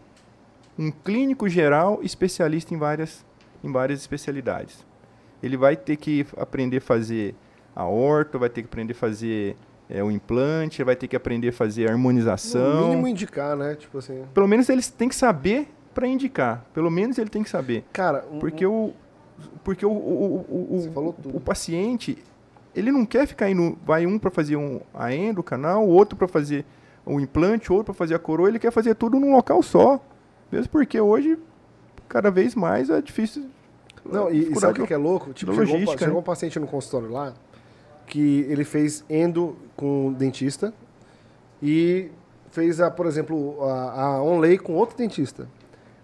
um 0.77 0.89
clínico 0.89 1.47
geral 1.47 1.99
especialista 2.01 2.73
em 2.73 2.77
várias, 2.77 3.23
em 3.63 3.71
várias 3.71 3.99
especialidades. 3.99 4.85
Ele 5.41 5.57
vai 5.57 5.75
ter 5.75 5.97
que 5.97 6.25
aprender 6.37 6.77
a 6.77 6.81
fazer 6.81 7.35
a 7.75 7.85
orto, 7.85 8.39
vai 8.39 8.49
ter 8.49 8.61
que 8.61 8.67
aprender 8.67 8.93
a 8.93 8.95
fazer 8.95 9.55
é, 9.89 10.03
o 10.03 10.09
implante, 10.09 10.83
vai 10.83 10.95
ter 10.95 11.07
que 11.07 11.15
aprender 11.15 11.49
a 11.49 11.53
fazer 11.53 11.83
a 11.83 11.87
No 11.87 11.91
harmonização. 11.93 12.89
mínimo 12.89 13.07
indicar, 13.07 13.55
né? 13.55 13.75
Tipo 13.75 13.97
assim. 13.97 14.23
Pelo 14.33 14.47
menos 14.47 14.69
eles 14.69 14.89
têm 14.89 15.09
que 15.09 15.15
saber 15.15 15.67
para 15.93 16.07
indicar. 16.07 16.65
Pelo 16.73 16.89
menos 16.89 17.17
ele 17.17 17.29
tem 17.29 17.43
que 17.43 17.49
saber. 17.49 17.83
Cara, 17.93 18.25
um- 18.31 18.39
Porque 18.39 18.65
o 18.65 18.93
porque 19.63 19.85
o, 19.85 19.89
o, 19.89 20.45
o, 20.47 20.91
o, 20.95 21.37
o, 21.37 21.39
paciente 21.39 22.17
ele 22.75 22.91
não 22.91 23.05
quer 23.05 23.27
ficar 23.27 23.49
indo 23.49 23.77
vai 23.85 24.05
um 24.05 24.17
para 24.17 24.29
fazer 24.29 24.55
um 24.55 24.79
a 24.93 25.13
endo, 25.13 25.41
canal, 25.43 25.85
outro 25.87 26.15
para 26.15 26.27
fazer 26.27 26.63
o 27.05 27.19
implante, 27.19 27.71
outro 27.71 27.85
para 27.85 27.93
fazer 27.93 28.15
a 28.15 28.19
coroa, 28.19 28.47
ele 28.47 28.59
quer 28.59 28.71
fazer 28.71 28.95
tudo 28.95 29.19
num 29.19 29.33
local 29.33 29.61
só. 29.61 29.99
Mesmo 30.51 30.69
porque 30.69 31.01
hoje 31.01 31.37
cada 32.07 32.29
vez 32.29 32.55
mais 32.55 32.89
é 32.89 33.01
difícil. 33.01 33.47
Não, 34.05 34.31
e, 34.31 34.51
e 34.51 34.55
sabe 34.55 34.79
o 34.79 34.81
que, 34.83 34.87
que 34.87 34.93
é 34.93 34.97
louco? 34.97 35.33
Tipo, 35.33 35.51
da 35.51 35.65
chegou, 35.65 35.77
um 35.77 35.97
chegou 35.97 36.13
né? 36.15 36.19
um 36.19 36.23
paciente 36.23 36.59
no 36.59 36.67
consultório 36.67 37.09
lá 37.09 37.33
que 38.05 38.41
ele 38.49 38.63
fez 38.63 39.03
endo 39.09 39.55
com 39.75 40.07
o 40.07 40.13
dentista 40.13 40.73
e 41.61 42.11
fez, 42.51 42.79
a, 42.79 42.91
por 42.91 43.05
exemplo, 43.05 43.63
a, 43.63 44.01
a 44.01 44.23
onlay 44.23 44.57
com 44.57 44.73
outro 44.73 44.97
dentista. 44.97 45.47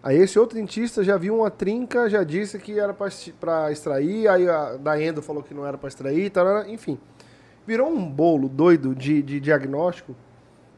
Aí 0.01 0.17
esse 0.17 0.39
outro 0.39 0.57
dentista 0.57 1.03
já 1.03 1.17
viu 1.17 1.37
uma 1.37 1.51
trinca, 1.51 2.09
já 2.09 2.23
disse 2.23 2.57
que 2.57 2.79
era 2.79 2.93
para 2.93 3.71
extrair, 3.71 4.27
aí 4.29 4.47
a 4.47 4.77
da 4.77 5.01
endo 5.01 5.21
falou 5.21 5.43
que 5.43 5.53
não 5.53 5.65
era 5.65 5.77
para 5.77 5.89
extrair, 5.89 6.29
tarara, 6.29 6.69
enfim. 6.69 6.97
Virou 7.67 7.89
um 7.89 8.09
bolo 8.09 8.47
doido 8.47 8.95
de, 8.95 9.21
de 9.21 9.39
diagnóstico 9.39 10.15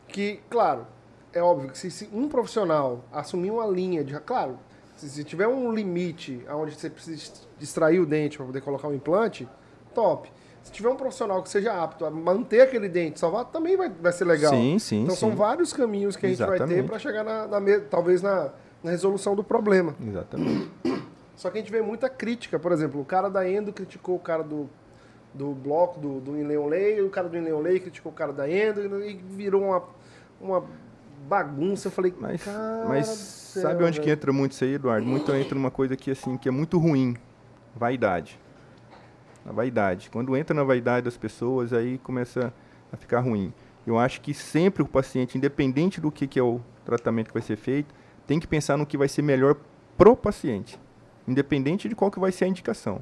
que, 0.07 0.39
claro, 0.49 0.87
é 1.31 1.41
óbvio 1.41 1.69
que 1.69 1.77
se, 1.77 1.89
se 1.89 2.09
um 2.11 2.27
profissional 2.27 3.05
assumir 3.11 3.51
uma 3.51 3.65
linha 3.67 4.03
de. 4.03 4.19
Claro, 4.21 4.57
se, 4.97 5.07
se 5.07 5.23
tiver 5.23 5.47
um 5.47 5.71
limite 5.71 6.43
onde 6.49 6.73
você 6.75 6.89
precisa 6.89 7.31
extrair 7.59 7.99
o 7.99 8.05
dente 8.05 8.37
para 8.37 8.45
poder 8.45 8.61
colocar 8.61 8.87
um 8.87 8.93
implante, 8.93 9.47
top. 9.93 10.31
Se 10.63 10.71
tiver 10.71 10.89
um 10.89 10.95
profissional 10.95 11.41
que 11.41 11.49
seja 11.49 11.73
apto 11.73 12.05
a 12.05 12.11
manter 12.11 12.61
aquele 12.61 12.87
dente 12.87 13.19
salvar, 13.19 13.45
também 13.45 13.75
vai, 13.75 13.89
vai 13.89 14.11
ser 14.11 14.25
legal. 14.25 14.53
Sim, 14.53 14.77
sim, 14.77 15.03
então 15.03 15.15
são 15.15 15.31
sim. 15.31 15.35
vários 15.35 15.73
caminhos 15.73 16.15
que 16.15 16.25
a 16.25 16.29
gente 16.29 16.37
vai 16.37 16.57
ter 16.57 16.63
Exatamente. 16.63 16.87
para 16.87 16.99
chegar 16.99 17.23
na, 17.23 17.47
na 17.47 17.79
talvez 17.89 18.21
na, 18.21 18.51
na 18.83 18.91
resolução 18.91 19.35
do 19.35 19.43
problema. 19.43 19.95
Exatamente. 19.99 20.69
Só 21.35 21.49
que 21.49 21.57
a 21.57 21.61
gente 21.61 21.71
vê 21.71 21.81
muita 21.81 22.07
crítica. 22.07 22.59
Por 22.59 22.71
exemplo, 22.71 23.01
o 23.01 23.05
cara 23.05 23.27
da 23.27 23.49
Endo 23.49 23.73
criticou 23.73 24.15
o 24.15 24.19
cara 24.19 24.43
do, 24.43 24.69
do 25.33 25.51
bloco, 25.53 25.99
do, 25.99 26.19
do 26.19 26.37
Inleon 26.37 26.67
Lay, 26.67 27.01
o 27.01 27.09
cara 27.09 27.27
do 27.27 27.35
Inleon 27.35 27.61
Lay 27.61 27.79
criticou 27.79 28.11
o 28.11 28.15
cara 28.15 28.31
da 28.31 28.47
Endo 28.47 29.03
e 29.03 29.15
virou 29.15 29.63
uma, 29.63 29.83
uma 30.39 30.63
bagunça. 31.27 31.87
Eu 31.87 31.91
falei, 31.91 32.13
Mas, 32.19 32.45
mas 32.87 33.07
céu, 33.07 33.63
sabe 33.63 33.83
onde 33.83 33.99
que 33.99 34.09
entra 34.09 34.31
muito 34.31 34.51
isso 34.51 34.63
aí, 34.63 34.75
Eduardo? 34.75 35.07
Muito 35.07 35.33
entra 35.33 35.55
numa 35.55 35.71
coisa 35.71 35.95
que 35.95 36.11
assim, 36.11 36.37
que 36.37 36.47
é 36.47 36.51
muito 36.51 36.77
ruim. 36.77 37.15
Vaidade. 37.75 38.39
A 39.45 39.51
vaidade. 39.51 40.09
Quando 40.09 40.35
entra 40.35 40.53
na 40.53 40.63
vaidade 40.63 41.05
das 41.05 41.17
pessoas, 41.17 41.73
aí 41.73 41.97
começa 41.99 42.53
a 42.91 42.97
ficar 42.97 43.21
ruim. 43.21 43.53
Eu 43.85 43.97
acho 43.97 44.21
que 44.21 44.33
sempre 44.33 44.83
o 44.83 44.87
paciente, 44.87 45.37
independente 45.37 45.99
do 45.99 46.11
que, 46.11 46.27
que 46.27 46.39
é 46.39 46.43
o 46.43 46.61
tratamento 46.85 47.27
que 47.27 47.33
vai 47.33 47.41
ser 47.41 47.55
feito, 47.55 47.93
tem 48.27 48.39
que 48.39 48.47
pensar 48.47 48.77
no 48.77 48.85
que 48.85 48.97
vai 48.97 49.07
ser 49.07 49.21
melhor 49.21 49.55
pro 49.97 50.15
paciente. 50.15 50.79
Independente 51.27 51.89
de 51.89 51.95
qual 51.95 52.11
que 52.11 52.19
vai 52.19 52.31
ser 52.31 52.45
a 52.45 52.47
indicação. 52.47 53.01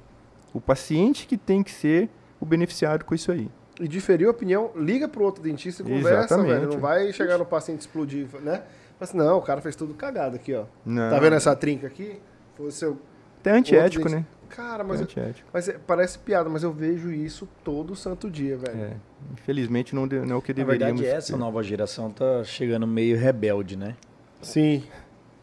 O 0.54 0.62
paciente 0.62 1.28
que 1.28 1.38
tem 1.38 1.62
que 1.62 1.72
ser 1.72 2.10
o 2.40 2.46
beneficiário 2.46 3.06
com 3.06 3.14
isso 3.14 3.32
aí. 3.32 3.50
E 3.80 3.88
diferir 3.88 4.28
a 4.28 4.32
opinião, 4.32 4.72
liga 4.76 5.08
pro 5.08 5.24
outro 5.24 5.42
dentista 5.42 5.82
e 5.82 5.86
conversa, 5.86 6.36
Exatamente. 6.36 6.60
velho. 6.60 6.70
Não 6.74 6.80
vai 6.80 7.14
chegar 7.14 7.38
no 7.38 7.46
paciente 7.46 7.80
e 7.80 7.82
explodir, 7.82 8.28
né? 8.42 8.64
Mas 9.00 9.10
assim, 9.10 9.18
não, 9.18 9.38
o 9.38 9.42
cara 9.42 9.62
fez 9.62 9.76
tudo 9.76 9.94
cagado 9.94 10.36
aqui, 10.36 10.54
ó. 10.54 10.66
Não. 10.86 11.10
Tá 11.10 11.20
vendo 11.20 11.36
essa 11.36 11.56
trinca 11.56 11.88
aqui? 11.88 12.20
Foi 12.58 12.68
o 12.68 12.72
seu. 12.72 12.98
Até 13.40 13.52
antiético, 13.52 14.10
né? 14.10 14.26
Cara, 14.50 14.84
Mas 14.84 15.02
eu- 15.02 15.08
mas 15.54 15.70
é- 15.70 15.78
parece 15.78 16.18
piada, 16.20 16.50
mas 16.50 16.64
eu 16.64 16.72
vejo 16.74 17.12
isso 17.12 17.48
todo 17.64 17.96
santo 17.96 18.30
dia, 18.30 18.58
velho. 18.58 18.80
É. 18.82 18.94
Infelizmente 19.34 19.94
não, 19.96 20.06
não 20.06 20.36
é 20.36 20.38
o 20.38 20.42
que 20.42 20.52
Na 20.52 20.58
deveríamos 20.58 21.00
verdade, 21.02 21.18
essa 21.18 21.38
nova 21.38 21.62
geração 21.64 22.10
tá 22.12 22.44
chegando 22.44 22.86
meio 22.88 23.18
rebelde, 23.18 23.78
né? 23.78 23.96
Sim. 24.42 24.84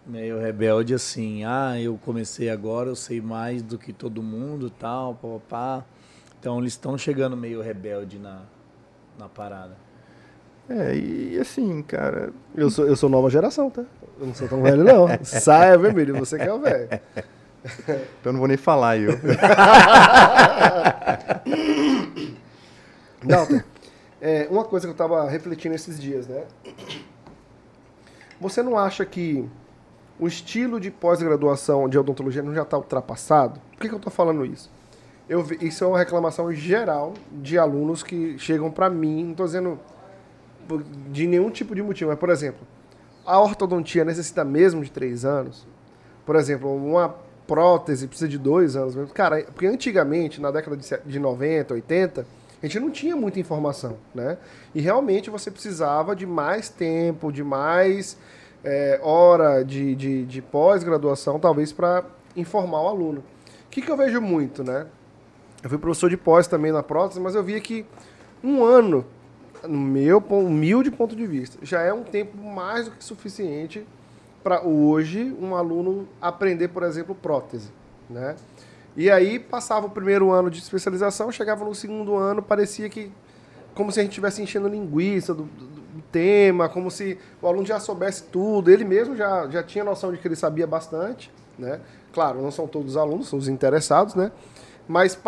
Meio 0.07 0.39
rebelde 0.39 0.95
assim, 0.95 1.45
ah, 1.45 1.81
eu 1.81 1.99
comecei 2.05 2.49
agora, 2.51 2.89
eu 2.89 2.97
sei 2.97 3.21
mais 3.21 3.63
do 3.63 3.77
que 3.79 3.93
todo 3.93 4.23
mundo, 4.23 4.71
tal, 4.71 5.15
papapá. 5.15 5.85
Então 6.39 6.59
eles 6.59 6.75
estão 6.75 6.97
chegando 6.99 7.37
meio 7.37 7.61
rebelde 7.63 8.19
na, 8.19 8.43
na 9.19 9.29
parada. 9.29 9.77
É, 10.69 10.97
e 10.97 11.39
assim, 11.39 11.81
cara. 11.83 12.33
Eu 12.55 12.71
sou, 12.71 12.87
eu 12.87 12.97
sou 12.97 13.09
nova 13.09 13.31
geração, 13.31 13.71
tá? 13.71 13.85
Eu 14.21 14.27
não 14.27 14.35
sou 14.35 14.49
tão 14.49 14.63
velho, 14.63 14.83
não. 14.85 15.07
Saia 15.25 15.77
vermelho, 15.79 16.17
você 16.17 16.37
que 16.39 16.45
é 16.45 16.53
o 16.53 16.61
velho. 16.61 16.89
Eu 18.25 18.33
não 18.33 18.39
vou 18.39 18.49
nem 18.49 18.57
falar, 18.57 18.97
eu. 18.97 19.13
Dalton, 23.23 23.61
é, 24.21 24.47
uma 24.51 24.65
coisa 24.65 24.87
que 24.87 24.91
eu 24.91 24.93
estava 24.93 25.29
refletindo 25.29 25.75
esses 25.75 26.01
dias, 26.01 26.27
né? 26.27 26.45
Você 28.41 28.63
não 28.63 28.79
acha 28.79 29.05
que 29.05 29.49
o 30.19 30.27
estilo 30.27 30.81
de 30.81 30.91
pós-graduação 30.91 31.89
de 31.89 31.99
odontologia 31.99 32.43
não 32.43 32.55
já 32.55 32.63
está 32.63 32.77
ultrapassado? 32.77 33.61
Por 33.73 33.81
que, 33.81 33.89
que 33.89 33.95
eu 33.95 33.99
estou 33.99 34.13
falando 34.13 34.45
isso? 34.45 34.71
Eu, 35.29 35.45
isso 35.61 35.83
é 35.85 35.87
uma 35.87 35.99
reclamação 35.99 36.53
geral 36.53 37.15
de 37.33 37.59
alunos 37.59 38.03
que 38.03 38.39
chegam 38.39 38.71
para 38.71 38.89
mim, 38.89 39.25
não 39.25 39.31
estou 39.33 39.47
dizendo 39.47 39.81
de 41.11 41.27
nenhum 41.27 41.51
tipo 41.51 41.75
de 41.75 41.83
motivo, 41.83 42.11
mas, 42.11 42.19
por 42.19 42.31
exemplo, 42.31 42.67
a 43.25 43.41
ortodontia 43.41 44.05
necessita 44.05 44.45
mesmo 44.45 44.85
de 44.85 44.91
três 44.91 45.25
anos? 45.25 45.67
Por 46.25 46.37
exemplo, 46.37 46.75
uma 46.75 47.15
prótese 47.47 48.07
precisa 48.07 48.29
de 48.29 48.39
dois 48.39 48.77
anos 48.77 48.95
mesmo. 48.95 49.13
Cara, 49.13 49.43
porque 49.45 49.67
antigamente, 49.67 50.41
na 50.41 50.51
década 50.51 50.77
de 50.77 50.85
se- 50.85 51.01
de 51.05 51.19
90, 51.19 51.75
80, 51.75 52.27
a 52.63 52.67
gente 52.67 52.81
não 52.81 52.91
tinha 52.91 53.15
muita 53.15 53.39
informação, 53.39 53.97
né? 54.15 54.39
E 54.75 54.81
realmente 54.81 55.31
você 55.31 55.51
precisava 55.51 56.17
de 56.17 56.27
mais 56.27 56.69
tempo, 56.69 57.31
de 57.31 57.45
mais 57.45 58.17
é, 58.65 58.99
hora 59.03 59.63
de, 59.65 59.95
de, 59.95 60.25
de 60.25 60.43
pós-graduação, 60.43 61.39
talvez, 61.39 61.73
para 61.73 62.05
informar 62.35 62.83
o 62.83 62.89
aluno. 62.89 63.21
O 63.67 63.71
que, 63.71 63.83
que 63.83 63.91
eu 63.91 63.97
vejo 63.97 64.21
muito, 64.21 64.65
né? 64.65 64.87
Eu 65.63 65.69
fui 65.71 65.79
professor 65.79 66.11
de 66.11 66.17
pós 66.17 66.47
também 66.47 66.73
na 66.73 66.83
prótese, 66.83 67.21
mas 67.21 67.35
eu 67.35 67.43
via 67.43 67.61
que 67.61 67.85
um 68.43 68.65
ano, 68.65 69.05
no 69.63 69.79
meu 69.79 70.19
humilde 70.19 70.91
ponto 70.91 71.15
de 71.15 71.27
vista, 71.27 71.59
já 71.63 71.83
é 71.83 71.93
um 71.93 72.03
tempo 72.03 72.37
mais 72.39 72.87
do 72.87 72.93
que 72.93 73.05
suficiente 73.05 73.87
para 74.47 74.65
hoje 74.65 75.37
um 75.41 75.57
aluno 75.57 76.07
aprender, 76.23 76.69
por 76.69 76.85
exemplo, 76.85 77.17
prótese, 77.17 77.73
né? 78.09 78.37
E 78.97 79.11
aí 79.11 79.41
passava 79.41 79.87
o 79.89 79.91
primeiro 79.91 80.31
ano 80.31 80.49
de 80.49 80.61
especialização, 80.61 81.33
chegava 81.33 81.65
no 81.65 81.75
segundo 81.75 82.15
ano, 82.15 82.41
parecia 82.41 82.89
que 82.89 83.11
como 83.75 83.91
se 83.91 83.99
a 83.99 84.05
gente 84.05 84.13
estivesse 84.13 84.41
enchendo 84.41 84.69
linguiça 84.69 85.35
do, 85.35 85.43
do- 85.43 85.67
do 85.97 86.03
tema, 86.13 86.69
como 86.69 86.93
se 86.93 87.19
o 87.43 87.47
aluno 87.49 87.67
já 87.67 87.81
soubesse 87.81 88.23
tudo, 88.23 88.71
ele 88.71 88.85
mesmo 88.85 89.17
já, 89.17 89.49
já 89.49 89.65
tinha 89.65 89.83
noção 89.83 90.13
de 90.13 90.19
que 90.19 90.29
ele 90.29 90.37
sabia 90.37 90.65
bastante, 90.67 91.29
né? 91.59 91.81
Claro, 92.13 92.41
não 92.41 92.53
são 92.53 92.69
todos 92.69 92.93
os 92.93 92.97
alunos, 92.97 93.27
são 93.27 93.41
os 93.41 93.49
interessados, 93.49 94.15
né? 94.15 94.31
Mas 94.87 95.19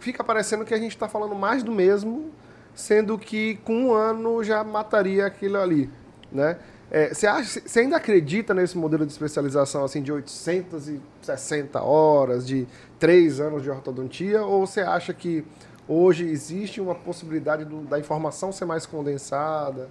fica 0.00 0.22
parecendo 0.22 0.66
que 0.66 0.74
a 0.74 0.78
gente 0.78 0.92
está 0.92 1.08
falando 1.08 1.34
mais 1.34 1.62
do 1.62 1.72
mesmo, 1.72 2.30
sendo 2.74 3.16
que 3.16 3.56
com 3.64 3.86
um 3.86 3.94
ano 3.94 4.44
já 4.44 4.62
mataria 4.62 5.24
aquilo 5.24 5.56
ali, 5.56 5.88
né? 6.30 6.58
É, 6.90 7.14
Você 7.14 7.26
você 7.66 7.80
ainda 7.80 7.96
acredita 7.96 8.52
nesse 8.52 8.76
modelo 8.76 9.06
de 9.06 9.12
especialização 9.12 9.84
assim 9.84 10.02
de 10.02 10.10
860 10.10 11.80
horas, 11.82 12.46
de 12.46 12.66
três 12.98 13.40
anos 13.40 13.62
de 13.62 13.70
ortodontia, 13.70 14.42
ou 14.42 14.66
você 14.66 14.80
acha 14.80 15.14
que 15.14 15.44
hoje 15.88 16.24
existe 16.28 16.80
uma 16.80 16.94
possibilidade 16.94 17.64
do- 17.64 17.82
da 17.82 17.98
informação 17.98 18.50
ser 18.52 18.64
mais 18.64 18.86
condensada? 18.86 19.88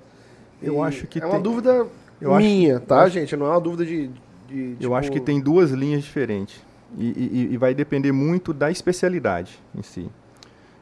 Eu 0.61 0.83
acho 0.83 1.07
que 1.07 1.19
é 1.19 1.25
uma 1.25 1.35
tem- 1.35 1.41
dúvida 1.41 1.87
eu 2.19 2.33
acho- 2.33 2.45
minha, 2.45 2.79
tá, 2.81 2.95
eu 2.95 2.99
acho- 3.01 3.13
gente? 3.13 3.35
Não 3.37 3.45
é 3.45 3.49
uma 3.51 3.61
dúvida 3.61 3.85
de, 3.85 4.07
de 4.47 4.71
Eu 4.71 4.77
tipo, 4.79 4.93
acho 4.95 5.11
que 5.11 5.19
tem 5.21 5.39
duas 5.39 5.71
linhas 5.71 6.03
diferentes. 6.03 6.61
E, 6.97 7.07
e- 7.11 7.53
e 7.53 7.57
vai 7.57 7.73
depender 7.73 8.11
muito 8.11 8.51
da 8.51 8.69
especialidade 8.71 9.59
em 9.75 9.83
si. 9.83 10.09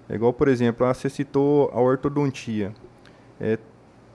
É 0.09 0.15
igual, 0.15 0.31
por 0.33 0.47
exemplo, 0.47 0.85
ah, 0.87 0.93
você 0.93 1.09
citou 1.09 1.69
a 1.73 1.79
ortodontia. 1.81 2.73
É, 3.41 3.59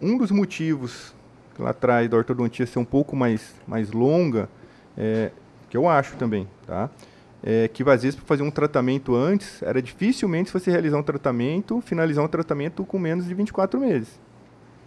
um 0.00 0.16
dos 0.16 0.30
motivos 0.30 1.14
lá 1.58 1.70
atrás 1.70 2.08
da 2.08 2.16
ortodontia 2.16 2.66
ser 2.66 2.78
um 2.78 2.84
pouco 2.84 3.16
mais, 3.16 3.54
mais 3.66 3.92
longa, 3.92 4.48
é, 4.96 5.30
que 5.68 5.76
eu 5.76 5.88
acho 5.88 6.16
também, 6.16 6.48
tá? 6.66 6.90
É 7.42 7.66
que 7.68 7.82
às 7.88 8.02
vezes 8.02 8.14
para 8.14 8.24
fazer 8.24 8.42
um 8.42 8.50
tratamento 8.50 9.14
antes, 9.14 9.62
era 9.62 9.82
dificilmente 9.82 10.52
você 10.52 10.70
realizar 10.70 10.98
um 10.98 11.02
tratamento, 11.02 11.80
finalizar 11.80 12.24
um 12.24 12.28
tratamento 12.28 12.84
com 12.84 12.98
menos 12.98 13.26
de 13.26 13.34
24 13.34 13.80
meses, 13.80 14.20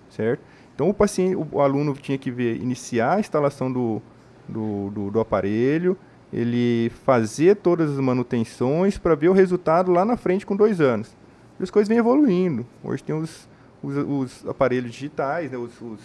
certo? 0.09 0.41
Então 0.73 0.89
o 0.89 0.93
paciente, 0.93 1.35
o, 1.35 1.47
o 1.51 1.61
aluno 1.61 1.93
tinha 1.93 2.17
que 2.17 2.31
ver, 2.31 2.61
iniciar 2.61 3.15
a 3.15 3.19
instalação 3.19 3.71
do, 3.71 4.01
do, 4.47 4.89
do, 4.89 5.11
do 5.11 5.19
aparelho, 5.19 5.97
ele 6.31 6.91
fazer 7.03 7.55
todas 7.57 7.91
as 7.91 7.99
manutenções 7.99 8.97
para 8.97 9.15
ver 9.15 9.29
o 9.29 9.33
resultado 9.33 9.91
lá 9.91 10.03
na 10.03 10.17
frente 10.17 10.45
com 10.45 10.55
dois 10.55 10.81
anos. 10.81 11.15
E 11.59 11.63
as 11.63 11.69
coisas 11.69 11.87
vêm 11.87 11.97
evoluindo. 11.97 12.65
Hoje 12.83 13.03
tem 13.03 13.15
os, 13.15 13.47
os, 13.81 13.95
os 13.97 14.47
aparelhos 14.47 14.91
digitais, 14.91 15.51
né, 15.51 15.57
os, 15.57 15.71
os, 15.81 15.99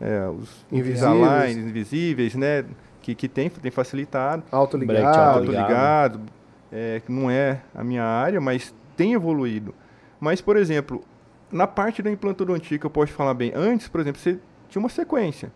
é, 0.00 0.28
os 0.28 0.64
Invisíveis. 0.72 1.56
Invisíveis, 1.56 2.34
né, 2.34 2.64
que, 3.02 3.14
que 3.14 3.28
tem, 3.28 3.50
tem 3.50 3.70
facilitado 3.70 4.42
autoligado. 4.50 5.38
Autoligado, 5.38 6.20
é, 6.72 7.02
que 7.04 7.12
não 7.12 7.30
é 7.30 7.60
a 7.74 7.84
minha 7.84 8.04
área, 8.04 8.40
mas 8.40 8.74
tem 8.96 9.12
evoluído. 9.12 9.74
Mas, 10.18 10.40
por 10.40 10.56
exemplo, 10.56 11.02
na 11.50 11.66
parte 11.66 12.02
da 12.02 12.10
implantodontia, 12.10 12.78
que 12.78 12.86
eu 12.86 12.90
posso 12.90 13.12
falar 13.12 13.34
bem, 13.34 13.52
antes, 13.54 13.88
por 13.88 14.00
exemplo, 14.00 14.20
você 14.20 14.38
tinha 14.68 14.80
uma 14.80 14.88
sequência. 14.88 15.50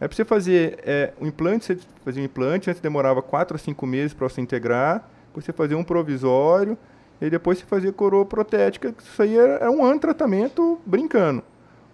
É 0.00 0.08
para 0.08 0.16
você 0.16 0.24
fazer 0.24 0.80
é, 0.84 1.12
um 1.20 1.26
implante, 1.26 1.64
você 1.64 1.78
fazia 2.04 2.22
um 2.22 2.24
implante, 2.24 2.68
antes 2.68 2.82
demorava 2.82 3.22
4 3.22 3.54
a 3.54 3.58
5 3.58 3.86
meses 3.86 4.12
para 4.12 4.28
você 4.28 4.40
integrar, 4.40 5.08
depois 5.28 5.44
você 5.44 5.52
fazia 5.52 5.78
um 5.78 5.84
provisório, 5.84 6.76
e 7.20 7.30
depois 7.30 7.58
você 7.58 7.64
fazia 7.64 7.92
coroa 7.92 8.26
protética, 8.26 8.92
isso 8.98 9.22
aí 9.22 9.38
era, 9.38 9.54
era 9.54 9.70
um 9.70 9.84
ano 9.84 9.94
de 9.94 10.00
tratamento 10.00 10.80
brincando. 10.84 11.44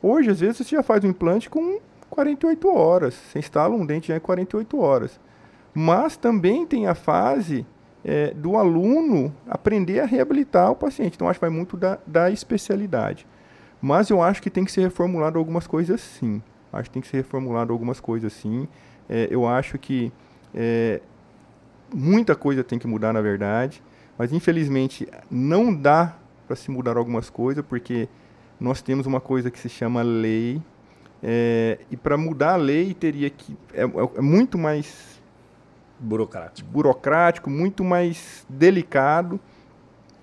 Hoje, 0.03 0.30
às 0.30 0.40
vezes, 0.40 0.59
você 0.59 0.76
já 0.76 0.82
faz 0.82 1.05
um 1.05 1.09
implante 1.09 1.51
com 1.51 1.80
48 2.09 2.68
horas. 2.68 3.14
Você 3.14 3.38
instala 3.38 3.74
um 3.74 3.84
dente 3.84 4.09
já 4.09 4.16
em 4.16 4.20
48 4.20 4.78
horas. 4.78 5.20
Mas 5.74 6.16
também 6.16 6.66
tem 6.66 6.86
a 6.86 6.94
fase 6.94 7.66
é, 8.05 8.32
do 8.32 8.57
aluno 8.57 9.34
aprender 9.46 10.01
a 10.01 10.07
reabilitar 10.07 10.70
o 10.70 10.76
paciente. 10.76 11.14
Então, 11.16 11.28
acho 11.28 11.38
que 11.38 11.44
vai 11.44 11.55
muito 11.55 11.76
da, 11.76 11.99
da 12.07 12.30
especialidade. 12.30 13.26
Mas 13.80 14.11
eu 14.11 14.22
acho 14.22 14.42
que 14.42 14.51
tem 14.51 14.64
que 14.64 14.72
ser 14.72 14.82
reformulado 14.82 15.38
algumas 15.38 15.66
coisas 15.66 16.01
sim. 16.01 16.42
Acho 16.72 16.84
que 16.84 16.94
tem 16.94 17.03
que 17.03 17.09
ser 17.09 17.18
reformulado 17.18 17.72
algumas 17.72 18.01
coisas 18.01 18.32
sim. 18.32 18.68
É, 19.09 19.28
eu 19.30 19.46
acho 19.46 19.78
que 19.78 20.12
é, 20.55 21.01
muita 21.94 22.34
coisa 22.34 22.62
tem 22.62 22.78
que 22.78 22.86
mudar, 22.86 23.12
na 23.12 23.20
verdade. 23.20 23.82
Mas, 24.16 24.32
infelizmente, 24.32 25.09
não 25.30 25.74
dá 25.74 26.16
para 26.46 26.57
se 26.57 26.70
mudar 26.70 26.96
algumas 26.96 27.30
coisas, 27.30 27.64
porque 27.64 28.09
nós 28.61 28.82
temos 28.82 29.06
uma 29.06 29.20
coisa 29.20 29.50
que 29.50 29.59
se 29.59 29.68
chama 29.68 30.02
lei. 30.02 30.61
é, 31.22 31.78
e 31.90 31.96
para 31.96 32.16
mudar 32.16 32.52
a 32.54 32.56
lei 32.56 32.94
teria 32.94 33.28
que. 33.30 33.56
É, 33.74 33.82
é- 33.82 34.11
é 34.18 34.20
muito 34.20 34.56
mais 34.56 35.18
Burocrático. 36.00 36.68
burocrático, 36.70 37.50
muito 37.50 37.82
mais 37.82 38.46
delicado, 38.48 39.40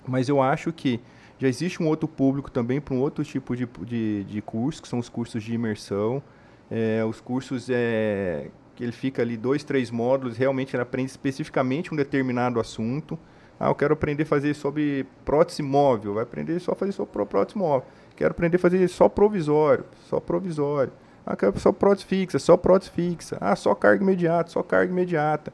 mas 0.08 0.30
eu 0.30 0.42
acho 0.42 0.72
que 0.72 1.02
já 1.38 1.50
existe 1.50 1.84
um 1.84 1.88
outro 1.88 2.08
público 2.08 2.50
também 2.50 2.80
para 2.80 2.94
um 2.94 3.00
outro 3.02 3.26
tipo 3.26 3.54
de, 3.58 3.68
de, 3.82 4.24
de 4.24 4.42
curso, 4.42 4.82
que 4.82 4.88
são 4.88 5.00
os 5.00 5.10
cursos 5.10 5.44
de 5.44 5.54
imersão. 5.54 6.24
É, 6.72 7.04
os 7.04 7.20
cursos 7.20 7.68
é, 7.70 8.50
que 8.74 8.84
ele 8.84 8.94
fica 8.94 9.22
ali 9.22 9.36
dois, 9.36 9.64
três 9.66 9.92
módulos, 9.92 10.38
realmente 10.38 10.74
ele 10.76 10.84
aprende 10.84 11.12
especificamente 11.12 11.94
um 11.94 11.98
determinado 11.98 12.58
assunto. 12.58 13.20
Ah, 13.60 13.68
eu 13.68 13.76
quero 13.76 13.94
aprender 13.94 14.24
a 14.24 14.26
fazer 14.26 14.54
sobre 14.54 15.06
prótese 15.26 15.62
móvel, 15.62 16.14
vai 16.14 16.24
aprender 16.24 16.58
só 16.62 16.72
a 16.72 16.76
fazer 16.76 16.94
pró- 17.06 17.26
prótese 17.26 17.58
móvel. 17.58 17.86
Quero 18.16 18.32
aprender 18.32 18.58
a 18.58 18.60
fazer 18.60 18.88
só 18.88 19.10
provisório, 19.10 19.86
só 20.10 20.20
provisório. 20.20 20.92
Ah, 21.26 21.36
quero 21.36 21.60
só 21.60 21.72
prótese 21.72 22.06
fixa, 22.06 22.40
só 22.40 22.56
prótese 22.56 22.92
fixa. 22.92 23.38
Ah, 23.42 23.56
só 23.56 23.74
carga 23.74 24.04
imediata, 24.04 24.52
só 24.52 24.62
carga 24.62 24.92
imediata. 24.92 25.52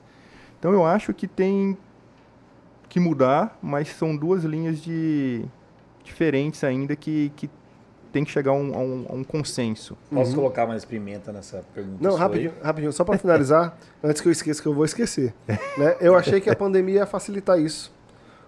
Então 0.60 0.74
eu 0.74 0.86
acho 0.86 1.14
que 1.14 1.28
tem 1.28 1.78
que 2.90 3.00
mudar, 3.00 3.58
mas 3.62 3.88
são 3.88 4.16
duas 4.16 4.44
linhas 4.44 4.82
de 4.82 5.46
diferentes 6.04 6.64
ainda 6.64 6.96
que, 6.96 7.32
que 7.36 7.50
tem 8.12 8.24
que 8.26 8.32
chegar 8.32 8.52
a 8.52 8.54
um, 8.54 8.76
a 8.76 8.80
um, 8.80 9.06
a 9.10 9.14
um 9.14 9.24
consenso. 9.24 9.98
Posso 10.14 10.36
colocar 10.36 10.68
mais 10.68 10.84
pimenta 10.84 11.32
nessa 11.32 11.64
pergunta? 11.74 11.98
Não, 12.02 12.16
aí? 12.16 12.20
rapidinho, 12.20 12.54
rapidinho, 12.62 12.92
só 12.92 13.04
para 13.04 13.18
finalizar, 13.18 13.78
antes 14.04 14.22
que 14.22 14.28
eu 14.28 14.32
esqueça 14.32 14.62
que 14.62 14.68
eu 14.68 14.74
vou 14.74 14.84
esquecer. 14.84 15.34
né? 15.48 15.96
Eu 16.02 16.16
achei 16.16 16.42
que 16.42 16.50
a 16.50 16.56
pandemia 16.56 16.96
ia 16.96 17.06
facilitar 17.06 17.60
isso. 17.60 17.92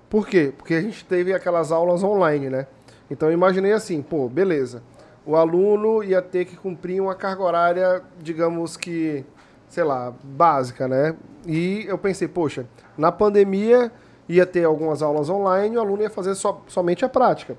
Por 0.09 0.27
quê? 0.27 0.53
Porque 0.55 0.73
a 0.73 0.81
gente 0.81 1.05
teve 1.05 1.33
aquelas 1.33 1.71
aulas 1.71 2.03
online, 2.03 2.49
né? 2.49 2.67
Então 3.13 3.29
eu 3.29 3.33
imaginei 3.33 3.71
assim, 3.71 4.01
pô, 4.01 4.27
beleza. 4.27 4.81
O 5.25 5.35
aluno 5.35 6.03
ia 6.03 6.21
ter 6.21 6.45
que 6.45 6.57
cumprir 6.57 6.99
uma 6.99 7.15
carga 7.15 7.43
horária, 7.43 8.01
digamos 8.19 8.75
que, 8.75 9.23
sei 9.69 9.83
lá, 9.83 10.11
básica, 10.23 10.87
né? 10.87 11.15
E 11.45 11.85
eu 11.87 11.97
pensei, 11.97 12.27
poxa, 12.27 12.65
na 12.97 13.11
pandemia 13.11 13.91
ia 14.27 14.45
ter 14.45 14.63
algumas 14.63 15.01
aulas 15.01 15.29
online 15.29 15.75
o 15.77 15.81
aluno 15.81 16.01
ia 16.01 16.09
fazer 16.09 16.33
só, 16.33 16.61
somente 16.67 17.05
a 17.05 17.09
prática, 17.09 17.55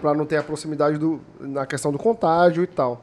para 0.00 0.14
não 0.14 0.24
ter 0.24 0.36
a 0.36 0.42
proximidade 0.42 0.98
do, 0.98 1.20
na 1.40 1.66
questão 1.66 1.90
do 1.90 1.98
contágio 1.98 2.62
e 2.62 2.66
tal. 2.66 3.02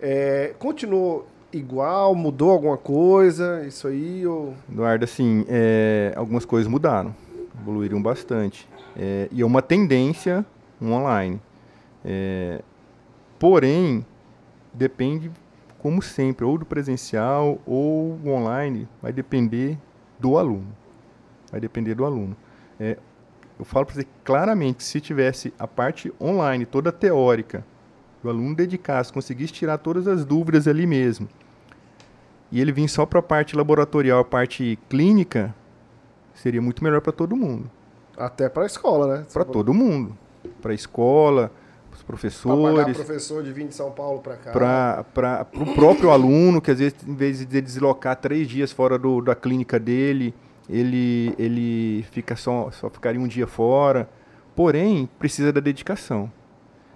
É, 0.00 0.52
continuou 0.58 1.26
igual? 1.52 2.14
Mudou 2.14 2.50
alguma 2.50 2.76
coisa? 2.76 3.64
Isso 3.66 3.88
aí? 3.88 4.26
Ou... 4.26 4.54
Eduardo, 4.70 5.04
assim, 5.04 5.44
é, 5.48 6.12
algumas 6.16 6.44
coisas 6.44 6.70
mudaram, 6.70 7.14
evoluíram 7.60 8.02
bastante. 8.02 8.68
É, 8.96 9.28
e 9.32 9.40
é 9.40 9.46
uma 9.46 9.62
tendência 9.62 10.44
no 10.80 10.92
online. 10.92 11.40
É, 12.04 12.62
porém, 13.38 14.04
depende, 14.72 15.30
como 15.78 16.00
sempre, 16.00 16.44
ou 16.44 16.56
do 16.56 16.64
presencial 16.64 17.58
ou 17.66 18.18
online, 18.26 18.88
vai 19.02 19.12
depender 19.12 19.78
do 20.18 20.38
aluno. 20.38 20.74
Vai 21.50 21.60
depender 21.60 21.94
do 21.94 22.04
aluno. 22.04 22.36
É, 22.78 22.96
eu 23.58 23.64
falo 23.64 23.84
para 23.84 23.96
você 23.96 24.06
claramente, 24.24 24.82
se 24.82 25.00
tivesse 25.00 25.52
a 25.58 25.66
parte 25.66 26.12
online, 26.20 26.64
toda 26.64 26.90
teórica, 26.90 27.64
o 28.22 28.28
aluno 28.28 28.54
dedicasse, 28.54 29.12
conseguisse 29.12 29.52
tirar 29.52 29.78
todas 29.78 30.06
as 30.06 30.24
dúvidas 30.24 30.66
ali 30.66 30.86
mesmo, 30.86 31.28
e 32.50 32.60
ele 32.60 32.72
vir 32.72 32.88
só 32.88 33.06
para 33.06 33.20
a 33.20 33.22
parte 33.22 33.54
laboratorial, 33.56 34.20
a 34.20 34.24
parte 34.24 34.78
clínica, 34.88 35.54
seria 36.34 36.60
muito 36.60 36.82
melhor 36.82 37.00
para 37.00 37.12
todo 37.12 37.36
mundo. 37.36 37.70
Até 38.16 38.48
para 38.48 38.64
a 38.64 38.66
escola, 38.66 39.18
né? 39.18 39.26
Para 39.32 39.44
todo 39.44 39.72
mundo. 39.72 40.16
Para 40.60 40.72
a 40.72 40.74
escola, 40.74 41.52
os 41.92 42.02
professores. 42.02 42.84
Para 42.84 42.94
professor 42.94 43.42
de 43.42 43.52
vir 43.52 43.68
de 43.68 43.74
São 43.74 43.90
Paulo 43.90 44.20
para 44.20 44.36
cá. 44.36 44.52
Para 45.12 45.46
o 45.54 45.74
próprio 45.74 46.10
aluno, 46.10 46.60
que 46.60 46.70
às 46.70 46.78
vezes, 46.78 46.96
em 47.06 47.14
vez 47.14 47.44
de 47.44 47.60
deslocar 47.60 48.16
três 48.16 48.48
dias 48.48 48.72
fora 48.72 48.98
do, 48.98 49.20
da 49.20 49.34
clínica 49.34 49.78
dele, 49.78 50.34
ele, 50.68 51.34
ele 51.38 52.04
fica 52.10 52.36
só, 52.36 52.70
só 52.70 52.88
ficaria 52.88 53.20
um 53.20 53.28
dia 53.28 53.46
fora. 53.46 54.08
Porém, 54.54 55.08
precisa 55.18 55.52
da 55.52 55.60
dedicação. 55.60 56.30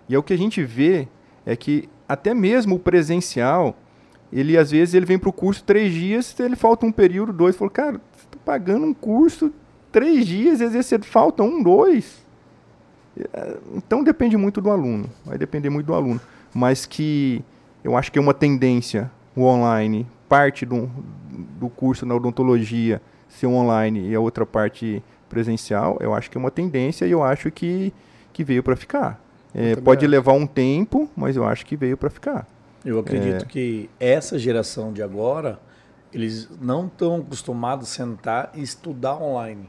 E 0.08 0.14
é 0.14 0.18
o 0.18 0.22
que 0.22 0.32
a 0.32 0.38
gente 0.38 0.62
vê 0.62 1.08
é 1.46 1.56
que 1.56 1.88
até 2.08 2.34
mesmo 2.34 2.76
o 2.76 2.78
presencial, 2.78 3.76
ele 4.32 4.56
às 4.58 4.70
vezes 4.70 4.94
ele 4.94 5.06
vem 5.06 5.18
para 5.18 5.28
o 5.28 5.32
curso 5.32 5.62
três 5.64 5.92
dias, 5.92 6.38
ele 6.38 6.56
falta 6.56 6.84
um 6.84 6.92
período, 6.92 7.32
dois, 7.32 7.56
falou, 7.56 7.70
cara, 7.70 8.00
você 8.12 8.26
está 8.26 8.38
pagando 8.44 8.86
um 8.86 8.94
curso 8.94 9.52
três 9.90 10.26
dias, 10.26 10.60
às 10.60 10.72
vezes 10.72 10.92
falta 11.04 11.42
um, 11.42 11.62
dois. 11.62 12.23
É, 13.16 13.56
então 13.74 14.02
depende 14.02 14.36
muito 14.36 14.60
do 14.60 14.70
aluno, 14.70 15.08
vai 15.24 15.38
depender 15.38 15.70
muito 15.70 15.86
do 15.86 15.94
aluno. 15.94 16.20
Mas 16.52 16.86
que 16.86 17.44
eu 17.82 17.96
acho 17.96 18.10
que 18.10 18.18
é 18.18 18.22
uma 18.22 18.34
tendência 18.34 19.10
o 19.36 19.44
online, 19.44 20.06
parte 20.28 20.64
do, 20.64 20.88
do 21.58 21.68
curso 21.68 22.06
na 22.06 22.14
odontologia 22.14 23.02
ser 23.28 23.46
online 23.46 24.08
e 24.08 24.14
a 24.14 24.20
outra 24.20 24.46
parte 24.46 25.02
presencial, 25.28 25.98
eu 26.00 26.14
acho 26.14 26.30
que 26.30 26.38
é 26.38 26.40
uma 26.40 26.50
tendência 26.50 27.04
e 27.04 27.10
eu 27.10 27.22
acho 27.22 27.50
que, 27.50 27.92
que 28.32 28.44
veio 28.44 28.62
para 28.62 28.76
ficar. 28.76 29.20
É, 29.52 29.74
pode 29.76 30.04
acho. 30.04 30.10
levar 30.10 30.32
um 30.32 30.46
tempo, 30.46 31.10
mas 31.16 31.34
eu 31.36 31.44
acho 31.44 31.66
que 31.66 31.76
veio 31.76 31.96
para 31.96 32.10
ficar. 32.10 32.46
Eu 32.84 32.98
acredito 32.98 33.44
é... 33.44 33.48
que 33.48 33.90
essa 33.98 34.38
geração 34.38 34.92
de 34.92 35.02
agora, 35.02 35.58
eles 36.12 36.48
não 36.60 36.86
estão 36.86 37.16
acostumados 37.16 37.90
a 37.90 37.92
sentar 37.92 38.52
e 38.54 38.62
estudar 38.62 39.16
online. 39.16 39.68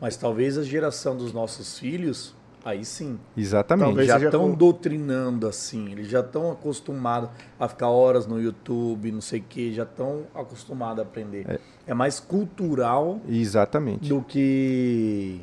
Mas 0.00 0.16
talvez 0.16 0.58
a 0.58 0.62
geração 0.62 1.16
dos 1.16 1.32
nossos 1.32 1.78
filhos, 1.78 2.35
aí 2.66 2.84
sim. 2.84 3.18
Exatamente. 3.36 3.86
Talvez 3.86 4.08
já 4.08 4.18
estão 4.18 4.50
com... 4.50 4.56
doutrinando 4.56 5.46
assim. 5.46 5.92
Eles 5.92 6.08
já 6.08 6.18
estão 6.20 6.50
acostumados 6.50 7.30
a 7.58 7.68
ficar 7.68 7.88
horas 7.88 8.26
no 8.26 8.42
YouTube, 8.42 9.12
não 9.12 9.20
sei 9.20 9.38
o 9.38 9.44
quê, 9.48 9.72
já 9.72 9.84
estão 9.84 10.24
acostumados 10.34 10.98
a 10.98 11.02
aprender. 11.02 11.48
É. 11.48 11.60
é 11.86 11.94
mais 11.94 12.18
cultural 12.18 13.20
Exatamente. 13.28 14.08
do 14.08 14.20
que 14.20 15.40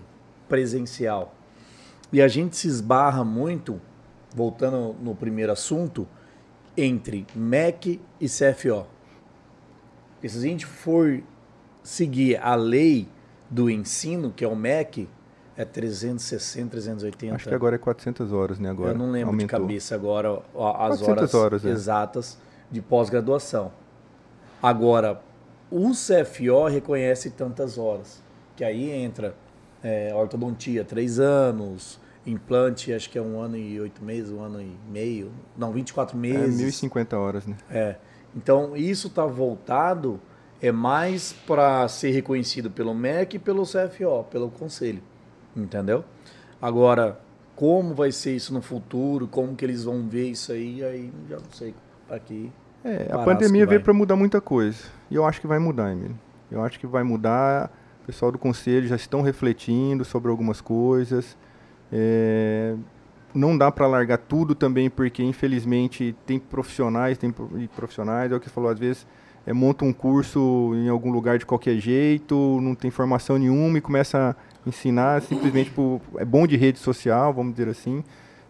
presencial. 0.49 1.34
E 2.11 2.21
a 2.21 2.28
gente 2.28 2.57
se 2.57 2.67
esbarra 2.67 3.24
muito, 3.24 3.80
voltando 4.36 4.93
no 5.01 5.15
primeiro 5.15 5.53
assunto, 5.53 6.05
entre 6.76 7.26
MEC 7.34 8.01
e 8.19 8.28
CFO. 8.28 8.86
Porque 10.15 10.28
se 10.28 10.38
a 10.38 10.41
gente 10.41 10.65
for 10.65 11.24
seguir 11.82 12.36
a 12.38 12.53
lei 12.53 13.07
do 13.49 13.69
ensino, 13.69 14.32
que 14.32 14.43
é 14.43 14.47
o 14.47 14.55
MEC, 14.55 15.07
é 15.56 15.66
360, 15.66 16.70
380. 16.72 17.36
Acho 17.36 17.49
que 17.49 17.56
agora 17.56 17.76
é 17.76 17.80
400 17.80 18.32
horas, 18.32 18.60
né? 18.60 18.70
Agora 18.70 18.91
Eu 18.91 18.97
não 18.97 19.12
lembro 19.12 19.30
aumentou. 19.30 19.60
de 19.60 19.64
cabeça 19.64 19.95
agora 19.95 20.41
as 20.56 21.01
horas, 21.01 21.34
horas 21.34 21.66
é. 21.66 21.70
exatas 21.70 22.38
de 22.72 22.82
pós-graduação. 22.82 23.72
Agora, 24.62 25.22
o 25.70 25.91
CFO 25.91 26.68
reconhece 26.68 27.32
tantas 27.32 27.78
horas, 27.78 28.22
que 28.56 28.64
aí 28.64 28.89
entra 28.89 29.36
é, 29.84 30.14
ortodontia, 30.16 30.84
três 30.84 31.20
anos, 31.20 31.99
Implante, 32.26 32.93
acho 32.93 33.10
que 33.10 33.18
é 33.18 33.22
um 33.22 33.39
ano 33.39 33.58
e 33.58 33.80
oito 33.82 34.01
meses, 34.01 34.32
um 34.32 34.41
ano 34.41 34.62
e 34.62 34.78
meio. 34.89 35.30
Não, 35.58 35.74
24 35.74 36.18
meses. 36.18 36.62
É 36.62 36.88
1.050 36.88 37.18
horas, 37.18 37.45
né? 37.45 37.58
É. 37.70 37.95
Então, 38.34 38.78
isso 38.78 39.08
está 39.08 39.26
voltado 39.26 40.20
é 40.62 40.72
mais 40.72 41.34
para 41.45 41.86
ser 41.89 42.12
reconhecido 42.12 42.72
pelo 42.72 42.93
MEC 42.93 43.36
e 43.36 43.39
pelo 43.39 43.64
CFO, 43.64 44.24
pelo 44.32 44.49
conselho. 44.49 45.04
Entendeu? 45.56 46.04
Agora, 46.62 47.20
como 47.56 47.93
vai 47.93 48.12
ser 48.12 48.36
isso 48.36 48.54
no 48.54 48.62
futuro, 48.62 49.28
como 49.28 49.56
que 49.56 49.64
eles 49.64 49.84
vão 49.84 50.08
ver 50.08 50.30
isso 50.30 50.51
aí, 50.51 50.84
aí 50.84 51.12
já 51.30 51.38
não 51.38 51.51
sei 51.51 51.74
aqui. 52.10 52.51
É, 52.84 53.08
a 53.12 53.20
pandemia 53.20 53.66
veio 53.66 53.82
para 53.82 53.93
mudar 53.93 54.16
muita 54.16 54.41
coisa. 54.41 54.84
E 55.10 55.16
eu 55.16 55.26
acho 55.26 55.39
que 55.39 55.47
vai 55.47 55.60
mudar, 55.60 55.91
Emílio. 55.91 56.20
Eu 56.51 56.64
acho 56.64 56.80
que 56.80 56.88
vai 56.88 57.04
mudar. 57.04 57.72
O 58.04 58.06
pessoal 58.06 58.32
do 58.32 58.38
conselho 58.38 58.88
já 58.88 58.95
estão 58.95 59.22
refletindo 59.22 60.04
sobre 60.04 60.30
algumas 60.30 60.60
coisas. 60.60 61.38
É, 61.91 62.76
não 63.34 63.58
dá 63.58 63.72
para 63.72 63.88
largar 63.88 64.18
tudo 64.18 64.54
também, 64.54 64.89
porque 64.89 65.24
infelizmente 65.24 66.16
tem 66.26 66.39
profissionais, 66.39 67.18
tem 67.18 67.34
profissionais, 67.76 68.32
é 68.32 68.36
o 68.36 68.39
que 68.39 68.47
você 68.47 68.54
falou, 68.54 68.70
às 68.70 68.80
vezes 68.80 69.08
é, 69.45 69.54
monta 69.54 69.84
um 69.86 69.93
curso 69.93 70.72
em 70.76 70.89
algum 70.89 71.12
lugar 71.12 71.38
de 71.38 71.45
qualquer 71.45 71.78
jeito, 71.78 72.60
não 72.62 72.76
tem 72.76 72.91
formação 72.91 73.38
nenhuma 73.38 73.78
e 73.78 73.82
começa 73.82 74.36
a 74.36 74.53
ensinar 74.66 75.22
simplesmente 75.22 75.72
por, 75.72 76.01
é 76.18 76.26
bom 76.26 76.47
de 76.47 76.57
rede 76.57 76.80
social, 76.80 77.34
vamos 77.34 77.53
dizer 77.53 77.70
assim, 77.70 78.03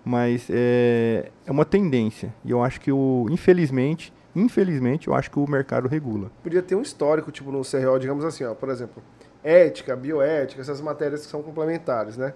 mas 0.03 0.47
é, 0.49 1.31
é 1.45 1.51
uma 1.51 1.65
tendência. 1.65 2.33
E 2.43 2.51
eu 2.51 2.63
acho 2.63 2.79
que 2.79 2.91
o, 2.91 3.27
infelizmente, 3.29 4.13
infelizmente, 4.35 5.07
eu 5.07 5.15
acho 5.15 5.29
que 5.29 5.39
o 5.39 5.49
mercado 5.49 5.87
regula. 5.87 6.31
Podia 6.43 6.61
ter 6.61 6.75
um 6.75 6.81
histórico, 6.81 7.31
tipo 7.31 7.51
no 7.51 7.61
CRO, 7.61 7.99
digamos 7.99 8.25
assim, 8.25 8.43
ó, 8.43 8.53
por 8.53 8.69
exemplo, 8.69 9.01
ética, 9.43 9.95
bioética, 9.95 10.61
essas 10.61 10.81
matérias 10.81 11.25
que 11.25 11.31
são 11.31 11.41
complementares, 11.41 12.17
né? 12.17 12.33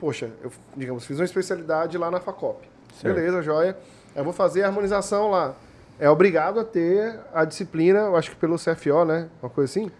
poxa, 0.00 0.30
eu, 0.42 0.50
digamos, 0.76 1.04
fiz 1.04 1.18
uma 1.18 1.24
especialidade 1.24 1.98
lá 1.98 2.10
na 2.10 2.20
FACOP. 2.20 2.68
Certo. 3.00 3.14
Beleza, 3.14 3.42
joia. 3.42 3.76
Eu 4.14 4.24
vou 4.24 4.32
fazer 4.32 4.62
a 4.62 4.66
harmonização 4.66 5.30
lá. 5.30 5.54
É 5.98 6.08
obrigado 6.08 6.60
a 6.60 6.64
ter 6.64 7.18
a 7.34 7.44
disciplina, 7.44 8.00
eu 8.00 8.16
acho 8.16 8.30
que 8.30 8.36
pelo 8.36 8.56
CFO, 8.56 9.04
né? 9.04 9.28
Uma 9.42 9.50
coisa 9.50 9.70
assim. 9.70 9.90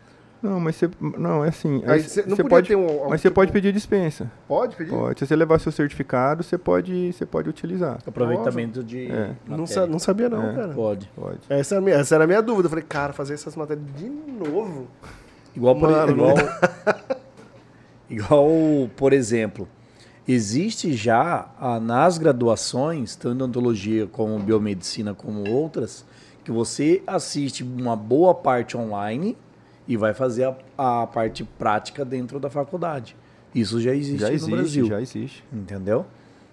Não, 0.43 0.61
mas 0.61 0.76
você. 0.76 0.89
Não, 1.01 1.45
é 1.45 1.49
assim. 1.49 1.82
Aí 1.86 2.01
cê, 2.03 2.24
não 2.26 2.36
pode, 2.36 2.68
ter 2.68 2.76
um, 2.76 3.09
mas 3.09 3.20
você 3.20 3.28
tipo, 3.28 3.34
pode 3.34 3.51
pedir 3.51 3.72
dispensa. 3.72 4.30
Pode 4.47 4.76
pedir? 4.76 4.91
Pode. 4.91 5.18
Se 5.18 5.26
você 5.26 5.34
levar 5.34 5.59
seu 5.59 5.72
certificado, 5.72 6.43
você 6.43 6.57
pode, 6.57 7.12
você 7.12 7.26
pode 7.26 7.49
utilizar. 7.49 7.99
Aproveitamento 8.07 8.84
de. 8.84 9.11
É. 9.11 9.34
Não, 9.47 9.64
não, 9.89 9.99
sabia, 9.99 10.28
não, 10.28 10.51
é. 10.51 10.55
cara. 10.55 10.74
Pode. 10.74 11.11
Pode. 11.16 11.41
Essa 11.49 11.74
era, 11.74 11.82
a 11.82 11.84
minha, 11.84 11.97
essa 11.97 12.14
era 12.14 12.24
a 12.24 12.26
minha 12.26 12.41
dúvida. 12.41 12.66
Eu 12.66 12.70
falei, 12.70 12.84
cara, 12.89 13.12
fazer 13.12 13.34
essas 13.34 13.57
matérias 13.57 13.84
de 13.97 14.09
novo. 14.09 14.86
Igual, 15.57 15.74
por, 15.74 15.90
Mano, 15.90 16.12
igual, 16.12 16.35
igual, 18.09 18.90
por 18.97 19.12
exemplo, 19.12 19.66
Existe 20.31 20.93
já 20.93 21.48
ah, 21.59 21.81
nas 21.81 22.19
graduações, 22.19 23.16
tanto 23.16 23.44
odontologia 23.44 24.06
como 24.06 24.39
biomedicina 24.39 25.15
como 25.15 25.51
outras, 25.51 26.05
que 26.44 26.52
você 26.52 27.02
assiste 27.06 27.65
uma 27.65 27.97
boa 27.97 28.35
parte 28.35 28.77
online 28.77 29.39
e 29.89 29.97
vai 29.97 30.15
fazer 30.15 30.55
a, 30.77 31.02
a 31.02 31.06
parte 31.06 31.43
prática 31.43 32.05
dentro 32.05 32.39
da 32.39 32.48
faculdade. 32.48 33.16
Isso 33.55 33.81
já 33.81 33.94
existe, 33.94 34.20
já 34.20 34.28
existe 34.31 34.51
no 34.51 34.56
Brasil. 34.56 34.86
Já 34.86 35.01
existe. 35.01 35.44
Entendeu? 35.52 36.06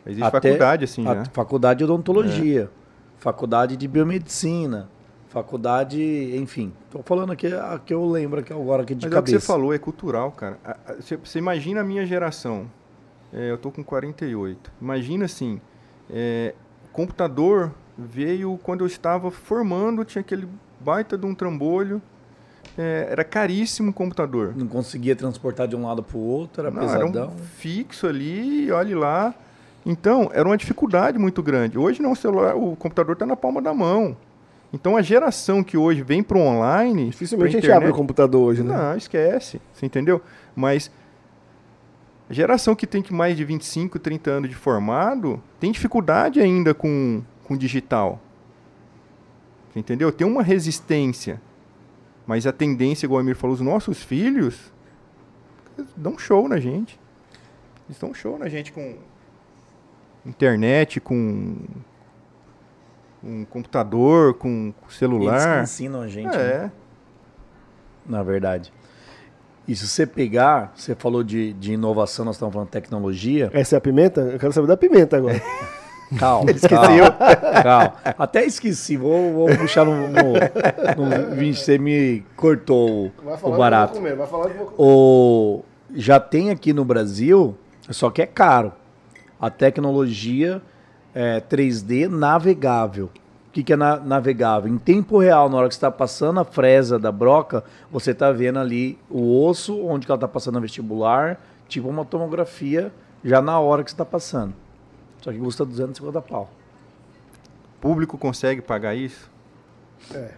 Existe 0.07 0.23
Até 0.23 0.49
faculdade, 0.49 0.85
assim, 0.85 1.03
né? 1.03 1.23
Faculdade 1.33 1.77
de 1.79 1.83
odontologia, 1.83 2.63
é. 2.63 3.19
faculdade 3.19 3.75
de 3.75 3.87
biomedicina, 3.87 4.89
faculdade, 5.27 6.01
enfim. 6.37 6.71
Estou 6.85 7.03
falando 7.03 7.33
aqui 7.33 7.47
a 7.47 7.79
que 7.83 7.93
eu 7.93 8.09
lembro 8.09 8.39
aqui 8.39 8.53
agora 8.53 8.83
aqui 8.83 8.95
de 8.95 9.05
Mas 9.05 9.13
cabeça. 9.13 9.35
É 9.35 9.37
o 9.37 9.39
que 9.39 9.45
você 9.45 9.47
falou, 9.47 9.73
é 9.73 9.77
cultural, 9.77 10.31
cara. 10.31 10.57
Você 10.99 11.37
imagina 11.37 11.81
a 11.81 11.83
minha 11.83 12.05
geração 12.05 12.67
é, 13.35 13.51
eu 13.51 13.57
tô 13.57 13.69
com 13.69 13.83
48. 13.83 14.71
Imagina 14.81 15.25
assim, 15.25 15.59
é, 16.09 16.55
computador 16.93 17.73
veio 17.97 18.57
quando 18.63 18.81
eu 18.81 18.87
estava 18.87 19.29
formando, 19.29 20.05
tinha 20.05 20.21
aquele 20.21 20.47
baita 20.79 21.17
de 21.17 21.25
um 21.25 21.35
trambolho, 21.35 22.01
é, 22.77 23.07
era 23.09 23.23
caríssimo 23.23 23.91
o 23.91 23.93
computador. 23.93 24.53
Não 24.55 24.67
conseguia 24.67 25.15
transportar 25.15 25.67
de 25.67 25.75
um 25.75 25.85
lado 25.85 26.03
para 26.03 26.17
o 26.17 26.21
outro, 26.21 26.61
era 26.61 26.71
Não, 26.71 26.81
pesadão. 26.81 27.23
Era 27.23 27.31
um 27.31 27.37
fixo 27.37 28.07
ali, 28.07 28.71
olhe 28.71 28.95
lá. 28.95 29.33
Então, 29.85 30.29
era 30.33 30.47
uma 30.47 30.57
dificuldade 30.57 31.17
muito 31.17 31.43
grande. 31.43 31.77
Hoje 31.77 32.01
não, 32.01 32.13
o 32.13 32.15
celular, 32.15 32.55
o 32.55 32.75
computador 32.75 33.13
está 33.13 33.25
na 33.25 33.35
palma 33.35 33.61
da 33.61 33.73
mão. 33.73 34.17
Então 34.75 34.97
a 34.97 35.01
geração 35.01 35.63
que 35.63 35.77
hoje 35.77 36.01
vem 36.01 36.21
para 36.21 36.37
o 36.37 36.41
online. 36.41 37.09
Dificilmente 37.09 37.55
a 37.55 37.61
gente 37.61 37.71
abre 37.71 37.89
o 37.89 37.93
computador 37.93 38.41
hoje, 38.41 38.61
né? 38.61 38.75
Não, 38.75 38.97
esquece. 38.97 39.61
Você 39.73 39.85
entendeu? 39.85 40.21
Mas 40.53 40.91
a 42.29 42.33
geração 42.33 42.75
que 42.75 42.85
tem 42.85 43.01
que 43.01 43.13
mais 43.13 43.37
de 43.37 43.45
25, 43.45 43.97
30 43.97 44.31
anos 44.31 44.49
de 44.49 44.55
formado 44.55 45.41
tem 45.61 45.71
dificuldade 45.71 46.41
ainda 46.41 46.73
com, 46.73 47.21
com 47.45 47.55
digital. 47.55 48.19
Entendeu? 49.73 50.11
Tem 50.11 50.27
uma 50.27 50.43
resistência. 50.43 51.41
Mas 52.25 52.47
a 52.47 52.51
tendência, 52.51 53.05
igual 53.05 53.21
o 53.21 53.23
Emir 53.23 53.35
falou, 53.35 53.53
os 53.53 53.61
nossos 53.61 54.01
filhos 54.01 54.73
dão 55.95 56.17
show 56.17 56.47
na 56.47 56.59
gente. 56.59 56.99
Eles 57.87 57.99
dão 57.99 58.13
show 58.13 58.37
na 58.37 58.49
gente 58.49 58.71
com, 58.71 58.95
internet, 60.25 60.99
com 60.99 61.55
um 63.23 63.45
computador, 63.45 64.33
com 64.33 64.73
celular. 64.89 65.33
Eles 65.33 65.45
que 65.45 65.61
ensinam 65.61 66.01
a 66.01 66.07
gente, 66.07 66.35
né? 66.35 66.43
É, 66.43 66.71
na 68.05 68.23
verdade. 68.23 68.73
E 69.67 69.75
se 69.75 69.87
você 69.87 70.05
pegar, 70.05 70.71
você 70.75 70.93
falou 70.93 71.23
de, 71.23 71.53
de 71.53 71.73
inovação, 71.73 72.23
nós 72.23 72.35
estamos 72.35 72.53
falando 72.53 72.67
de 72.67 72.71
tecnologia. 72.71 73.49
Essa 73.51 73.75
é 73.75 73.77
a 73.77 73.81
pimenta? 73.81 74.21
Eu 74.21 74.39
quero 74.39 74.53
saber 74.53 74.67
da 74.67 74.77
pimenta 74.77 75.17
agora. 75.17 75.41
Calma, 76.17 76.51
Calma, 76.53 77.11
calma. 77.63 77.93
Até 78.17 78.45
esqueci, 78.45 78.95
vou, 78.97 79.33
vou 79.33 79.57
puxar 79.57 79.85
no, 79.85 80.07
no, 80.07 80.33
no 81.29 81.35
20, 81.35 81.55
você 81.59 81.77
me 81.77 82.23
cortou 82.35 83.07
o, 83.07 83.11
o 83.43 83.51
barato. 83.57 83.93
Comer, 83.95 84.15
vai 84.15 84.27
falar 84.27 84.45
que 84.49 84.51
eu 84.53 84.57
vou 84.57 84.65
comer. 84.67 84.75
O, 84.77 85.63
já 85.95 86.19
tem 86.19 86.49
aqui 86.51 86.73
no 86.73 86.85
Brasil, 86.85 87.55
só 87.89 88.09
que 88.09 88.21
é 88.21 88.25
caro, 88.25 88.71
a 89.39 89.49
tecnologia 89.49 90.61
é, 91.13 91.41
3D 91.41 92.07
navegável. 92.07 93.05
O 93.47 93.51
que, 93.55 93.63
que 93.63 93.73
é 93.73 93.75
na- 93.77 93.97
navegável? 93.97 94.71
Em 94.71 94.77
tempo 94.77 95.17
real, 95.17 95.47
na 95.49 95.57
hora 95.57 95.67
que 95.69 95.73
você 95.73 95.77
está 95.77 95.89
passando 95.91 96.39
a 96.41 96.43
fresa 96.45 96.99
da 96.99 97.11
broca, 97.11 97.63
você 97.89 98.11
está 98.11 98.31
vendo 98.31 98.59
ali 98.59 98.99
o 99.09 99.43
osso, 99.45 99.81
onde 99.85 100.05
que 100.05 100.11
ela 100.11 100.17
está 100.17 100.27
passando 100.27 100.57
a 100.57 100.61
vestibular, 100.61 101.39
tipo 101.67 101.87
uma 101.87 102.03
tomografia, 102.03 102.91
já 103.23 103.41
na 103.41 103.57
hora 103.59 103.81
que 103.83 103.89
você 103.89 103.93
está 103.95 104.03
passando. 104.05 104.53
Só 105.21 105.31
que 105.31 105.39
custa 105.39 105.65
250 105.65 106.21
pau. 106.21 106.49
o 107.77 107.79
público 107.81 108.17
consegue 108.17 108.61
pagar 108.61 108.95
isso, 108.95 109.29
É. 110.13 110.31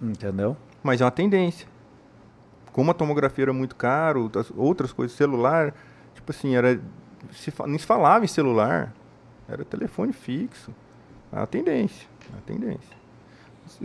Entendeu? 0.00 0.56
mas 0.82 1.00
é 1.00 1.04
uma 1.04 1.10
tendência. 1.10 1.66
Como 2.72 2.90
a 2.90 2.94
tomografia 2.94 3.44
era 3.44 3.52
muito 3.52 3.74
caro, 3.74 4.22
outras- 4.22 4.52
outras 4.56 4.92
coisas, 4.92 5.16
celular, 5.16 5.74
tipo 6.14 6.30
assim, 6.30 6.54
era 6.54 6.80
se, 7.32 7.52
nem 7.66 7.78
se 7.78 7.86
falava 7.86 8.24
em 8.24 8.28
celular, 8.28 8.92
era 9.48 9.64
telefone 9.64 10.12
fixo. 10.12 10.72
É 11.32 11.36
uma 11.38 11.46
tendência, 11.46 12.06
é 12.30 12.32
uma 12.34 12.42
tendência. 12.42 12.96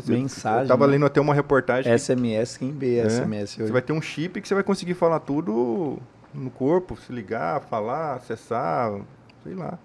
Mensagem, 0.07 0.61
Eu 0.63 0.67
tava 0.67 0.85
né? 0.85 0.91
lendo 0.93 1.05
até 1.07 1.19
uma 1.19 1.33
reportagem 1.33 1.91
que 1.91 1.97
SMS, 1.97 2.57
quem 2.59 2.71
vê 2.71 2.97
É, 2.99 3.05
SMS 3.09 3.55
hoje? 3.57 3.67
Você 3.67 3.73
vai 3.73 3.81
ter 3.81 3.93
um 3.93 4.01
chip 4.01 4.39
que 4.39 4.47
você 4.47 4.53
vai 4.53 4.63
conseguir 4.63 4.93
falar 4.93 5.19
tudo 5.21 5.97
no 6.33 6.51
corpo, 6.51 6.95
se 6.95 7.11
ligar, 7.11 7.61
falar, 7.61 8.13
acessar, 8.15 9.01
sei 9.43 9.55
lá. 9.55 9.79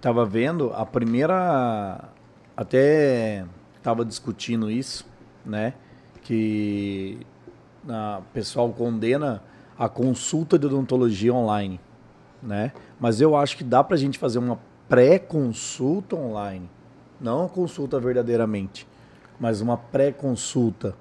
Tava 0.00 0.24
vendo 0.24 0.72
a 0.74 0.84
primeira. 0.84 2.08
Até 2.56 3.44
tava 3.82 4.04
discutindo 4.04 4.70
isso, 4.70 5.06
né? 5.44 5.74
Que 6.22 7.18
o 7.84 8.22
pessoal 8.32 8.70
condena 8.70 9.42
a 9.78 9.88
consulta 9.88 10.58
de 10.58 10.66
odontologia 10.66 11.32
online, 11.32 11.80
né? 12.42 12.72
Mas 12.98 13.20
eu 13.20 13.36
acho 13.36 13.56
que 13.56 13.64
dá 13.64 13.84
pra 13.84 13.96
gente 13.96 14.18
fazer 14.18 14.38
uma 14.38 14.58
pré-consulta 14.88 16.16
online. 16.16 16.68
Não 17.20 17.48
consulta 17.48 17.98
verdadeiramente, 18.00 18.86
mas 19.38 19.60
uma 19.60 19.76
pré-consulta. 19.76 20.94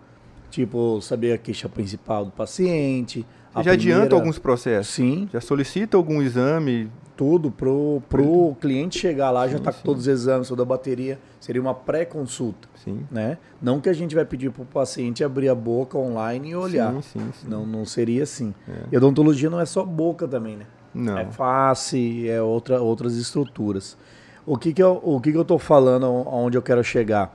Tipo, 0.50 1.02
saber 1.02 1.34
a 1.34 1.38
queixa 1.38 1.68
principal 1.68 2.26
do 2.26 2.32
paciente. 2.32 3.26
A 3.56 3.64
já 3.64 3.72
adianta 3.72 3.96
primeira- 4.00 4.16
alguns 4.16 4.38
processos. 4.38 4.94
Sim, 4.94 5.30
Já 5.32 5.40
solicita 5.42 5.96
algum 5.98 6.22
exame. 6.22 6.92
tudo 7.16 7.50
pro, 7.50 8.02
pro 8.10 8.56
cliente 8.60 9.00
chegar 9.00 9.32
lá, 9.32 9.48
já 9.48 9.58
Sim, 9.58 9.64
tá 9.64 9.72
com 9.72 9.78
sim. 9.78 9.84
todos 9.86 10.02
os 10.02 10.08
exames, 10.10 10.50
toda 10.50 10.64
a 10.64 10.66
bateria. 10.66 11.18
Seria 11.40 11.62
uma 11.62 11.74
pré-consulta, 11.74 12.68
Sim. 12.84 13.06
né? 13.10 13.38
Não 13.62 13.80
que 13.80 13.88
a 13.88 13.94
gente 13.94 14.14
vai 14.14 14.26
pedir 14.26 14.52
pro 14.52 14.66
paciente 14.66 15.24
abrir 15.24 15.48
a 15.48 15.56
boca 15.56 15.98
online 15.98 16.50
e 16.50 16.56
olhar. 16.58 16.92
Sim, 16.96 17.02
sim, 17.02 17.32
sim. 17.42 17.48
Não, 17.48 17.66
não 17.66 17.86
seria 17.86 18.24
assim. 18.24 18.54
É. 18.68 18.72
E 18.92 18.96
a 18.96 18.98
odontologia 18.98 19.50
não 19.50 19.62
é 19.62 19.66
só 19.66 19.86
boca 19.86 20.28
também, 20.28 20.58
né? 20.58 20.66
Não. 20.94 21.18
É 21.18 21.26
face, 21.26 22.28
é 22.30 22.42
outra, 22.42 22.82
outras 22.82 23.16
estruturas. 23.16 23.98
O 24.46 24.58
que 24.58 24.74
que 24.74 24.84
eu, 24.84 25.00
o 25.02 25.22
que 25.22 25.32
que 25.32 25.38
eu 25.38 25.46
tô 25.46 25.58
falando, 25.58 26.06
aonde 26.06 26.58
eu 26.58 26.62
quero 26.62 26.84
chegar? 26.84 27.34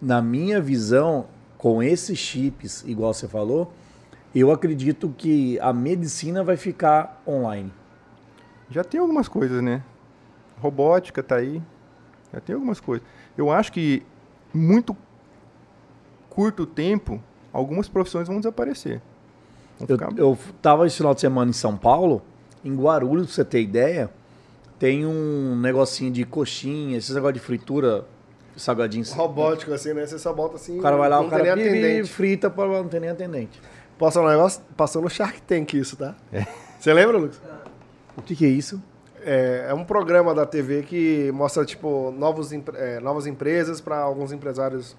Na 0.00 0.20
minha 0.22 0.60
visão, 0.60 1.26
com 1.58 1.82
esses 1.82 2.18
chips, 2.18 2.82
igual 2.86 3.12
você 3.14 3.28
falou, 3.28 3.72
eu 4.40 4.50
acredito 4.50 5.14
que 5.16 5.58
a 5.60 5.72
medicina 5.72 6.42
vai 6.42 6.56
ficar 6.56 7.22
online. 7.26 7.72
Já 8.70 8.82
tem 8.82 9.00
algumas 9.00 9.28
coisas, 9.28 9.62
né? 9.62 9.82
Robótica 10.60 11.22
tá 11.22 11.36
aí. 11.36 11.62
Já 12.32 12.40
tem 12.40 12.54
algumas 12.54 12.80
coisas. 12.80 13.06
Eu 13.36 13.50
acho 13.50 13.70
que 13.72 14.02
muito 14.52 14.96
curto 16.28 16.66
tempo, 16.66 17.22
algumas 17.52 17.88
profissões 17.88 18.26
vão 18.28 18.38
desaparecer. 18.38 19.00
Vão 19.78 19.86
Eu, 19.88 19.98
ficar- 19.98 20.18
eu 20.18 20.38
tava 20.62 20.86
esse 20.86 20.96
final 20.96 21.14
de 21.14 21.20
semana 21.20 21.50
em 21.50 21.54
São 21.54 21.76
Paulo, 21.76 22.22
em 22.64 22.74
Guarulhos, 22.74 23.26
pra 23.26 23.34
você 23.34 23.44
ter 23.44 23.60
ideia, 23.62 24.10
tem 24.78 25.06
um 25.06 25.56
negocinho 25.56 26.10
de 26.10 26.24
coxinha, 26.24 26.96
esses 26.96 27.14
negócios 27.14 27.34
de 27.40 27.46
fritura, 27.46 28.04
salgadinho. 28.56 29.04
Robótico, 29.14 29.72
assim, 29.72 29.92
né? 29.92 30.06
Você 30.06 30.18
só 30.18 30.32
bota 30.32 30.56
assim. 30.56 30.78
O 30.78 30.82
cara 30.82 30.96
vai 30.96 31.08
lá, 31.08 31.20
o 31.20 31.28
cara 31.28 31.42
atendente. 31.52 32.08
frita, 32.08 32.52
não 32.56 32.88
tem 32.88 33.00
nem 33.00 33.10
atendente. 33.10 33.60
Posso 33.98 34.18
falar 34.18 34.30
um 34.30 34.36
negócio? 34.36 34.62
Passou 34.76 35.00
no 35.02 35.08
Shark 35.08 35.40
Tank 35.42 35.74
isso, 35.74 35.96
tá? 35.96 36.14
Você 36.78 36.92
lembra, 36.92 37.16
Lucas? 37.16 37.40
O 38.16 38.22
que, 38.22 38.34
que 38.36 38.44
é 38.44 38.48
isso? 38.48 38.82
É, 39.22 39.66
é 39.70 39.74
um 39.74 39.84
programa 39.84 40.34
da 40.34 40.44
TV 40.44 40.82
que 40.82 41.30
mostra, 41.32 41.64
tipo, 41.64 42.10
novos, 42.10 42.52
é, 42.74 43.00
novas 43.00 43.26
empresas 43.26 43.80
para 43.80 43.98
alguns 43.98 44.32
empresários 44.32 44.96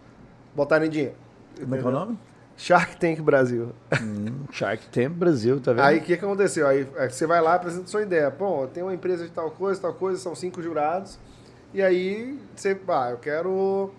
botarem 0.55 0.89
dinheiro. 0.89 1.15
Como 1.59 1.75
é 1.75 1.77
que 1.77 1.85
é 1.85 1.87
o 1.87 1.91
nome? 1.91 2.19
Shark 2.57 2.97
Tank 2.97 3.21
Brasil. 3.21 3.73
Hum, 4.01 4.45
Shark 4.51 4.87
Tank 4.87 5.09
Brasil, 5.09 5.59
tá 5.59 5.73
vendo? 5.73 5.83
Aí 5.83 5.97
o 5.97 6.01
que, 6.01 6.17
que 6.17 6.25
aconteceu? 6.25 6.67
Aí 6.67 6.87
é, 6.95 7.09
você 7.09 7.27
vai 7.27 7.41
lá 7.41 7.53
e 7.53 7.55
apresenta 7.57 7.87
sua 7.87 8.01
ideia. 8.01 8.31
Pô, 8.31 8.63
eu 8.63 8.67
tenho 8.67 8.85
uma 8.85 8.93
empresa 8.93 9.25
de 9.25 9.31
tal 9.31 9.51
coisa, 9.51 9.79
tal 9.81 9.93
coisa, 9.93 10.19
são 10.19 10.33
cinco 10.33 10.61
jurados. 10.61 11.19
E 11.73 11.81
aí 11.81 12.39
você, 12.55 12.79
ah, 12.87 13.09
eu 13.11 13.17
quero, 13.17 13.91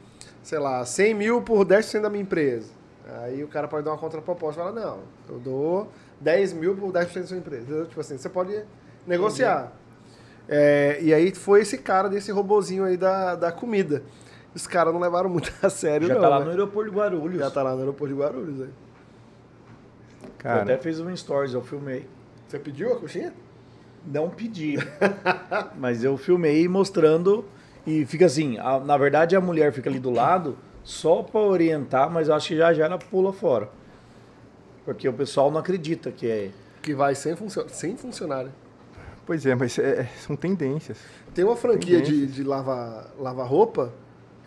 sei 0.42 0.58
lá, 0.58 0.84
100 0.84 1.14
mil 1.14 1.42
por 1.42 1.66
10% 1.66 2.00
da 2.00 2.08
minha 2.08 2.22
empresa. 2.22 2.70
Aí 3.06 3.44
o 3.44 3.48
cara 3.48 3.68
pode 3.68 3.84
dar 3.84 3.92
uma 3.92 3.98
contraproposta 3.98 4.60
e 4.60 4.64
falar, 4.64 4.80
não, 4.80 4.98
eu 5.28 5.38
dou 5.38 5.88
10 6.20 6.54
mil 6.54 6.74
por 6.74 6.92
10% 6.92 7.20
da 7.20 7.26
sua 7.26 7.36
empresa. 7.36 7.62
Entendeu? 7.62 7.86
Tipo 7.86 8.00
assim, 8.00 8.18
você 8.18 8.28
pode 8.28 8.62
negociar. 9.06 9.72
É, 10.48 10.98
e 11.00 11.14
aí 11.14 11.34
foi 11.34 11.60
esse 11.60 11.78
cara 11.78 12.08
desse 12.08 12.30
robozinho 12.32 12.84
aí 12.84 12.96
da, 12.96 13.34
da 13.34 13.52
comida. 13.52 14.02
Os 14.54 14.66
caras 14.66 14.92
não 14.92 15.00
levaram 15.00 15.28
muito 15.28 15.52
a 15.62 15.70
sério, 15.70 16.08
Já 16.08 16.14
não. 16.14 16.20
tá 16.20 16.28
lá 16.28 16.38
né? 16.38 16.46
no 16.46 16.50
aeroporto 16.50 16.90
de 16.90 16.96
Guarulhos. 16.96 17.38
Já 17.38 17.50
tá 17.50 17.62
lá 17.62 17.74
no 17.74 17.80
aeroporto 17.80 18.14
de 18.14 18.20
Guarulhos. 18.20 18.60
Aí. 18.62 18.68
Eu 20.22 20.30
Cara, 20.38 20.62
até 20.62 20.78
fiz 20.78 20.98
um 20.98 21.14
stories, 21.14 21.54
eu 21.54 21.62
filmei. 21.62 22.06
Você 22.48 22.58
pediu 22.58 22.92
a 22.92 22.96
coxinha? 22.96 23.32
Não 24.06 24.30
pedi. 24.30 24.76
mas 25.76 26.04
eu 26.04 26.16
filmei 26.16 26.66
mostrando 26.68 27.44
e 27.86 28.04
fica 28.06 28.26
assim, 28.26 28.58
a- 28.58 28.80
na 28.80 28.96
verdade 28.96 29.36
a 29.36 29.40
mulher 29.40 29.72
fica 29.72 29.88
ali 29.88 29.98
do 29.98 30.10
lado 30.10 30.56
só 30.82 31.22
pra 31.22 31.40
orientar, 31.40 32.10
mas 32.10 32.28
eu 32.28 32.34
acho 32.34 32.48
que 32.48 32.56
já 32.56 32.72
já 32.72 32.84
ela 32.86 32.98
pula 32.98 33.32
fora. 33.32 33.68
Porque 34.84 35.08
o 35.08 35.12
pessoal 35.12 35.50
não 35.50 35.58
acredita 35.58 36.10
que 36.12 36.28
é 36.28 36.50
Que 36.82 36.94
vai 36.94 37.14
sem, 37.14 37.34
funcio 37.34 37.64
sem 37.68 37.96
funcionário. 37.96 38.52
pois 39.24 39.44
é, 39.44 39.54
mas 39.54 39.78
é- 39.78 40.04
são 40.18 40.36
tendências. 40.36 40.98
Tem 41.34 41.44
uma 41.44 41.56
franquia 41.56 42.00
de, 42.00 42.12
Tendências. 42.12 42.34
de 42.34 42.42
lavar, 42.44 43.10
lavar 43.18 43.46
roupa, 43.46 43.92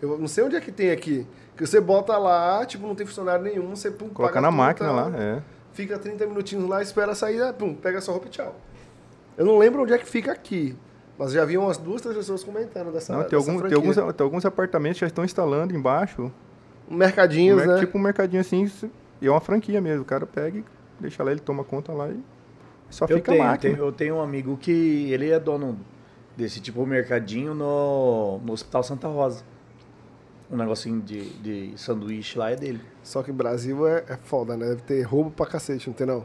eu 0.00 0.18
não 0.18 0.26
sei 0.26 0.44
onde 0.44 0.56
é 0.56 0.60
que 0.60 0.72
tem 0.72 0.90
aqui, 0.90 1.26
que 1.56 1.66
você 1.66 1.78
bota 1.80 2.16
lá, 2.16 2.64
tipo, 2.64 2.86
não 2.86 2.94
tem 2.94 3.06
funcionário 3.06 3.44
nenhum, 3.44 3.76
você 3.76 3.90
pum, 3.90 4.08
Colocar 4.08 4.32
paga 4.34 4.40
na 4.40 4.48
tudo, 4.48 4.56
máquina 4.56 4.88
tá? 4.88 4.94
lá, 4.94 5.12
é. 5.18 5.42
Fica 5.72 5.98
30 5.98 6.26
minutinhos 6.26 6.68
lá, 6.68 6.80
espera 6.82 7.14
sair, 7.14 7.52
pum, 7.52 7.74
pega 7.74 8.00
sua 8.00 8.12
roupa 8.14 8.26
e 8.28 8.30
tchau. 8.30 8.56
Eu 9.36 9.44
não 9.44 9.58
lembro 9.58 9.82
onde 9.82 9.92
é 9.92 9.98
que 9.98 10.06
fica 10.06 10.32
aqui, 10.32 10.74
mas 11.20 11.32
já 11.32 11.44
vi 11.44 11.58
umas 11.58 11.76
duas, 11.76 12.00
três 12.00 12.16
pessoas 12.16 12.42
comentando 12.42 12.90
dessa 12.90 13.12
Não, 13.12 13.20
tem, 13.24 13.38
dessa 13.38 13.50
algum, 13.50 13.68
tem, 13.68 13.76
alguns, 13.76 13.96
tem 13.96 14.24
alguns 14.24 14.46
apartamentos 14.46 14.98
que 14.98 15.00
já 15.02 15.06
estão 15.08 15.22
instalando 15.22 15.76
embaixo. 15.76 16.32
Mercadinhos, 16.88 17.62
um 17.62 17.66
né? 17.66 17.78
Tipo 17.78 17.98
um 17.98 18.00
mercadinho 18.00 18.40
assim, 18.40 18.68
e 19.20 19.26
é 19.26 19.30
uma 19.30 19.40
franquia 19.40 19.82
mesmo. 19.82 20.00
O 20.00 20.04
cara 20.06 20.24
pega 20.24 20.58
e 20.58 20.64
deixa 20.98 21.22
lá, 21.22 21.30
ele 21.30 21.40
toma 21.40 21.62
conta 21.62 21.92
lá 21.92 22.08
e 22.08 22.18
só 22.88 23.04
Eu 23.04 23.18
fica 23.18 23.32
tenho, 23.32 23.44
máquina. 23.44 23.74
tenho- 23.74 23.86
eu 23.86 23.92
tenho 23.92 24.14
um 24.16 24.22
amigo 24.22 24.56
que 24.56 25.12
ele 25.12 25.30
é 25.30 25.38
dono 25.38 25.78
desse 26.34 26.58
tipo 26.58 26.86
mercadinho 26.86 27.54
no, 27.54 28.38
no 28.38 28.52
Hospital 28.54 28.82
Santa 28.82 29.06
Rosa. 29.06 29.44
Um 30.50 30.56
negocinho 30.56 31.02
de, 31.02 31.28
de 31.34 31.72
sanduíche 31.78 32.38
lá 32.38 32.50
é 32.50 32.56
dele. 32.56 32.80
Só 33.04 33.22
que 33.22 33.30
Brasil 33.30 33.86
é, 33.86 34.04
é 34.08 34.16
foda, 34.16 34.56
né? 34.56 34.70
Deve 34.70 34.80
ter 34.82 35.02
roubo 35.02 35.30
pra 35.30 35.44
cacete, 35.44 35.86
não 35.86 35.94
tem 35.94 36.06
não? 36.06 36.24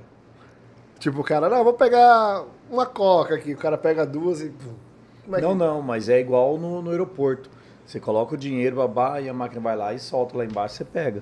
Tipo, 0.97 1.19
o 1.19 1.23
cara, 1.23 1.49
não, 1.49 1.63
vou 1.63 1.73
pegar 1.73 2.45
uma 2.71 2.85
coca 2.85 3.35
aqui, 3.35 3.53
o 3.53 3.57
cara 3.57 3.77
pega 3.77 4.05
duas 4.05 4.41
e... 4.41 4.49
pum. 4.49 4.84
Como 5.25 5.35
é 5.37 5.41
Não, 5.41 5.51
que- 5.51 5.57
não, 5.57 5.81
mas 5.81 6.07
é 6.09 6.19
igual 6.19 6.57
no, 6.57 6.81
no 6.81 6.91
aeroporto. 6.91 7.49
Você 7.85 7.99
coloca 7.99 8.33
o 8.35 8.37
dinheiro, 8.37 8.77
babá, 8.77 9.19
e 9.21 9.27
a 9.29 9.33
máquina 9.33 9.61
vai 9.61 9.75
lá 9.75 9.93
e 9.93 9.99
solta 9.99 10.37
lá 10.37 10.45
embaixo, 10.45 10.75
você 10.75 10.85
pega. 10.85 11.21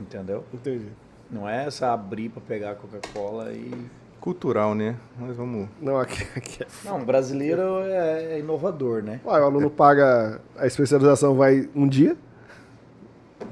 Entendeu? 0.00 0.44
Entendi. 0.52 0.88
Não 1.30 1.48
é 1.48 1.66
essa 1.66 1.92
abrir 1.92 2.28
pra 2.30 2.40
pegar 2.40 2.72
a 2.72 2.74
Coca-Cola 2.74 3.52
e. 3.52 3.72
Cultural, 4.20 4.74
né? 4.74 4.96
Nós 5.18 5.36
vamos. 5.36 5.68
Não, 5.80 5.98
aqui, 5.98 6.22
aqui 6.36 6.62
é 6.62 6.66
Não, 6.84 7.04
brasileiro 7.04 7.80
é, 7.84 8.34
é 8.34 8.38
inovador, 8.40 9.02
né? 9.02 9.20
Ué, 9.24 9.40
o 9.40 9.44
aluno 9.44 9.70
paga 9.70 10.40
a 10.56 10.66
especialização 10.66 11.34
vai 11.34 11.68
um 11.74 11.86
dia. 11.86 12.16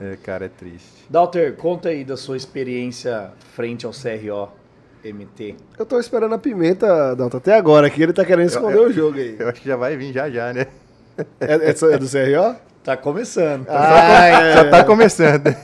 É, 0.01 0.17
cara, 0.17 0.47
é 0.47 0.49
triste. 0.49 1.05
Dalter, 1.11 1.55
conta 1.57 1.91
aí 1.91 2.05
da 2.05 2.17
sua 2.17 2.37
experiência 2.37 3.33
frente 3.55 3.85
ao 3.85 3.93
CRO. 3.93 4.49
MT. 5.05 5.57
Eu 5.79 5.87
tô 5.87 5.99
esperando 5.99 6.35
a 6.35 6.39
pimenta, 6.39 7.15
Dalton, 7.17 7.39
até 7.39 7.55
agora, 7.55 7.89
que 7.91 8.03
ele 8.03 8.13
tá 8.13 8.25
querendo 8.25 8.47
esconder 8.49 8.77
eu- 8.79 8.87
o 8.89 8.93
jogo 8.93 9.19
aí. 9.19 9.37
Eu 9.39 9.49
acho 9.49 9.61
que 9.61 9.69
já 9.69 9.77
vai 9.77 9.97
vir 9.97 10.13
já 10.13 10.31
já, 10.31 10.53
né? 10.53 10.67
É, 11.41 11.55
é, 11.55 11.71
é 11.71 11.99
do 11.99 12.09
CRO? 12.09 12.57
Tá 12.85 12.97
começando. 12.97 13.67
Ah, 13.69 14.27
é. 14.27 14.53
Já 14.55 14.71
tá 14.71 14.85
começando. 14.85 15.55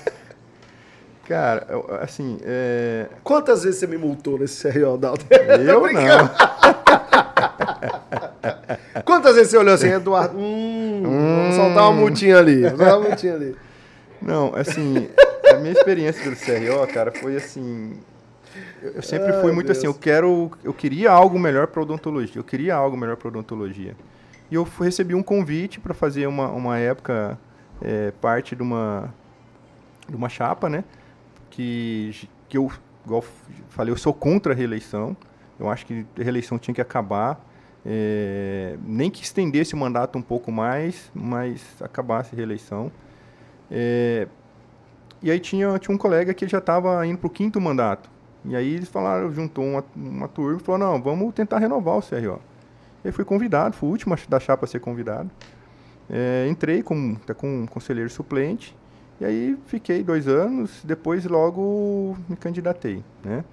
Cara, 1.26 1.66
eu- 1.68 1.86
assim, 2.00 2.38
é... 2.42 3.06
Quantas 3.22 3.64
vezes 3.64 3.80
você 3.80 3.86
me 3.86 3.98
multou 3.98 4.38
nesse 4.38 4.66
CRO, 4.70 4.96
Dalton? 4.96 5.26
eu 5.30 5.80
não. 5.92 6.30
Quantas 9.04 9.34
vezes 9.36 9.50
você 9.50 9.56
olhou 9.58 9.74
assim, 9.74 9.88
Eduardo? 9.88 10.36
Hum, 10.38 11.02
vamos 11.04 11.54
soltar 11.56 11.82
uma 11.84 11.92
multinha 11.92 12.38
ali. 12.38 12.62
Vamos 12.62 12.78
soltar 12.78 12.98
uma 12.98 13.08
multinha 13.08 13.34
ali. 13.34 13.56
Não, 14.20 14.52
assim, 14.54 15.08
a 15.52 15.56
minha 15.58 15.72
experiência 15.72 16.22
pelo 16.22 16.36
CRO, 16.36 16.86
cara, 16.92 17.12
foi 17.12 17.36
assim. 17.36 17.92
Eu 18.82 19.02
sempre 19.02 19.32
Ai, 19.32 19.40
fui 19.40 19.52
muito 19.52 19.66
Deus. 19.66 19.78
assim, 19.78 19.86
eu 19.86 19.94
quero. 19.94 20.50
Eu 20.62 20.72
queria 20.74 21.10
algo 21.10 21.38
melhor 21.38 21.66
para 21.66 21.82
odontologia. 21.82 22.38
Eu 22.40 22.44
queria 22.44 22.74
algo 22.74 22.96
melhor 22.96 23.16
para 23.16 23.28
odontologia. 23.28 23.96
E 24.50 24.54
eu 24.54 24.64
fui- 24.64 24.86
recebi 24.86 25.14
um 25.14 25.22
convite 25.22 25.78
para 25.80 25.92
fazer 25.94 26.26
uma, 26.26 26.48
uma 26.50 26.78
época 26.78 27.38
é, 27.82 28.10
parte 28.20 28.54
de 28.56 28.62
uma, 28.62 29.12
de 30.08 30.16
uma 30.16 30.28
chapa, 30.28 30.68
né? 30.68 30.84
Que, 31.50 32.28
que 32.48 32.56
eu, 32.56 32.70
igual 33.04 33.24
falei, 33.68 33.92
eu 33.92 33.96
sou 33.98 34.12
contra 34.14 34.52
a 34.52 34.56
reeleição. 34.56 35.16
Eu 35.58 35.68
acho 35.68 35.84
que 35.84 36.06
a 36.18 36.22
reeleição 36.22 36.58
tinha 36.58 36.74
que 36.74 36.80
acabar. 36.80 37.44
é, 37.84 38.76
nem 38.84 39.10
que 39.10 39.22
estendesse 39.22 39.74
o 39.74 39.76
mandato 39.76 40.16
um 40.18 40.22
pouco 40.22 40.52
mais, 40.52 41.10
mas 41.14 41.62
acabasse 41.80 42.34
a 42.34 42.36
reeleição. 42.36 42.92
É, 43.70 44.28
e 45.22 45.30
aí 45.30 45.40
tinha, 45.40 45.78
tinha 45.78 45.94
um 45.94 45.98
colega 45.98 46.32
que 46.32 46.46
já 46.46 46.58
estava 46.58 47.04
indo 47.06 47.18
para 47.18 47.26
o 47.26 47.30
quinto 47.30 47.60
mandato. 47.60 48.08
E 48.48 48.56
aí 48.56 48.74
eles 48.74 48.88
falaram, 48.88 49.32
juntou 49.32 49.64
uma, 49.64 49.84
uma 49.94 50.28
turma 50.28 50.58
e 50.58 50.64
falou, 50.64 50.78
não, 50.78 51.02
vamos 51.02 51.34
tentar 51.34 51.58
renovar 51.58 51.98
o 51.98 52.02
CRO. 52.02 52.40
E 53.04 53.08
aí 53.08 53.12
fui 53.12 53.24
convidado, 53.24 53.76
fui 53.76 53.88
o 53.88 53.92
último 53.92 54.16
da 54.28 54.40
chapa 54.40 54.64
a 54.64 54.68
ser 54.68 54.80
convidado. 54.80 55.30
É, 56.10 56.46
entrei 56.48 56.82
como, 56.82 57.16
até 57.22 57.34
com 57.34 57.66
conselheiro 57.66 58.08
suplente. 58.08 58.74
E 59.20 59.24
aí 59.24 59.58
fiquei 59.66 60.02
dois 60.02 60.26
anos, 60.26 60.82
depois 60.82 61.24
logo 61.26 62.16
me 62.28 62.36
candidatei. 62.36 63.04
Né? 63.22 63.44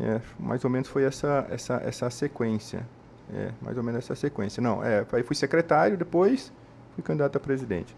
É, 0.00 0.20
mais 0.38 0.64
ou 0.64 0.70
menos 0.70 0.88
foi 0.88 1.02
essa, 1.02 1.46
essa, 1.50 1.82
essa 1.84 2.10
sequência. 2.10 2.86
É, 3.34 3.50
mais 3.60 3.76
ou 3.76 3.82
menos 3.82 4.04
essa 4.04 4.14
sequência. 4.14 4.62
Não, 4.62 4.84
é, 4.84 5.04
aí 5.12 5.22
fui 5.22 5.34
secretário, 5.34 5.96
depois 5.96 6.52
fui 6.94 7.02
candidato 7.02 7.36
a 7.36 7.40
presidente. 7.40 7.94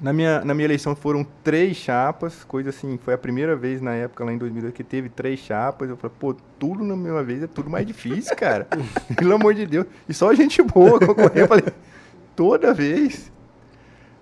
Na 0.00 0.12
minha, 0.12 0.44
na 0.44 0.54
minha 0.54 0.66
eleição 0.66 0.94
foram 0.96 1.24
três 1.42 1.76
chapas, 1.76 2.42
coisa 2.44 2.70
assim, 2.70 2.98
foi 2.98 3.14
a 3.14 3.18
primeira 3.18 3.54
vez 3.54 3.80
na 3.80 3.94
época, 3.94 4.24
lá 4.24 4.32
em 4.32 4.38
2002, 4.38 4.74
que 4.74 4.82
teve 4.82 5.08
três 5.08 5.38
chapas. 5.38 5.88
Eu 5.88 5.96
falei, 5.96 6.16
pô, 6.18 6.34
tudo 6.58 6.84
na 6.84 6.96
minha 6.96 7.22
vez 7.22 7.42
é 7.42 7.46
tudo 7.46 7.70
mais 7.70 7.86
difícil, 7.86 8.34
cara. 8.36 8.66
Pelo 9.16 9.34
amor 9.34 9.54
de 9.54 9.66
Deus. 9.66 9.86
E 10.08 10.12
só 10.12 10.34
gente 10.34 10.60
boa 10.62 10.98
concorreu. 10.98 11.42
Eu 11.42 11.48
falei, 11.48 11.64
toda 12.34 12.74
vez. 12.74 13.32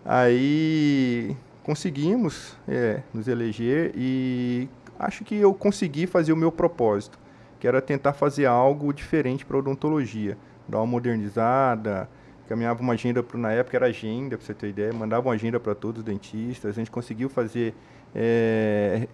Aí 0.04 1.36
conseguimos 1.62 2.56
é, 2.68 3.00
nos 3.14 3.28
eleger 3.28 3.92
e 3.94 4.68
acho 4.98 5.24
que 5.24 5.36
eu 5.36 5.54
consegui 5.54 6.06
fazer 6.06 6.32
o 6.32 6.36
meu 6.36 6.50
propósito, 6.50 7.18
que 7.58 7.66
era 7.66 7.80
tentar 7.80 8.12
fazer 8.12 8.46
algo 8.46 8.92
diferente 8.92 9.44
para 9.44 9.56
a 9.56 9.60
odontologia, 9.60 10.36
dar 10.68 10.78
uma 10.78 10.86
modernizada, 10.86 12.08
caminhava 12.52 12.82
uma 12.82 12.92
agenda 12.92 13.22
para 13.22 13.38
na 13.38 13.50
época 13.52 13.78
era 13.78 13.86
agenda 13.86 14.36
para 14.36 14.46
você 14.46 14.52
ter 14.52 14.68
ideia 14.68 14.92
mandava 14.92 15.26
uma 15.26 15.34
agenda 15.34 15.58
para 15.58 15.74
todos 15.74 16.00
os 16.00 16.04
dentistas 16.04 16.72
a 16.72 16.74
gente 16.74 16.90
conseguiu 16.90 17.30
fazer 17.30 17.74
é, 18.14 19.08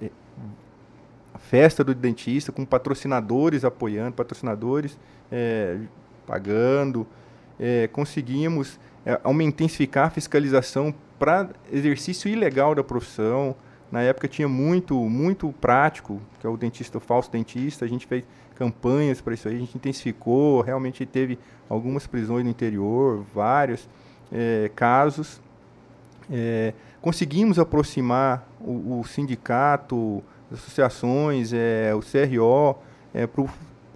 festa 1.38 1.84
do 1.84 1.94
dentista 1.94 2.50
com 2.50 2.64
patrocinadores 2.64 3.64
apoiando 3.64 4.12
patrocinadores 4.12 4.98
é, 5.30 5.78
pagando 6.26 7.06
é, 7.60 7.88
conseguimos 7.88 8.78
é, 9.06 9.20
intensificar 9.42 10.08
a 10.08 10.10
fiscalização 10.10 10.92
para 11.18 11.50
exercício 11.72 12.30
ilegal 12.30 12.74
da 12.74 12.84
profissão. 12.84 13.54
Na 13.90 14.02
época 14.02 14.28
tinha 14.28 14.48
muito 14.48 14.94
muito 15.08 15.52
prático 15.60 16.20
que 16.38 16.46
é 16.46 16.50
o 16.50 16.56
dentista 16.56 16.98
o 16.98 17.00
falso 17.00 17.30
dentista 17.30 17.84
a 17.84 17.88
gente 17.88 18.06
fez 18.06 18.24
campanhas 18.58 19.20
para 19.20 19.34
isso 19.34 19.46
aí 19.46 19.54
a 19.54 19.58
gente 19.58 19.76
intensificou 19.76 20.60
realmente 20.62 21.06
teve 21.06 21.38
algumas 21.68 22.06
prisões 22.08 22.44
no 22.44 22.50
interior, 22.50 23.24
vários 23.32 23.88
é, 24.32 24.68
casos. 24.74 25.40
É, 26.30 26.74
conseguimos 27.00 27.58
aproximar 27.58 28.46
o, 28.60 29.00
o, 29.00 29.04
sindicato, 29.04 30.22
as 30.50 30.58
associações, 30.58 31.52
é, 31.52 31.94
o 31.94 32.00
CRO, 32.00 32.76
para 33.32 33.42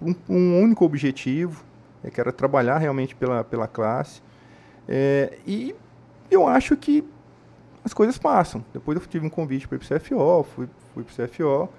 um, 0.01 0.15
um, 0.29 0.61
único 0.61 0.85
objetivo, 0.85 1.63
que 2.13 2.19
era 2.19 2.31
trabalhar 2.31 2.77
realmente 2.77 3.15
pela, 3.15 3.43
pela 3.43 3.67
classe. 3.67 4.21
e 5.45 5.75
eu 6.31 6.47
acho 6.47 6.75
que 6.75 7.03
as 7.83 7.93
coisas 7.93 8.17
passam. 8.17 8.63
Depois 8.73 8.97
eu 8.97 9.05
tive 9.05 9.25
um 9.25 9.29
convite 9.29 9.67
para 9.67 9.77
o 9.77 9.79
CFO, 9.79 10.43
fui, 10.43 10.69
fui 10.93 11.03
para 11.03 11.23
o 11.23 11.27
CFO, 11.27 11.69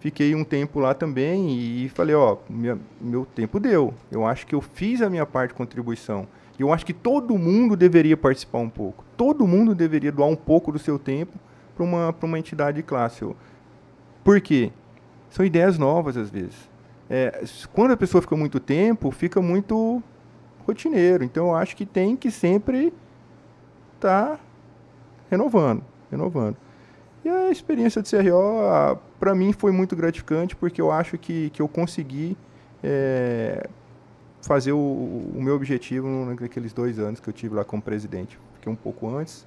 Fiquei 0.00 0.34
um 0.34 0.44
tempo 0.44 0.78
lá 0.78 0.94
também 0.94 1.50
e 1.50 1.88
falei, 1.88 2.14
ó, 2.14 2.36
minha, 2.48 2.78
meu 3.00 3.26
tempo 3.26 3.58
deu. 3.58 3.92
Eu 4.10 4.24
acho 4.24 4.46
que 4.46 4.54
eu 4.54 4.60
fiz 4.60 5.02
a 5.02 5.10
minha 5.10 5.26
parte 5.26 5.50
de 5.50 5.56
contribuição. 5.56 6.26
Eu 6.58 6.72
acho 6.72 6.86
que 6.86 6.92
todo 6.92 7.36
mundo 7.36 7.76
deveria 7.76 8.16
participar 8.16 8.58
um 8.58 8.68
pouco. 8.68 9.04
Todo 9.16 9.46
mundo 9.46 9.74
deveria 9.74 10.12
doar 10.12 10.28
um 10.28 10.36
pouco 10.36 10.70
do 10.70 10.78
seu 10.78 10.98
tempo 10.98 11.38
para 11.74 11.84
uma, 11.84 12.14
uma 12.22 12.38
entidade 12.38 12.76
de 12.76 12.82
classe. 12.82 13.24
Por 14.22 14.40
quê? 14.40 14.70
São 15.30 15.44
ideias 15.44 15.78
novas 15.78 16.16
às 16.16 16.30
vezes. 16.30 16.68
É, 17.10 17.44
quando 17.72 17.92
a 17.92 17.96
pessoa 17.96 18.22
fica 18.22 18.36
muito 18.36 18.60
tempo, 18.60 19.10
fica 19.10 19.40
muito 19.40 20.02
rotineiro. 20.66 21.24
Então 21.24 21.48
eu 21.48 21.54
acho 21.54 21.76
que 21.76 21.86
tem 21.86 22.14
que 22.14 22.30
sempre 22.30 22.92
estar 23.96 24.36
tá 24.36 24.40
renovando, 25.30 25.82
renovando. 26.10 26.56
E 27.24 27.28
a 27.28 27.50
experiência 27.50 28.00
de 28.00 28.10
CRO, 28.10 28.98
para 29.18 29.34
mim, 29.34 29.52
foi 29.52 29.72
muito 29.72 29.96
gratificante, 29.96 30.54
porque 30.54 30.80
eu 30.80 30.90
acho 30.90 31.18
que, 31.18 31.50
que 31.50 31.60
eu 31.60 31.68
consegui 31.68 32.36
é, 32.82 33.68
fazer 34.42 34.72
o, 34.72 34.78
o, 34.78 35.42
meu 35.42 35.54
objetivo 35.54 36.06
naqueles 36.40 36.72
dois 36.72 36.98
anos 36.98 37.20
que 37.20 37.28
eu 37.28 37.32
tive 37.32 37.54
lá 37.54 37.64
como 37.64 37.82
presidente. 37.82 38.38
Fiquei 38.54 38.72
um 38.72 38.76
pouco 38.76 39.08
antes, 39.14 39.46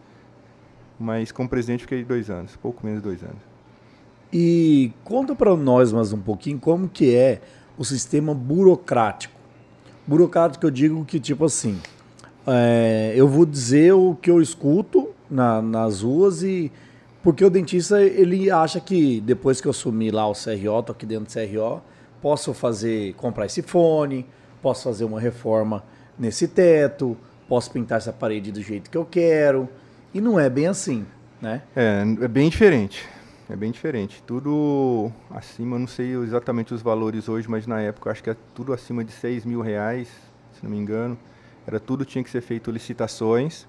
mas 1.00 1.32
como 1.32 1.48
presidente 1.48 1.82
fiquei 1.82 2.04
dois 2.04 2.30
anos, 2.30 2.56
pouco 2.58 2.86
menos 2.86 3.02
dois 3.02 3.24
anos. 3.24 3.42
E 4.34 4.94
conta 5.04 5.36
para 5.36 5.56
nós 5.56 5.92
mais 5.92 6.14
um 6.14 6.20
pouquinho 6.20 6.60
como 6.60 6.88
que 6.88 7.16
é 7.16 7.42
o 7.78 7.84
sistema 7.84 8.34
burocrático. 8.34 9.34
Burocrático 10.06 10.66
eu 10.66 10.72
digo 10.72 11.04
que, 11.06 11.20
tipo 11.20 11.46
assim, 11.46 11.80
é, 12.46 13.14
eu 13.16 13.28
vou 13.28 13.46
dizer 13.46 13.94
o 13.94 14.16
que 14.16 14.30
eu 14.30 14.42
escuto 14.42 15.10
na, 15.30 15.62
nas 15.62 16.02
ruas 16.02 16.44
e 16.44 16.72
porque 17.24 17.46
o 17.46 17.50
dentista, 17.50 18.02
ele 18.02 18.50
acha 18.50 18.80
que 18.80 19.22
depois 19.22 19.62
que 19.62 19.68
eu 19.68 19.72
assumir 19.72 20.12
lá 20.12 20.28
o 20.28 20.34
CRO, 20.34 20.82
tô 20.84 20.92
aqui 20.92 21.06
dentro 21.06 21.26
do 21.26 21.32
CRO, 21.32 21.82
posso 22.22 22.54
fazer, 22.54 23.14
comprar 23.14 23.46
esse 23.46 23.62
fone, 23.62 24.26
posso 24.62 24.84
fazer 24.84 25.06
uma 25.06 25.20
reforma 25.20 25.84
nesse 26.18 26.48
teto, 26.48 27.16
posso 27.48 27.72
pintar 27.72 28.00
essa 28.00 28.12
parede 28.12 28.52
do 28.52 28.62
jeito 28.62 28.90
que 28.90 28.98
eu 28.98 29.06
quero. 29.06 29.70
E 30.14 30.20
não 30.20 30.40
é 30.40 30.50
bem 30.50 30.68
assim, 30.68 31.06
né? 31.40 31.62
É, 31.76 32.04
é 32.22 32.28
bem 32.28 32.50
diferente. 32.50 33.08
É 33.48 33.56
bem 33.56 33.70
diferente. 33.70 34.24
Tudo 34.26 35.12
acima, 35.30 35.78
não 35.78 35.88
sei 35.88 36.16
exatamente 36.16 36.74
os 36.74 36.82
valores 36.82 37.30
hoje, 37.30 37.50
mas 37.50 37.68
na 37.68 37.82
época 37.82 38.10
acho 38.10 38.24
que 38.24 38.30
é 38.30 38.36
tudo 38.56 38.74
acima 38.74 39.04
de 39.04 39.12
6 39.12 39.46
mil 39.46 39.62
reais, 39.62 40.08
se 40.54 40.64
não 40.64 40.72
me 40.72 40.78
engano. 40.78 41.18
Era 41.68 41.80
tudo 41.80 42.04
tinha 42.04 42.24
que 42.24 42.30
ser 42.30 42.42
feito 42.42 42.72
licitações 42.72 43.68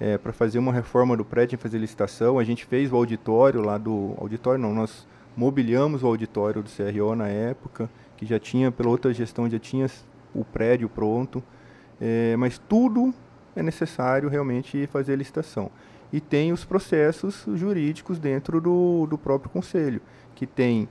é, 0.00 0.16
para 0.16 0.32
fazer 0.32 0.58
uma 0.58 0.72
reforma 0.72 1.16
do 1.16 1.24
prédio, 1.24 1.56
em 1.56 1.58
fazer 1.58 1.78
licitação. 1.78 2.38
A 2.38 2.44
gente 2.44 2.64
fez 2.64 2.92
o 2.92 2.96
auditório 2.96 3.60
lá 3.60 3.78
do. 3.78 4.14
Auditório 4.18 4.60
não, 4.60 4.74
nós 4.74 5.06
mobiliamos 5.36 6.02
o 6.02 6.06
auditório 6.06 6.62
do 6.62 6.70
CRO 6.70 7.14
na 7.14 7.28
época, 7.28 7.88
que 8.16 8.26
já 8.26 8.38
tinha, 8.38 8.70
pela 8.70 8.90
outra 8.90 9.12
gestão, 9.12 9.48
já 9.48 9.58
tinha 9.58 9.86
o 10.34 10.44
prédio 10.44 10.88
pronto. 10.88 11.42
É, 12.00 12.36
mas 12.36 12.58
tudo 12.58 13.12
é 13.56 13.62
necessário 13.62 14.28
realmente 14.28 14.86
fazer 14.86 15.16
licitação. 15.16 15.70
E 16.12 16.20
tem 16.20 16.52
os 16.52 16.64
processos 16.64 17.44
jurídicos 17.54 18.18
dentro 18.18 18.60
do, 18.60 19.06
do 19.06 19.18
próprio 19.18 19.50
conselho, 19.50 20.00
que 20.34 20.46
tem 20.46 20.88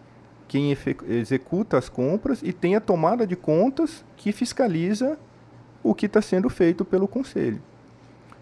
quem 0.48 0.76
executa 1.08 1.78
as 1.78 1.90
compras 1.90 2.42
e 2.42 2.54
tem 2.54 2.76
a 2.76 2.82
tomada 2.82 3.28
de 3.28 3.36
contas 3.36 4.06
que 4.16 4.32
fiscaliza 4.32 5.18
o 5.84 5.94
que 5.94 6.06
está 6.06 6.22
sendo 6.22 6.50
feito 6.50 6.86
pelo 6.86 7.08
conselho. 7.08 7.62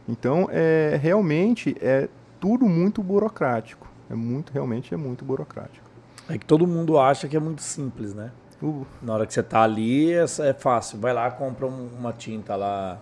Então, 0.07 0.47
é, 0.51 0.99
realmente 1.01 1.75
é 1.81 2.07
tudo 2.39 2.65
muito 2.65 3.01
burocrático. 3.01 3.87
É 4.09 4.13
muito, 4.13 4.53
realmente 4.53 4.93
é 4.93 4.97
muito 4.97 5.25
burocrático. 5.25 5.85
É 6.29 6.37
que 6.37 6.45
todo 6.45 6.65
mundo 6.67 6.97
acha 6.99 7.27
que 7.27 7.35
é 7.35 7.39
muito 7.39 7.61
simples, 7.61 8.13
né? 8.13 8.31
Uh. 8.61 8.85
Na 9.01 9.13
hora 9.13 9.25
que 9.25 9.33
você 9.33 9.43
tá 9.43 9.61
ali, 9.61 10.13
é, 10.13 10.23
é 10.23 10.53
fácil. 10.53 10.99
Vai 10.99 11.13
lá, 11.13 11.29
compra 11.31 11.65
um, 11.65 11.89
uma 11.99 12.13
tinta 12.13 12.55
lá 12.55 12.99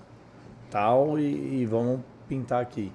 tal 0.70 1.20
e, 1.20 1.62
e 1.62 1.66
vamos 1.66 2.00
pintar 2.28 2.62
aqui. 2.62 2.92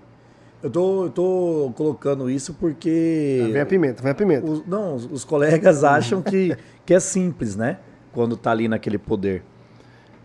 Eu 0.62 0.70
tô, 0.70 1.04
eu 1.04 1.10
tô 1.10 1.72
colocando 1.76 2.28
isso 2.28 2.52
porque. 2.54 3.48
Vem 3.52 3.62
a 3.62 3.66
pimenta, 3.66 4.02
vem 4.02 4.10
a 4.10 4.14
pimenta. 4.14 4.46
Os, 4.46 4.66
não, 4.66 4.96
os, 4.96 5.04
os 5.04 5.24
colegas 5.24 5.84
acham 5.84 6.20
que, 6.20 6.56
que 6.84 6.92
é 6.92 7.00
simples, 7.00 7.54
né? 7.54 7.78
Quando 8.12 8.36
tá 8.36 8.50
ali 8.50 8.66
naquele 8.66 8.98
poder. 8.98 9.44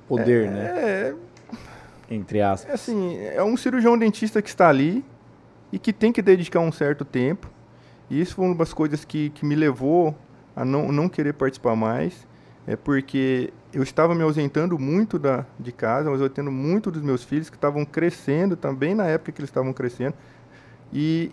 Poder, 0.08 0.50
né? 0.50 0.66
É, 0.76 1.16
Entre 2.14 2.40
é 2.40 2.44
aspas. 2.44 2.74
assim, 2.74 3.18
é 3.18 3.44
um 3.44 3.58
cirurgião 3.58 3.98
dentista 3.98 4.42
que 4.42 4.50
está 4.50 4.70
ali 4.70 5.04
e 5.72 5.80
que 5.80 5.92
tem 5.92 6.12
que 6.12 6.22
dedicar 6.22 6.60
um 6.60 6.72
certo 6.72 7.04
tempo. 7.04 7.50
E 8.10 8.22
isso 8.22 8.36
foi 8.36 8.46
uma 8.46 8.56
das 8.56 8.74
coisas 8.74 9.04
que, 9.04 9.30
que 9.32 9.46
me 9.46 9.56
levou 9.56 10.16
a 10.56 10.64
não, 10.64 10.92
não 10.92 11.10
querer 11.10 11.34
participar 11.34 11.76
mais. 11.76 12.28
É 12.66 12.76
porque 12.76 13.52
eu 13.74 13.84
estava 13.84 14.14
me 14.16 14.22
ausentando 14.22 14.78
muito 14.78 15.18
da, 15.18 15.46
de 15.60 15.72
casa, 15.72 16.10
mas 16.10 16.22
eu 16.22 16.30
tendo 16.30 16.52
muito 16.52 16.92
dos 16.92 17.02
meus 17.02 17.24
filhos 17.24 17.50
que 17.50 17.58
estavam 17.58 17.84
crescendo 17.84 18.56
também 18.56 18.94
na 18.94 19.06
época 19.06 19.32
que 19.32 19.42
eles 19.42 19.50
estavam 19.50 19.74
crescendo. 19.74 20.14
E, 20.94 21.32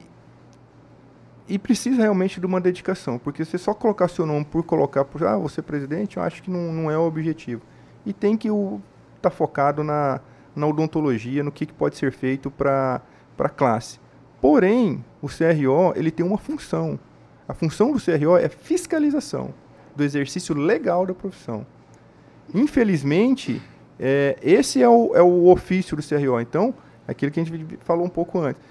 e 1.46 1.58
precisa 1.58 2.02
realmente 2.02 2.40
de 2.40 2.46
uma 2.46 2.60
dedicação, 2.60 3.18
porque 3.18 3.44
você 3.44 3.58
só 3.58 3.74
colocar 3.74 4.08
seu 4.08 4.24
nome 4.24 4.44
por 4.44 4.64
colocar, 4.64 5.04
por, 5.04 5.22
ah, 5.22 5.36
você 5.36 5.60
é 5.60 5.62
presidente, 5.62 6.16
eu 6.16 6.22
acho 6.22 6.42
que 6.42 6.50
não, 6.50 6.72
não 6.72 6.90
é 6.90 6.96
o 6.96 7.02
objetivo. 7.02 7.62
E 8.06 8.12
tem 8.12 8.36
que 8.36 8.48
estar 8.48 8.80
tá 9.20 9.30
focado 9.30 9.84
na, 9.84 10.20
na 10.60 10.66
odontologia, 10.66 11.42
no 11.42 11.50
que, 11.50 11.66
que 11.66 11.72
pode 11.72 11.96
ser 11.96 12.12
feito 12.12 12.50
para 12.50 13.02
a 13.38 13.48
classe. 13.48 13.98
Porém, 14.40 15.04
o 15.20 15.26
CRO 15.26 15.92
ele 15.96 16.10
tem 16.10 16.24
uma 16.24 16.38
função. 16.38 16.98
A 17.48 17.54
função 17.54 17.92
do 17.92 17.98
CRO 17.98 18.36
é 18.36 18.48
fiscalização 18.48 19.52
do 19.96 20.04
exercício 20.04 20.54
legal 20.54 21.04
da 21.04 21.14
profissão. 21.14 21.66
Infelizmente, 22.54 23.60
é, 23.98 24.38
esse 24.42 24.82
é 24.82 24.88
o, 24.88 25.12
é 25.14 25.22
o 25.22 25.48
ofício 25.48 25.96
do 25.96 26.02
CRO. 26.02 26.40
Então, 26.40 26.74
aquilo 27.06 27.30
que 27.30 27.40
a 27.40 27.44
gente 27.44 27.78
falou 27.80 28.04
um 28.04 28.08
pouco 28.08 28.38
antes. 28.38 28.62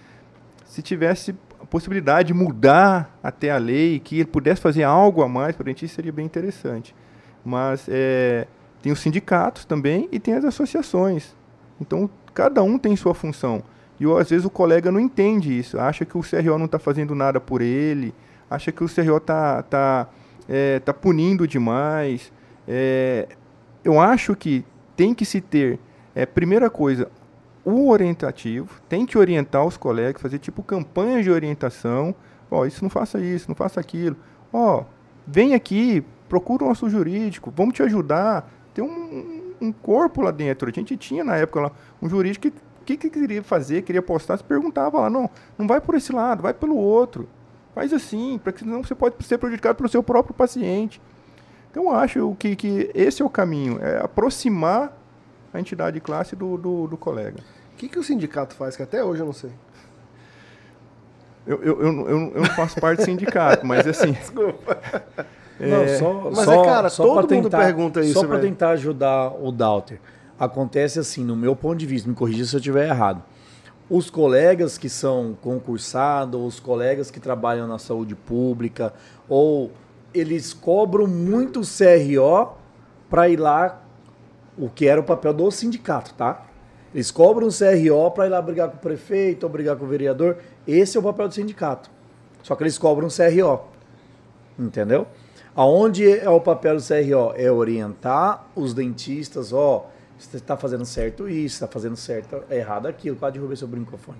Se 0.65 0.81
tivesse 0.81 1.35
a 1.59 1.65
possibilidade 1.65 2.27
de 2.29 2.33
mudar 2.33 3.17
até 3.21 3.51
a 3.51 3.57
lei, 3.57 3.99
que 3.99 4.15
ele 4.15 4.25
pudesse 4.25 4.61
fazer 4.61 4.83
algo 4.83 5.21
a 5.21 5.27
mais 5.27 5.55
para 5.55 5.63
a 5.63 5.65
dentista, 5.65 5.95
seria 5.95 6.11
bem 6.11 6.25
interessante. 6.25 6.95
Mas 7.43 7.85
é, 7.87 8.47
tem 8.81 8.91
os 8.91 8.99
sindicatos 8.99 9.65
também 9.65 10.07
e 10.11 10.19
tem 10.19 10.33
as 10.33 10.45
associações. 10.45 11.35
Então, 11.80 12.10
cada 12.34 12.61
um 12.64 12.77
tem 12.77 12.95
sua 12.95 13.14
função. 13.14 13.64
E 13.99 14.06
às 14.06 14.30
vezes 14.30 14.45
o 14.45 14.49
colega 14.49 14.91
não 14.91 14.99
entende 14.99 15.57
isso, 15.57 15.77
acha 15.77 16.06
que 16.06 16.18
o 16.18 16.22
CRO 16.22 16.57
não 16.57 16.65
está 16.65 16.80
fazendo 16.80 17.14
nada 17.14 17.39
por 17.39 17.61
ele, 17.61 18.14
acha 18.49 18.72
que 18.72 18.84
o 18.84 18.88
CRO 18.88 19.18
está 19.18 19.61
tá, 19.64 20.07
é, 20.47 20.80
tá 20.80 20.93
punindo 20.93 21.45
demais. 21.45 22.31
É, 22.68 23.27
eu 23.84 23.99
acho 23.99 24.35
que 24.35 24.65
tem 24.95 25.14
que 25.14 25.26
se 25.26 25.41
ter, 25.41 25.80
é, 26.15 26.26
primeira 26.26 26.69
coisa, 26.69 27.10
o 27.65 27.89
orientativo, 27.89 28.81
tem 28.88 29.06
que 29.06 29.18
orientar 29.18 29.65
os 29.65 29.76
colegas, 29.76 30.22
fazer 30.22 30.39
tipo 30.39 30.64
campanhas 30.64 31.23
de 31.23 31.31
orientação. 31.31 32.15
Ó, 32.49 32.65
isso 32.65 32.84
não 32.84 32.89
faça 32.89 33.19
isso, 33.19 33.47
não 33.49 33.56
faça 33.56 33.80
aquilo. 33.80 34.15
Ó, 34.51 34.85
vem 35.27 35.53
aqui, 35.53 36.03
procura 36.27 36.64
o 36.64 36.68
nosso 36.68 36.89
jurídico, 36.89 37.53
vamos 37.56 37.76
te 37.76 37.84
ajudar. 37.84 38.49
Tem 38.73 38.84
um, 38.84 39.38
um 39.61 39.72
corpo 39.72 40.22
lá 40.22 40.31
dentro. 40.31 40.69
A 40.69 40.72
gente 40.72 40.95
tinha 40.98 41.23
na 41.23 41.38
época 41.38 41.61
lá 41.61 41.72
um 42.02 42.10
jurídico 42.10 42.49
que 42.49 42.69
que, 42.98 42.98
que 42.98 43.10
queria 43.10 43.44
fazer, 43.44 43.84
queria 43.84 44.02
postar, 44.02 44.38
se 44.38 44.44
perguntava 44.44 44.99
lá, 44.99 45.10
não, 45.10 45.30
não 45.57 45.68
vai 45.68 45.80
por 45.80 45.95
esse 45.95 46.11
lado, 46.11 46.41
vai 46.41 46.53
pelo 46.53 46.76
outro. 46.76 47.30
Faz 47.76 47.94
assim, 47.94 48.40
porque 48.44 48.60
senão 48.60 48.84
você 48.84 48.95
pode 48.95 49.15
ser 49.26 49.38
prejudicado 49.38 49.76
pelo 49.76 49.90
seu 49.90 50.02
próprio 50.02 50.34
paciente. 50.34 51.02
Então 51.69 51.84
eu 51.84 51.91
acho 51.91 52.36
que, 52.40 52.56
que 52.56 52.90
esse 52.95 53.22
é 53.22 53.26
o 53.26 53.30
caminho, 53.30 53.80
é 53.81 54.03
aproximar 54.03 54.98
a 55.53 55.60
entidade 55.60 55.95
de 55.95 56.02
classe 56.02 56.36
do, 56.36 56.57
do, 56.57 56.88
do 56.88 56.98
colega. 56.98 57.40
O 57.73 57.77
que, 57.77 57.88
que 57.88 57.99
o 57.99 58.03
sindicato 58.03 58.56
faz, 58.56 58.76
que 58.76 58.84
até 58.84 59.03
hoje 59.03 59.22
eu 59.22 59.26
não 59.26 59.34
sei? 59.34 59.52
Eu, 61.45 61.64
eu, 61.64 61.81
eu, 61.81 62.07
eu, 62.07 62.31
eu 62.36 62.41
não 62.41 62.49
faço 62.56 62.80
parte 62.81 62.99
do 62.99 63.06
sindicato, 63.06 63.65
mas 63.65 63.88
assim. 63.88 64.11
Desculpa. 64.19 64.77
Não, 65.60 65.84
É, 65.84 65.98
só, 65.98 66.31
mas 66.34 66.45
só, 66.45 66.64
é, 66.64 66.65
cara, 66.65 66.90
só 66.90 67.03
todo 67.03 67.36
mundo 67.36 67.49
pergunta 67.49 68.02
isso, 68.02 68.14
Só 68.14 68.26
para 68.26 68.40
tentar 68.40 68.69
ajudar 68.72 69.34
o 69.41 69.52
Dalter. 69.52 69.99
Acontece 70.40 70.99
assim, 70.99 71.23
no 71.23 71.36
meu 71.36 71.56
ponto 71.56 71.77
de 71.77 71.86
vista, 71.86 72.07
me 72.07 72.15
corrija 72.15 72.45
se 72.45 72.56
eu 72.56 72.60
estiver 72.60 72.88
errado. 72.88 73.22
Os 73.90 74.10
colegas 74.10 74.77
que 74.77 74.88
são 74.88 75.36
concursados, 75.41 76.41
os 76.41 76.60
colegas 76.60 77.11
que 77.11 77.19
trabalham 77.19 77.68
na 77.68 77.77
saúde 77.77 78.15
pública, 78.15 78.94
ou 79.27 79.72
eles 80.14 80.53
cobram 80.53 81.07
muito 81.07 81.61
CRO 81.61 82.53
para 83.10 83.27
ir 83.27 83.38
lá, 83.38 83.81
o 84.57 84.69
que 84.69 84.88
era 84.88 85.02
o 85.02 85.03
papel 85.03 85.34
do 85.34 85.52
sindicato, 85.52 86.14
tá? 86.14 86.45
Eles 86.94 87.11
cobram 87.11 87.49
CRO 87.49 88.11
para 88.11 88.27
ir 88.27 88.30
lá 88.30 88.41
brigar 88.41 88.69
com 88.69 88.77
o 88.77 88.80
prefeito 88.80 89.44
ou 89.44 89.49
brigar 89.49 89.76
com 89.76 89.86
o 89.86 89.88
vereador. 89.88 90.38
Esse 90.68 90.98
é 90.98 90.99
o 90.99 91.03
papel 91.03 91.27
do 91.27 91.34
sindicato. 91.34 91.90
Só 92.41 92.56
que 92.56 92.64
eles 92.64 92.77
cobram 92.77 93.10
CRO. 93.10 93.61
Entendeu? 94.57 95.07
Aonde 95.55 96.09
é 96.09 96.30
o 96.30 96.39
papel 96.39 96.77
do 96.77 96.81
CRO? 96.81 97.34
É 97.35 97.51
orientar 97.51 98.45
os 98.55 98.73
dentistas, 98.73 99.51
ó, 99.51 99.89
você 100.17 100.38
está 100.38 100.57
fazendo 100.57 100.85
certo 100.85 101.30
isso, 101.30 101.55
está 101.55 101.67
fazendo 101.67 101.95
certo, 101.95 102.43
errado 102.51 102.88
aquilo. 102.88 103.15
Quase 103.15 103.34
derrubei 103.34 103.55
seu 103.55 103.67
microfone. 103.67 104.17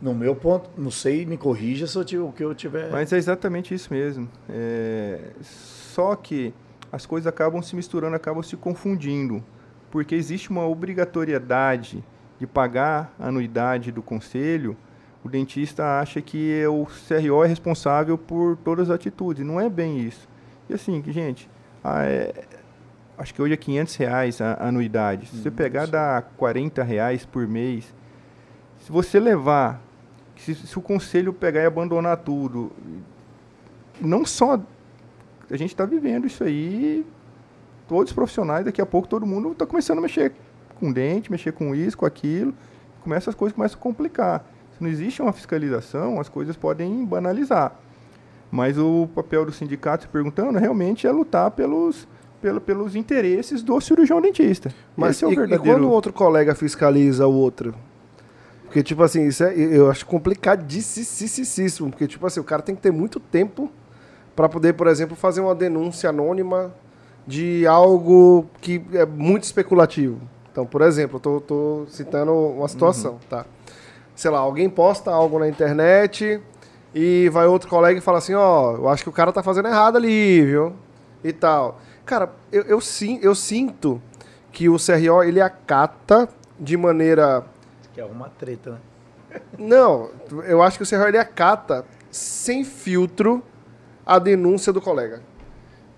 No 0.00 0.14
meu 0.14 0.36
ponto, 0.36 0.70
não 0.76 0.90
sei, 0.90 1.24
me 1.24 1.36
corrija 1.36 1.86
se 1.86 1.96
eu 1.96 2.04
tiver, 2.04 2.22
o 2.22 2.32
que 2.32 2.44
eu 2.44 2.54
tiver. 2.54 2.90
Mas 2.90 3.12
é 3.12 3.16
exatamente 3.16 3.74
isso 3.74 3.92
mesmo. 3.92 4.28
É, 4.48 5.18
Só 5.40 6.14
que 6.14 6.52
as 6.92 7.06
coisas 7.06 7.26
acabam 7.26 7.60
se 7.62 7.74
misturando, 7.74 8.14
acabam 8.14 8.42
se 8.42 8.56
confundindo. 8.56 9.42
Porque 9.90 10.14
existe 10.14 10.50
uma 10.50 10.66
obrigatoriedade 10.66 12.04
de 12.38 12.46
pagar 12.46 13.14
a 13.18 13.28
anuidade 13.28 13.90
do 13.90 14.02
conselho, 14.02 14.76
o 15.24 15.28
dentista 15.28 16.00
acha 16.00 16.20
que 16.20 16.64
o 16.66 16.86
CRO 17.08 17.42
é 17.44 17.46
responsável 17.48 18.16
por 18.18 18.56
todas 18.58 18.90
as 18.90 18.94
atitudes. 18.96 19.44
Não 19.44 19.60
é 19.60 19.68
bem 19.70 19.98
isso. 19.98 20.28
E 20.68 20.74
assim, 20.74 21.02
gente, 21.08 21.48
a- 21.82 22.04
é- 22.04 22.44
acho 23.16 23.32
que 23.32 23.40
hoje 23.40 23.54
é 23.54 23.56
500 23.56 23.96
reais 23.96 24.40
a 24.40 24.52
a 24.54 24.68
anuidade. 24.68 25.26
Se 25.26 25.36
você 25.42 25.50
pegar, 25.50 25.86
dá 25.86 26.22
40 26.36 26.82
reais 26.82 27.24
por 27.24 27.46
mês. 27.48 27.92
Se 28.80 28.92
você 28.92 29.18
levar, 29.18 29.80
se, 30.36 30.54
se 30.54 30.78
o 30.78 30.82
conselho 30.82 31.32
pegar 31.32 31.62
e 31.62 31.66
abandonar 31.66 32.18
tudo, 32.18 32.70
não 34.00 34.24
só 34.26 34.60
a 35.50 35.56
gente 35.56 35.70
está 35.70 35.86
vivendo 35.86 36.26
isso 36.26 36.42
aí, 36.44 37.06
todos 37.88 38.10
os 38.10 38.14
profissionais, 38.14 38.64
daqui 38.64 38.80
a 38.82 38.86
pouco 38.86 39.08
todo 39.08 39.24
mundo 39.26 39.52
está 39.52 39.64
começando 39.66 39.98
a 39.98 40.00
mexer 40.02 40.32
com 40.80 40.92
dente, 40.92 41.30
mexer 41.30 41.52
com 41.52 41.74
isso, 41.74 41.96
com 41.96 42.04
aquilo, 42.04 42.52
começa 43.02 43.30
as 43.30 43.36
coisas 43.36 43.54
começam 43.54 43.78
a 43.78 43.82
complicar. 43.82 44.44
Se 44.76 44.82
não 44.82 44.90
existe 44.90 45.22
uma 45.22 45.32
fiscalização, 45.32 46.20
as 46.20 46.28
coisas 46.28 46.56
podem 46.56 47.04
banalizar. 47.04 47.76
Mas 48.50 48.78
o 48.78 49.08
papel 49.14 49.44
do 49.44 49.52
sindicato, 49.52 50.04
se 50.04 50.08
perguntando, 50.08 50.58
realmente 50.58 51.06
é 51.06 51.10
lutar 51.10 51.50
pelos, 51.50 52.06
pelo, 52.40 52.60
pelos 52.60 52.94
interesses 52.94 53.62
do 53.62 53.80
cirurgião 53.80 54.20
dentista. 54.20 54.72
Mas 54.96 55.16
Esse 55.16 55.24
é 55.24 55.28
o 55.28 55.30
e, 55.30 55.32
e 55.32 55.36
verdadeiro. 55.36 55.64
quando 55.64 55.84
o 55.88 55.90
outro 55.90 56.12
colega 56.12 56.54
fiscaliza 56.54 57.26
o 57.26 57.34
outro? 57.34 57.74
Porque, 58.64 58.82
tipo 58.82 59.02
assim, 59.02 59.26
isso 59.26 59.44
é, 59.44 59.54
eu 59.56 59.90
acho 59.90 60.04
complicadíssimo. 60.06 61.90
Porque, 61.90 62.06
tipo 62.06 62.26
assim, 62.26 62.40
o 62.40 62.44
cara 62.44 62.62
tem 62.62 62.74
que 62.74 62.82
ter 62.82 62.90
muito 62.90 63.18
tempo 63.20 63.70
para 64.34 64.48
poder, 64.48 64.72
por 64.74 64.88
exemplo, 64.88 65.16
fazer 65.16 65.40
uma 65.40 65.54
denúncia 65.54 66.10
anônima 66.10 66.74
de 67.26 67.66
algo 67.66 68.46
que 68.60 68.84
é 68.92 69.06
muito 69.06 69.44
especulativo. 69.44 70.20
Então, 70.50 70.66
por 70.66 70.82
exemplo, 70.82 71.16
eu 71.16 71.20
tô, 71.20 71.40
tô 71.40 71.86
citando 71.88 72.32
uma 72.32 72.68
situação, 72.68 73.18
tá? 73.28 73.46
Sei 74.14 74.30
lá, 74.30 74.38
alguém 74.38 74.68
posta 74.68 75.10
algo 75.10 75.38
na 75.38 75.48
internet 75.48 76.40
e 76.94 77.28
vai 77.30 77.46
outro 77.46 77.68
colega 77.68 77.98
e 77.98 78.02
fala 78.02 78.18
assim, 78.18 78.34
ó, 78.34 78.72
eu 78.76 78.88
acho 78.88 79.02
que 79.02 79.08
o 79.08 79.12
cara 79.12 79.32
tá 79.32 79.42
fazendo 79.42 79.66
errado 79.68 79.96
ali, 79.96 80.44
viu? 80.44 80.72
E 81.22 81.32
tal. 81.32 81.80
Cara, 82.06 82.30
eu, 82.52 82.62
eu, 82.64 82.80
sim, 82.80 83.18
eu 83.22 83.34
sinto 83.34 84.00
que 84.52 84.68
o 84.68 84.76
CRO, 84.76 85.22
ele 85.24 85.40
acata 85.40 86.28
de 86.60 86.76
maneira... 86.76 87.44
Que 87.92 88.00
é 88.00 88.04
uma 88.04 88.28
treta, 88.28 88.72
né? 88.72 89.40
Não, 89.58 90.10
eu 90.46 90.62
acho 90.62 90.78
que 90.78 90.84
o 90.84 90.86
CRO, 90.88 91.08
ele 91.08 91.18
acata 91.18 91.84
sem 92.10 92.62
filtro 92.62 93.42
a 94.06 94.18
denúncia 94.20 94.72
do 94.72 94.80
colega. 94.80 95.20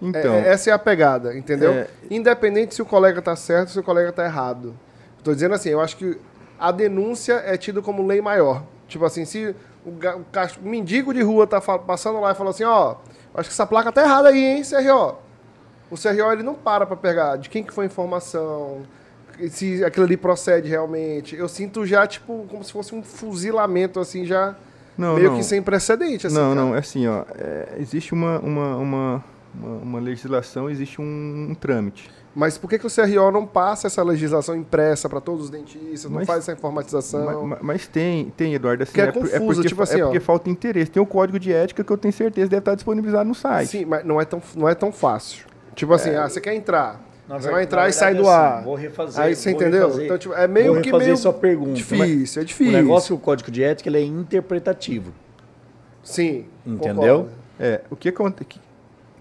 Então, 0.01 0.35
É- 0.35 0.49
essa 0.49 0.71
é 0.71 0.73
a 0.73 0.79
pegada, 0.79 1.37
entendeu? 1.37 1.73
É. 1.73 1.89
Independente 2.11 2.75
se 2.75 2.81
o 2.81 2.87
colega 2.87 3.21
tá 3.21 3.35
certo 3.37 3.69
ou 3.69 3.73
se 3.75 3.81
o 3.81 3.83
colega 3.83 4.13
tá 4.13 4.25
errado. 4.25 4.75
Tô 5.23 5.35
dizendo 5.35 5.55
assim, 5.55 5.71
eu 5.71 5.81
acho 5.81 5.97
que 5.97 6.19
a 6.59 6.71
denúncia 6.73 7.35
é 7.45 7.57
tida 7.57 7.81
como 7.83 8.07
lei 8.07 8.21
maior. 8.21 8.63
Tipo 8.89 9.05
assim, 9.05 9.25
se 9.25 9.55
o, 9.85 9.91
ga- 9.93 10.17
o 10.17 10.25
cach- 10.33 10.59
mendigo 10.63 11.13
de 11.13 11.23
rua 11.23 11.47
tá 11.47 11.61
fa- 11.61 11.79
passando 11.79 12.21
lá 12.21 12.33
e 12.33 12.35
falou 12.35 12.51
assim, 12.51 12.65
ó, 12.65 12.97
acho 13.35 13.49
que 13.49 13.55
essa 13.55 13.67
placa 13.67 13.91
tá 13.93 14.03
errada 14.03 14.29
aí, 14.29 14.39
hein, 14.43 14.63
CRO. 14.63 15.17
O 15.91 15.97
CRO, 15.97 16.33
ele 16.33 16.43
não 16.43 16.55
para 16.55 16.85
pra 16.87 16.97
pegar 16.97 17.37
de 17.37 17.49
quem 17.49 17.63
que 17.63 17.73
foi 17.73 17.85
a 17.85 17.87
informação, 17.87 18.83
se 19.51 19.85
aquilo 19.85 20.05
ali 20.07 20.17
procede 20.17 20.69
realmente. 20.69 21.37
Eu 21.37 21.49
sinto 21.49 21.85
já, 21.87 22.07
tipo, 22.07 22.47
como 22.49 22.65
se 22.65 22.73
fosse 22.73 22.95
um 22.95 23.03
fuzilamento, 23.03 24.01
assim, 24.01 24.25
já 24.25 24.57
não, 24.97 25.15
meio 25.15 25.31
não. 25.31 25.37
que 25.37 25.45
sem 25.45 25.63
precedente, 25.63 26.27
assim, 26.27 26.35
não, 26.37 26.55
cara. 26.55 26.55
não, 26.55 26.75
é 26.75 26.79
assim, 26.79 27.07
ó, 27.07 27.23
é, 27.37 27.77
existe 27.79 28.13
uma, 28.15 28.39
uma, 28.41 28.77
uma, 28.77 29.25
uma, 29.55 29.77
uma 29.83 30.01
legislação, 30.01 30.69
existe 30.71 31.01
um, 31.01 31.49
um 31.51 31.55
trâmite. 31.55 32.11
Mas 32.39 32.59
por 32.59 32.69
que, 32.69 32.79
que 32.79 32.87
o 32.87 32.91
CRO 32.91 33.31
não 33.33 33.47
passa 33.47 33.87
essa 33.87 34.03
legislação 34.03 34.55
impressa 34.55 35.09
para 35.09 35.23
todos 35.23 35.45
os 35.45 35.51
dentistas, 35.51 36.05
não 36.05 36.19
Mas- 36.19 36.27
faz 36.27 36.41
essa 36.41 36.53
informatização? 36.53 37.47
Mas, 37.47 37.59
mas 37.63 37.87
tem, 37.89 38.29
tem, 38.37 38.53
Eduardo, 38.53 38.83
assim, 38.83 38.93
Que 38.93 39.01
é 39.01 39.11
por- 39.11 39.23
confuso, 39.23 39.55
porque, 39.55 39.69
tipo 39.69 39.83
assim, 39.83 40.01
é 40.01 40.03
ó. 40.05 40.09
porque 40.09 40.21
falta 40.21 40.51
interesse. 40.51 40.91
Tem 40.91 41.03
o 41.03 41.07
código 41.07 41.39
de 41.39 41.51
ética 41.51 41.83
que 41.83 41.91
eu 41.91 41.97
tenho 41.97 42.13
certeza 42.13 42.47
deve 42.51 42.59
estar 42.61 42.75
disponibilizado 42.75 43.27
no 43.27 43.35
site. 43.35 43.69
Sim, 43.71 43.85
mas 43.87 44.05
não 44.05 44.21
é 44.21 44.27
tão, 44.27 44.43
não 44.55 44.69
é 44.69 44.75
tão 44.75 44.93
fácil. 44.93 45.47
Tipo 45.75 45.95
assim, 45.95 46.11
ah, 46.15 46.29
você 46.29 46.39
quer 46.39 46.55
entrar. 46.55 47.01
Na 47.27 47.41
você 47.41 47.51
vai 47.51 47.63
entrar 47.65 47.89
e 47.89 47.93
sai 47.95 48.13
do 48.15 48.23
verdade, 48.23 48.39
ar. 48.45 48.55
assim, 48.57 48.65
vou 48.65 48.75
refazer, 48.75 49.25
Aí 49.25 49.35
você 49.35 49.51
entendeu? 49.53 49.81
refazer- 49.87 50.05
então, 50.05 50.19
tipo, 50.19 50.35
é 50.35 50.47
meio 50.47 50.75
vou 50.75 50.83
que 50.83 50.93
meio 50.93 51.17
sua 51.17 51.33
pergunta. 51.33 51.73
difícil, 51.73 52.41
é 52.41 52.43
O 52.43 52.47
difícil. 52.47 52.73
negócio, 52.73 53.17
o 53.17 53.19
código 53.19 53.51
de 53.51 53.63
ética, 53.65 53.89
ele 53.89 53.99
é 53.99 54.03
interpretativo. 54.03 55.11
Sim. 56.05 56.45
Entendeu? 56.67 56.95
concordo. 57.21 57.29
É, 57.59 57.81
o 57.91 57.97
que 57.97 58.11
acontece? 58.11 58.61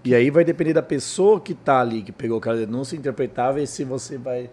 E 0.06 0.14
aí 0.14 0.30
vai 0.30 0.44
depender 0.44 0.72
da 0.72 0.82
pessoa 0.84 1.40
que 1.40 1.52
tá 1.52 1.80
ali, 1.80 2.00
que 2.00 2.12
pegou 2.12 2.38
aquela 2.38 2.56
denúncia, 2.56 2.94
interpretar, 2.94 3.52
ver 3.52 3.66
se 3.66 3.82
você 3.82 4.16
vai 4.16 4.48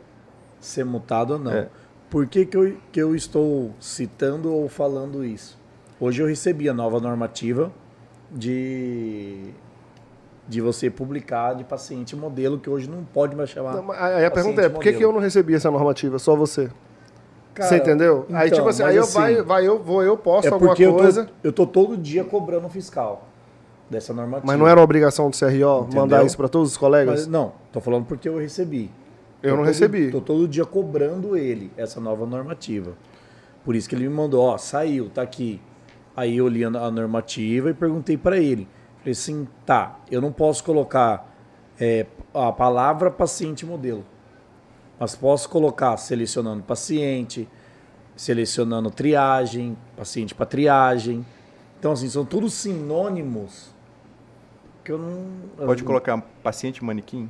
ser 0.60 0.84
multado 0.84 1.34
ou 1.34 1.40
não. 1.40 1.52
É. 1.52 1.68
Por 2.10 2.26
que, 2.26 2.44
que, 2.44 2.58
eu, 2.58 2.76
que 2.92 3.00
eu 3.00 3.16
estou 3.16 3.70
citando 3.80 4.52
ou 4.52 4.68
falando 4.68 5.24
isso? 5.24 5.56
Hoje 6.00 6.24
eu 6.24 6.28
recebi 6.28 6.68
a 6.68 6.74
nova 6.74 7.00
normativa 7.00 7.72
de, 8.32 9.54
de 10.48 10.60
você 10.60 10.90
publicar 10.90 11.54
de 11.54 11.64
paciente 11.64 12.16
modelo, 12.16 12.58
que 12.58 12.68
hoje 12.68 12.90
não 12.90 13.04
pode 13.04 13.36
mais 13.36 13.52
chamar. 13.52 13.76
Não, 13.76 13.92
aí 13.92 14.26
a 14.26 14.32
pergunta 14.32 14.60
é, 14.60 14.70
por 14.70 14.82
que, 14.82 14.92
que 14.92 15.06
eu 15.06 15.14
não 15.14 15.20
recebi 15.20 15.54
essa 15.54 15.70
normativa? 15.70 16.18
Só 16.18 16.36
você. 16.36 16.72
Cara, 17.54 17.70
você 17.70 17.78
entendeu? 17.78 18.26
aí, 18.34 18.48
então, 18.48 18.58
tipo 18.58 18.70
assim, 18.70 18.82
mas 18.82 18.90
aí 18.90 18.98
eu, 18.98 19.04
assim, 19.04 19.20
vai, 19.20 19.42
vai, 19.44 19.68
eu 19.68 19.78
vou, 19.78 20.02
eu 20.02 20.18
posto 20.18 20.48
É 20.48 20.52
alguma 20.52 20.72
porque 20.72 20.84
eu 20.84 20.96
coisa. 20.96 21.26
tô, 21.26 21.32
eu 21.44 21.54
tô 21.54 21.68
todo 21.68 21.96
dia 21.96 22.24
cobrando 22.24 22.68
fiscal 22.70 23.30
dessa 23.94 24.14
normativa. 24.14 24.46
Mas 24.48 24.60
não 24.60 24.68
era 24.68 24.82
obrigação 24.82 25.30
do 25.30 25.38
CRO 25.38 25.48
Entendeu? 25.54 25.88
mandar 26.02 26.26
isso 26.26 26.36
para 26.36 26.50
todos 26.50 26.72
os 26.72 26.78
colegas? 26.78 27.22
Mas, 27.22 27.28
não, 27.28 27.54
tô 27.72 27.80
falando 27.80 28.06
porque 28.06 28.28
eu 28.28 28.38
recebi. 28.38 28.92
Eu 29.42 29.52
Tô 29.52 29.56
não 29.58 29.64
todo- 29.64 29.68
recebi. 29.68 30.12
Tô 30.12 30.22
todo 30.22 30.48
dia 30.48 30.66
cobrando 30.66 31.38
ele 31.38 31.72
essa 31.78 32.00
nova 32.02 32.26
normativa. 32.26 32.94
Por 33.64 33.76
isso 33.76 33.88
que 33.88 33.96
ele 33.96 34.08
me 34.08 34.14
mandou, 34.14 34.42
ó, 34.44 34.58
saiu, 34.58 35.10
tá 35.10 35.22
aqui. 35.22 35.62
Aí 36.16 36.38
eu 36.38 36.48
li 36.48 36.64
a 36.66 36.68
a 36.68 36.92
normativa 36.92 37.70
e 37.70 37.74
perguntei 37.74 38.18
para 38.18 38.38
ele. 38.38 38.68
Falei 39.00 39.12
assim, 39.12 39.48
tá, 39.66 40.00
eu 40.12 40.22
não 40.22 40.32
posso 40.32 40.64
colocar 40.64 41.34
é, 41.80 42.06
a 42.34 42.52
palavra 42.52 43.10
paciente 43.12 43.66
modelo. 43.66 44.06
Mas 45.00 45.16
posso 45.16 45.50
colocar 45.50 45.98
selecionando 45.98 46.64
paciente, 46.64 47.48
selecionando 48.16 48.90
triagem, 48.92 49.76
paciente 49.98 50.34
para 50.36 50.46
triagem. 50.46 51.26
Então, 51.80 51.92
assim, 51.92 52.08
são 52.08 52.24
todos 52.24 52.54
sinônimos 52.54 53.73
que 54.84 54.92
eu 54.92 54.98
não. 54.98 55.66
Pode 55.66 55.84
colocar 55.84 56.18
paciente 56.44 56.84
manequim? 56.84 57.30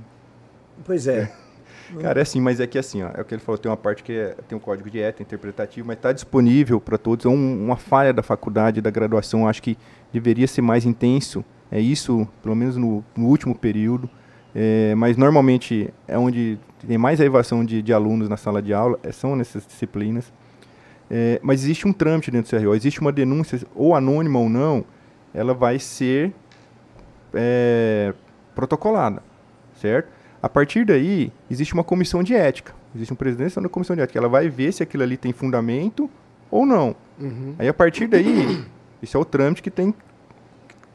Pois 0.86 1.08
é. 1.08 1.32
Cara, 2.02 2.20
é 2.20 2.24
assim, 2.24 2.40
mas 2.42 2.60
é 2.60 2.66
que 2.66 2.78
assim, 2.80 3.04
ó, 3.04 3.10
é 3.14 3.22
o 3.22 3.26
que 3.26 3.34
ele 3.36 3.42
falou, 3.42 3.58
tem 3.58 3.70
uma 3.70 3.78
parte 3.78 4.02
que 4.04 4.14
é- 4.14 4.36
tem 4.48 4.58
um 4.58 4.62
código 4.62 4.90
de 4.90 5.00
ética 5.00 5.22
interpretativo, 5.22 5.86
mas 5.86 5.98
está 5.98 6.12
disponível 6.12 6.80
para 6.80 6.98
todos. 6.98 7.26
É 7.26 7.30
um- 7.30 7.66
uma 7.66 7.76
falha 7.76 8.14
da 8.14 8.24
faculdade, 8.24 8.82
da 8.82 8.90
graduação, 8.90 9.48
acho 9.48 9.62
que 9.62 9.78
deveria 10.12 10.48
ser 10.48 10.62
mais 10.62 10.86
intenso. 10.86 11.44
É 11.72 11.80
isso, 11.80 12.28
pelo 12.42 12.56
menos 12.56 12.78
no, 12.78 13.04
no 13.16 13.28
último 13.28 13.54
período. 13.54 14.10
É, 14.56 14.94
mas 14.96 15.18
normalmente 15.18 15.92
é 16.08 16.18
onde 16.18 16.60
tem 16.88 16.98
mais 16.98 17.20
a 17.20 17.26
evasão 17.26 17.66
de, 17.66 17.82
de 17.82 17.92
alunos 17.94 18.30
na 18.30 18.38
sala 18.38 18.62
de 18.62 18.74
aula, 18.74 19.00
é, 19.04 19.12
são 19.12 19.36
nessas 19.36 19.66
disciplinas. 19.66 20.32
É, 21.10 21.40
mas 21.44 21.64
existe 21.64 21.88
um 21.88 21.94
trâmite 21.94 22.32
dentro 22.32 22.56
do 22.56 22.60
CRO, 22.62 22.74
existe 22.76 23.02
uma 23.02 23.12
denúncia, 23.12 23.60
ou 23.76 23.96
anônima 23.96 24.40
ou 24.40 24.48
não, 24.50 24.86
ela 25.34 25.54
vai 25.54 25.80
ser 25.80 26.32
é, 27.34 28.14
protocolada, 28.56 29.22
certo? 29.76 30.10
A 30.42 30.50
partir 30.50 30.86
daí, 30.86 31.32
existe 31.50 31.74
uma 31.74 31.84
comissão 31.84 32.22
de 32.22 32.36
ética. 32.36 32.74
Existe 32.94 33.14
um 33.14 33.16
presidente 33.16 33.60
da 33.60 33.70
comissão 33.70 33.96
de 33.96 34.02
ética. 34.02 34.20
Ela 34.20 34.28
vai 34.28 34.50
ver 34.50 34.72
se 34.74 34.84
aquilo 34.84 35.04
ali 35.04 35.18
tem 35.18 35.32
fundamento 35.32 36.10
ou 36.52 36.66
não. 36.66 36.96
Uhum. 37.20 37.56
Aí, 37.58 37.68
a 37.68 37.74
partir 37.74 38.08
daí, 38.08 38.64
isso 39.02 39.16
é 39.16 39.20
o 39.20 39.26
trâmite 39.26 39.62
que 39.62 39.72
tem 39.72 39.94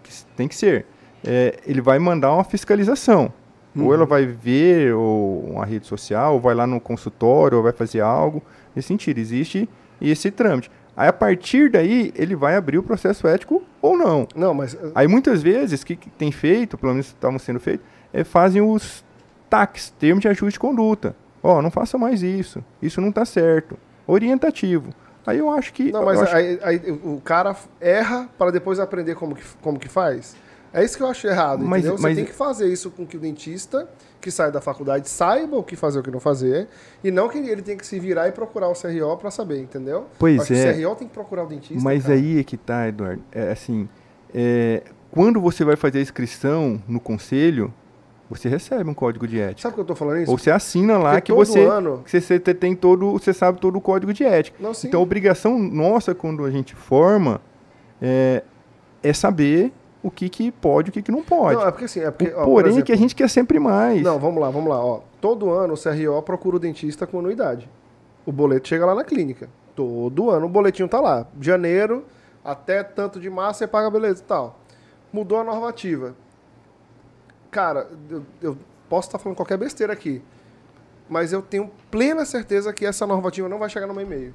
que, 0.02 0.24
tem 0.36 0.48
que 0.48 0.54
ser. 0.54 0.86
É, 1.24 1.58
ele 1.66 1.80
vai 1.80 1.98
mandar 1.98 2.32
uma 2.32 2.44
fiscalização. 2.44 3.32
Ou 3.80 3.94
ela 3.94 4.04
vai 4.04 4.26
ver 4.26 4.92
ou 4.92 5.52
uma 5.52 5.64
rede 5.64 5.86
social, 5.86 6.34
ou 6.34 6.40
vai 6.40 6.52
lá 6.52 6.66
no 6.66 6.80
consultório, 6.80 7.58
ou 7.58 7.62
vai 7.62 7.72
fazer 7.72 8.00
algo. 8.00 8.42
Nesse 8.74 8.88
sentido, 8.88 9.18
existe 9.18 9.68
esse 10.00 10.32
trâmite. 10.32 10.68
Aí, 10.98 11.06
a 11.06 11.12
partir 11.12 11.70
daí, 11.70 12.12
ele 12.16 12.34
vai 12.34 12.56
abrir 12.56 12.76
o 12.76 12.82
processo 12.82 13.28
ético 13.28 13.62
ou 13.80 13.96
não. 13.96 14.26
Não, 14.34 14.52
mas 14.52 14.74
uh, 14.74 14.90
Aí 14.96 15.06
muitas 15.06 15.40
vezes, 15.40 15.82
o 15.82 15.86
que, 15.86 15.94
que 15.94 16.10
tem 16.10 16.32
feito, 16.32 16.76
pelo 16.76 16.90
menos 16.90 17.06
estavam 17.06 17.38
sendo 17.38 17.60
feitos, 17.60 17.86
é 18.12 18.24
fazem 18.24 18.60
os 18.60 19.04
TACs, 19.48 19.90
termos 19.96 20.22
de 20.22 20.26
ajuste 20.26 20.54
de 20.54 20.58
conduta. 20.58 21.14
Ó, 21.40 21.62
não 21.62 21.70
faça 21.70 21.96
mais 21.96 22.20
isso, 22.20 22.64
isso 22.82 23.00
não 23.00 23.10
está 23.10 23.24
certo. 23.24 23.78
Orientativo. 24.08 24.92
Aí 25.24 25.38
eu 25.38 25.48
acho 25.50 25.72
que. 25.72 25.92
Não, 25.92 26.04
mas 26.04 26.20
acho- 26.20 26.34
aí, 26.34 26.58
aí 26.64 27.00
o 27.04 27.20
cara 27.20 27.54
erra 27.80 28.28
para 28.36 28.50
depois 28.50 28.80
aprender 28.80 29.14
como 29.14 29.36
que, 29.36 29.42
como 29.62 29.78
que 29.78 29.88
faz. 29.88 30.34
É 30.72 30.84
isso 30.84 30.96
que 30.96 31.02
eu 31.04 31.06
acho 31.06 31.28
errado, 31.28 31.64
Mas- 31.64 31.80
entendeu? 31.80 31.96
Você 31.96 32.02
mas- 32.02 32.16
tem 32.16 32.24
que 32.24 32.32
fazer 32.32 32.66
isso 32.72 32.90
com 32.90 33.06
que 33.06 33.16
o 33.16 33.20
dentista 33.20 33.88
que 34.20 34.30
sai 34.30 34.50
da 34.50 34.60
faculdade 34.60 35.08
saiba 35.08 35.56
o 35.56 35.62
que 35.62 35.76
fazer 35.76 35.98
e 35.98 36.00
o 36.00 36.04
que 36.04 36.10
não 36.10 36.20
fazer, 36.20 36.68
e 37.02 37.10
não 37.10 37.28
que 37.28 37.38
ele 37.38 37.62
tem 37.62 37.76
que 37.76 37.86
se 37.86 37.98
virar 38.00 38.28
e 38.28 38.32
procurar 38.32 38.68
o 38.68 38.72
CRO 38.74 39.16
para 39.16 39.30
saber, 39.30 39.60
entendeu? 39.60 40.06
Pois 40.18 40.40
acho 40.42 40.54
é. 40.54 40.72
o 40.72 40.74
CRO 40.88 40.96
tem 40.96 41.08
que 41.08 41.14
procurar 41.14 41.44
o 41.44 41.46
dentista. 41.46 41.82
Mas 41.82 42.02
cara. 42.04 42.14
aí 42.14 42.38
é 42.40 42.44
que 42.44 42.56
tá, 42.56 42.88
Eduardo. 42.88 43.22
É 43.32 43.52
assim, 43.52 43.88
é, 44.34 44.82
quando 45.10 45.40
você 45.40 45.64
vai 45.64 45.76
fazer 45.76 45.98
a 45.98 46.02
inscrição 46.02 46.82
no 46.86 47.00
conselho, 47.00 47.72
você 48.30 48.48
recebe 48.48 48.90
um 48.90 48.94
código 48.94 49.26
de 49.26 49.40
ética. 49.40 49.62
Sabe 49.62 49.72
por 49.72 49.76
que 49.76 49.80
eu 49.80 49.86
tô 49.86 49.94
falando 49.94 50.20
isso? 50.20 50.30
Ou 50.30 50.36
você 50.36 50.50
assina 50.50 50.98
lá 50.98 51.12
Porque 51.12 51.32
que 51.32 51.36
você, 51.36 51.60
ano- 51.64 52.02
que 52.04 52.20
você 52.20 52.38
te- 52.38 52.52
tem 52.54 52.76
todo, 52.76 53.12
você 53.12 53.32
sabe 53.32 53.58
todo 53.58 53.76
o 53.76 53.80
código 53.80 54.12
de 54.12 54.24
ética. 54.24 54.56
Não. 54.60 54.72
Então 54.84 55.00
a 55.00 55.02
obrigação 55.02 55.58
nossa 55.58 56.14
quando 56.14 56.44
a 56.44 56.50
gente 56.50 56.74
forma 56.74 57.40
é, 58.02 58.42
é 59.02 59.12
saber 59.14 59.72
o 60.08 60.10
que, 60.10 60.28
que 60.28 60.50
pode 60.50 60.88
e 60.88 60.90
o 60.90 60.92
que, 60.92 61.02
que 61.02 61.12
não 61.12 61.22
pode. 61.22 61.56
Não, 61.56 61.66
é 61.66 61.70
porque 61.70 61.84
assim, 61.84 62.00
é 62.00 62.10
porque, 62.10 62.32
ó, 62.32 62.44
por 62.44 62.62
porém 62.62 62.78
é 62.78 62.82
que 62.82 62.92
a 62.92 62.96
gente 62.96 63.14
quer 63.14 63.28
sempre 63.28 63.58
mais. 63.58 64.02
Não, 64.02 64.18
vamos 64.18 64.40
lá, 64.40 64.50
vamos 64.50 64.68
lá. 64.68 64.84
Ó, 64.84 65.00
todo 65.20 65.50
ano 65.50 65.74
o 65.74 65.76
CRO 65.76 66.22
procura 66.22 66.56
o 66.56 66.58
dentista 66.58 67.06
com 67.06 67.18
anuidade. 67.18 67.68
O 68.26 68.32
boleto 68.32 68.68
chega 68.68 68.84
lá 68.84 68.94
na 68.94 69.04
clínica. 69.04 69.48
Todo 69.74 70.30
ano 70.30 70.46
o 70.46 70.48
boletinho 70.48 70.88
tá 70.88 71.00
lá. 71.00 71.26
Janeiro 71.40 72.04
até 72.44 72.82
tanto 72.82 73.20
de 73.20 73.28
março 73.28 73.58
você 73.58 73.66
paga 73.66 73.90
beleza 73.90 74.22
e 74.22 74.24
tal. 74.24 74.58
Mudou 75.12 75.38
a 75.38 75.44
normativa. 75.44 76.14
Cara, 77.50 77.88
eu, 78.08 78.24
eu 78.40 78.58
posso 78.88 79.08
estar 79.08 79.18
falando 79.18 79.36
qualquer 79.36 79.58
besteira 79.58 79.92
aqui. 79.92 80.22
Mas 81.08 81.32
eu 81.32 81.42
tenho 81.42 81.70
plena 81.90 82.24
certeza 82.24 82.72
que 82.72 82.84
essa 82.84 83.06
normativa 83.06 83.48
não 83.48 83.58
vai 83.58 83.68
chegar 83.68 83.86
no 83.86 83.94
meu 83.94 84.04
e-mail. 84.04 84.34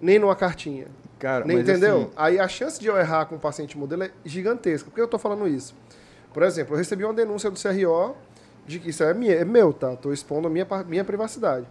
Nem 0.00 0.18
numa 0.18 0.34
cartinha. 0.34 0.86
Cara, 1.18 1.50
entendeu? 1.52 1.96
assim, 1.96 2.10
Aí 2.16 2.38
a 2.38 2.48
chance 2.48 2.80
de 2.80 2.86
eu 2.86 2.96
errar 2.96 3.26
com 3.26 3.36
o 3.36 3.38
paciente 3.38 3.78
modelo 3.78 4.04
é 4.04 4.10
gigantesca. 4.24 4.90
Por 4.90 4.94
que 4.94 5.00
eu 5.00 5.08
tô 5.08 5.18
falando 5.18 5.46
isso? 5.46 5.74
Por 6.32 6.42
exemplo, 6.42 6.74
eu 6.74 6.78
recebi 6.78 7.04
uma 7.04 7.14
denúncia 7.14 7.50
do 7.50 7.58
CRO, 7.58 8.16
de 8.66 8.78
que 8.78 8.90
isso 8.90 9.04
é, 9.04 9.14
minha, 9.14 9.34
é 9.34 9.44
meu, 9.44 9.72
tá? 9.72 9.94
Tô 9.96 10.12
expondo 10.12 10.48
a 10.48 10.50
minha, 10.50 10.66
minha 10.86 11.04
privacidade. 11.04 11.66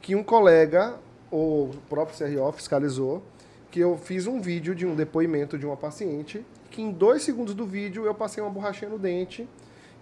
Que 0.00 0.14
um 0.14 0.22
colega, 0.22 0.94
ou 1.30 1.66
o 1.66 1.74
próprio 1.88 2.16
CRO, 2.16 2.52
fiscalizou, 2.52 3.22
que 3.70 3.80
eu 3.80 3.96
fiz 3.98 4.26
um 4.26 4.40
vídeo 4.40 4.74
de 4.74 4.86
um 4.86 4.94
depoimento 4.94 5.58
de 5.58 5.66
uma 5.66 5.76
paciente, 5.76 6.44
que 6.70 6.80
em 6.80 6.90
dois 6.90 7.22
segundos 7.22 7.54
do 7.54 7.66
vídeo 7.66 8.06
eu 8.06 8.14
passei 8.14 8.42
uma 8.42 8.50
borrachinha 8.50 8.90
no 8.90 8.98
dente 8.98 9.48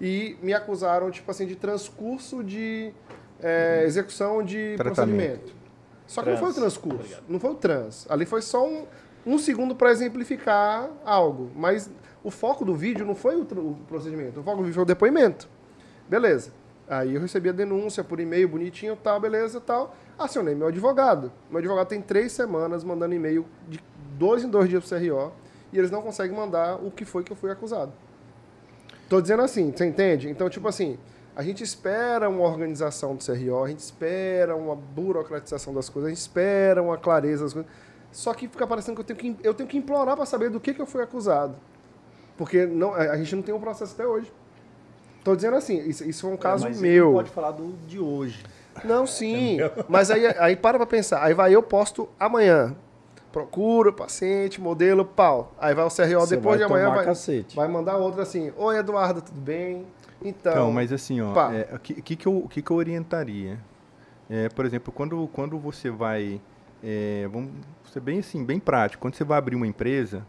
e 0.00 0.36
me 0.42 0.52
acusaram, 0.52 1.10
tipo 1.10 1.30
assim, 1.30 1.46
de 1.46 1.56
transcurso 1.56 2.44
de 2.44 2.92
é, 3.42 3.82
execução 3.84 4.42
de 4.42 4.74
Tratamento. 4.76 4.94
procedimento. 4.94 5.65
Só 6.06 6.22
que 6.22 6.30
não 6.30 6.36
foi 6.36 6.50
o 6.50 6.54
Trans. 6.54 6.74
transcurso, 6.74 7.22
não 7.28 7.40
foi 7.40 7.50
o 7.50 7.54
trans. 7.54 8.06
Ali 8.08 8.26
foi 8.26 8.42
só 8.42 8.66
um, 8.66 8.86
um 9.26 9.38
segundo 9.38 9.74
para 9.74 9.90
exemplificar 9.90 10.88
algo. 11.04 11.50
Mas 11.54 11.90
o 12.22 12.30
foco 12.30 12.64
do 12.64 12.74
vídeo 12.74 13.04
não 13.04 13.14
foi 13.14 13.36
o, 13.36 13.42
o 13.42 13.76
procedimento, 13.88 14.40
o 14.40 14.42
foco 14.42 14.58
do 14.58 14.62
vídeo 14.64 14.74
foi 14.74 14.82
o 14.84 14.86
depoimento. 14.86 15.48
Beleza. 16.08 16.52
Aí 16.88 17.14
eu 17.14 17.20
recebi 17.20 17.48
a 17.48 17.52
denúncia 17.52 18.04
por 18.04 18.20
e-mail 18.20 18.48
bonitinho, 18.48 18.96
tal, 18.96 19.18
beleza, 19.18 19.60
tal. 19.60 19.96
Acionei 20.16 20.54
meu 20.54 20.68
advogado. 20.68 21.32
Meu 21.50 21.58
advogado 21.58 21.88
tem 21.88 22.00
três 22.00 22.32
semanas 22.32 22.84
mandando 22.84 23.14
e-mail 23.14 23.44
de 23.68 23.80
dois 24.16 24.44
em 24.44 24.48
dois 24.48 24.68
dias 24.68 24.88
pro 24.88 24.98
CRO 24.98 25.32
e 25.72 25.78
eles 25.78 25.90
não 25.90 26.00
conseguem 26.00 26.36
mandar 26.36 26.76
o 26.76 26.90
que 26.90 27.04
foi 27.04 27.24
que 27.24 27.32
eu 27.32 27.36
fui 27.36 27.50
acusado. 27.50 27.92
Tô 29.08 29.20
dizendo 29.20 29.42
assim, 29.42 29.72
você 29.72 29.84
entende? 29.84 30.28
Então, 30.28 30.48
tipo 30.48 30.66
assim, 30.68 30.98
a 31.36 31.42
gente 31.42 31.62
espera 31.62 32.30
uma 32.30 32.44
organização 32.44 33.14
do 33.14 33.22
CRO, 33.22 33.62
a 33.62 33.68
gente 33.68 33.80
espera 33.80 34.56
uma 34.56 34.74
burocratização 34.74 35.74
das 35.74 35.90
coisas, 35.90 36.06
a 36.06 36.14
gente 36.14 36.20
espera 36.20 36.82
uma 36.82 36.96
clareza 36.96 37.44
das 37.44 37.52
coisas. 37.52 37.70
Só 38.10 38.32
que 38.32 38.48
fica 38.48 38.66
parecendo 38.66 38.94
que 38.94 39.12
eu 39.12 39.16
tenho 39.16 39.36
que, 39.36 39.46
eu 39.46 39.52
tenho 39.52 39.68
que 39.68 39.76
implorar 39.76 40.16
para 40.16 40.24
saber 40.24 40.48
do 40.48 40.58
que, 40.58 40.72
que 40.72 40.80
eu 40.80 40.86
fui 40.86 41.02
acusado. 41.02 41.54
Porque 42.38 42.64
não, 42.64 42.94
a 42.94 43.16
gente 43.18 43.36
não 43.36 43.42
tem 43.42 43.54
um 43.54 43.60
processo 43.60 43.92
até 43.92 44.06
hoje. 44.06 44.32
Tô 45.22 45.36
dizendo 45.36 45.56
assim, 45.56 45.78
isso, 45.86 46.08
isso 46.08 46.26
é 46.26 46.30
um 46.30 46.36
caso 46.38 46.64
mas 46.64 46.80
ele 46.80 46.88
meu. 46.88 47.06
não 47.06 47.12
pode 47.14 47.30
falar 47.30 47.50
do 47.50 47.74
de 47.86 47.98
hoje. 47.98 48.42
Não, 48.84 49.06
sim. 49.06 49.58
Mas 49.88 50.10
aí, 50.10 50.26
aí 50.38 50.54
para 50.54 50.76
pra 50.76 50.86
pensar. 50.86 51.22
Aí 51.24 51.32
vai 51.32 51.54
eu 51.54 51.62
posto 51.62 52.08
amanhã. 52.20 52.76
Procura 53.32 53.90
paciente, 53.90 54.60
modelo, 54.60 55.04
pau. 55.04 55.52
Aí 55.58 55.74
vai 55.74 55.84
o 55.84 55.88
CRO 55.88 56.20
Você 56.20 56.36
depois 56.36 56.58
de 56.58 56.64
amanhã 56.64 56.90
vai, 56.90 57.04
cacete. 57.04 57.56
vai 57.56 57.68
mandar 57.68 57.96
outra 57.96 58.22
assim: 58.22 58.52
Oi, 58.56 58.78
Eduardo, 58.78 59.20
tudo 59.22 59.40
bem? 59.40 59.86
Então. 60.22 60.52
Então, 60.52 60.72
mas 60.72 60.92
assim, 60.92 61.20
ó, 61.20 61.34
é, 61.52 61.74
o 61.74 61.78
que, 61.78 61.94
que, 62.02 62.16
que, 62.16 62.26
eu, 62.26 62.46
que, 62.50 62.62
que 62.62 62.70
eu 62.70 62.76
orientaria? 62.76 63.58
É, 64.28 64.48
por 64.48 64.64
exemplo, 64.64 64.92
quando, 64.92 65.28
quando 65.32 65.58
você 65.58 65.90
vai. 65.90 66.40
é, 66.82 67.28
vamos 67.30 67.50
ser 67.92 68.00
bem 68.00 68.18
assim, 68.18 68.44
bem 68.44 68.58
prático. 68.58 69.00
Quando 69.00 69.14
você 69.14 69.24
vai 69.24 69.38
abrir 69.38 69.54
uma 69.56 69.66
empresa, 69.66 70.26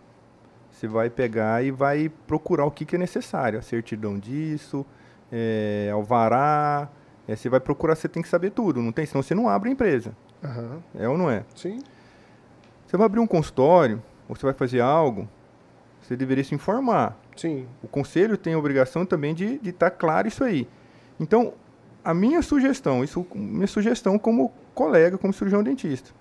você 0.70 0.88
vai 0.88 1.10
pegar 1.10 1.64
e 1.64 1.72
vai 1.72 2.10
procurar 2.28 2.66
o 2.66 2.72
que, 2.72 2.86
que 2.86 2.96
é 2.96 3.00
necessário. 3.00 3.58
A 3.58 3.62
certidão 3.62 4.20
disso, 4.20 4.86
é, 5.32 5.90
alvará. 5.92 6.90
é, 7.28 7.36
você 7.36 7.50
vai 7.50 7.60
procurar, 7.60 7.96
você 7.96 8.08
tem 8.08 8.22
que 8.22 8.30
saber 8.30 8.52
tudo, 8.52 8.82
não 8.82 8.92
tem? 8.92 9.06
Senão 9.06 9.24
você 9.24 9.34
não 9.34 9.50
abre 9.50 9.70
a 9.70 9.72
empresa. 9.74 10.16
Aham. 10.44 10.84
É 10.94 11.10
ou 11.10 11.18
não 11.18 11.30
é? 11.30 11.44
Sim. 11.56 11.80
Você 12.86 12.96
vai 12.96 13.06
abrir 13.08 13.20
um 13.20 13.28
consultório, 13.28 14.02
ou 14.30 14.36
você 14.36 14.46
vai 14.46 14.54
fazer 14.54 14.80
algo, 14.80 15.28
você 16.02 16.16
deveria 16.16 16.44
se 16.44 16.54
informar. 16.54 17.18
Sim. 17.38 17.68
O 17.82 17.88
conselho 17.88 18.38
tem 18.38 18.54
a 18.54 18.58
obrigação 18.58 19.06
também 19.06 19.34
de 19.34 19.60
estar 19.64 19.92
claro 19.92 20.28
isso 20.28 20.44
aí. 20.44 20.68
Então, 21.20 21.54
a 22.04 22.14
minha 22.14 22.42
sugestão, 22.42 23.04
isso 23.04 23.26
minha 23.34 23.68
sugestão 23.68 24.18
como 24.18 24.52
colega, 24.74 25.18
como 25.18 25.34
cirurgião 25.34 25.64
dentista, 25.64 26.12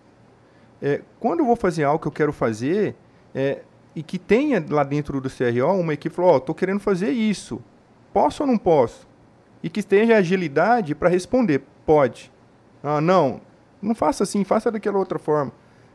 é, 0.81 1.03
quando 1.19 1.41
eu 1.41 1.47
vou 1.47 1.57
fazer 1.57 1.85
algo 1.85 2.01
que 2.01 2.09
eu 2.09 2.13
quero 2.13 2.33
fazer, 2.33 2.95
é, 3.35 3.63
e 3.95 4.03
que 4.03 4.19
tenha 4.19 4.65
lá 4.69 4.85
dentro 4.85 5.21
do 5.21 5.31
CRO 5.31 5.81
uma 5.81 5.95
equipe 5.95 6.15
falou, 6.15 6.33
ó, 6.33 6.37
estou 6.37 6.55
querendo 6.55 6.81
fazer 6.81 7.11
isso, 7.11 7.63
posso 8.13 8.43
ou 8.43 8.47
não 8.47 8.59
posso? 8.59 9.09
E 9.63 9.71
que 9.71 9.83
tenha 9.83 10.19
agilidade 10.19 10.95
para 10.95 11.09
responder, 11.09 11.63
pode. 11.87 12.31
Ah, 12.83 13.01
não, 13.01 13.41
não 13.81 13.95
faça 13.95 14.23
assim, 14.23 14.45
faça 14.45 14.71
daquela 14.71 14.99
outra 14.99 15.19
forma. 15.19 15.51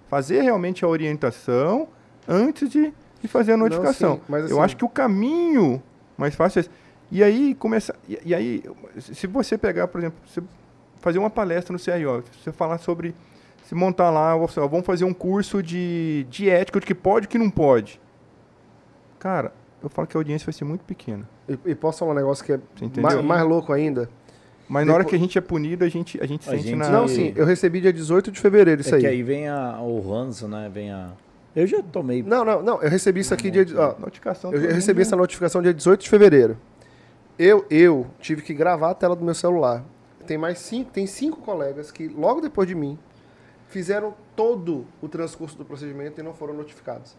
Fazer 0.07 0.41
realmente 0.41 0.84
a 0.84 0.88
orientação 0.88 1.88
antes 2.27 2.69
de, 2.69 2.91
de 3.22 3.27
fazer 3.27 3.53
a 3.53 3.57
Não, 3.57 3.65
notificação. 3.65 4.15
sim, 4.15 4.22
mas 4.27 4.49
eu 4.49 4.57
assim- 4.57 4.65
acho 4.65 4.77
que 4.77 4.85
o 4.85 4.89
caminho 4.89 5.81
mais 6.18 6.34
fácil 6.35 6.60
é 6.60 6.61
esse. 6.61 6.69
E 7.11 7.22
aí 7.23 7.53
começa. 7.56 7.93
E, 8.07 8.19
e 8.26 8.34
aí, 8.35 8.64
se 8.99 9.27
você 9.27 9.57
pegar, 9.57 9.88
por 9.88 9.99
exemplo, 9.99 10.18
você 10.26 10.41
fazer 11.02 11.19
uma 11.19 11.30
palestra 11.30 11.73
no 11.73 11.80
CRO, 11.80 12.23
você 12.41 12.52
falar 12.52 12.77
sobre. 12.77 13.14
Se 13.65 13.76
montar 13.76 14.10
lá, 14.10 14.35
ó, 14.35 14.45
vamos 14.68 14.85
fazer 14.85 15.06
um 15.06 15.14
curso 15.14 15.64
de, 15.64 16.26
de 16.30 16.49
ética, 16.49 16.80
de 16.80 16.85
que 16.85 16.93
pode 16.95 17.26
e 17.26 17.27
que 17.30 17.38
não 17.38 17.49
pode. 17.49 18.02
Cara, 19.19 19.53
eu 19.81 19.89
falo 19.89 20.07
que 20.07 20.18
a 20.18 20.19
audiência 20.19 20.45
vai 20.45 20.53
ser 20.53 20.65
muito 20.65 20.84
pequena. 20.84 21.27
E, 21.48 21.57
e 21.68 21.76
posso 21.76 21.99
falar 21.99 22.11
um 22.11 22.15
negócio 22.15 22.43
que 22.43 22.52
é 22.53 22.57
Você 22.76 22.85
entendeu? 22.85 23.03
mais, 23.03 23.23
mais 23.23 23.43
louco 23.48 23.72
ainda? 23.72 24.10
Mas 24.68 24.85
na 24.88 24.93
hora 24.93 25.03
que 25.06 25.15
a 25.15 25.19
gente 25.19 25.38
é 25.38 25.41
punido, 25.41 25.84
a 25.84 25.89
gente, 25.89 26.22
a 26.22 26.26
gente 26.26 26.48
A 26.48 26.52
sente 26.52 26.64
gente- 26.64 26.76
na. 26.77 26.89
Não, 26.89 27.06
e- 27.06 27.10
sim, 27.10 27.34
eu 27.35 27.45
recebi 27.45 27.81
dia 27.81 27.91
18 27.93 28.31
de 28.31 28.39
fevereiro 28.39 28.81
isso 28.81 28.93
é 28.93 28.95
aí. 28.98 29.02
que 29.02 29.07
aí 29.07 29.23
vem 29.23 29.48
a, 29.48 29.80
o 29.81 29.99
ranço, 30.02 30.48
né? 30.48 30.69
Vem 30.73 30.91
a. 30.91 31.11
Eu 31.56 31.68
já 31.68 31.82
tomei. 31.84 32.23
Não, 32.23 32.45
não, 32.45 32.61
não, 32.64 32.82
eu 32.82 32.90
recebi 32.90 33.19
isso 33.19 33.34
aqui 33.34 33.52
dia. 33.52 33.65
de- 33.65 33.76
Ó, 33.76 33.95
Notificação. 33.99 34.53
eu 34.53 34.60
recebi 34.73 34.99
mundo- 34.99 35.07
essa 35.07 35.15
notificação 35.15 35.61
dia 35.61 35.73
18 35.73 36.02
de 36.03 36.10
fevereiro. 36.10 36.57
Eu, 37.38 37.65
eu 37.69 38.07
tive 38.19 38.41
que 38.41 38.53
gravar 38.53 38.91
a 38.91 38.94
tela 38.94 39.15
do 39.15 39.23
meu 39.26 39.34
celular. 39.34 39.84
Tem 40.28 40.38
mais 40.38 40.60
cinco, 40.60 40.91
tem 40.91 41.06
cinco 41.07 41.41
colegas 41.41 41.91
que 41.91 42.07
logo 42.07 42.40
depois 42.40 42.68
de 42.68 42.76
mim 42.76 42.98
fizeram 43.68 44.14
todo 44.36 44.86
o 45.02 45.07
transcurso 45.07 45.57
do 45.57 45.65
procedimento 45.65 46.19
e 46.19 46.23
não 46.23 46.34
foram 46.34 46.53
notificados. 46.53 47.15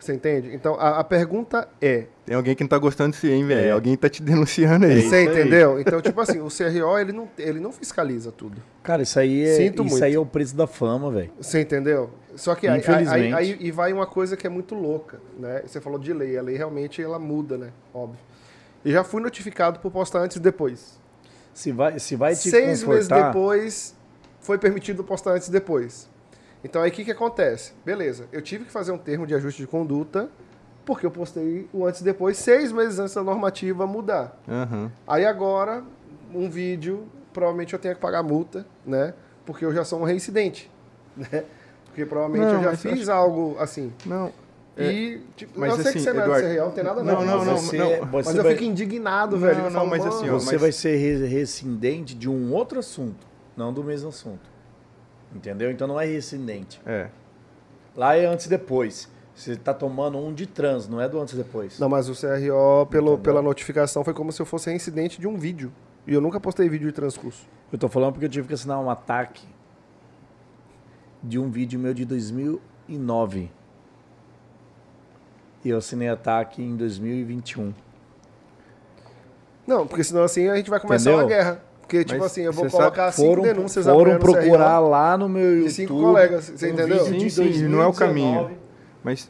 Você 0.00 0.14
entende? 0.14 0.54
Então 0.54 0.74
a, 0.80 1.00
a 1.00 1.04
pergunta 1.04 1.68
é, 1.80 2.06
Tem 2.24 2.34
alguém 2.34 2.54
que 2.56 2.64
não 2.64 2.68
tá 2.68 2.78
gostando 2.78 3.12
de 3.12 3.18
você, 3.18 3.30
hein, 3.30 3.46
velho? 3.46 3.66
É. 3.66 3.70
Alguém 3.70 3.94
tá 3.96 4.08
te 4.08 4.22
denunciando 4.22 4.86
aí. 4.86 5.02
você 5.02 5.14
aí. 5.16 5.26
entendeu? 5.26 5.78
Então 5.78 6.00
tipo 6.00 6.18
assim, 6.20 6.40
o 6.40 6.48
CRO 6.48 6.98
ele 6.98 7.12
não, 7.12 7.28
ele 7.38 7.60
não 7.60 7.70
fiscaliza 7.70 8.32
tudo. 8.32 8.62
Cara, 8.82 9.02
isso 9.02 9.18
aí 9.18 9.44
é, 9.44 9.54
Sinto 9.56 9.82
isso 9.84 9.90
muito. 9.92 10.04
aí 10.04 10.14
é 10.14 10.18
o 10.18 10.24
preço 10.24 10.56
da 10.56 10.66
fama, 10.66 11.10
velho. 11.10 11.30
Você 11.38 11.60
entendeu? 11.60 12.10
Só 12.34 12.54
que 12.54 12.66
aí, 12.66 12.74
aí, 12.74 12.78
Infelizmente. 12.80 13.34
aí- 13.34 13.56
e 13.60 13.70
vai 13.70 13.92
uma 13.92 14.06
coisa 14.06 14.36
que 14.36 14.46
é 14.46 14.50
muito 14.50 14.74
louca, 14.74 15.20
né? 15.38 15.62
Você 15.66 15.80
falou 15.80 15.98
de 15.98 16.12
lei, 16.14 16.38
a 16.38 16.42
lei 16.42 16.56
realmente 16.56 17.02
ela 17.02 17.18
muda, 17.18 17.58
né? 17.58 17.68
Óbvio. 17.92 18.18
E 18.82 18.90
já 18.90 19.04
fui 19.04 19.20
notificado 19.20 19.80
por 19.80 19.90
postar 19.90 20.20
antes 20.20 20.38
e 20.38 20.40
depois. 20.40 20.98
Se 21.52 21.72
vai, 21.72 21.98
se 21.98 22.16
vai 22.16 22.34
te 22.34 22.48
Seis 22.48 22.82
meses 22.82 22.84
confortar, 22.84 23.26
depois 23.26 23.94
foi 24.40 24.56
permitido 24.56 25.04
postar 25.04 25.32
antes 25.32 25.48
e 25.48 25.50
depois. 25.52 26.08
Então 26.62 26.82
aí 26.82 26.90
o 26.90 26.92
que, 26.92 27.04
que 27.04 27.10
acontece? 27.10 27.72
Beleza, 27.84 28.26
eu 28.32 28.42
tive 28.42 28.64
que 28.64 28.72
fazer 28.72 28.92
um 28.92 28.98
termo 28.98 29.26
de 29.26 29.34
ajuste 29.34 29.62
de 29.62 29.66
conduta 29.68 30.28
porque 30.84 31.06
eu 31.06 31.10
postei 31.10 31.68
o 31.72 31.84
antes 31.86 32.00
e 32.00 32.04
depois 32.04 32.36
seis 32.36 32.72
meses 32.72 32.98
antes 32.98 33.14
da 33.14 33.22
normativa 33.22 33.86
mudar. 33.86 34.38
Aham. 34.48 34.90
Aí 35.06 35.24
agora, 35.24 35.84
um 36.34 36.50
vídeo, 36.50 37.04
provavelmente 37.32 37.72
eu 37.72 37.78
tenho 37.78 37.94
que 37.94 38.00
pagar 38.00 38.22
multa, 38.22 38.66
né? 38.84 39.14
Porque 39.46 39.64
eu 39.64 39.72
já 39.72 39.84
sou 39.84 40.00
um 40.00 40.04
reincidente, 40.04 40.70
né? 41.16 41.44
Porque 41.86 42.04
provavelmente 42.06 42.52
Não, 42.52 42.62
eu 42.62 42.62
já 42.70 42.76
fiz 42.76 43.08
algo 43.08 43.56
assim. 43.58 43.92
Não. 44.04 44.32
E, 44.78 45.20
tipo, 45.36 45.58
mas 45.60 45.76
eu 45.76 45.82
sei 45.82 45.92
que 45.92 45.98
assim, 45.98 46.04
você 46.06 46.12
não 46.12 46.20
é 46.20 46.24
Eduardo- 46.24 46.46
CRL, 46.48 46.60
não 46.64 46.70
tem 46.70 46.84
nada 46.84 47.02
Não, 47.02 47.12
não. 47.14 47.24
não, 47.26 47.36
mas 47.38 47.46
não, 47.46 47.52
eu- 47.52 47.58
você, 47.58 47.76
não. 47.76 47.88
Você 48.06 48.28
Mas 48.28 48.36
eu 48.36 48.42
vai, 48.42 48.52
fico 48.54 48.64
indignado, 48.64 49.36
Não, 49.36 49.46
velho. 49.46 49.58
Eu 49.58 49.64
não, 49.64 49.70
falo, 49.72 49.90
mas 49.90 49.98
"Mano, 50.04 50.12
assim, 50.14 50.30
ó, 50.30 50.32
você 50.38 50.52
mas- 50.52 50.60
vai 50.60 50.72
ser 50.72 50.96
re- 50.96 51.26
rescindente 51.26 52.14
de 52.14 52.28
um 52.28 52.52
outro 52.52 52.78
assunto, 52.78 53.26
não 53.56 53.72
do 53.72 53.84
mesmo 53.84 54.08
assunto. 54.08 54.49
Entendeu? 55.34 55.70
Então 55.70 55.86
não 55.86 56.00
é 56.00 56.04
rescindente. 56.06 56.80
É. 56.84 57.08
Lá 57.96 58.16
é 58.16 58.26
antes 58.26 58.46
e 58.46 58.48
depois. 58.48 59.08
Você 59.34 59.56
tá 59.56 59.72
tomando 59.72 60.18
um 60.18 60.34
de 60.34 60.46
trans, 60.46 60.86
não 60.88 61.00
é 61.00 61.08
do 61.08 61.18
antes 61.20 61.34
e 61.34 61.36
depois. 61.36 61.78
Não, 61.78 61.88
mas 61.88 62.08
o 62.08 62.12
CRO, 62.12 62.86
pelo, 62.86 63.12
Entendeu? 63.12 63.18
pela 63.18 63.42
notificação, 63.42 64.04
foi 64.04 64.12
como 64.12 64.30
se 64.32 64.42
eu 64.42 64.46
fosse 64.46 64.68
reincidente 64.68 65.20
de 65.20 65.26
um 65.26 65.36
vídeo. 65.36 65.72
E 66.06 66.12
eu 66.12 66.20
nunca 66.20 66.40
postei 66.40 66.68
vídeo 66.68 66.88
de 66.88 66.92
transcurso. 66.92 67.46
Eu 67.72 67.78
tô 67.78 67.88
falando 67.88 68.12
porque 68.12 68.26
eu 68.26 68.30
tive 68.30 68.48
que 68.48 68.54
assinar 68.54 68.78
um 68.80 68.90
ataque 68.90 69.46
de 71.22 71.38
um 71.38 71.50
vídeo 71.50 71.78
meu 71.78 71.94
de 71.94 72.04
2009. 72.04 73.50
E 75.64 75.68
eu 75.68 75.78
assinei 75.78 76.08
ataque 76.08 76.62
em 76.62 76.76
2021. 76.76 77.72
Não, 79.66 79.86
porque 79.86 80.02
senão 80.02 80.24
assim 80.24 80.48
a 80.48 80.56
gente 80.56 80.68
vai 80.68 80.80
começar 80.80 81.10
Entendeu? 81.10 81.26
uma 81.26 81.28
guerra. 81.28 81.62
Porque, 81.90 82.04
tipo 82.04 82.20
Mas 82.20 82.30
assim, 82.30 82.42
eu 82.42 82.52
vou 82.52 82.62
você 82.64 82.70
sabe- 82.70 82.82
colocar 82.84 83.10
cinco 83.10 83.28
Foram, 83.30 83.42
denúncias 83.42 83.84
foram 83.84 84.12
o 84.12 84.18
CRO. 84.20 84.32
procurar 84.32 84.78
lá 84.78 85.18
no 85.18 85.28
meu 85.28 85.42
YouTube. 85.42 85.64
de 85.68 85.72
cinco 85.74 86.00
colegas, 86.00 86.44
você 86.44 86.66
um 86.66 86.72
entendeu? 86.72 87.04
vídeo 87.04 87.18
de 87.18 87.30
Sim, 87.30 87.52
sim, 87.52 87.62
não 87.68 87.82
é 87.82 87.86
o 87.86 87.90
2019. 87.92 87.98
caminho. 87.98 88.58
Mas 89.02 89.28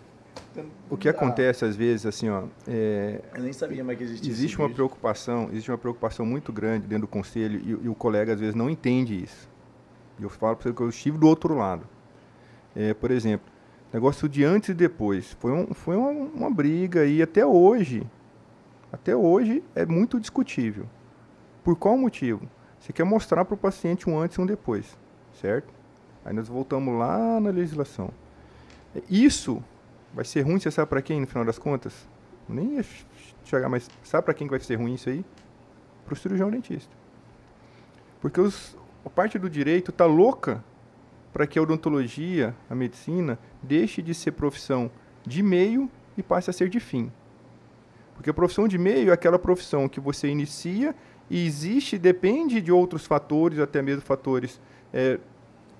o 0.91 0.97
que 0.99 1.09
Ah. 1.09 1.13
acontece 1.13 1.65
às 1.65 1.75
vezes, 1.75 2.05
assim, 2.05 2.29
ó, 2.29 2.43
é, 2.69 3.23
Eu 3.35 3.43
nem 3.45 3.53
sabia 3.55 3.83
mais 3.83 3.97
que 3.97 4.05
existia 4.05 4.31
existe 4.31 4.53
esse 4.53 4.61
uma 4.61 4.67
vídeo. 4.69 4.75
preocupação, 4.77 5.49
existe 5.51 5.71
uma 5.71 5.79
preocupação 5.79 6.27
muito 6.27 6.53
grande 6.53 6.87
dentro 6.87 7.07
do 7.07 7.09
conselho 7.11 7.59
e, 7.65 7.87
e 7.87 7.89
o 7.89 7.95
colega 7.95 8.35
às 8.35 8.41
vezes 8.41 8.55
não 8.55 8.69
entende 8.69 9.25
isso. 9.25 9.49
E 10.19 10.23
eu 10.23 10.29
falo 10.29 10.55
para 10.57 10.65
você 10.69 10.75
que 10.77 10.83
eu 10.83 10.89
estive 10.91 11.17
do 11.17 11.27
outro 11.27 11.57
lado. 11.57 11.85
É, 12.77 12.93
por 12.93 13.11
exemplo, 13.11 13.47
negócio 13.91 14.29
de 14.29 14.45
antes 14.45 14.69
e 14.69 14.75
depois. 14.75 15.35
Foi, 15.41 15.51
um, 15.51 15.73
foi 15.73 15.97
uma, 15.97 16.11
uma 16.11 16.51
briga 16.51 17.07
e 17.07 17.23
até 17.23 17.47
hoje, 17.47 18.03
até 18.93 19.17
hoje 19.17 19.65
é 19.75 19.87
muito 19.87 20.21
discutível. 20.21 20.85
Por 21.71 21.77
qual 21.77 21.97
motivo? 21.97 22.51
Você 22.81 22.93
quer 22.93 23.05
mostrar 23.05 23.45
para 23.45 23.55
o 23.55 23.57
paciente 23.57 24.11
um 24.11 24.19
antes 24.19 24.37
e 24.37 24.41
um 24.41 24.45
depois, 24.45 24.99
certo? 25.41 25.73
Aí 26.25 26.35
nós 26.35 26.49
voltamos 26.49 26.99
lá 26.99 27.39
na 27.39 27.51
legislação. 27.51 28.11
Isso 29.09 29.63
vai 30.13 30.25
ser 30.25 30.41
ruim, 30.41 30.59
você 30.59 30.69
sabe 30.69 30.89
para 30.89 31.01
quem 31.01 31.21
no 31.21 31.29
final 31.29 31.45
das 31.45 31.61
contas? 31.61 32.09
Nem 32.49 32.75
ia 32.75 32.83
ch- 32.83 33.07
chegar, 33.45 33.69
mas 33.69 33.89
sabe 34.03 34.25
para 34.25 34.35
quem 34.35 34.49
que 34.49 34.51
vai 34.51 34.59
ser 34.59 34.75
ruim 34.75 34.95
isso 34.95 35.11
aí? 35.11 35.25
Para 36.05 36.15
o 36.15 36.17
cirurgião 36.17 36.51
dentista. 36.51 36.93
Porque 38.21 38.41
os, 38.41 38.77
a 39.07 39.09
parte 39.09 39.39
do 39.39 39.49
direito 39.49 39.93
tá 39.93 40.07
louca 40.07 40.65
para 41.33 41.47
que 41.47 41.57
a 41.57 41.63
odontologia, 41.63 42.53
a 42.69 42.75
medicina, 42.75 43.39
deixe 43.63 44.03
de 44.03 44.13
ser 44.13 44.33
profissão 44.33 44.91
de 45.25 45.41
meio 45.41 45.89
e 46.19 46.23
passe 46.25 46.51
a 46.51 46.53
ser 46.53 46.69
de 46.69 46.81
fim. 46.81 47.13
Porque 48.17 48.29
a 48.29 48.35
profissão 48.35 48.67
de 48.67 48.77
meio 48.77 49.11
é 49.11 49.13
aquela 49.13 49.39
profissão 49.39 49.89
que 49.89 50.01
você 50.01 50.27
inicia 50.29 50.97
e 51.31 51.47
existe, 51.47 51.97
depende 51.97 52.61
de 52.61 52.73
outros 52.73 53.07
fatores, 53.07 53.59
até 53.59 53.81
mesmo 53.81 54.03
fatores 54.03 54.61
eh, 54.93 55.19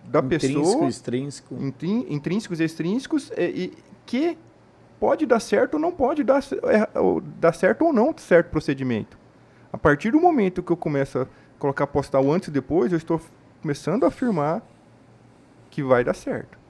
da 0.05 0.21
Intrínseco, 0.21 0.61
pessoa, 0.63 0.89
extrínseco. 0.89 1.55
intrin- 1.57 2.07
intrínsecos 2.09 2.61
e 2.61 2.65
extrínsecos, 2.65 3.33
eh, 3.37 3.51
e 3.51 3.75
que 4.07 4.39
pode 5.01 5.27
dar 5.27 5.41
certo 5.41 5.75
ou 5.75 5.81
não 5.81 5.91
pode 5.93 6.23
dar, 6.23 6.41
é, 6.65 6.89
dar 7.41 7.53
certo 7.53 7.85
ou 7.85 7.93
não 7.93 8.17
certo 8.17 8.49
procedimento. 8.51 9.19
A 9.73 9.77
partir 9.79 10.13
do 10.13 10.21
momento 10.21 10.63
que 10.63 10.71
eu 10.71 10.77
começo 10.77 11.19
a 11.19 11.27
colocar 11.59 11.87
postar 11.87 12.21
o 12.21 12.33
antes 12.33 12.49
e 12.49 12.53
depois, 12.53 12.93
eu 12.93 12.99
estou 12.99 13.21
começando 13.61 14.05
a 14.05 14.09
afirmar 14.09 14.63
que 15.71 15.83
vai 15.83 16.05
dar 16.05 16.15
certo. 16.15 16.61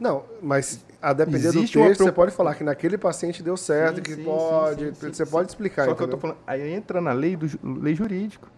Não, 0.00 0.24
mas 0.40 0.84
a 1.00 1.12
depender 1.12 1.48
Existe 1.48 1.74
do 1.74 1.80
uma 1.80 1.88
texto, 1.88 2.04
você 2.04 2.12
pode 2.12 2.32
falar 2.32 2.54
que 2.54 2.64
naquele 2.64 2.98
paciente 2.98 3.42
deu 3.42 3.56
certo, 3.56 3.96
Sim, 3.96 4.02
que 4.02 4.14
sim, 4.16 4.24
pode. 4.24 4.86
sim, 4.86 4.94
sim, 4.94 5.12
você 5.12 5.24
sim, 5.24 5.30
pode 5.30 5.48
sim. 5.50 5.54
explicar, 5.54 5.84
Só 5.86 5.94
que 5.94 6.02
eu 6.02 6.06
entendeu? 6.06 6.16
tô 6.16 6.20
falando, 6.20 6.38
aí 6.46 6.72
entra 6.72 7.00
na 7.00 7.12
lei 7.12 7.36
do 7.36 7.46
lei 7.80 7.94
jurídico. 7.94 8.50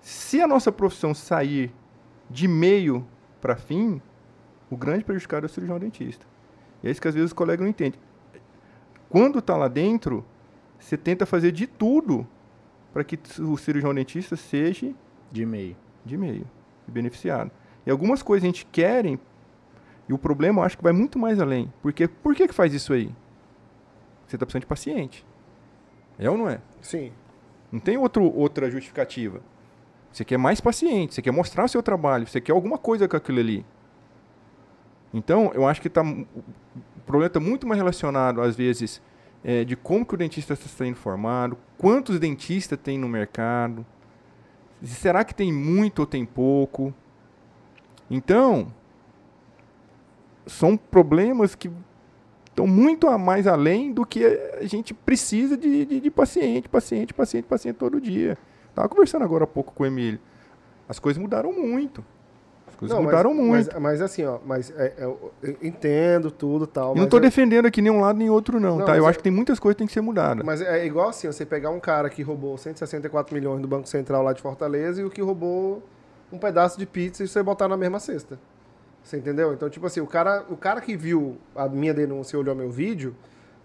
Se 0.00 0.40
a 0.40 0.46
nossa 0.46 0.70
profissão 0.70 1.14
sair 1.14 1.72
de 2.30 2.46
meio 2.46 3.06
para 3.40 3.56
fim, 3.56 4.00
o 4.70 4.76
grande 4.76 5.04
prejudicado 5.04 5.46
é 5.46 5.48
o 5.48 5.48
cirurgião 5.48 5.78
dentista. 5.78 6.26
E 6.82 6.88
é 6.88 6.90
isso 6.90 7.00
que 7.00 7.08
às 7.08 7.14
vezes 7.14 7.30
os 7.30 7.32
colegas 7.32 7.62
não 7.62 7.70
entendem. 7.70 7.98
Quando 9.08 9.38
está 9.38 9.56
lá 9.56 9.68
dentro, 9.68 10.24
você 10.78 10.96
tenta 10.96 11.24
fazer 11.24 11.50
de 11.52 11.66
tudo 11.66 12.26
para 12.92 13.02
que 13.02 13.18
o 13.40 13.56
cirurgião 13.56 13.94
dentista 13.94 14.36
seja 14.36 14.92
De 15.32 15.44
meio. 15.46 15.76
de 16.04 16.16
meio. 16.16 16.46
beneficiado. 16.86 17.50
E 17.86 17.90
algumas 17.90 18.22
coisas 18.22 18.44
a 18.44 18.46
gente 18.48 18.66
querem, 18.66 19.18
e 20.08 20.12
o 20.12 20.18
problema 20.18 20.60
eu 20.60 20.64
acho 20.64 20.76
que 20.76 20.82
vai 20.82 20.92
muito 20.92 21.18
mais 21.18 21.38
além. 21.38 21.72
Porque 21.82 22.08
por 22.08 22.34
que, 22.34 22.48
que 22.48 22.54
faz 22.54 22.72
isso 22.72 22.92
aí? 22.92 23.14
Você 24.26 24.36
está 24.36 24.46
precisando 24.46 24.62
de 24.62 24.66
paciente. 24.66 25.26
É 26.18 26.30
ou 26.30 26.36
não 26.36 26.48
é? 26.48 26.60
Sim. 26.80 27.12
Não 27.70 27.78
tem 27.78 27.96
outro, 27.96 28.24
outra 28.24 28.70
justificativa. 28.70 29.40
Você 30.10 30.24
quer 30.24 30.38
mais 30.38 30.60
paciente, 30.60 31.14
você 31.14 31.22
quer 31.22 31.30
mostrar 31.30 31.64
o 31.64 31.68
seu 31.68 31.82
trabalho, 31.82 32.26
você 32.26 32.40
quer 32.40 32.52
alguma 32.52 32.78
coisa 32.78 33.06
com 33.06 33.16
aquilo 33.16 33.38
ali. 33.38 33.64
Então, 35.12 35.50
eu 35.54 35.66
acho 35.66 35.80
que 35.80 35.88
tá, 35.88 36.02
o 36.02 37.00
problema 37.06 37.28
está 37.28 37.40
muito 37.40 37.66
mais 37.66 37.78
relacionado, 37.78 38.40
às 38.40 38.56
vezes, 38.56 39.02
é, 39.44 39.64
de 39.64 39.76
como 39.76 40.04
que 40.04 40.14
o 40.14 40.16
dentista 40.16 40.54
está 40.54 40.66
sendo 40.66 40.96
formado, 40.96 41.56
quantos 41.76 42.18
dentistas 42.18 42.78
tem 42.82 42.98
no 42.98 43.08
mercado, 43.08 43.84
será 44.82 45.24
que 45.24 45.34
tem 45.34 45.52
muito 45.52 46.00
ou 46.00 46.06
tem 46.06 46.24
pouco. 46.24 46.92
Então, 48.10 48.72
são 50.48 50.76
problemas 50.76 51.54
que 51.54 51.70
estão 52.48 52.66
muito 52.66 53.06
a 53.06 53.16
mais 53.16 53.46
além 53.46 53.92
do 53.92 54.04
que 54.04 54.24
a 54.24 54.64
gente 54.64 54.92
precisa 54.92 55.56
de, 55.56 55.84
de, 55.84 56.00
de 56.00 56.10
paciente, 56.10 56.68
paciente, 56.68 57.14
paciente, 57.14 57.44
paciente 57.44 57.76
todo 57.76 58.00
dia. 58.00 58.36
Estava 58.70 58.88
conversando 58.88 59.24
agora 59.24 59.44
há 59.44 59.46
pouco 59.46 59.72
com 59.72 59.84
o 59.84 59.86
Emílio. 59.86 60.18
As 60.88 60.98
coisas 60.98 61.20
mudaram 61.20 61.52
muito. 61.52 62.04
As 62.66 62.74
coisas 62.74 62.96
Não, 62.96 63.04
mudaram 63.04 63.34
mas, 63.34 63.46
muito. 63.46 63.72
Mas, 63.74 63.82
mas 63.82 64.02
assim, 64.02 64.24
ó, 64.24 64.38
mas 64.44 64.70
é, 64.76 64.94
é, 64.98 65.04
eu 65.04 65.32
entendo 65.62 66.30
tudo 66.30 66.64
e 66.64 66.68
tal. 66.68 66.86
E 66.86 66.88
não 66.88 66.94
mas 66.96 67.04
estou 67.04 67.18
é- 67.18 67.22
defendendo 67.22 67.66
aqui 67.66 67.82
nenhum 67.82 68.00
lado 68.00 68.18
nem 68.18 68.30
outro, 68.30 68.58
não, 68.58 68.78
Não, 68.78 68.86
tá? 68.86 68.96
Eu 68.96 69.06
é- 69.06 69.08
acho 69.08 69.18
que 69.18 69.24
tem 69.24 69.32
muitas 69.32 69.58
coisas 69.58 69.74
que 69.74 69.78
tem 69.78 69.86
que 69.86 69.92
ser 69.92 70.00
mudadas. 70.00 70.44
Mas 70.44 70.60
é 70.60 70.84
igual 70.86 71.08
assim, 71.10 71.26
você 71.26 71.44
pegar 71.44 71.70
um 71.70 71.80
cara 71.80 72.08
que 72.08 72.22
roubou 72.22 72.56
164 72.56 73.34
milhões 73.34 73.60
do 73.60 73.68
Banco 73.68 73.88
Central 73.88 74.22
lá 74.22 74.32
de 74.32 74.40
Fortaleza 74.40 75.00
e 75.00 75.04
o 75.04 75.10
que 75.10 75.20
roubou 75.20 75.82
um 76.32 76.38
pedaço 76.38 76.78
de 76.78 76.86
pizza 76.86 77.22
e 77.24 77.28
você 77.28 77.42
botar 77.42 77.68
na 77.68 77.76
mesma 77.76 77.98
cesta. 78.00 78.38
Você 79.08 79.16
entendeu? 79.16 79.54
Então, 79.54 79.70
tipo 79.70 79.86
assim, 79.86 80.00
o 80.00 80.06
cara, 80.06 80.44
o 80.50 80.56
cara 80.56 80.82
que 80.82 80.94
viu 80.94 81.38
a 81.56 81.66
minha 81.66 81.94
denúncia 81.94 82.36
e 82.36 82.38
olhou 82.38 82.54
meu 82.54 82.70
vídeo, 82.70 83.16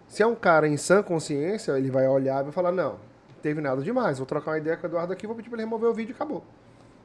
se 0.07 0.23
é 0.23 0.25
um 0.25 0.35
cara 0.35 0.69
em 0.69 0.77
sã 0.77 1.03
consciência, 1.03 1.77
ele 1.77 1.91
vai 1.91 2.07
olhar 2.07 2.39
e 2.39 2.43
vai 2.43 2.53
falar, 2.53 2.71
não, 2.71 2.91
não 2.93 2.97
teve 3.41 3.59
nada 3.59 3.81
demais, 3.81 4.19
vou 4.19 4.25
trocar 4.25 4.51
uma 4.51 4.57
ideia 4.57 4.77
com 4.77 4.87
o 4.87 4.89
Eduardo 4.89 5.11
aqui, 5.11 5.27
vou 5.27 5.35
pedir 5.35 5.49
pra 5.49 5.57
ele 5.57 5.65
remover 5.65 5.89
o 5.89 5.93
vídeo 5.93 6.13
e 6.13 6.15
acabou. 6.15 6.45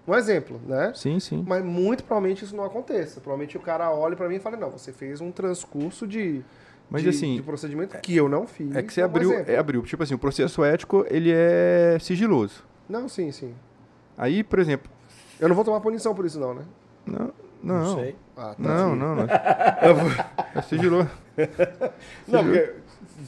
Um 0.06 0.14
exemplo, 0.14 0.60
né? 0.68 0.92
Sim, 0.94 1.18
sim. 1.18 1.44
Mas 1.44 1.64
muito 1.64 2.04
provavelmente 2.04 2.44
isso 2.44 2.54
não 2.54 2.64
aconteça. 2.64 3.20
Provavelmente 3.20 3.56
o 3.56 3.60
cara 3.60 3.90
olha 3.92 4.14
pra 4.14 4.28
mim 4.28 4.36
e 4.36 4.38
fala, 4.38 4.56
não, 4.56 4.70
você 4.70 4.92
fez 4.92 5.20
um 5.20 5.32
transcurso 5.32 6.06
de, 6.06 6.40
Mas 6.88 7.02
de, 7.02 7.08
assim, 7.08 7.34
de 7.34 7.42
procedimento 7.42 7.98
que 7.98 8.14
eu 8.14 8.28
não 8.28 8.46
fiz. 8.46 8.72
é 8.76 8.84
que 8.84 8.92
você 8.92 9.02
abriu, 9.02 9.32
exemplo. 9.32 9.52
é, 9.52 9.58
abriu. 9.58 9.82
Tipo 9.82 10.04
assim, 10.04 10.14
o 10.14 10.18
processo 10.18 10.62
ético, 10.62 11.04
ele 11.10 11.32
é 11.34 11.98
sigiloso. 12.00 12.62
Não, 12.88 13.08
sim, 13.08 13.32
sim. 13.32 13.52
Aí, 14.16 14.44
por 14.44 14.60
exemplo, 14.60 14.88
Eu 15.40 15.48
não 15.48 15.56
vou 15.56 15.64
tomar 15.64 15.80
punição 15.80 16.14
por 16.14 16.24
isso, 16.24 16.38
não, 16.38 16.54
né? 16.54 16.62
não, 17.04 17.32
não, 17.62 17.96
sei. 17.96 18.16
Ah, 18.36 18.54
tá. 18.54 18.56
não, 18.58 18.96
não, 18.96 19.14
não. 19.16 19.26
É. 21.36 21.48
Não, 22.26 22.42
porque. 22.44 22.74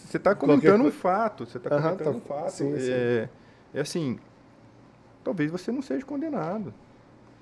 Você 0.06 0.16
está 0.16 0.34
comentando 0.34 0.84
um 0.84 0.90
fato. 0.90 1.46
Você 1.46 1.58
está 1.58 1.70
comentando 1.70 2.04
tá- 2.04 2.10
um 2.10 2.20
fato. 2.20 2.50
sim, 2.50 2.78
sim. 2.78 2.92
É, 2.92 3.28
é 3.74 3.80
assim, 3.80 4.18
talvez 5.24 5.50
você 5.50 5.72
não 5.72 5.82
seja 5.82 6.04
condenado. 6.04 6.72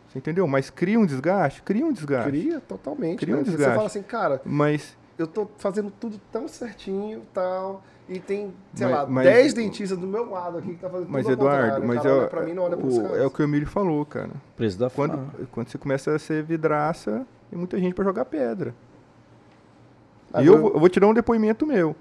Você 0.08 0.18
entendeu? 0.18 0.46
Mas 0.46 0.70
cria 0.70 0.98
um 0.98 1.04
desgaste? 1.04 1.62
Cria 1.62 1.84
um 1.84 1.92
desgaste. 1.92 2.30
Cria 2.30 2.60
totalmente. 2.60 3.18
Cria 3.18 3.34
um 3.34 3.38
né? 3.38 3.44
Você 3.44 3.50
desgaste. 3.50 3.74
fala 3.74 3.86
assim, 3.86 4.02
cara, 4.02 4.40
Mas, 4.44 4.96
eu 5.18 5.26
tô 5.26 5.48
fazendo 5.58 5.90
tudo 5.90 6.18
tão 6.32 6.48
certinho 6.48 7.22
tal. 7.34 7.82
E 8.08 8.18
tem, 8.18 8.54
sei 8.74 8.86
Mas- 8.86 8.96
lá, 8.96 9.06
mas- 9.06 9.24
10 9.26 9.52
dentistas 9.54 9.98
do 9.98 10.06
meu 10.06 10.30
lado 10.30 10.58
aqui 10.58 10.68
que 10.74 10.80
tá 10.80 10.88
fazendo 10.88 11.10
mas 11.10 11.28
Eduardo, 11.28 11.86
mas 11.86 12.02
é, 12.04 12.10
olha 12.10 12.26
pra 12.28 12.42
mim 12.42 12.54
não 12.54 12.62
olha 12.62 12.76
pros 12.76 12.96
o, 12.96 13.02
caras. 13.02 13.18
é 13.18 13.26
o 13.26 13.30
que 13.30 13.42
o 13.42 13.44
Emílio 13.44 13.66
falou, 13.68 14.04
cara. 14.06 14.30
Preço 14.56 14.78
da 14.78 14.88
Quando, 14.88 15.30
quando 15.52 15.68
você 15.68 15.76
começa 15.76 16.14
a 16.14 16.18
ser 16.18 16.42
vidraça, 16.42 17.26
tem 17.50 17.58
muita 17.58 17.78
gente 17.78 17.92
para 17.94 18.04
jogar 18.04 18.24
pedra. 18.24 18.74
Ah, 20.32 20.42
e 20.42 20.46
eu, 20.46 20.54
eu- 20.54 20.60
vou- 20.60 20.72
eu 20.72 20.80
vou 20.80 20.88
te 20.88 20.98
dar 20.98 21.06
um 21.08 21.12
depoimento 21.14 21.66
meu. 21.66 21.94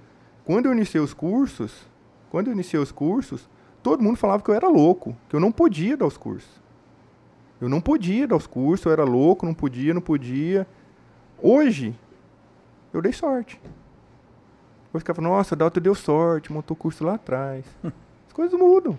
Quando 0.45 0.67
eu 0.67 0.71
iniciei 0.73 1.01
os 1.03 1.13
cursos, 1.13 1.85
quando 2.29 2.47
eu 2.47 2.53
iniciei 2.53 2.81
os 2.81 2.91
cursos, 2.91 3.49
todo 3.83 4.01
mundo 4.01 4.15
falava 4.17 4.41
que 4.41 4.49
eu 4.49 4.55
era 4.55 4.69
louco, 4.69 5.13
que 5.27 5.35
eu 5.35 5.39
não 5.41 5.51
podia 5.51 5.97
dar 5.97 6.05
os 6.05 6.15
cursos. 6.17 6.61
Eu 7.59 7.67
não 7.67 7.81
podia 7.81 8.25
dar 8.27 8.35
os 8.37 8.47
cursos, 8.47 8.85
eu 8.85 8.91
era 8.93 9.03
louco, 9.03 9.45
não 9.45 9.53
podia, 9.53 9.93
não 9.93 10.01
podia. 10.01 10.65
Hoje, 11.41 11.93
eu 12.93 13.01
dei 13.01 13.11
sorte. 13.11 13.59
Hoje 14.97 15.01
ficava, 15.03 15.21
nossa, 15.21 15.53
o 15.53 15.57
Dalton 15.57 15.79
deu 15.79 15.93
sorte, 15.93 16.51
montou 16.51 16.73
o 16.75 16.77
curso 16.77 17.03
lá 17.03 17.13
atrás. 17.15 17.63
As 17.83 18.33
coisas 18.33 18.59
mudam. 18.59 18.97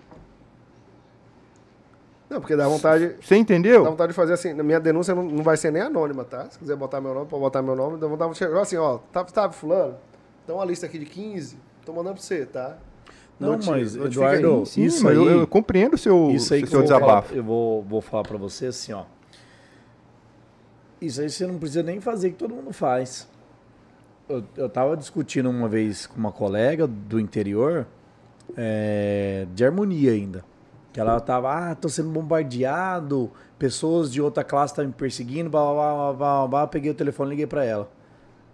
Não, 2.30 2.40
porque 2.40 2.54
dá 2.54 2.68
vontade. 2.68 3.16
Você 3.20 3.36
entendeu? 3.36 3.82
Dá 3.82 3.90
vontade 3.90 4.12
de 4.12 4.16
fazer 4.16 4.34
assim, 4.34 4.52
minha 4.54 4.78
denúncia 4.78 5.14
não, 5.14 5.24
não 5.24 5.42
vai 5.42 5.56
ser 5.56 5.72
nem 5.72 5.82
anônima, 5.82 6.24
tá? 6.24 6.48
Se 6.50 6.58
quiser 6.58 6.76
botar 6.76 7.00
meu 7.00 7.12
nome, 7.14 7.26
pode 7.26 7.40
botar 7.40 7.62
meu 7.62 7.74
nome. 7.74 7.98
Dá 7.98 8.06
vontade 8.06 8.32
de 8.32 8.38
chegar 8.38 8.60
assim, 8.60 8.76
ó, 8.76 8.98
tá, 9.12 9.24
tá 9.24 9.50
fulano? 9.50 9.96
Então 10.44 10.56
uma 10.56 10.64
lista 10.64 10.86
aqui 10.86 10.98
de 10.98 11.06
15, 11.06 11.56
tô 11.84 11.92
mandando 11.92 12.14
pra 12.16 12.22
você, 12.22 12.46
tá? 12.46 12.76
Não, 13.40 13.50
Notifica- 13.52 13.76
mas, 13.76 13.96
aí. 13.96 14.04
Eduardo, 14.04 14.66
Sim, 14.66 14.82
isso 14.84 15.04
mas 15.04 15.18
aí, 15.18 15.24
eu, 15.26 15.40
eu 15.40 15.46
compreendo 15.46 15.94
o 15.94 15.98
seu, 15.98 16.30
isso 16.30 16.52
aí 16.54 16.62
que 16.62 16.68
seu 16.68 16.80
eu 16.80 16.86
vou 16.86 16.88
falar- 17.00 17.06
desabafo. 17.22 17.34
eu 17.34 17.42
vou, 17.42 17.82
vou 17.82 18.00
falar 18.00 18.22
pra 18.24 18.36
você 18.38 18.66
assim, 18.66 18.92
ó. 18.92 19.04
Isso 21.00 21.20
aí 21.20 21.30
você 21.30 21.46
não 21.46 21.58
precisa 21.58 21.82
nem 21.82 22.00
fazer, 22.00 22.30
que 22.30 22.36
todo 22.36 22.54
mundo 22.54 22.72
faz. 22.72 23.26
Eu, 24.28 24.44
eu 24.56 24.68
tava 24.68 24.94
discutindo 24.94 25.48
uma 25.48 25.68
vez 25.68 26.06
com 26.06 26.18
uma 26.18 26.30
colega 26.30 26.86
do 26.86 27.18
interior, 27.18 27.86
é, 28.54 29.46
de 29.54 29.64
harmonia 29.64 30.12
ainda. 30.12 30.44
Que 30.92 31.00
ela 31.00 31.18
tava, 31.18 31.70
ah, 31.70 31.74
tô 31.74 31.88
sendo 31.88 32.10
bombardeado, 32.10 33.30
pessoas 33.58 34.12
de 34.12 34.20
outra 34.20 34.44
classe 34.44 34.72
estão 34.72 34.84
me 34.84 34.92
perseguindo, 34.92 35.48
blá, 35.48 35.72
blá, 35.72 35.94
blá, 35.94 36.12
blá, 36.12 36.46
blá. 36.46 36.66
Peguei 36.66 36.90
o 36.90 36.94
telefone 36.94 37.30
liguei 37.30 37.46
pra 37.46 37.64
ela. 37.64 37.90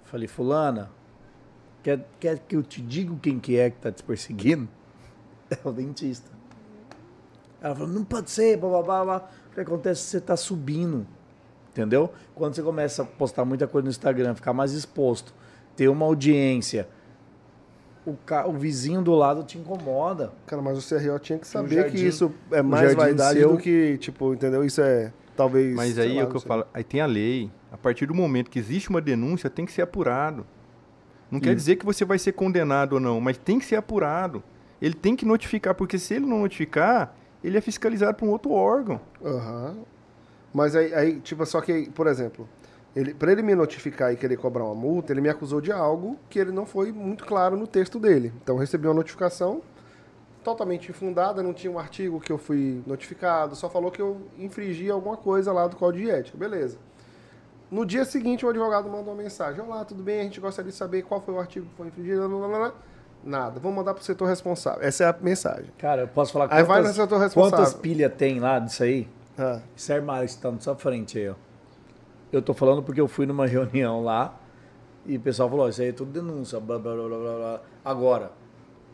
Falei, 0.04 0.28
fulana, 0.28 0.90
quer, 1.82 2.06
quer 2.20 2.38
que 2.38 2.54
eu 2.54 2.62
te 2.62 2.80
diga 2.80 3.12
quem 3.20 3.40
que 3.40 3.58
é 3.58 3.70
que 3.70 3.78
tá 3.78 3.90
te 3.90 4.02
perseguindo? 4.02 4.68
É 5.50 5.68
o 5.68 5.72
dentista. 5.72 6.30
Ela 7.60 7.74
falou, 7.74 7.92
não 7.92 8.04
pode 8.04 8.30
ser, 8.30 8.56
blá, 8.56 8.70
blá, 8.70 8.82
blá, 8.82 9.04
blá. 9.04 9.28
O 9.50 9.54
que 9.54 9.60
acontece 9.60 10.00
é 10.00 10.04
que 10.04 10.10
você 10.10 10.20
tá 10.20 10.36
subindo, 10.36 11.06
entendeu? 11.70 12.12
Quando 12.34 12.54
você 12.54 12.62
começa 12.62 13.02
a 13.02 13.04
postar 13.04 13.44
muita 13.44 13.66
coisa 13.66 13.84
no 13.84 13.90
Instagram, 13.90 14.34
ficar 14.34 14.52
mais 14.52 14.72
exposto, 14.72 15.34
ter 15.76 15.88
uma 15.88 16.04
audiência, 16.06 16.88
o, 18.06 18.14
ca- 18.26 18.46
o 18.46 18.52
vizinho 18.52 19.02
do 19.02 19.14
lado 19.14 19.42
te 19.44 19.58
incomoda. 19.58 20.32
Cara, 20.46 20.60
mas 20.60 20.78
o 20.78 20.88
CRO 20.98 21.18
tinha 21.18 21.38
que 21.38 21.46
saber 21.46 21.74
jardim- 21.76 21.96
que 21.96 22.06
isso 22.06 22.32
é 22.50 22.62
mais 22.62 22.94
vaidade 22.94 23.38
seu- 23.40 23.52
do 23.52 23.58
que, 23.58 23.96
tipo, 23.98 24.34
entendeu? 24.34 24.64
Isso 24.64 24.80
é, 24.80 25.12
talvez... 25.36 25.74
Mas 25.74 25.98
aí 25.98 26.14
lá, 26.14 26.22
é 26.22 26.24
o 26.24 26.28
que 26.28 26.36
eu 26.36 26.40
sei. 26.40 26.48
falo, 26.48 26.66
aí 26.74 26.84
tem 26.84 27.00
a 27.00 27.06
lei. 27.06 27.50
A 27.72 27.76
partir 27.76 28.06
do 28.06 28.14
momento 28.14 28.50
que 28.50 28.58
existe 28.58 28.88
uma 28.90 29.00
denúncia, 29.00 29.48
tem 29.50 29.64
que 29.66 29.72
ser 29.72 29.82
apurado. 29.82 30.46
Não 31.30 31.40
quer 31.40 31.48
Isso. 31.50 31.56
dizer 31.56 31.76
que 31.76 31.84
você 31.84 32.04
vai 32.04 32.18
ser 32.18 32.32
condenado 32.32 32.92
ou 32.94 33.00
não, 33.00 33.20
mas 33.20 33.36
tem 33.38 33.58
que 33.58 33.64
ser 33.64 33.76
apurado. 33.76 34.42
Ele 34.80 34.94
tem 34.94 35.16
que 35.16 35.24
notificar, 35.24 35.74
porque 35.74 35.98
se 35.98 36.14
ele 36.14 36.26
não 36.26 36.40
notificar, 36.40 37.16
ele 37.42 37.56
é 37.56 37.60
fiscalizado 37.60 38.14
por 38.16 38.26
um 38.26 38.30
outro 38.30 38.52
órgão. 38.52 39.00
Aham. 39.24 39.76
Mas 40.52 40.76
aí, 40.76 40.94
aí, 40.94 41.20
tipo, 41.20 41.44
só 41.46 41.60
que, 41.60 41.90
por 41.90 42.06
exemplo, 42.06 42.48
ele, 42.94 43.12
pra 43.14 43.32
ele 43.32 43.42
me 43.42 43.54
notificar 43.54 44.12
e 44.12 44.16
querer 44.16 44.36
cobrar 44.36 44.64
uma 44.64 44.74
multa, 44.74 45.12
ele 45.12 45.20
me 45.20 45.28
acusou 45.28 45.60
de 45.60 45.72
algo 45.72 46.16
que 46.30 46.38
ele 46.38 46.52
não 46.52 46.64
foi 46.66 46.92
muito 46.92 47.24
claro 47.24 47.56
no 47.56 47.66
texto 47.66 47.98
dele. 47.98 48.32
Então 48.42 48.54
eu 48.56 48.60
recebi 48.60 48.86
uma 48.86 48.94
notificação 48.94 49.62
totalmente 50.42 50.90
infundada, 50.90 51.42
não 51.42 51.54
tinha 51.54 51.72
um 51.72 51.78
artigo 51.78 52.20
que 52.20 52.30
eu 52.30 52.36
fui 52.38 52.82
notificado, 52.86 53.56
só 53.56 53.68
falou 53.70 53.90
que 53.90 54.00
eu 54.02 54.20
infringi 54.38 54.90
alguma 54.90 55.16
coisa 55.16 55.52
lá 55.52 55.66
do 55.66 55.74
Código 55.76 56.04
de 56.04 56.10
Ética. 56.10 56.36
Beleza. 56.36 56.76
No 57.70 57.84
dia 57.86 58.04
seguinte, 58.04 58.44
o 58.44 58.48
advogado 58.48 58.88
mandou 58.88 59.14
uma 59.14 59.22
mensagem: 59.22 59.60
Olá, 59.62 59.84
tudo 59.84 60.02
bem? 60.02 60.20
A 60.20 60.22
gente 60.24 60.38
gostaria 60.40 60.70
de 60.70 60.76
saber 60.76 61.02
qual 61.02 61.20
foi 61.20 61.34
o 61.34 61.40
artigo 61.40 61.66
que 61.66 61.74
foi 61.74 61.86
infringido. 61.88 62.20
Lá, 62.28 62.46
lá, 62.46 62.46
lá, 62.46 62.58
lá. 62.66 62.74
Nada. 63.24 63.58
Vamos 63.58 63.78
mandar 63.78 63.94
para 63.94 64.02
o 64.02 64.04
setor 64.04 64.26
responsável. 64.28 64.82
Essa 64.86 65.04
é 65.04 65.06
a 65.08 65.16
mensagem. 65.18 65.70
Cara, 65.78 66.02
eu 66.02 66.08
posso 66.08 66.30
falar 66.32 66.46
Aí 66.50 66.62
vai 66.62 66.80
no 66.80 66.84
quantas, 66.84 66.96
setor 66.96 67.18
responsável. 67.18 67.58
quantas 67.64 67.74
pilhas 67.74 68.12
tem 68.14 68.38
lá 68.38 68.58
disso 68.58 68.82
aí? 68.82 69.08
Ah, 69.38 69.60
Esse 69.74 69.92
armário 69.94 70.28
que 70.28 70.34
está 70.34 70.50
na 70.52 70.60
sua 70.60 70.76
frente 70.76 71.18
aí, 71.18 71.30
ó. 71.30 71.34
Eu 72.34 72.42
tô 72.42 72.52
falando 72.54 72.82
porque 72.82 73.00
eu 73.00 73.06
fui 73.08 73.26
numa 73.26 73.46
reunião 73.46 74.02
lá 74.02 74.34
e 75.06 75.16
o 75.16 75.20
pessoal 75.20 75.48
falou, 75.48 75.66
ó, 75.66 75.68
isso 75.68 75.80
aí 75.82 75.88
é 75.88 75.92
tudo 75.92 76.10
denúncia, 76.10 76.58
blá, 76.58 76.78
blá, 76.78 76.94
blá, 76.94 77.06
blá, 77.08 77.18
blá. 77.18 77.60
Agora, 77.84 78.32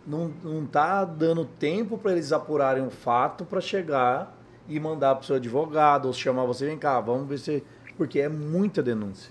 não, 0.07 0.31
não 0.43 0.67
tá 0.67 1.05
dando 1.05 1.45
tempo 1.45 1.97
para 1.97 2.13
eles 2.13 2.33
apurarem 2.33 2.85
o 2.87 2.91
fato 2.91 3.45
para 3.45 3.61
chegar 3.61 4.37
e 4.69 4.79
mandar 4.79 5.15
pro 5.17 5.27
seu 5.27 5.37
advogado 5.37 6.07
ou 6.07 6.13
chamar 6.13 6.45
você, 6.45 6.67
vem 6.67 6.79
cá, 6.79 7.01
vamos 7.01 7.29
ver 7.29 7.39
se... 7.39 7.65
Porque 7.97 8.19
é 8.21 8.29
muita 8.29 8.83
denúncia. 8.83 9.31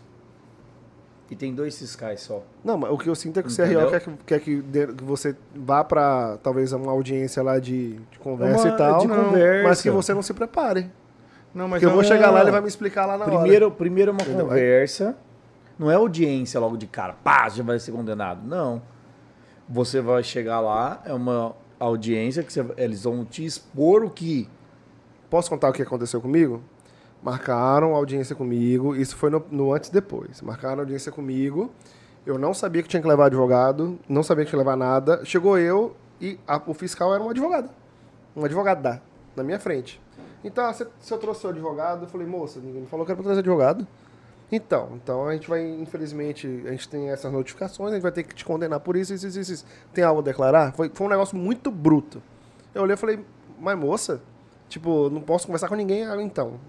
E 1.30 1.36
tem 1.36 1.53
dois 1.53 1.77
fiscais 1.77 2.22
só. 2.22 2.41
Não, 2.64 2.77
mas 2.77 2.91
o 2.91 2.98
que 2.98 3.07
eu 3.07 3.14
sinto 3.15 3.40
é 3.40 3.44
que 3.44 3.49
o 3.49 3.52
Entendeu? 3.52 3.81
CRO 3.81 3.90
quer 3.91 3.99
que, 4.02 4.11
quer 4.26 4.40
que, 4.40 4.61
dê- 4.61 4.88
que 4.88 5.03
você 5.03 5.36
vá 5.56 5.84
pra 5.84 6.38
talvez 6.41 6.72
uma 6.73 6.91
audiência 6.91 7.44
lá 7.44 7.60
de, 7.60 7.94
de 8.11 8.19
conversa 8.19 8.65
Uma- 8.68 8.73
e 8.73 8.77
tal, 8.77 8.99
de 9.02 9.07
não, 9.07 9.26
conversa. 9.26 9.68
mas 9.68 9.81
que 9.81 9.90
você 9.91 10.14
não 10.14 10.22
se 10.23 10.34
prepare. 10.34 10.90
Não, 11.54 11.68
mas 11.68 11.80
Porque 11.80 11.86
eu 11.86 11.90
vou 11.92 12.02
não- 12.02 12.08
chegar 12.08 12.30
lá 12.32 12.40
e 12.40 12.42
ele 12.44 12.52
vai 12.52 12.62
me 12.62 12.68
explicar 12.68 13.06
lá 13.06 13.18
na 13.18 13.26
Primeiro, 13.26 13.72
primeiro 13.72 14.12
uma 14.12 14.22
Entendeu? 14.22 14.46
conversa, 14.46 15.18
não 15.78 15.90
é 15.90 15.96
audiência 15.96 16.60
logo 16.60 16.78
de 16.78 16.86
cara, 16.88 17.14
pá, 17.24 17.50
já 17.50 17.64
vai 17.64 17.80
ser 17.80 17.92
condenado. 17.92 18.46
Não. 18.46 18.82
Você 19.68 20.02
vai 20.02 20.24
chegar 20.24 20.60
lá, 20.60 21.02
é 21.06 21.14
uma 21.14 21.54
audiência 21.80 22.44
que 22.44 22.52
você- 22.54 22.66
eles 22.78 23.04
vão 23.04 23.24
te 23.26 23.44
expor 23.46 24.04
o 24.04 24.10
que. 24.10 24.42
hora. 24.50 24.60
Posso 25.30 25.50
contar 25.50 25.70
o 25.70 25.74
que 25.74 25.82
aconteceu 25.82 26.20
comigo? 26.22 26.62
Marcaram 27.22 27.94
audiência 27.96 28.36
comigo. 28.36 28.96
Isso 28.96 29.16
foi 29.16 29.30
no, 29.30 29.44
no 29.52 29.74
antes 29.74 29.90
e 29.90 29.94
depois. 29.94 30.42
Marcaram 30.42 30.80
audiência 30.80 31.12
comigo. 31.12 31.72
Eu 32.26 32.38
não 32.38 32.54
sabia 32.54 32.82
que 32.82 32.90
tinha 32.90 33.02
que 33.02 33.08
levar 33.08 33.26
advogado, 33.28 34.00
não 34.08 34.24
sabia 34.24 34.44
que 34.46 34.50
tinha 34.52 34.60
que 34.62 34.66
levar 34.66 34.78
nada. 34.78 35.24
Chegou 35.26 35.58
eu 35.58 35.96
e 36.20 36.40
a- 36.48 36.62
o 36.66 36.74
fiscal 36.74 37.14
era 37.14 37.22
um 37.24 37.30
advogado. 37.30 37.70
Um 38.36 38.44
advogada 38.46 39.02
na 39.36 39.44
minha 39.44 39.60
frente. 39.60 40.02
Então, 40.44 40.66
ah, 40.66 40.74
se, 40.74 40.88
se 40.99 41.14
eu 41.14 41.18
trouxe 41.18 41.45
o 41.45 41.49
advogado, 41.49 42.03
eu 42.03 42.07
falei, 42.07 42.26
moça, 42.26 42.60
ninguém 42.60 42.82
me 42.82 42.88
falou 42.88 43.06
que 43.06 43.11
era 43.11 43.18
pra 43.18 43.24
trazer 43.26 43.40
advogado. 43.40 43.86
Então, 44.52 44.90
então 44.95 45.28
a 45.28 45.34
gente 45.34 45.48
vai, 45.48 45.61
infelizmente, 45.64 46.48
a 46.66 46.72
gente 46.72 46.90
tem 46.90 47.10
essas 47.10 47.32
notificações, 47.32 47.91
a 47.91 47.95
gente 47.95 48.03
vai 48.03 48.11
ter 48.11 48.24
que 48.24 48.34
te 48.34 48.44
condenar 48.44 48.80
por 48.80 48.95
isso, 48.95 49.14
isso, 49.14 49.28
isso, 49.28 49.40
isso. 49.40 49.53
isso. 49.53 49.66
Tem 49.94 50.03
algo 50.03 50.22
a 50.22 50.24
declarar? 50.24 50.74
Foi, 50.74 50.90
foi 50.94 51.06
um 51.07 51.10
negócio 51.10 51.38
muito 51.38 51.70
bruto. 51.70 52.22
Eu 52.74 52.82
olhei 52.84 52.95
e 52.95 52.98
falei, 52.98 53.24
mas 53.60 53.78
moça, 53.78 54.22
tipo, 54.68 55.10
não 55.10 55.22
posso 55.22 55.45
conversar 55.45 55.68
com 55.68 55.76
ninguém, 55.76 56.06
ah, 56.07 56.20
então. 56.22 56.60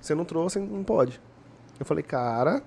Você 0.00 0.14
não 0.14 0.24
trouxe, 0.24 0.58
não 0.58 0.82
pode. 0.82 1.20
Eu 1.78 1.86
falei, 1.86 2.02
cara. 2.02 2.60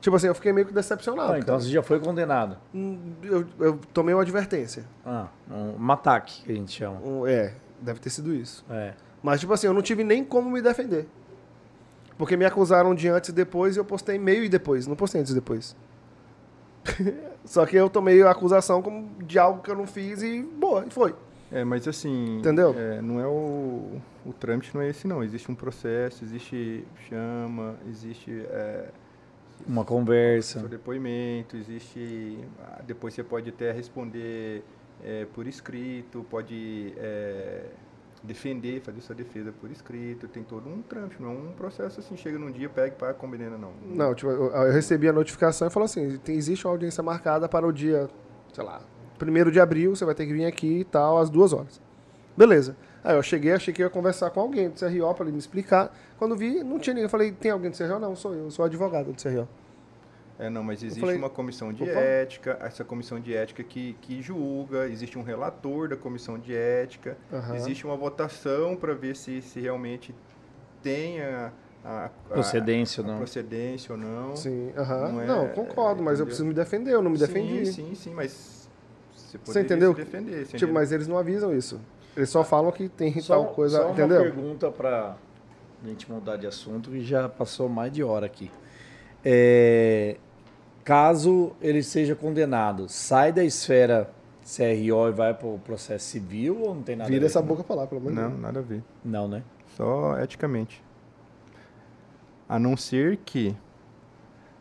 Tipo 0.00 0.16
assim, 0.16 0.26
eu 0.26 0.34
fiquei 0.34 0.52
meio 0.52 0.66
que 0.66 0.72
decepcionado. 0.72 1.32
Ah, 1.34 1.38
então 1.38 1.54
cara. 1.54 1.60
você 1.60 1.68
já 1.68 1.82
foi 1.82 2.00
condenado. 2.00 2.56
Hum, 2.74 3.12
eu, 3.22 3.46
eu 3.60 3.78
tomei 3.92 4.14
uma 4.14 4.22
advertência. 4.22 4.84
Ah, 5.04 5.28
um, 5.48 5.76
um 5.84 5.92
ataque, 5.92 6.42
que 6.42 6.50
a 6.50 6.54
gente 6.54 6.72
chama. 6.72 6.98
Um- 7.00 7.26
é, 7.26 7.54
deve 7.80 8.00
ter 8.00 8.10
sido 8.10 8.34
isso. 8.34 8.64
É. 8.70 8.94
Mas, 9.22 9.40
tipo 9.40 9.52
assim, 9.52 9.66
eu 9.66 9.74
não 9.74 9.82
tive 9.82 10.02
nem 10.04 10.24
como 10.24 10.50
me 10.50 10.62
defender. 10.62 11.06
Porque 12.16 12.36
me 12.36 12.44
acusaram 12.44 12.94
de 12.94 13.08
antes 13.08 13.30
e 13.30 13.32
depois 13.32 13.76
e 13.76 13.78
eu 13.78 13.84
postei 13.84 14.18
meio 14.18 14.44
e 14.44 14.48
depois. 14.48 14.86
Não 14.86 14.96
postei 14.96 15.20
antes 15.20 15.32
e 15.32 15.34
depois. 15.34 15.74
Só 17.44 17.64
que 17.66 17.76
eu 17.76 17.88
tomei 17.88 18.22
a 18.22 18.30
acusação 18.30 18.82
como 18.82 19.10
de 19.24 19.38
algo 19.38 19.62
que 19.62 19.70
eu 19.70 19.76
não 19.76 19.86
fiz 19.86 20.22
e 20.22 20.42
boa, 20.42 20.84
e 20.86 20.90
foi. 20.90 21.14
É, 21.52 21.64
mas 21.64 21.86
assim. 21.88 22.38
Entendeu? 22.38 22.74
é, 22.78 23.00
não 23.02 23.20
é 23.20 23.26
o. 23.26 24.00
O 24.24 24.32
trâmite 24.34 24.74
não 24.74 24.82
é 24.82 24.88
esse, 24.90 25.06
não. 25.06 25.24
Existe 25.24 25.50
um 25.50 25.54
processo, 25.54 26.22
existe 26.24 26.84
chama, 27.08 27.74
existe. 27.88 28.30
É, 28.50 28.88
Uma 29.66 29.82
seu 29.82 29.96
conversa. 29.96 30.68
depoimento, 30.68 31.56
existe. 31.56 32.38
ah, 32.62 32.82
Depois 32.86 33.14
você 33.14 33.24
pode 33.24 33.48
até 33.48 33.72
responder 33.72 34.62
é, 35.02 35.26
por 35.34 35.46
escrito, 35.46 36.24
pode 36.30 36.92
é, 36.98 37.64
defender, 38.22 38.80
fazer 38.80 39.00
sua 39.00 39.14
defesa 39.14 39.52
por 39.52 39.70
escrito. 39.70 40.28
Tem 40.28 40.42
todo 40.42 40.68
um 40.68 40.82
trâmite, 40.82 41.20
não 41.20 41.30
é 41.30 41.32
um 41.32 41.52
processo 41.52 42.00
assim, 42.00 42.16
chega 42.16 42.38
num 42.38 42.50
dia, 42.50 42.68
pega 42.68 42.94
paga, 42.94 43.14
combina, 43.14 43.56
não. 43.56 43.72
Não, 43.82 44.14
tipo, 44.14 44.30
eu, 44.30 44.50
eu 44.50 44.72
recebi 44.72 45.08
a 45.08 45.12
notificação 45.12 45.68
e 45.68 45.70
falou 45.70 45.84
assim: 45.84 46.18
tem, 46.18 46.36
existe 46.36 46.66
uma 46.66 46.72
audiência 46.72 47.02
marcada 47.02 47.48
para 47.48 47.66
o 47.66 47.72
dia, 47.72 48.08
sei 48.52 48.64
lá, 48.64 48.80
primeiro 49.18 49.50
de 49.50 49.60
abril, 49.60 49.94
você 49.94 50.04
vai 50.04 50.14
ter 50.14 50.26
que 50.26 50.32
vir 50.32 50.44
aqui 50.44 50.80
e 50.80 50.84
tal, 50.84 51.18
às 51.18 51.30
duas 51.30 51.52
horas. 51.52 51.80
Beleza. 52.36 52.76
Aí 53.02 53.16
eu 53.16 53.22
cheguei, 53.22 53.52
achei 53.52 53.72
que 53.72 53.82
ia 53.82 53.90
conversar 53.90 54.30
com 54.30 54.40
alguém 54.40 54.68
do 54.68 54.78
CRO 54.78 55.14
para 55.14 55.24
ele 55.24 55.32
me 55.32 55.38
explicar. 55.38 55.94
Quando 56.18 56.36
vi, 56.36 56.62
não 56.62 56.78
tinha 56.78 56.94
ninguém. 56.94 57.04
Eu 57.04 57.10
falei, 57.10 57.32
tem 57.32 57.50
alguém 57.50 57.70
do 57.70 57.76
CRO? 57.76 57.98
Não, 57.98 58.14
sou 58.14 58.34
eu, 58.34 58.50
sou 58.50 58.64
advogado 58.64 59.12
do 59.12 59.22
CRO. 59.22 59.48
É, 60.40 60.48
não, 60.48 60.62
mas 60.62 60.82
existe 60.82 61.00
falei, 61.00 61.16
uma 61.16 61.28
comissão 61.30 61.72
de 61.72 61.82
opa. 61.84 62.00
ética, 62.00 62.58
essa 62.62 62.82
comissão 62.84 63.20
de 63.20 63.34
ética 63.34 63.62
que, 63.62 63.94
que 64.02 64.22
julga, 64.22 64.88
existe 64.88 65.18
um 65.18 65.22
relator 65.22 65.88
da 65.88 65.96
comissão 65.96 66.38
de 66.38 66.54
ética, 66.54 67.16
Aham. 67.32 67.56
existe 67.56 67.84
uma 67.86 67.96
votação 67.96 68.76
para 68.76 68.94
ver 68.94 69.14
se, 69.16 69.42
se 69.42 69.60
realmente 69.60 70.14
tem 70.82 71.20
a, 71.20 71.52
a- 71.84 72.06
a- 72.06 72.10
Procedência, 72.28 73.02
a 73.02 73.06
não. 73.06 73.18
procedência 73.18 73.92
ou 73.92 73.98
não. 73.98 74.34
Sim, 74.36 74.72
aham. 74.76 75.12
Não 75.12 75.20
Não, 75.26 75.42
é- 75.46 75.54
concordo, 75.54 76.02
mas 76.02 76.20
eu 76.20 76.26
preciso 76.26 76.46
me 76.46 76.54
defender, 76.54 76.92
eu 76.94 77.02
não 77.02 77.10
me 77.10 77.18
defendi. 77.18 77.66
Sim, 77.66 77.72
sim, 77.72 77.94
sim, 77.94 78.14
mas 78.14 78.68
você 79.14 79.38
Você 79.38 79.60
poderia 79.60 79.66
entendeu? 79.66 79.94
se 79.94 80.04
defender. 80.04 80.34
você 80.46 80.56
Tipo, 80.56 80.56
entendeu? 80.56 80.74
mas 80.74 80.92
eles 80.92 81.08
não 81.08 81.18
avisam 81.18 81.54
isso. 81.54 81.80
Eles 82.16 82.28
só 82.30 82.44
falam 82.44 82.70
que 82.72 82.88
tem 82.88 83.18
Só, 83.20 83.36
tal 83.36 83.46
coisa, 83.54 83.76
só 83.78 83.88
uma 83.88 83.92
entendeu? 83.92 84.22
pergunta 84.22 84.70
pra 84.70 85.16
gente 85.84 86.10
mudar 86.10 86.36
de 86.36 86.46
assunto, 86.46 86.90
que 86.90 87.00
já 87.02 87.28
passou 87.28 87.68
mais 87.68 87.92
de 87.92 88.02
hora 88.02 88.26
aqui. 88.26 88.50
É, 89.24 90.16
caso 90.84 91.52
ele 91.60 91.82
seja 91.82 92.14
condenado, 92.14 92.88
sai 92.88 93.32
da 93.32 93.44
esfera 93.44 94.10
CRO 94.44 95.08
e 95.08 95.12
vai 95.12 95.34
para 95.34 95.46
o 95.46 95.58
processo 95.58 96.06
civil 96.06 96.60
ou 96.60 96.74
não 96.74 96.82
tem 96.82 96.96
nada 96.96 97.08
a 97.08 97.10
Vira 97.10 97.20
ver? 97.20 97.26
essa 97.26 97.40
boca 97.42 97.62
lá, 97.74 97.86
pelo 97.86 98.00
amor 98.00 98.10
de 98.12 98.18
Não, 98.18 98.28
Deus. 98.30 98.40
nada 98.40 98.58
a 98.58 98.62
ver. 98.62 98.82
Não, 99.04 99.28
né? 99.28 99.42
Só 99.76 100.18
eticamente. 100.18 100.82
A 102.48 102.58
não 102.58 102.76
ser 102.76 103.18
que, 103.18 103.54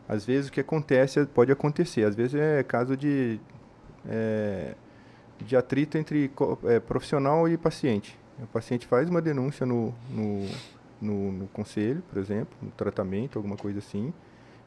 às 0.07 0.25
vezes, 0.25 0.49
o 0.49 0.51
que 0.51 0.59
acontece, 0.59 1.25
pode 1.25 1.51
acontecer. 1.51 2.03
Às 2.03 2.13
vezes 2.13 2.35
é 2.35 2.61
caso 2.61 2.95
de, 2.95 3.39
é, 4.07 4.75
de 5.39 5.55
atrito 5.57 5.97
entre 5.97 6.29
é, 6.65 6.79
profissional 6.79 7.49
e 7.49 7.57
paciente. 7.57 8.17
O 8.43 8.47
paciente 8.47 8.85
faz 8.85 9.09
uma 9.09 9.21
denúncia 9.21 9.65
no, 9.65 9.93
no, 10.11 10.45
no, 11.01 11.31
no 11.31 11.47
conselho, 11.47 12.03
por 12.11 12.19
exemplo, 12.19 12.55
no 12.61 12.69
tratamento, 12.71 13.39
alguma 13.39 13.57
coisa 13.57 13.79
assim. 13.79 14.13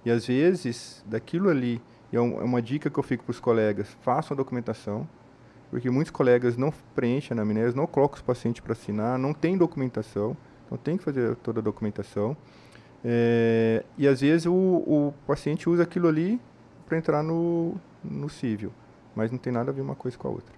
E 0.04 0.10
às 0.10 0.26
vezes, 0.26 1.04
daquilo 1.06 1.48
ali, 1.48 1.80
é 2.12 2.16
é 2.16 2.20
uma 2.20 2.60
dica 2.60 2.90
que 2.90 2.98
eu 2.98 3.02
fico 3.02 3.24
para 3.24 3.30
os 3.30 3.40
colegas, 3.40 3.88
façam 4.02 4.34
a 4.34 4.36
documentação, 4.36 5.08
porque 5.70 5.88
muitos 5.88 6.10
colegas 6.10 6.56
não 6.56 6.72
preenchem 6.94 7.36
a 7.36 7.40
anamnese, 7.40 7.74
não 7.74 7.86
colocam 7.86 8.16
os 8.16 8.22
pacientes 8.22 8.60
para 8.60 8.72
assinar, 8.72 9.18
não 9.18 9.32
tem 9.32 9.56
documentação, 9.56 10.36
então 10.66 10.76
tem 10.76 10.96
que 10.96 11.04
fazer 11.04 11.34
toda 11.36 11.60
a 11.60 11.62
documentação. 11.62 12.36
É, 13.04 13.84
e 13.96 14.06
às 14.06 14.20
vezes 14.20 14.46
o, 14.46 14.52
o 14.52 15.14
paciente 15.26 15.68
usa 15.68 15.82
aquilo 15.82 16.08
ali 16.08 16.40
para 16.86 16.98
entrar 16.98 17.22
no, 17.22 17.74
no 18.04 18.28
civil, 18.28 18.72
mas 19.16 19.30
não 19.30 19.38
tem 19.38 19.52
nada 19.52 19.70
a 19.70 19.74
ver 19.74 19.80
uma 19.80 19.94
coisa 19.94 20.16
com 20.18 20.28
a 20.28 20.30
outra. 20.30 20.54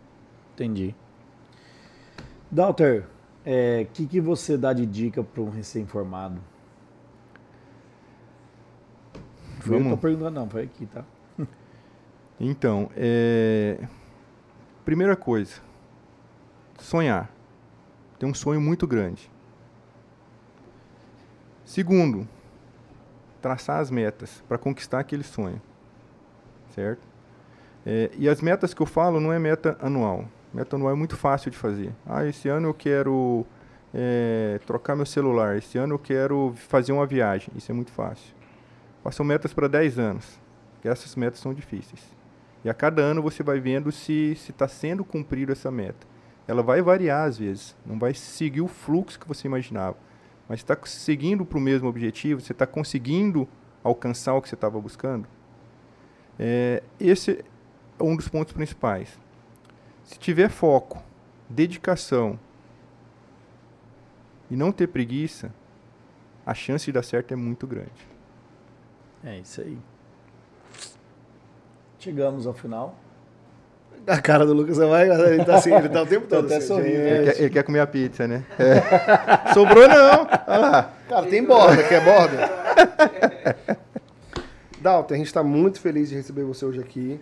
Entendi. 0.55 0.95
Doutor, 2.51 3.05
o 3.45 3.87
que, 3.93 4.07
que 4.07 4.21
você 4.21 4.57
dá 4.57 4.73
de 4.73 4.87
dica 4.87 5.23
para 5.23 5.43
um 5.43 5.51
recém-formado? 5.51 6.41
Foi 9.65 9.75
eu 9.77 9.79
que 9.79 9.85
Vamos- 9.85 9.99
tô 9.99 10.03
perguntando, 10.07 10.31
não, 10.41 10.49
foi 10.49 10.63
aqui, 10.63 10.87
tá? 10.87 11.05
Então, 12.41 12.91
é, 12.97 13.79
primeira 14.85 15.15
coisa, 15.17 15.61
sonhar. 16.79 17.31
Ter 18.19 18.27
um 18.27 18.35
sonho 18.35 18.61
muito 18.61 18.87
grande. 18.87 19.31
Segundo, 21.65 22.29
traçar 23.41 23.81
as 23.81 23.91
metas 23.91 24.43
para 24.49 24.59
conquistar 24.59 24.99
aquele 25.01 25.23
sonho. 25.23 25.61
Certo? 26.75 27.01
É, 27.87 28.11
e 28.17 28.29
as 28.29 28.41
metas 28.41 28.75
que 28.75 28.83
eu 28.83 28.87
falo 28.87 29.21
não 29.21 29.33
é 29.33 29.39
meta 29.39 29.77
anual. 29.81 30.25
Meta 30.53 30.77
anual 30.77 30.93
é 30.93 30.97
muito 30.97 31.17
fácil 31.17 31.51
de 31.51 31.57
fazer. 31.57 31.93
Ah, 32.07 32.25
esse 32.27 32.49
ano 32.49 32.69
eu 32.69 32.75
quero 32.75 33.47
é, 33.93 34.61
trocar 34.67 34.95
meu 34.97 35.07
celular. 35.07 35.57
Esse 35.57 35.79
ano 35.79 35.95
eu 35.95 35.99
quero 35.99 36.53
fazer 36.57 36.93
uma 36.93 37.07
viagem. 37.07 37.49
Isso 37.57 37.71
é 37.71 37.75
muito 37.75 37.93
fácil. 37.93 38.35
Façam 39.05 39.25
metas 39.25 39.53
para 39.53 39.69
10 39.69 39.99
anos. 39.99 40.41
Essas 40.83 41.15
metas 41.15 41.39
são 41.39 41.53
difíceis. 41.53 42.03
E 42.65 42.71
a 42.71 42.75
cada 42.75 43.03
ano 43.03 43.23
você 43.23 43.43
vai 43.43 43.61
vendo 43.61 43.93
se 43.93 44.33
está 44.33 44.67
sendo 44.67 45.05
cumprido 45.05 45.53
essa 45.53 45.71
meta. 45.71 46.07
Ela 46.49 46.63
vai 46.63 46.81
variar 46.81 47.27
às 47.27 47.39
vezes, 47.39 47.77
não 47.85 47.99
vai 47.99 48.15
seguir 48.15 48.63
o 48.63 48.69
fluxo 48.69 49.21
que 49.21 49.29
você 49.29 49.47
imaginava. 49.47 49.97
Mas 50.49 50.61
está 50.61 50.77
seguindo 50.85 51.45
para 51.45 51.59
o 51.59 51.61
mesmo 51.61 51.87
objetivo, 51.87 52.41
você 52.41 52.53
está 52.53 52.67
conseguindo 52.67 53.47
alcançar 53.83 54.35
o 54.35 54.43
que 54.43 54.49
você 54.49 54.55
estava 54.55 54.81
buscando. 54.81 55.29
É, 56.39 56.83
esse 56.99 57.45
é 57.99 58.03
um 58.03 58.17
dos 58.17 58.29
pontos 58.29 58.55
principais. 58.55 59.19
Se 60.03 60.19
tiver 60.19 60.49
foco, 60.49 61.03
dedicação 61.49 62.39
e 64.51 64.57
não 64.57 64.73
ter 64.73 64.87
preguiça, 64.87 65.53
a 66.45 66.55
chance 66.55 66.87
de 66.87 66.93
dar 66.93 67.03
certo 67.03 67.33
é 67.33 67.37
muito 67.37 67.67
grande. 67.67 68.14
É 69.25 69.39
isso 69.39 69.61
aí. 69.61 69.79
Chegamos 71.99 72.47
ao 72.47 72.53
final. 72.53 72.95
A 74.07 74.21
cara 74.21 74.45
do 74.45 74.53
Lucas 74.53 74.79
é 74.79 74.87
mais. 74.87 75.09
Ele 75.19 75.45
tá 75.45 75.57
assim, 75.57 75.75
ele 75.75 75.89
tá 75.89 76.03
o 76.03 76.07
tempo 76.07 76.27
todo 76.27 76.45
até 76.45 76.57
assim. 76.57 76.67
sorrindo. 76.67 76.89
Ele 76.91 77.33
quer, 77.33 77.41
ele 77.41 77.51
quer 77.51 77.63
comer 77.63 77.81
a 77.81 77.87
pizza, 77.87 78.29
né? 78.29 78.45
É. 78.59 79.53
Sobrou 79.55 79.89
não! 79.89 80.29
Olha 80.47 80.59
lá. 80.59 80.93
Cara, 81.09 81.27
tem 81.27 81.43
borda, 81.43 81.83
quer 81.85 82.05
borda? 82.05 82.51
Dalton, 84.81 85.15
a 85.15 85.17
gente 85.17 85.27
está 85.29 85.43
muito 85.43 85.81
feliz 85.81 86.11
de 86.11 86.17
receber 86.17 86.45
você 86.45 86.67
hoje 86.67 86.81
aqui. 86.81 87.19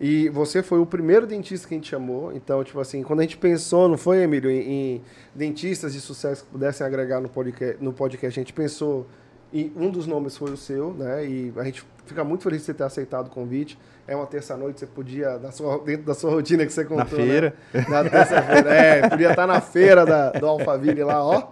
E 0.00 0.28
você 0.28 0.62
foi 0.62 0.78
o 0.78 0.86
primeiro 0.86 1.26
dentista 1.26 1.66
que 1.66 1.74
a 1.74 1.76
gente 1.76 1.88
chamou. 1.88 2.32
Então, 2.32 2.62
tipo 2.62 2.78
assim, 2.78 3.02
quando 3.02 3.20
a 3.20 3.22
gente 3.22 3.36
pensou, 3.36 3.88
não 3.88 3.98
foi, 3.98 4.18
Emílio, 4.22 4.50
em, 4.50 4.60
em 4.60 5.02
dentistas 5.34 5.92
de 5.92 6.00
sucesso 6.00 6.44
que 6.44 6.50
pudessem 6.50 6.86
agregar 6.86 7.20
no 7.20 7.28
podcast, 7.28 7.82
no 7.82 7.92
podcast, 7.92 8.38
a 8.38 8.42
gente 8.42 8.52
pensou 8.52 9.06
e 9.52 9.72
um 9.76 9.90
dos 9.90 10.06
nomes 10.06 10.36
foi 10.36 10.50
o 10.50 10.56
seu, 10.56 10.92
né? 10.94 11.24
E 11.26 11.52
a 11.56 11.64
gente 11.64 11.84
fica 12.06 12.24
muito 12.24 12.42
feliz 12.44 12.60
de 12.60 12.66
você 12.66 12.74
ter 12.74 12.84
aceitado 12.84 13.26
o 13.26 13.30
convite. 13.30 13.78
É 14.06 14.16
uma 14.16 14.26
terça-noite, 14.26 14.80
você 14.80 14.86
podia, 14.86 15.38
na 15.38 15.52
sua, 15.52 15.78
dentro 15.78 16.04
da 16.06 16.14
sua 16.14 16.30
rotina 16.30 16.64
que 16.66 16.72
você 16.72 16.84
contou, 16.84 17.04
Na 17.18 17.24
feira. 17.24 17.54
né? 17.72 17.84
Na 17.88 18.02
terça-feira, 18.08 18.74
é, 18.74 19.08
podia 19.08 19.30
estar 19.30 19.46
na 19.46 19.60
feira 19.60 20.04
da, 20.04 20.30
do 20.30 20.46
Alphaville 20.46 21.04
lá, 21.04 21.24
ó, 21.24 21.48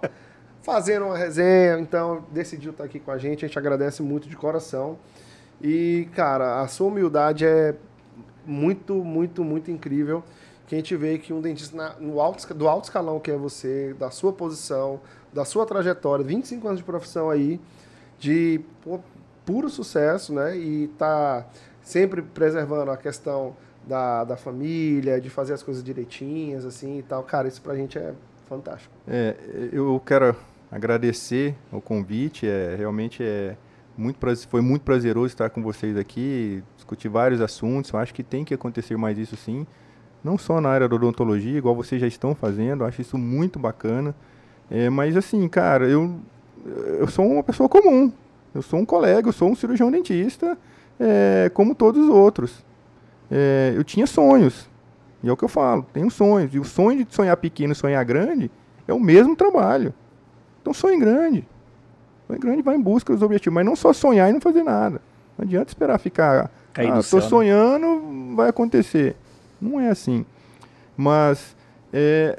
fazendo 0.62 1.06
uma 1.06 1.16
resenha. 1.16 1.78
Então, 1.78 2.24
decidiu 2.32 2.72
estar 2.72 2.84
aqui 2.84 2.98
com 2.98 3.10
a 3.10 3.18
gente, 3.18 3.44
a 3.44 3.48
gente 3.48 3.58
agradece 3.58 4.02
muito 4.02 4.28
de 4.28 4.36
coração. 4.36 4.98
E, 5.62 6.08
cara, 6.14 6.60
a 6.60 6.66
sua 6.68 6.88
humildade 6.88 7.44
é 7.46 7.74
muito, 8.44 8.94
muito, 9.04 9.44
muito 9.44 9.70
incrível. 9.70 10.22
Que 10.66 10.74
a 10.74 10.78
gente 10.78 10.94
vê 10.96 11.18
que 11.18 11.32
um 11.32 11.40
dentista 11.40 11.76
na- 11.76 11.94
no 11.98 12.20
alto, 12.20 12.54
do 12.54 12.68
alto 12.68 12.84
escalão 12.84 13.18
que 13.18 13.30
é 13.30 13.36
você, 13.36 13.94
da 13.98 14.10
sua 14.10 14.32
posição, 14.32 15.00
da 15.32 15.44
sua 15.44 15.66
trajetória, 15.66 16.24
25 16.24 16.66
anos 16.66 16.78
de 16.78 16.84
profissão 16.84 17.28
aí, 17.28 17.60
de 18.20 18.60
pô, 18.82 19.00
puro 19.44 19.68
sucesso, 19.68 20.32
né? 20.32 20.56
E 20.56 20.86
tá 20.96 21.44
sempre 21.82 22.22
preservando 22.22 22.92
a 22.92 22.96
questão 22.96 23.56
da, 23.84 24.22
da 24.22 24.36
família, 24.36 25.20
de 25.20 25.28
fazer 25.28 25.54
as 25.54 25.62
coisas 25.62 25.82
direitinhas, 25.82 26.64
assim 26.64 26.98
e 26.98 27.02
tal. 27.02 27.24
Cara, 27.24 27.48
isso 27.48 27.60
pra 27.60 27.74
gente 27.74 27.98
é 27.98 28.14
fantástico. 28.48 28.94
É, 29.08 29.34
eu 29.72 30.00
quero 30.04 30.36
agradecer 30.70 31.56
o 31.72 31.80
convite, 31.80 32.46
é, 32.46 32.76
realmente 32.76 33.24
é 33.24 33.56
muito 33.96 34.18
foi 34.48 34.60
muito 34.60 34.82
prazeroso 34.82 35.26
estar 35.26 35.50
com 35.50 35.62
vocês 35.62 35.96
aqui, 35.96 36.62
discutir 36.76 37.08
vários 37.08 37.40
assuntos, 37.40 37.90
eu 37.90 37.98
acho 37.98 38.14
que 38.14 38.22
tem 38.22 38.44
que 38.44 38.54
acontecer 38.54 38.96
mais 38.96 39.18
isso 39.18 39.36
sim, 39.36 39.66
não 40.22 40.38
só 40.38 40.60
na 40.60 40.68
área 40.68 40.88
da 40.88 40.94
odontologia, 40.94 41.58
igual 41.58 41.74
vocês 41.74 42.00
já 42.00 42.06
estão 42.06 42.34
fazendo, 42.34 42.84
acho 42.84 43.00
isso 43.00 43.18
muito 43.18 43.58
bacana, 43.58 44.14
é, 44.70 44.88
mas 44.88 45.16
assim, 45.16 45.46
cara, 45.48 45.88
eu, 45.88 46.20
eu 46.64 47.06
sou 47.08 47.26
uma 47.26 47.42
pessoa 47.42 47.68
comum, 47.68 48.12
eu 48.54 48.62
sou 48.62 48.80
um 48.80 48.84
colega, 48.84 49.28
eu 49.28 49.32
sou 49.32 49.48
um 49.48 49.54
cirurgião 49.54 49.90
dentista, 49.90 50.56
é, 50.98 51.50
como 51.54 51.74
todos 51.74 52.04
os 52.04 52.10
outros. 52.10 52.64
É, 53.30 53.72
eu 53.76 53.84
tinha 53.84 54.06
sonhos, 54.06 54.68
e 55.22 55.28
é 55.28 55.32
o 55.32 55.36
que 55.36 55.44
eu 55.44 55.48
falo, 55.48 55.86
tenho 55.92 56.10
sonhos, 56.10 56.54
e 56.54 56.58
o 56.58 56.64
sonho 56.64 57.04
de 57.04 57.14
sonhar 57.14 57.36
pequeno 57.36 57.72
e 57.72 57.76
sonhar 57.76 58.04
grande 58.04 58.50
é 58.86 58.92
o 58.92 59.00
mesmo 59.00 59.36
trabalho. 59.36 59.94
Então 60.60 60.74
sonhe 60.74 60.98
grande. 60.98 61.46
Sonhe 62.26 62.38
grande 62.38 62.62
vai 62.62 62.76
em 62.76 62.80
busca 62.80 63.12
dos 63.12 63.22
objetivos, 63.22 63.54
mas 63.54 63.64
não 63.64 63.76
só 63.76 63.92
sonhar 63.92 64.28
e 64.28 64.32
não 64.32 64.40
fazer 64.40 64.62
nada. 64.62 65.00
Não 65.36 65.44
adianta 65.44 65.70
esperar 65.70 65.98
ficar. 65.98 66.50
Cair 66.72 66.90
ah, 66.90 67.00
do 67.00 67.16
né? 67.16 67.22
sonhando, 67.22 68.36
vai 68.36 68.48
acontecer. 68.48 69.16
Não 69.60 69.80
é 69.80 69.88
assim. 69.88 70.24
Mas 70.96 71.56
é, 71.92 72.38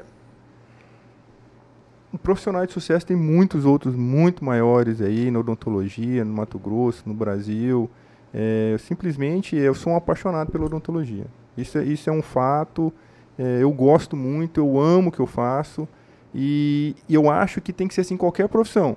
o 2.12 2.18
profissional 2.18 2.66
de 2.66 2.72
sucesso 2.72 3.06
tem 3.06 3.16
muitos 3.16 3.64
outros 3.64 3.94
muito 3.94 4.44
maiores 4.44 5.00
aí 5.00 5.30
na 5.30 5.38
odontologia, 5.38 6.24
no 6.24 6.34
Mato 6.34 6.58
Grosso, 6.58 7.02
no 7.06 7.14
Brasil. 7.14 7.88
É, 8.34 8.70
eu 8.74 8.78
simplesmente 8.78 9.56
eu 9.56 9.74
sou 9.74 9.92
um 9.92 9.96
apaixonado 9.96 10.50
pela 10.50 10.66
odontologia. 10.66 11.26
Isso, 11.56 11.78
é- 11.78 11.84
isso 11.84 12.08
é 12.10 12.12
um 12.12 12.22
fato. 12.22 12.92
É, 13.38 13.62
eu 13.62 13.70
gosto 13.72 14.16
muito, 14.16 14.58
eu 14.60 14.78
amo 14.78 15.08
o 15.08 15.12
que 15.12 15.20
eu 15.20 15.26
faço. 15.26 15.88
E, 16.34 16.94
e 17.08 17.14
eu 17.14 17.30
acho 17.30 17.60
que 17.60 17.72
tem 17.72 17.86
que 17.88 17.94
ser 17.94 18.02
assim 18.02 18.14
em 18.14 18.18
qualquer 18.18 18.48
profissão. 18.48 18.96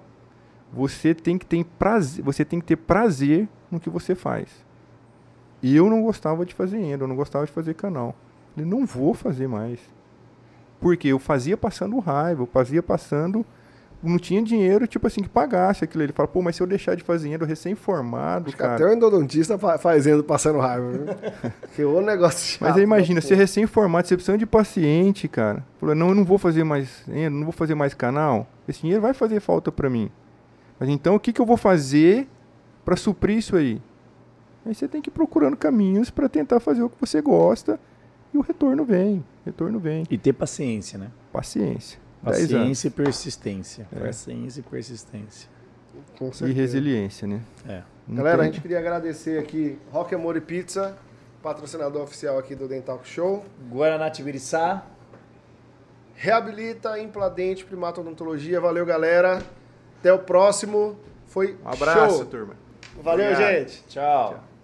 Você 0.73 1.13
tem 1.13 1.37
que 1.37 1.45
ter 1.45 1.63
prazer, 1.63 2.23
você 2.23 2.43
tem 2.43 2.59
que 2.59 2.65
ter 2.65 2.75
prazer 2.75 3.47
no 3.71 3.79
que 3.79 3.89
você 3.89 4.13
faz. 4.15 4.47
E 5.61 5.75
eu 5.75 5.89
não 5.89 6.01
gostava 6.01 6.45
de 6.45 6.53
fazer 6.53 6.77
endo, 6.79 7.03
eu 7.03 7.07
não 7.07 7.15
gostava 7.15 7.45
de 7.45 7.51
fazer 7.51 7.73
canal. 7.75 8.13
Eu 8.57 8.65
não 8.65 8.85
vou 8.85 9.13
fazer 9.13 9.47
mais. 9.47 9.79
Porque 10.79 11.07
eu 11.07 11.19
fazia 11.19 11.55
passando 11.57 11.97
raiva, 11.99 12.43
eu 12.43 12.47
fazia 12.47 12.83
passando. 12.83 13.45
Não 14.03 14.19
tinha 14.19 14.41
dinheiro, 14.43 14.85
tipo 14.85 15.07
assim, 15.07 15.23
que 15.23 15.29
pagasse 15.29 15.83
aquilo. 15.83 16.03
Ele 16.03 16.13
fala, 16.13 16.27
pô, 16.27 16.39
mas 16.41 16.55
se 16.55 16.61
eu 16.61 16.67
deixar 16.67 16.95
de 16.95 17.03
fazer 17.03 17.29
endo 17.29 17.43
recém-formado, 17.45 18.51
cara. 18.55 18.75
até 18.75 18.85
o 18.85 18.93
endodontista 18.93 19.57
fa- 19.57 19.79
fazendo, 19.79 20.23
passando 20.23 20.59
raiva, 20.59 20.91
viu? 20.91 21.05
que 21.75 21.83
o 21.83 22.01
negócio 22.01 22.39
chato. 22.45 22.61
Mas 22.61 22.75
aí 22.77 22.83
imagina, 22.83 23.19
você 23.19 23.33
é 23.33 23.37
recém-formado, 23.37 24.07
você 24.07 24.15
precisa 24.15 24.37
de 24.37 24.45
paciente, 24.45 25.27
cara. 25.27 25.65
Falou, 25.79 25.95
não, 25.95 26.09
eu 26.09 26.15
não 26.15 26.23
vou 26.25 26.37
fazer 26.37 26.63
mais, 26.63 27.03
não 27.31 27.43
vou 27.45 27.51
fazer 27.51 27.73
mais 27.73 27.95
canal. 27.95 28.45
Esse 28.67 28.81
dinheiro 28.81 29.01
vai 29.01 29.13
fazer 29.13 29.39
falta 29.39 29.71
pra 29.71 29.89
mim. 29.89 30.11
Mas 30.79 30.89
então 30.89 31.15
o 31.15 31.19
que, 31.19 31.33
que 31.33 31.41
eu 31.41 31.45
vou 31.45 31.57
fazer 31.57 32.27
pra 32.83 32.95
suprir 32.95 33.37
isso 33.37 33.55
aí? 33.55 33.81
Aí 34.65 34.75
você 34.75 34.87
tem 34.87 35.01
que 35.01 35.09
ir 35.09 35.13
procurando 35.13 35.55
caminhos 35.55 36.11
pra 36.11 36.29
tentar 36.29 36.59
fazer 36.59 36.83
o 36.83 36.89
que 36.89 36.97
você 36.99 37.21
gosta 37.21 37.79
e 38.35 38.37
o 38.37 38.41
retorno 38.41 38.83
vem. 38.83 39.23
Retorno 39.45 39.79
vem. 39.79 40.03
E 40.09 40.17
ter 40.17 40.33
paciência, 40.33 40.99
né? 40.99 41.09
Paciência. 41.31 41.97
Paciência 42.21 42.87
e 42.89 42.91
persistência. 42.91 43.87
É. 43.95 43.99
Paciência 44.07 44.59
e 44.59 44.63
persistência. 44.63 45.49
Com 46.19 46.29
E 46.45 46.51
resiliência, 46.51 47.25
né? 47.25 47.41
É. 47.65 47.81
Não 48.05 48.17
Galera, 48.17 48.41
a 48.41 48.45
gente 48.45 48.59
queria 48.59 48.79
agradecer 48.79 49.39
aqui 49.39 49.79
Rock 49.89 50.13
Amor 50.13 50.35
e 50.35 50.41
Pizza, 50.41 50.97
patrocinador 51.41 52.01
oficial 52.01 52.37
aqui 52.37 52.55
do 52.55 52.67
Dental 52.67 52.99
Show. 53.05 53.45
Guaraná 53.71 54.09
Tibiriçá. 54.09 54.85
Reabilita, 56.13 56.99
Impladente, 56.99 57.63
Primatodontologia. 57.63 58.59
Valeu, 58.59 58.85
galera. 58.85 59.41
Até 59.99 60.11
o 60.11 60.19
próximo. 60.19 60.97
Foi 61.27 61.57
Um 61.63 61.69
abraço, 61.69 62.17
show. 62.17 62.25
turma. 62.25 62.55
Valeu, 63.01 63.31
Obrigado. 63.31 63.51
gente. 63.53 63.83
Tchau. 63.87 64.54